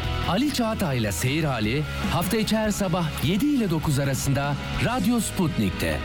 Ali 0.29 0.53
Çağatay'la 0.53 1.11
Seyir 1.11 1.43
Hali 1.43 1.81
hafta 2.11 2.37
içi 2.37 2.57
her 2.57 2.71
sabah 2.71 3.25
7 3.25 3.45
ile 3.45 3.69
9 3.69 3.99
arasında 3.99 4.55
Radyo 4.85 5.19
Sputnik'te. 5.19 5.99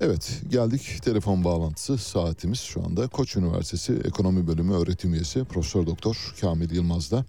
Evet 0.00 0.40
geldik 0.48 1.02
telefon 1.02 1.44
bağlantısı 1.44 1.98
saatimiz 1.98 2.60
şu 2.60 2.84
anda 2.84 3.08
Koç 3.08 3.36
Üniversitesi 3.36 3.92
Ekonomi 4.04 4.46
Bölümü 4.46 4.74
öğretim 4.74 5.14
üyesi 5.14 5.44
Profesör 5.44 5.86
Doktor 5.86 6.34
Kamil 6.40 6.70
Yılmaz'da. 6.70 7.24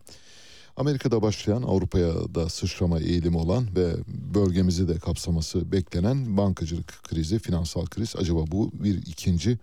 Amerika'da 0.78 1.22
başlayan 1.22 1.62
Avrupa'ya 1.62 2.36
da 2.36 2.50
sıçrama 2.50 3.00
eğilimi 3.00 3.38
olan 3.38 3.68
ve 3.76 3.96
bölgemizi 4.08 4.88
de 4.88 5.00
kapsaması 5.00 5.72
beklenen 5.72 6.38
bankacılık 6.38 7.04
krizi, 7.04 7.40
finansal 7.40 7.86
kriz 7.86 8.16
acaba 8.16 8.40
bu 8.48 8.72
bir 8.74 8.96
ikinci 8.98 9.58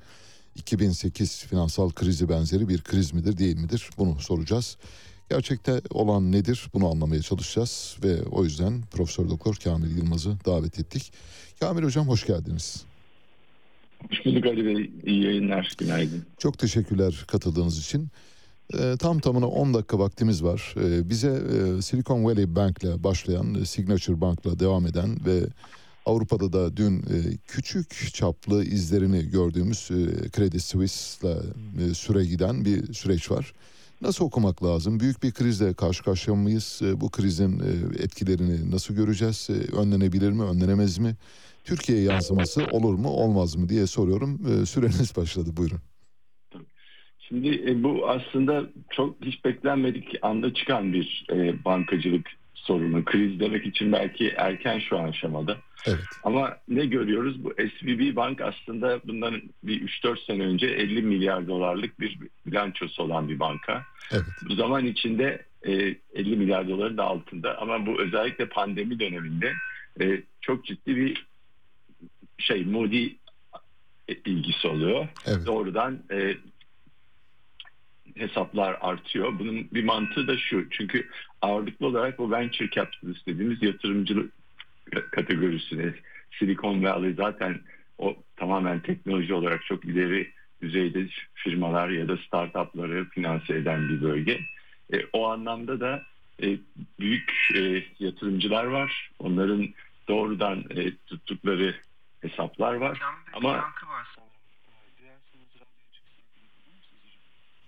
2008 0.57 1.45
finansal 1.45 1.91
krizi 1.91 2.29
benzeri 2.29 2.69
bir 2.69 2.83
kriz 2.83 3.15
midir 3.15 3.39
değil 3.39 3.57
midir 3.57 3.91
bunu 3.99 4.21
soracağız. 4.21 4.77
Gerçekte 5.31 5.81
olan 5.91 6.33
nedir 6.33 6.69
bunu 6.75 6.91
anlamaya 6.91 7.23
çalışacağız 7.23 7.97
ve 8.05 8.23
o 8.23 8.45
yüzden 8.45 8.83
Profesör 8.91 9.31
Doktor 9.31 9.55
Kamil 9.55 9.97
Yılmaz'ı 9.97 10.37
davet 10.47 10.79
ettik. 10.79 11.13
Kamil 11.61 11.83
Hocam 11.83 12.09
hoş 12.09 12.27
geldiniz. 12.27 12.85
Hoş 14.11 14.25
bulduk 14.25 14.47
Ali 14.47 14.65
Bey. 14.65 14.91
İyi 15.07 15.25
yayınlar. 15.25 15.75
Günaydın. 15.79 16.27
Çok 16.39 16.59
teşekkürler 16.59 17.25
katıldığınız 17.29 17.79
için. 17.79 18.09
E, 18.75 18.97
tam 18.99 19.19
tamına 19.19 19.47
10 19.47 19.75
dakika 19.75 19.99
vaktimiz 19.99 20.45
var. 20.45 20.75
E, 20.77 21.09
bize 21.09 21.29
e, 21.29 21.83
Silicon 21.83 22.25
Valley 22.25 22.55
Bank'le 22.55 23.05
başlayan, 23.05 23.55
e, 23.55 23.65
Signature 23.65 24.21
Bank'la 24.21 24.59
devam 24.59 24.87
eden 24.87 25.25
ve 25.27 25.41
Avrupa'da 26.07 26.53
da 26.53 26.77
dün 26.77 26.99
e, 26.99 27.37
küçük 27.47 28.15
çaplı 28.15 28.65
izlerini 28.65 29.31
gördüğümüz 29.31 29.91
e, 29.91 30.31
Credit 30.31 30.63
Suisse'la 30.63 31.43
e, 31.83 31.95
süre 31.95 32.25
giden 32.25 32.65
bir 32.65 32.93
süreç 32.93 33.31
var. 33.31 33.53
Nasıl 34.01 34.25
okumak 34.25 34.65
lazım? 34.65 35.01
Büyük 35.01 35.23
bir 35.23 35.33
krizle 35.33 35.75
karşı 35.75 36.05
karşıya 36.05 36.37
mıyız? 36.37 36.81
E, 36.85 37.01
bu 37.01 37.11
krizin 37.11 37.61
e, 37.61 38.03
etkilerini 38.03 38.71
nasıl 38.71 38.95
göreceğiz? 38.95 39.49
E, 39.51 39.77
önlenebilir 39.77 40.31
mi, 40.31 40.43
önlenemez 40.43 40.99
mi? 40.99 41.15
Türkiye'ye 41.65 42.05
yansıması 42.05 42.67
olur 42.71 42.95
mu, 42.95 43.09
olmaz 43.09 43.57
mı 43.57 43.69
diye 43.69 43.87
soruyorum. 43.87 44.41
E, 44.47 44.67
süreniz 44.67 45.17
başladı, 45.17 45.51
buyurun. 45.57 45.81
Şimdi 47.19 47.71
e, 47.71 47.83
bu 47.83 48.09
aslında 48.09 48.67
çok 48.91 49.17
hiç 49.25 49.45
beklenmedik 49.45 50.15
anda 50.23 50.55
çıkan 50.55 50.93
bir 50.93 51.27
e, 51.31 51.65
bankacılık 51.65 52.31
sorunu. 52.63 53.05
Kriz 53.05 53.41
demek 53.41 53.67
için 53.67 53.93
belki 53.93 54.29
erken 54.29 54.79
şu 54.79 54.99
an 54.99 55.09
aşamada. 55.09 55.57
Evet. 55.87 56.05
Ama 56.23 56.57
ne 56.69 56.87
görüyoruz? 56.87 57.45
Bu 57.45 57.51
SVB 57.51 58.17
Bank 58.17 58.41
aslında 58.41 59.01
bundan 59.05 59.43
bir 59.63 59.89
3-4 59.89 60.27
sene 60.27 60.43
önce 60.43 60.67
50 60.67 61.03
milyar 61.03 61.49
dolarlık 61.49 62.01
bir 62.01 62.19
bilançosu 62.47 63.03
olan 63.03 63.29
bir 63.29 63.41
banka. 63.41 63.83
Evet. 64.13 64.25
Bu 64.49 64.55
zaman 64.55 64.87
içinde 64.87 65.47
e, 65.63 65.73
50 65.73 65.97
milyar 66.37 66.69
doların 66.69 66.97
da 66.97 67.05
altında 67.05 67.59
ama 67.59 67.87
bu 67.87 68.01
özellikle 68.01 68.49
pandemi 68.49 69.01
döneminde 69.01 69.53
e, 70.01 70.23
çok 70.41 70.65
ciddi 70.65 70.97
bir 70.97 71.27
şey 72.39 72.65
Moody 72.65 73.09
ilgisi 74.25 74.69
oluyor. 74.69 75.09
Evet. 75.27 75.47
Doğrudan 75.47 76.03
e, 76.11 76.37
hesaplar 78.17 78.79
artıyor. 78.81 79.39
Bunun 79.39 79.71
bir 79.71 79.85
mantığı 79.85 80.29
da 80.29 80.39
şu. 80.39 80.71
Çünkü 80.71 81.09
ağırlıklı 81.43 81.87
olarak 81.87 82.21
o 82.21 82.31
venture 82.31 82.71
capitalist 82.71 83.27
dediğimiz 83.27 83.63
yatırımcılık 83.63 84.33
kategorisine 85.11 85.95
Silicon 86.39 86.85
Valley 86.85 87.15
zaten 87.15 87.61
o 87.99 88.17
tamamen 88.37 88.81
teknoloji 88.81 89.35
olarak 89.35 89.65
çok 89.65 89.85
ileri 89.85 90.33
düzeyde 90.63 91.07
firmalar 91.35 91.89
ya 91.89 92.09
da 92.09 92.17
startupları 92.17 93.05
finanse 93.05 93.55
eden 93.55 93.89
bir 93.89 94.03
bölge. 94.03 94.41
E, 94.93 94.97
o 95.13 95.29
anlamda 95.29 95.81
da 95.81 96.03
e, 96.43 96.59
büyük 97.01 97.49
e, 97.55 97.85
yatırımcılar 97.99 98.65
var. 98.65 99.11
Onların 99.19 99.69
doğrudan 100.09 100.65
e, 100.71 100.97
tuttukları 101.07 101.75
hesaplar 102.21 102.75
var. 102.75 103.01
Ama 103.33 103.73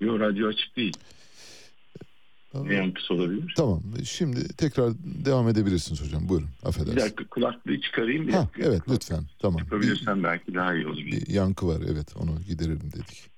Yok 0.00 0.20
radyo 0.20 0.48
açık 0.48 0.76
değil. 0.76 0.96
Ne 2.62 2.74
yankısı 2.74 3.14
olabilir? 3.14 3.54
Tamam. 3.56 3.82
Şimdi 4.04 4.56
tekrar 4.56 4.92
devam 5.26 5.48
edebilirsiniz 5.48 6.02
hocam. 6.04 6.28
Buyurun. 6.28 6.48
Bir 6.62 6.68
Affedersiniz. 6.68 7.04
dakika 7.04 7.24
kulaklığı 7.28 7.80
çıkarayım. 7.80 8.28
Bir 8.28 8.32
Ha, 8.32 8.42
dakika. 8.42 8.62
evet 8.62 8.82
lütfen. 8.88 9.24
Tamam. 9.38 9.56
Bir, 9.58 9.64
Yapabilirsem 9.64 10.22
belki 10.22 10.54
daha 10.54 10.74
iyi 10.74 10.86
olur. 10.86 10.96
bir 10.96 11.28
yankı 11.28 11.66
var. 11.66 11.80
Evet 11.90 12.16
onu 12.16 12.38
giderelim 12.48 12.92
dedik. 12.92 13.30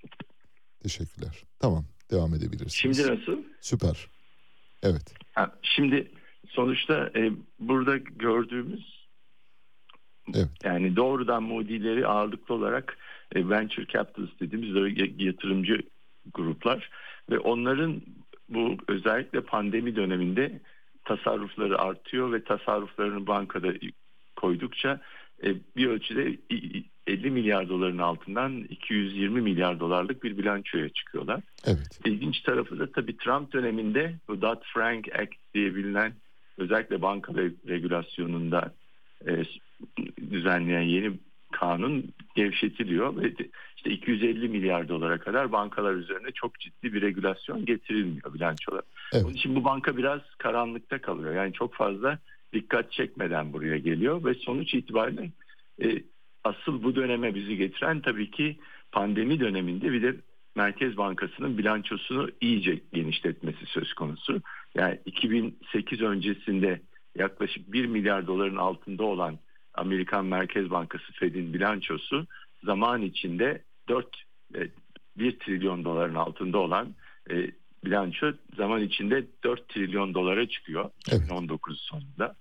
Teşekkürler. 0.83 1.43
Tamam. 1.59 1.85
Devam 2.11 2.35
edebilirsiniz. 2.35 2.75
Şimdi 2.97 3.03
nasıl? 3.03 3.43
Süper. 3.61 4.07
Evet. 4.83 5.15
Ha, 5.33 5.53
şimdi 5.63 6.11
sonuçta 6.49 7.11
e, 7.17 7.33
burada 7.61 7.97
gördüğümüz 7.97 9.07
Evet. 10.35 10.49
yani 10.65 10.97
doğrudan 10.97 11.43
Moody'leri 11.43 12.07
ağırlıklı 12.07 12.55
olarak 12.55 12.97
e, 13.35 13.49
venture 13.49 13.87
capitalist 13.87 14.41
dediğimiz 14.41 14.75
yatırımcı 15.19 15.83
gruplar 16.35 16.91
ve 17.31 17.39
onların 17.39 18.03
bu 18.49 18.77
özellikle 18.89 19.41
pandemi 19.41 19.97
döneminde 19.97 20.61
tasarrufları 21.05 21.79
artıyor 21.79 22.33
ve 22.33 22.45
tasarruflarını 22.45 23.27
bankada 23.27 23.73
koydukça 24.37 25.01
e, 25.45 25.55
bir 25.77 25.87
ölçüde 25.87 26.31
i- 26.31 26.79
i- 26.79 26.85
50 27.07 27.31
milyar 27.31 27.69
doların 27.69 27.99
altından 27.99 28.59
220 28.69 29.41
milyar 29.41 29.81
dolarlık 29.81 30.25
bir 30.25 30.39
bilançoya 30.39 30.89
çıkıyorlar. 30.89 31.41
Evet. 31.67 32.01
İlginç 32.05 32.41
tarafı 32.41 32.79
da 32.79 32.93
tabii 32.93 33.17
Trump 33.17 33.53
döneminde 33.53 34.15
bu 34.29 34.33
Dodd-Frank 34.43 35.23
Act 35.23 35.35
diye 35.55 35.75
bilinen 35.75 36.13
özellikle 36.59 37.03
banka 37.03 37.33
re- 37.33 37.69
regülasyonunda 37.69 38.75
e, 39.29 39.43
düzenleyen 40.31 40.83
yeni 40.83 41.13
kanun 41.57 42.05
gevşetiliyor 42.35 43.17
ve 43.17 43.33
işte 43.77 43.91
250 43.91 44.49
milyar 44.49 44.89
dolara 44.89 45.19
kadar 45.19 45.53
bankalar 45.53 45.95
üzerine 45.95 46.31
çok 46.35 46.61
ciddi 46.61 46.93
bir 46.93 47.03
regülasyon 47.03 47.65
getirilmiyor 47.65 48.35
bilançolar. 48.35 48.83
Evet. 49.13 49.25
Onun 49.25 49.35
için 49.35 49.57
bu 49.57 49.65
banka 49.65 49.97
biraz 49.97 50.21
karanlıkta 50.39 50.99
kalıyor. 50.99 51.35
Yani 51.35 51.53
çok 51.53 51.75
fazla 51.75 52.19
dikkat 52.53 52.93
çekmeden 52.93 53.53
buraya 53.53 53.79
geliyor 53.79 54.25
ve 54.25 54.35
sonuç 54.35 54.75
itibariyle 54.75 55.31
e, 55.83 56.03
asıl 56.45 56.83
bu 56.83 56.97
döneme 56.97 57.35
bizi 57.35 57.57
getiren 57.57 58.01
tabii 58.01 58.31
ki 58.31 58.57
pandemi 58.93 59.41
döneminde 59.41 59.93
bir 59.93 60.03
de 60.03 60.17
Merkez 60.57 60.97
Bankası'nın 60.97 61.59
bilançosunu 61.59 62.31
iyice 62.41 62.81
genişletmesi 62.93 63.67
söz 63.67 63.93
konusu. 63.93 64.43
Yani 64.75 64.99
2008 65.07 66.01
öncesinde 66.01 66.81
yaklaşık 67.15 67.73
1 67.73 67.87
milyar 67.87 68.27
doların 68.27 68.57
altında 68.57 69.05
olan 69.05 69.39
Amerikan 69.77 70.27
Merkez 70.27 70.71
Bankası 70.71 71.13
Fed'in 71.13 71.55
bilançosu 71.55 72.27
zaman 72.65 73.03
içinde 73.03 73.63
4 73.89 74.07
1 75.17 75.39
trilyon 75.39 75.85
doların 75.85 76.15
altında 76.15 76.59
olan 76.59 76.95
e, 77.31 77.51
bilanço 77.85 78.33
zaman 78.57 78.83
içinde 78.83 79.25
4 79.45 79.69
trilyon 79.69 80.15
dolara 80.15 80.49
çıkıyor 80.49 80.91
Evet. 81.11 81.21
2019 81.25 81.81
sonunda. 81.81 82.37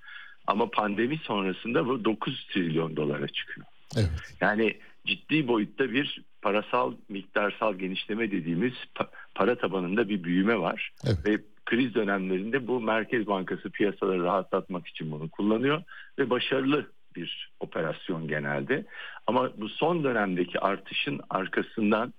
Ama 0.47 0.69
pandemi 0.71 1.17
sonrasında 1.17 1.87
bu 1.87 2.05
9 2.05 2.47
trilyon 2.47 2.95
dolara 2.95 3.27
çıkıyor. 3.27 3.67
Evet. 3.97 4.09
Yani 4.41 4.77
ciddi 5.05 5.47
boyutta 5.47 5.91
bir 5.91 6.21
parasal 6.41 6.93
miktarsal 7.09 7.75
genişleme 7.75 8.31
dediğimiz 8.31 8.73
pa- 8.95 9.09
para 9.35 9.55
tabanında 9.57 10.09
bir 10.09 10.23
büyüme 10.23 10.59
var. 10.59 10.91
Evet. 11.05 11.17
Ve 11.25 11.37
kriz 11.65 11.95
dönemlerinde 11.95 12.67
bu 12.67 12.81
Merkez 12.81 13.27
Bankası 13.27 13.69
piyasaları 13.69 14.23
rahatlatmak 14.23 14.87
için 14.87 15.11
bunu 15.11 15.29
kullanıyor 15.29 15.83
ve 16.19 16.29
başarılı 16.29 16.91
bir 17.15 17.51
operasyon 17.59 18.27
genelde. 18.27 18.85
Ama 19.27 19.51
bu 19.57 19.69
son 19.69 20.03
dönemdeki 20.03 20.59
artışın 20.59 21.19
arkasından 21.29 22.13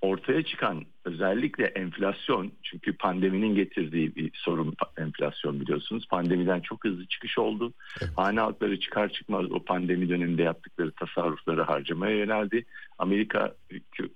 ortaya 0.00 0.42
çıkan 0.42 0.84
özellikle 1.04 1.64
enflasyon 1.64 2.52
çünkü 2.62 2.96
pandeminin 2.96 3.54
getirdiği 3.54 4.16
bir 4.16 4.30
sorun 4.34 4.74
enflasyon 4.98 5.60
biliyorsunuz. 5.60 6.06
Pandemiden 6.10 6.60
çok 6.60 6.84
hızlı 6.84 7.06
çıkış 7.06 7.38
oldu. 7.38 7.72
Evet. 8.02 8.12
Hane 8.16 8.40
halkları 8.40 8.80
çıkar 8.80 9.08
çıkmaz 9.08 9.52
o 9.52 9.64
pandemi 9.64 10.08
döneminde 10.08 10.42
yaptıkları 10.42 10.92
tasarrufları 10.92 11.62
harcamaya 11.62 12.16
yöneldi. 12.16 12.64
Amerika 12.98 13.54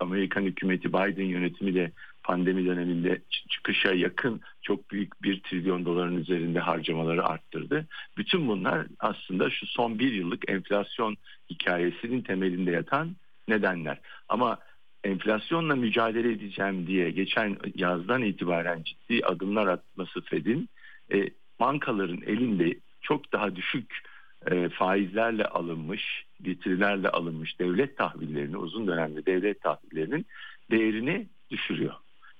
Amerikan 0.01 0.43
hükümeti 0.43 0.89
Biden 0.89 1.25
yönetimi 1.25 1.75
de 1.75 1.93
pandemi 2.25 2.67
döneminde 2.67 3.23
çıkışa 3.49 3.93
yakın 3.93 4.41
çok 4.63 4.91
büyük 4.91 5.23
bir 5.23 5.41
trilyon 5.41 5.85
doların 5.85 6.17
üzerinde 6.17 6.61
harcamaları 6.61 7.25
arttırdı. 7.25 7.87
Bütün 8.17 8.49
bunlar 8.49 8.87
aslında 8.99 9.51
şu 9.51 9.67
son 9.67 9.99
bir 9.99 10.13
yıllık 10.13 10.51
enflasyon 10.51 11.17
hikayesinin 11.51 12.23
temelinde 12.23 12.71
yatan 12.71 13.17
nedenler. 13.49 14.01
Ama 14.29 14.59
enflasyonla 15.05 15.77
mücadele 15.77 16.33
edeceğim 16.33 16.87
diye 16.87 17.11
geçen 17.11 17.57
yazdan 17.75 18.23
itibaren 18.23 18.83
ciddi 18.83 19.27
adımlar 19.27 19.67
atması 19.67 20.21
Fed'in 20.21 20.69
e, 21.13 21.31
bankaların 21.61 22.23
elinde 22.27 22.75
çok 23.01 23.33
daha 23.33 23.57
düşük 23.57 24.03
e, 24.51 24.69
faizlerle 24.69 25.45
alınmış, 25.45 26.25
getirilerle 26.43 27.09
alınmış 27.09 27.61
devlet 27.61 27.97
tahvillerini, 27.97 28.57
uzun 28.57 28.87
dönemde 28.87 29.27
devlet 29.27 29.63
tahvillerinin 29.63 30.27
değerini 30.71 31.27
düşürüyor. 31.51 31.95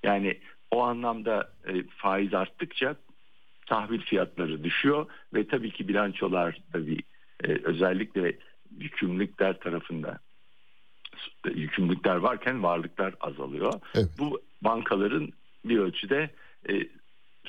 Yani 0.05 0.39
o 0.71 0.83
anlamda 0.83 1.53
e, 1.67 1.83
faiz 1.83 2.35
arttıkça 2.35 2.97
tahvil 3.67 4.01
fiyatları 4.01 4.65
düşüyor 4.65 5.07
ve 5.35 5.47
tabii 5.47 5.71
ki 5.71 5.89
bilançolar 5.89 6.61
tabii 6.73 6.99
e, 7.45 7.53
özellikle 7.65 8.39
yükümlülükler 8.79 9.61
tarafında 9.61 10.19
yükümlülükler 11.55 12.17
varken 12.17 12.63
varlıklar 12.63 13.15
azalıyor. 13.21 13.73
Evet. 13.95 14.09
Bu 14.19 14.41
bankaların 14.63 15.33
bir 15.65 15.79
ölçüde 15.79 16.31
e, 16.69 16.89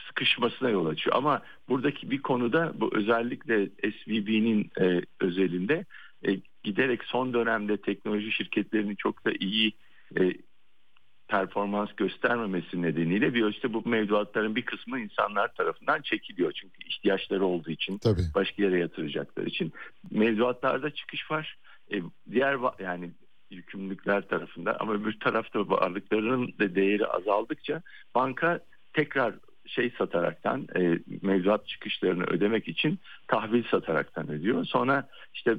sıkışmasına 0.08 0.70
yol 0.70 0.86
açıyor. 0.86 1.16
Ama 1.16 1.42
buradaki 1.70 2.12
bir 2.12 2.22
konuda 2.22 2.74
bu 2.76 2.90
özellikle 2.96 3.68
SVB'nin 3.92 4.72
e, 4.82 5.02
özelinde 5.20 5.86
e, 6.28 6.40
giderek 6.64 7.04
son 7.04 7.34
dönemde 7.34 7.78
teknoloji 7.78 8.32
şirketlerinin 8.32 8.96
çok 8.96 9.26
da 9.26 9.32
iyi 9.40 9.74
e, 10.20 10.34
performans 11.28 11.90
göstermemesi 11.98 12.82
nedeniyle 12.82 13.34
bir 13.34 13.44
ölçüde 13.44 13.74
bu 13.74 13.90
mevduatların 13.90 14.56
bir 14.56 14.66
kısmı 14.66 15.00
insanlar 15.00 15.54
tarafından 15.54 16.02
çekiliyor. 16.02 16.52
Çünkü 16.52 16.88
ihtiyaçları 16.88 17.46
olduğu 17.46 17.72
için 17.72 17.98
Tabii. 17.98 18.22
başka 18.36 18.64
yere 18.64 18.80
yatıracakları 18.80 19.46
için 19.46 19.74
mevduatlarda 20.12 20.90
çıkış 20.90 21.32
var. 21.32 21.58
E, 21.94 22.02
diğer 22.32 22.58
yani 22.80 23.12
yükümlülükler 23.52 24.28
tarafında 24.28 24.78
ama 24.80 24.94
öbür 24.94 25.20
tarafta 25.20 25.70
varlıklarının 25.70 26.54
da 26.60 26.76
değeri 26.76 27.08
azaldıkça 27.08 27.82
banka 28.16 28.60
tekrar 28.94 29.34
şey 29.68 29.94
sataraktan 29.98 30.68
e, 30.76 31.00
mevduat 31.22 31.68
çıkışlarını 31.68 32.24
ödemek 32.24 32.68
için 32.68 33.00
tahvil 33.28 33.64
sataraktan 33.72 34.32
ödüyor. 34.32 34.66
Sonra 34.66 35.08
işte 35.34 35.56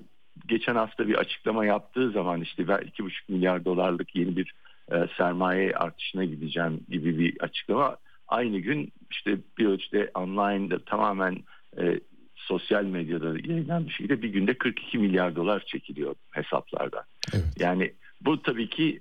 geçen 0.46 0.74
hafta 0.74 1.08
bir 1.08 1.14
açıklama 1.14 1.64
yaptığı 1.64 2.10
zaman 2.10 2.40
işte 2.40 2.68
ben 2.68 2.78
2,5 2.78 3.10
milyar 3.28 3.64
dolarlık 3.64 4.16
yeni 4.16 4.36
bir 4.36 4.54
e, 4.92 5.06
sermaye 5.16 5.72
artışına 5.72 6.24
gideceğim 6.24 6.80
gibi 6.88 7.18
bir 7.18 7.36
açıklama 7.40 7.96
aynı 8.28 8.58
gün 8.58 8.92
işte 9.10 9.38
bir 9.58 9.66
ölçüde 9.66 10.10
online'da 10.14 10.78
tamamen 10.78 11.38
e, 11.78 12.00
sosyal 12.34 12.84
medyada 12.84 13.26
yayınlanan 13.26 13.86
bir 13.86 13.92
şekilde 13.92 14.22
bir 14.22 14.28
günde 14.28 14.54
42 14.54 14.98
milyar 14.98 15.36
dolar 15.36 15.64
çekiliyor 15.66 16.14
hesaplarda. 16.30 17.04
Evet. 17.34 17.44
Yani 17.58 17.92
bu 18.20 18.42
tabii 18.42 18.68
ki 18.68 19.00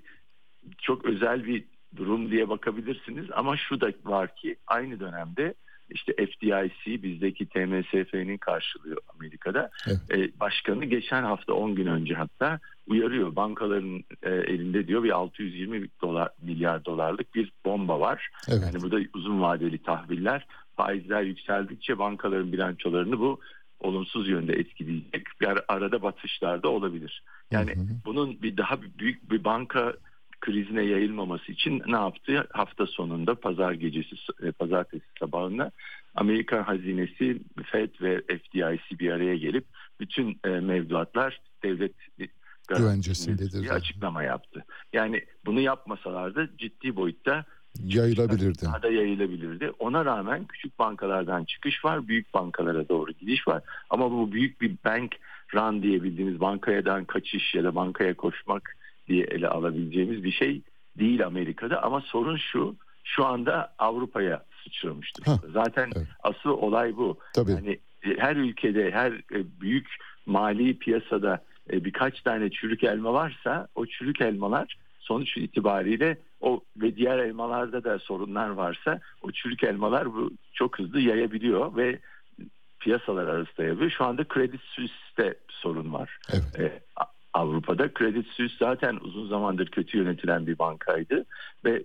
çok 0.78 1.06
özel 1.06 1.46
bir 1.46 1.64
durum 1.96 2.32
diye 2.32 2.50
bakabilirsiniz 2.50 3.26
ama 3.34 3.58
şu 3.58 3.82
da 3.82 3.92
var 4.04 4.36
ki 4.36 4.56
aynı 4.68 5.00
dönemde 5.00 5.54
işte 5.90 6.14
FDIC 6.14 7.04
bizdeki 7.04 7.46
TMSF'nin 7.46 8.38
karşılıyor 8.38 8.98
Amerika'da. 9.16 9.70
Evet. 9.88 10.00
E, 10.12 10.40
başkanı 10.40 10.86
geçen 10.86 11.24
hafta 11.24 11.54
10 11.54 11.76
gün 11.76 11.88
önce 11.88 12.14
hatta 12.14 12.60
uyarıyor. 12.88 13.36
Bankaların 13.36 14.04
e, 14.24 14.30
elinde 14.30 14.88
diyor 14.88 15.04
bir 15.04 15.12
620 15.12 15.88
dolar 16.02 16.30
milyar 16.42 16.86
dolarlık 16.86 17.36
bir 17.36 17.52
bomba 17.66 18.00
var. 18.00 18.30
Evet. 18.50 18.62
Yani 18.64 18.84
burada 18.84 18.98
uzun 19.14 19.42
vadeli 19.42 19.78
tahviller 19.78 20.48
faizler 20.76 21.22
yükseldikçe 21.22 22.00
bankaların 22.00 22.52
bilançolarını 22.52 23.20
bu 23.20 23.40
olumsuz 23.80 24.30
yönde 24.30 24.54
etkileyecek. 24.54 25.28
Bir 25.42 25.48
arada 25.68 26.02
batışlar 26.02 26.64
da 26.64 26.70
olabilir. 26.70 27.24
Yani 27.52 27.76
hı 27.76 27.80
hı. 27.80 27.88
bunun 28.06 28.42
bir 28.42 28.58
daha 28.58 28.82
büyük 28.82 29.32
bir 29.32 29.44
banka 29.44 29.94
krizine 30.46 30.84
yayılmaması 30.84 31.52
için 31.52 31.82
ne 31.88 31.96
yaptı? 31.96 32.48
Hafta 32.52 32.88
sonunda 32.88 33.36
pazar 33.36 33.74
gecesi, 33.74 34.16
e, 34.44 34.52
pazartesi 34.52 35.06
sabahında 35.20 35.72
Amerika 36.16 36.68
hazinesi, 36.68 37.42
Fed 37.64 37.90
ve 38.02 38.22
FDIC 38.22 39.00
bir 39.00 39.12
araya 39.12 39.36
gelip 39.36 39.66
bütün 40.00 40.40
e, 40.44 40.50
mevduatlar 40.50 41.42
devlet 41.64 41.94
güvencesindedir 42.68 43.64
bir 43.64 43.70
açıklama 43.70 44.24
yaptı. 44.24 44.66
Yani 44.94 45.26
bunu 45.46 45.60
yapmasalardı 45.60 46.50
ciddi 46.58 46.96
boyutta 46.96 47.46
yayılabilirdi. 47.84 48.66
Daha 48.66 48.82
da 48.82 48.90
yayılabilirdi. 48.90 49.72
Ona 49.80 50.06
rağmen 50.06 50.46
küçük 50.46 50.80
bankalardan 50.80 51.44
çıkış 51.44 51.86
var, 51.86 52.08
büyük 52.08 52.34
bankalara 52.34 52.90
doğru 52.90 53.12
gidiş 53.12 53.48
var. 53.48 53.64
Ama 53.90 54.12
bu 54.12 54.32
büyük 54.32 54.62
bir 54.62 54.76
bank 54.86 55.16
run 55.54 55.84
diyebildiğimiz 55.84 56.40
bankayadan 56.40 57.06
kaçış 57.06 57.56
ya 57.56 57.64
da 57.64 57.76
bankaya 57.76 58.14
koşmak 58.14 58.75
diye 59.08 59.24
ele 59.24 59.48
alabileceğimiz 59.48 60.24
bir 60.24 60.32
şey 60.32 60.62
değil 61.00 61.26
Amerika'da. 61.26 61.84
Ama 61.84 62.02
sorun 62.02 62.38
şu, 62.38 62.76
şu 63.04 63.26
anda 63.26 63.74
Avrupa'ya 63.80 64.44
sıçramıştır. 64.64 65.26
Zaten 65.54 65.92
evet. 65.96 66.08
asıl 66.24 66.50
olay 66.50 66.98
bu. 66.98 67.18
Tabii. 67.34 67.52
Yani 67.52 67.80
e, 68.04 68.18
her 68.18 68.36
ülkede, 68.36 68.92
her 68.92 69.12
e, 69.12 69.62
büyük 69.62 69.88
mali 70.26 70.80
piyasada 70.80 71.44
e, 71.72 71.86
birkaç 71.86 72.22
tane 72.22 72.50
çürük 72.50 72.84
elma 72.84 73.14
varsa 73.14 73.68
o 73.76 73.86
çürük 73.86 74.22
elmalar 74.22 74.78
sonuç 75.00 75.38
itibariyle 75.38 76.18
o 76.42 76.62
ve 76.78 76.96
diğer 76.96 77.20
elmalarda 77.20 77.84
da 77.84 78.00
sorunlar 78.00 78.50
varsa 78.50 79.00
o 79.22 79.32
çürük 79.32 79.64
elmalar 79.64 80.14
bu 80.14 80.32
çok 80.54 80.80
hızlı 80.80 81.00
yayabiliyor 81.00 81.76
ve 81.78 82.00
piyasalar 82.80 83.28
arasında 83.28 83.64
yayabiliyor. 83.64 83.92
Şu 83.92 84.06
anda 84.06 84.26
Credit 84.34 84.62
Suisse'de 84.62 85.36
sorun 85.50 85.94
var. 85.94 86.18
Evet. 86.58 86.84
Avrupa'da 87.36 87.90
Credit 87.94 88.28
Suisse 88.28 88.56
zaten 88.60 88.98
uzun 89.02 89.28
zamandır 89.28 89.68
kötü 89.68 89.98
yönetilen 89.98 90.48
bir 90.48 90.60
bankaydı 90.60 91.26
ve 91.66 91.84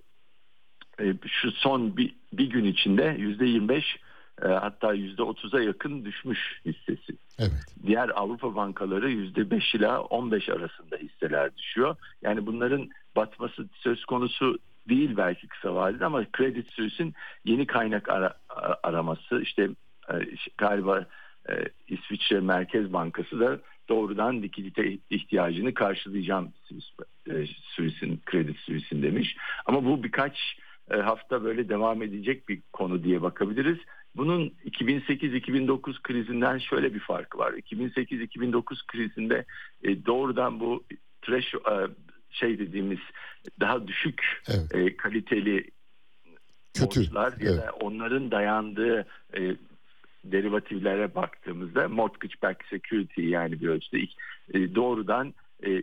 e, 1.01 1.15
şu 1.27 1.51
son 1.51 1.97
bir, 1.97 2.15
bir 2.33 2.51
gün 2.51 2.65
içinde 2.65 3.17
yüzde 3.19 3.47
25 3.47 3.97
e, 4.43 4.49
hatta 4.49 4.93
yüzde 4.93 5.23
30'a 5.23 5.61
yakın 5.61 6.05
düşmüş 6.05 6.61
hissesi. 6.65 7.13
Evet. 7.39 7.67
Diğer 7.87 8.09
Avrupa 8.09 8.55
bankaları 8.55 9.11
yüzde 9.11 9.51
5 9.51 9.75
ila 9.75 10.01
15 10.01 10.49
arasında 10.49 10.97
hisseler 10.97 11.57
düşüyor. 11.57 11.97
Yani 12.23 12.47
bunların 12.47 12.89
batması 13.17 13.69
söz 13.73 14.05
konusu 14.05 14.59
değil 14.89 15.17
belki 15.17 15.49
kısa 15.49 15.75
vadede 15.75 16.05
ama 16.05 16.25
Credit 16.37 16.71
Suisse'in 16.71 17.15
yeni 17.45 17.67
kaynak 17.67 18.09
ara, 18.09 18.35
araması 18.83 19.41
işte 19.43 19.69
e, 20.13 20.15
galiba 20.59 21.07
e, 21.51 21.55
İsviçre 21.89 22.41
Merkez 22.41 22.93
Bankası 22.93 23.41
da 23.41 23.59
doğrudan 23.91 24.43
likidite 24.43 24.99
ihtiyacını 25.11 25.75
karşılayacağım 25.75 26.53
Suisse'in 27.62 28.21
Credit 28.31 28.57
Suisse'in 28.57 29.03
demiş. 29.03 29.37
Ama 29.67 29.85
bu 29.85 30.03
birkaç 30.03 30.57
hafta 30.91 31.45
böyle 31.45 31.69
devam 31.69 32.03
edecek 32.03 32.49
bir 32.49 32.62
konu 32.73 33.05
diye 33.05 33.23
bakabiliriz. 33.23 33.79
Bunun 34.17 34.53
2008-2009 34.65 36.03
krizinden 36.03 36.59
şöyle 36.59 36.95
bir 36.95 37.01
farkı 37.01 37.39
var. 37.39 37.53
2008-2009 37.53 38.87
krizinde 38.87 39.45
e, 39.83 40.07
doğrudan 40.07 40.61
bu 40.61 40.85
trash 41.23 41.55
e, 41.55 41.59
şey 42.31 42.59
dediğimiz 42.59 42.99
daha 43.61 43.87
düşük 43.87 44.43
evet. 44.49 44.75
e, 44.75 44.97
kaliteli 44.97 45.71
Kötü. 46.75 47.01
borçlar 47.01 47.33
ya 47.33 47.51
evet. 47.51 47.59
da 47.59 47.73
onların 47.81 48.31
dayandığı 48.31 49.07
e, 49.37 49.57
derivatiflere 50.25 51.15
baktığımızda 51.15 51.89
mortgage 51.89 52.35
backed 52.43 52.67
security 52.71 53.23
yani 53.23 53.61
bir 53.61 53.69
ölçüde 53.69 53.99
e, 54.55 54.75
doğrudan 54.75 55.35
e, 55.67 55.83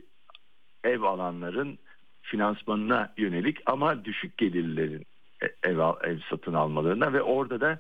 ev 0.84 1.02
alanların 1.02 1.78
finansmanına 2.22 3.14
yönelik 3.18 3.58
ama 3.66 4.06
düşük 4.06 4.38
gelirlerin 4.38 5.06
e, 5.44 5.70
ev, 5.70 5.80
ev 6.04 6.20
satın 6.30 6.54
almalarına 6.54 7.14
ve 7.14 7.22
orada 7.22 7.62
da 7.62 7.80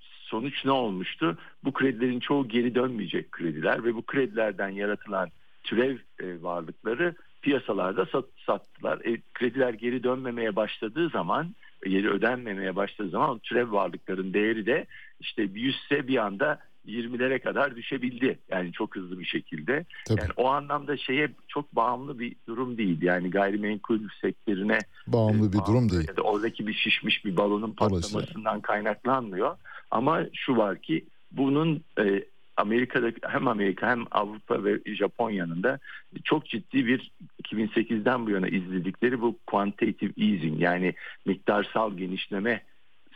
sonuç 0.00 0.64
ne 0.64 0.70
olmuştu? 0.70 1.38
Bu 1.64 1.72
kredilerin 1.72 2.20
çoğu 2.20 2.48
geri 2.48 2.74
dönmeyecek 2.74 3.32
krediler 3.32 3.84
ve 3.84 3.94
bu 3.94 4.02
kredilerden 4.02 4.68
yaratılan 4.68 5.30
türev 5.64 5.98
varlıkları 6.42 7.14
piyasalarda 7.42 8.06
sat, 8.06 8.24
sattılar. 8.46 9.00
E, 9.04 9.20
krediler 9.34 9.74
geri 9.74 10.02
dönmemeye 10.02 10.56
başladığı 10.56 11.08
zaman, 11.08 11.54
geri 11.84 12.10
ödenmemeye 12.10 12.76
başladığı 12.76 13.10
zaman 13.10 13.38
türev 13.38 13.72
varlıkların 13.72 14.34
değeri 14.34 14.66
de 14.66 14.86
işte 15.20 15.42
100 15.42 15.76
ise 15.76 16.08
bir 16.08 16.16
anda 16.16 16.58
20'lere 16.86 17.40
kadar 17.40 17.76
düşebildi. 17.76 18.38
Yani 18.50 18.72
çok 18.72 18.96
hızlı 18.96 19.18
bir 19.18 19.24
şekilde. 19.24 19.84
Tabii. 20.06 20.20
Yani 20.20 20.30
o 20.36 20.48
anlamda 20.48 20.96
şeye 20.96 21.30
çok 21.48 21.76
bağımlı 21.76 22.18
bir 22.18 22.36
durum 22.46 22.78
değil. 22.78 23.02
Yani 23.02 23.30
gayrimenkul 23.30 24.00
sektörüne 24.20 24.78
bağımlı 25.06 25.48
e, 25.48 25.52
bir 25.52 25.58
bağımlı 25.58 25.66
durum 25.66 25.90
değil. 25.90 26.08
Ya 26.08 26.16
da 26.16 26.22
oradaki 26.22 26.66
bir 26.66 26.74
şişmiş 26.74 27.24
bir 27.24 27.36
balonun 27.36 27.72
patlamasından 27.72 28.60
kaynaklanmıyor. 28.60 29.56
Ama 29.90 30.20
şu 30.34 30.56
var 30.56 30.78
ki 30.78 31.04
bunun 31.32 31.84
e, 31.98 32.24
Amerika'da 32.58 33.12
hem 33.22 33.48
Amerika 33.48 33.90
hem 33.90 34.04
Avrupa 34.10 34.64
ve 34.64 34.94
Japonya'nın 34.94 35.62
da 35.62 35.78
çok 36.24 36.46
ciddi 36.46 36.86
bir 36.86 37.10
2008'den 37.42 38.26
bu 38.26 38.30
yana 38.30 38.48
izledikleri 38.48 39.20
bu 39.20 39.36
quantitative 39.46 40.12
easing 40.16 40.60
yani 40.60 40.94
miktarsal 41.24 41.96
genişleme 41.96 42.62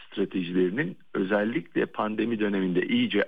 stratejilerinin 0.06 0.96
özellikle 1.14 1.86
pandemi 1.86 2.40
döneminde 2.40 2.86
iyice 2.86 3.24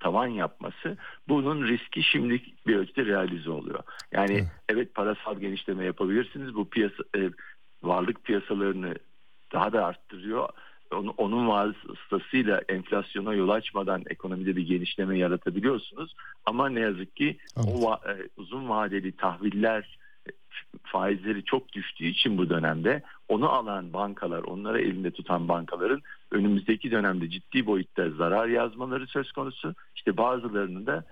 tavan 0.00 0.26
yapması 0.26 0.96
bunun 1.28 1.66
riski 1.66 2.02
şimdi 2.02 2.42
bir 2.66 2.76
ölçüde 2.76 3.04
realize 3.04 3.50
oluyor. 3.50 3.82
Yani 4.12 4.32
evet, 4.32 4.46
evet 4.68 4.94
parasal 4.94 5.40
genişleme 5.40 5.84
yapabilirsiniz. 5.84 6.54
Bu 6.54 6.68
piyasa 6.68 7.02
e, 7.16 7.30
varlık 7.82 8.24
piyasalarını 8.24 8.94
daha 9.52 9.72
da 9.72 9.86
arttırıyor. 9.86 10.48
Onun, 10.92 11.14
onun 11.16 11.48
vasıtasıyla 11.48 12.62
enflasyona 12.68 13.34
yol 13.34 13.48
açmadan 13.48 14.02
ekonomide 14.10 14.56
bir 14.56 14.66
genişleme 14.66 15.18
yaratabiliyorsunuz. 15.18 16.14
Ama 16.44 16.68
ne 16.68 16.80
yazık 16.80 17.16
ki 17.16 17.38
evet. 17.56 17.68
o 17.82 17.92
e, 17.94 18.28
uzun 18.36 18.68
vadeli 18.68 19.12
tahviller 19.12 19.98
e, 20.26 20.30
faizleri 20.82 21.44
çok 21.44 21.72
düştüğü 21.72 22.06
için 22.06 22.38
bu 22.38 22.50
dönemde 22.50 23.02
onu 23.28 23.48
alan 23.48 23.92
bankalar, 23.92 24.42
onları 24.42 24.80
elinde 24.80 25.10
tutan 25.10 25.48
bankaların 25.48 26.02
önümüzdeki 26.30 26.90
dönemde 26.90 27.30
ciddi 27.30 27.66
boyutta 27.66 28.10
zarar 28.10 28.48
yazmaları 28.48 29.06
söz 29.06 29.32
konusu. 29.32 29.74
İşte 29.96 30.16
bazılarının 30.16 30.86
da 30.86 31.04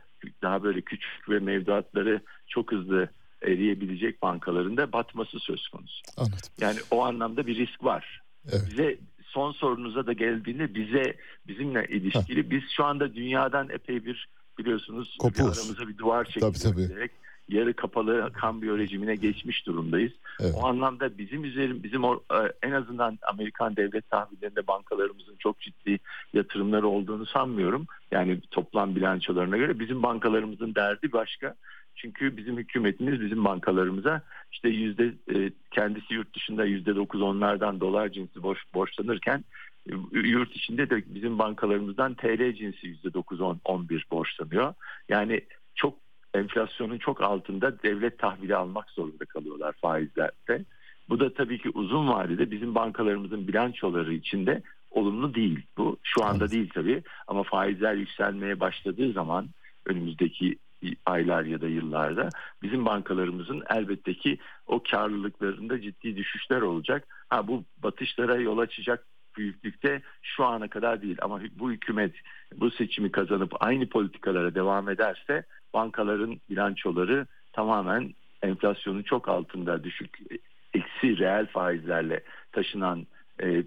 daha 0.43 0.63
böyle 0.63 0.81
küçük 0.81 1.29
ve 1.29 1.39
mevduatları 1.39 2.21
çok 2.49 2.73
hızlı 2.73 3.09
eriyebilecek 3.43 4.23
bankaların 4.23 4.77
da 4.77 4.93
batması 4.93 5.39
söz 5.39 5.69
konusu. 5.69 6.03
Anladım. 6.17 6.39
Yani 6.61 6.79
o 6.91 7.05
anlamda 7.05 7.47
bir 7.47 7.57
risk 7.57 7.85
var. 7.85 8.23
Evet. 8.49 8.65
Bize 8.71 8.99
son 9.29 9.53
sorunuza 9.53 10.07
da 10.07 10.13
geldiğinde 10.13 10.75
bize 10.75 11.17
bizimle 11.49 11.87
ilişkili 11.89 12.43
ha. 12.43 12.51
biz 12.51 12.63
şu 12.77 12.85
anda 12.85 13.15
dünyadan 13.15 13.69
epey 13.71 14.05
bir 14.05 14.29
biliyorsunuz 14.59 15.19
bir 15.25 15.41
aramıza 15.41 15.89
bir 15.89 15.99
duvar 15.99 16.25
tabii 16.63 17.11
yarı 17.49 17.75
kapalı 17.75 18.31
kambiyo 18.33 18.79
rejimine 18.79 19.15
geçmiş 19.15 19.67
durumdayız. 19.67 20.13
Evet. 20.41 20.55
O 20.57 20.67
anlamda 20.67 21.19
bizim 21.19 21.45
üzerim 21.45 21.83
bizim 21.83 22.05
o, 22.05 22.15
e, 22.15 22.53
en 22.63 22.73
azından 22.73 23.19
Amerikan 23.23 23.77
devlet 23.77 24.11
tahvillerinde 24.11 24.67
bankalarımızın 24.67 25.37
çok 25.39 25.61
ciddi 25.61 25.99
yatırımları 26.33 26.89
olduğunu 26.89 27.27
sanmıyorum. 27.27 27.87
Yani 28.11 28.41
toplam 28.51 28.97
bilançolarına 28.97 29.57
göre 29.57 29.79
bizim 29.79 30.03
bankalarımızın 30.03 30.75
derdi 30.75 31.13
başka. 31.13 31.55
Çünkü 31.99 32.37
bizim 32.37 32.57
hükümetimiz 32.57 33.21
bizim 33.21 33.45
bankalarımıza 33.45 34.23
işte 34.53 34.69
yüzde 34.69 35.13
e, 35.35 35.51
kendisi 35.71 36.15
yurt 36.15 36.35
dışında 36.37 36.65
yüzde 36.65 36.97
dokuz 36.97 37.23
onlardan 37.23 37.81
dolar 37.81 38.09
cinsi 38.09 38.43
borç 38.43 38.59
borçlanırken 38.75 39.45
e, 39.91 39.93
yurt 40.13 40.57
içinde 40.57 40.91
de 40.91 41.03
bizim 41.07 41.39
bankalarımızdan 41.39 42.15
TL 42.15 42.55
cinsi 42.55 42.87
yüzde 42.87 43.15
dokuz 43.15 43.41
on 43.41 43.61
on 43.65 43.89
bir 43.89 44.07
borçlanıyor. 44.11 44.75
Yani 45.09 45.41
çok 45.75 45.95
enflasyonun 46.35 46.99
çok 46.99 47.23
altında 47.23 47.83
devlet 47.83 48.19
tahvili 48.19 48.57
almak 48.57 48.91
zorunda 48.91 49.25
kalıyorlar 49.25 49.73
faizlerde. 49.73 50.65
Bu 51.09 51.21
da 51.21 51.35
tabii 51.35 51.59
ki 51.59 51.71
uzun 51.75 52.09
vadede 52.09 52.51
bizim 52.51 52.75
bankalarımızın 52.75 53.49
bilançoları 53.49 54.15
içinde 54.15 54.63
olumlu 54.91 55.35
değil. 55.35 55.67
Bu 55.77 55.97
şu 56.03 56.25
anda 56.25 56.45
evet. 56.45 56.53
değil 56.53 56.71
tabii 56.75 57.03
ama 57.27 57.43
faizler 57.43 57.95
yükselmeye 57.95 58.61
başladığı 58.61 59.13
zaman 59.13 59.49
önümüzdeki 59.87 60.57
aylar 61.07 61.45
ya 61.45 61.61
da 61.61 61.69
yıllarda 61.69 62.29
bizim 62.63 62.87
bankalarımızın 62.87 63.63
elbette 63.71 64.15
ki 64.15 64.39
o 64.67 64.83
karlılıklarında 64.91 65.81
ciddi 65.81 66.17
düşüşler 66.17 66.61
olacak. 66.63 67.05
Ha 67.29 67.49
bu 67.49 67.65
batışlara 67.83 68.37
yol 68.37 68.59
açacak 68.59 69.07
büyüklükte 69.37 70.03
şu 70.23 70.45
ana 70.45 70.69
kadar 70.69 71.03
değil 71.03 71.19
ama 71.23 71.41
bu 71.59 71.73
hükümet 71.73 72.15
bu 72.57 72.71
seçimi 72.71 73.13
kazanıp 73.13 73.53
aynı 73.61 73.89
politikalara 73.89 74.55
devam 74.55 74.89
ederse 74.89 75.45
bankaların 75.75 76.41
bilançoları 76.51 77.27
tamamen 77.53 78.15
enflasyonun 78.43 79.03
çok 79.03 79.29
altında 79.29 79.85
düşük 79.85 80.19
eksi 80.75 81.19
reel 81.19 81.47
faizlerle 81.47 82.23
taşınan 82.53 83.07
e, 83.43 83.65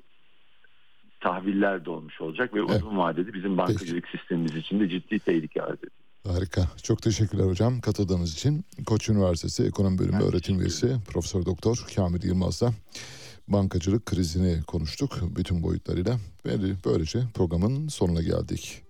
tahviller 1.20 1.86
de 1.86 1.90
olmuş 1.90 2.22
olacak 2.22 2.54
ve 2.54 2.60
evet. 2.60 2.70
uzun 2.70 2.98
vadede 2.98 3.34
bizim 3.34 3.58
bankacılık 3.58 4.04
Peki. 4.04 4.18
sistemimiz 4.18 4.56
için 4.56 4.80
de 4.80 4.90
ciddi 4.90 5.20
tehlike 5.20 5.62
arz 5.62 5.78
ediyor. 5.78 6.01
Harika. 6.28 6.68
Çok 6.84 7.02
teşekkürler 7.02 7.46
hocam 7.46 7.82
katıldığınız 7.82 8.34
için. 8.34 8.66
Koç 8.86 9.10
Üniversitesi 9.10 9.64
Ekonomi 9.64 10.00
Bölümü 10.00 10.20
ben 10.20 10.22
öğretim 10.22 10.62
üyesi 10.62 10.98
Profesör 11.08 11.46
Doktor 11.46 11.86
Kamil 11.96 12.24
Yılmaz'la 12.24 12.74
bankacılık 13.48 14.06
krizini 14.06 14.64
konuştuk 14.64 15.20
bütün 15.36 15.64
boyutlarıyla. 15.64 16.20
Ve 16.46 16.76
böylece 16.86 17.20
programın 17.34 17.88
sonuna 17.88 18.22
geldik. 18.22 18.82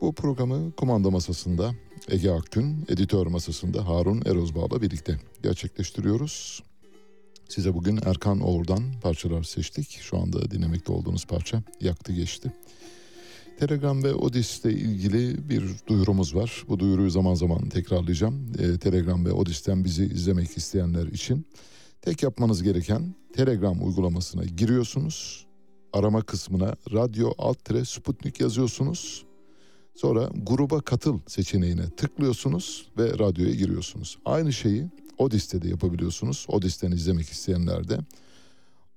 Bu 0.00 0.14
programı 0.14 0.72
kumanda 0.72 1.10
masasında 1.10 1.74
Ege 2.08 2.30
Akgün, 2.30 2.86
editör 2.88 3.26
masasında 3.26 3.88
Harun 3.88 4.22
Erozbağ'la 4.26 4.82
birlikte 4.82 5.20
gerçekleştiriyoruz. 5.42 6.62
Size 7.48 7.74
bugün 7.74 7.98
Erkan 8.04 8.40
Oğur'dan 8.40 8.82
parçalar 9.02 9.42
seçtik. 9.42 9.98
Şu 10.00 10.18
anda 10.18 10.50
dinlemekte 10.50 10.92
olduğunuz 10.92 11.26
parça 11.26 11.62
yaktı 11.80 12.12
geçti. 12.12 12.52
Telegram 13.58 14.04
ve 14.04 14.14
Odis 14.14 14.64
ile 14.64 14.72
ilgili 14.72 15.48
bir 15.48 15.62
duyurumuz 15.86 16.34
var. 16.34 16.64
Bu 16.68 16.78
duyuruyu 16.78 17.10
zaman 17.10 17.34
zaman 17.34 17.68
tekrarlayacağım. 17.68 18.52
E, 18.58 18.78
Telegram 18.78 19.24
ve 19.24 19.32
Odis'ten 19.32 19.84
bizi 19.84 20.04
izlemek 20.04 20.56
isteyenler 20.56 21.06
için 21.06 21.46
tek 22.02 22.22
yapmanız 22.22 22.62
gereken 22.62 23.14
Telegram 23.34 23.86
uygulamasına 23.86 24.44
giriyorsunuz. 24.44 25.46
Arama 25.92 26.22
kısmına 26.22 26.74
radyo 26.92 27.32
alt 27.38 27.88
sputnik 27.88 28.40
yazıyorsunuz. 28.40 29.24
Sonra 29.94 30.30
gruba 30.34 30.80
katıl 30.80 31.18
seçeneğine 31.26 31.90
tıklıyorsunuz 31.90 32.88
ve 32.98 33.18
radyoya 33.18 33.54
giriyorsunuz. 33.54 34.18
Aynı 34.24 34.52
şeyi 34.52 34.84
Odis'te 35.18 35.62
de 35.62 35.68
yapabiliyorsunuz. 35.68 36.46
Odis'ten 36.48 36.92
izlemek 36.92 37.28
isteyenler 37.30 37.88
de 37.88 37.98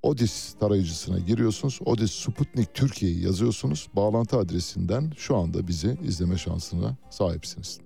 Odis 0.03 0.53
tarayıcısına 0.59 1.19
giriyorsunuz. 1.19 1.79
Odis 1.85 2.11
Sputnik 2.11 2.73
Türkiye'yi 2.73 3.23
yazıyorsunuz. 3.23 3.87
Bağlantı 3.95 4.37
adresinden 4.37 5.11
şu 5.17 5.37
anda 5.37 5.67
bizi 5.67 5.97
izleme 6.03 6.37
şansına 6.37 6.97
sahipsiniz. 7.09 7.79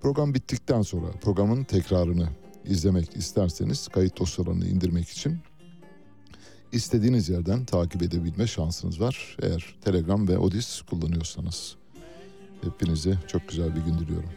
Program 0.00 0.34
bittikten 0.34 0.82
sonra 0.82 1.06
programın 1.22 1.64
tekrarını 1.64 2.28
izlemek 2.64 3.16
isterseniz 3.16 3.88
kayıt 3.88 4.18
dosyalarını 4.18 4.66
indirmek 4.66 5.08
için 5.08 5.38
istediğiniz 6.72 7.28
yerden 7.28 7.64
takip 7.64 8.02
edebilme 8.02 8.46
şansınız 8.46 9.00
var. 9.00 9.36
Eğer 9.42 9.74
Telegram 9.84 10.28
ve 10.28 10.38
Odis 10.38 10.82
kullanıyorsanız. 10.82 11.76
Hepinize 12.62 13.18
çok 13.26 13.48
güzel 13.48 13.76
bir 13.76 13.80
gün 13.80 13.98
diliyorum. 13.98 14.30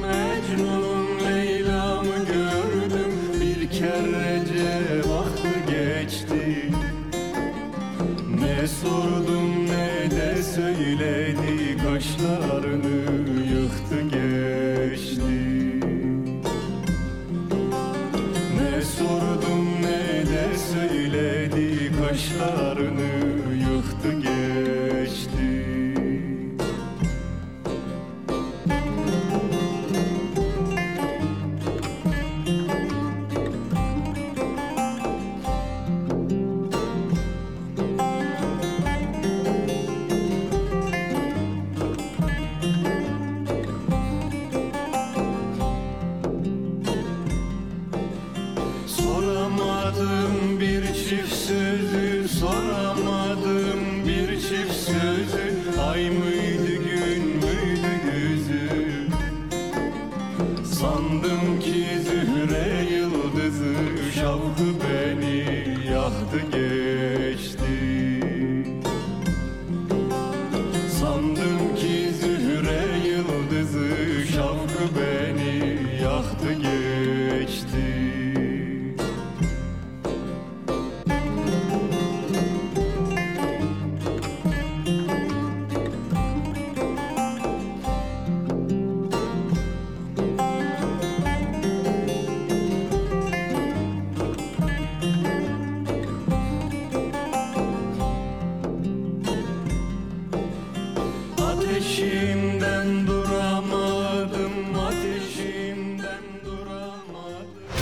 Mecnun'un 0.00 1.24
Leyla'mı 1.24 2.24
gördüm 2.26 3.12
bir 3.40 3.70
kerece 3.70 4.33
Ne 8.64 8.68
sordum 8.68 9.43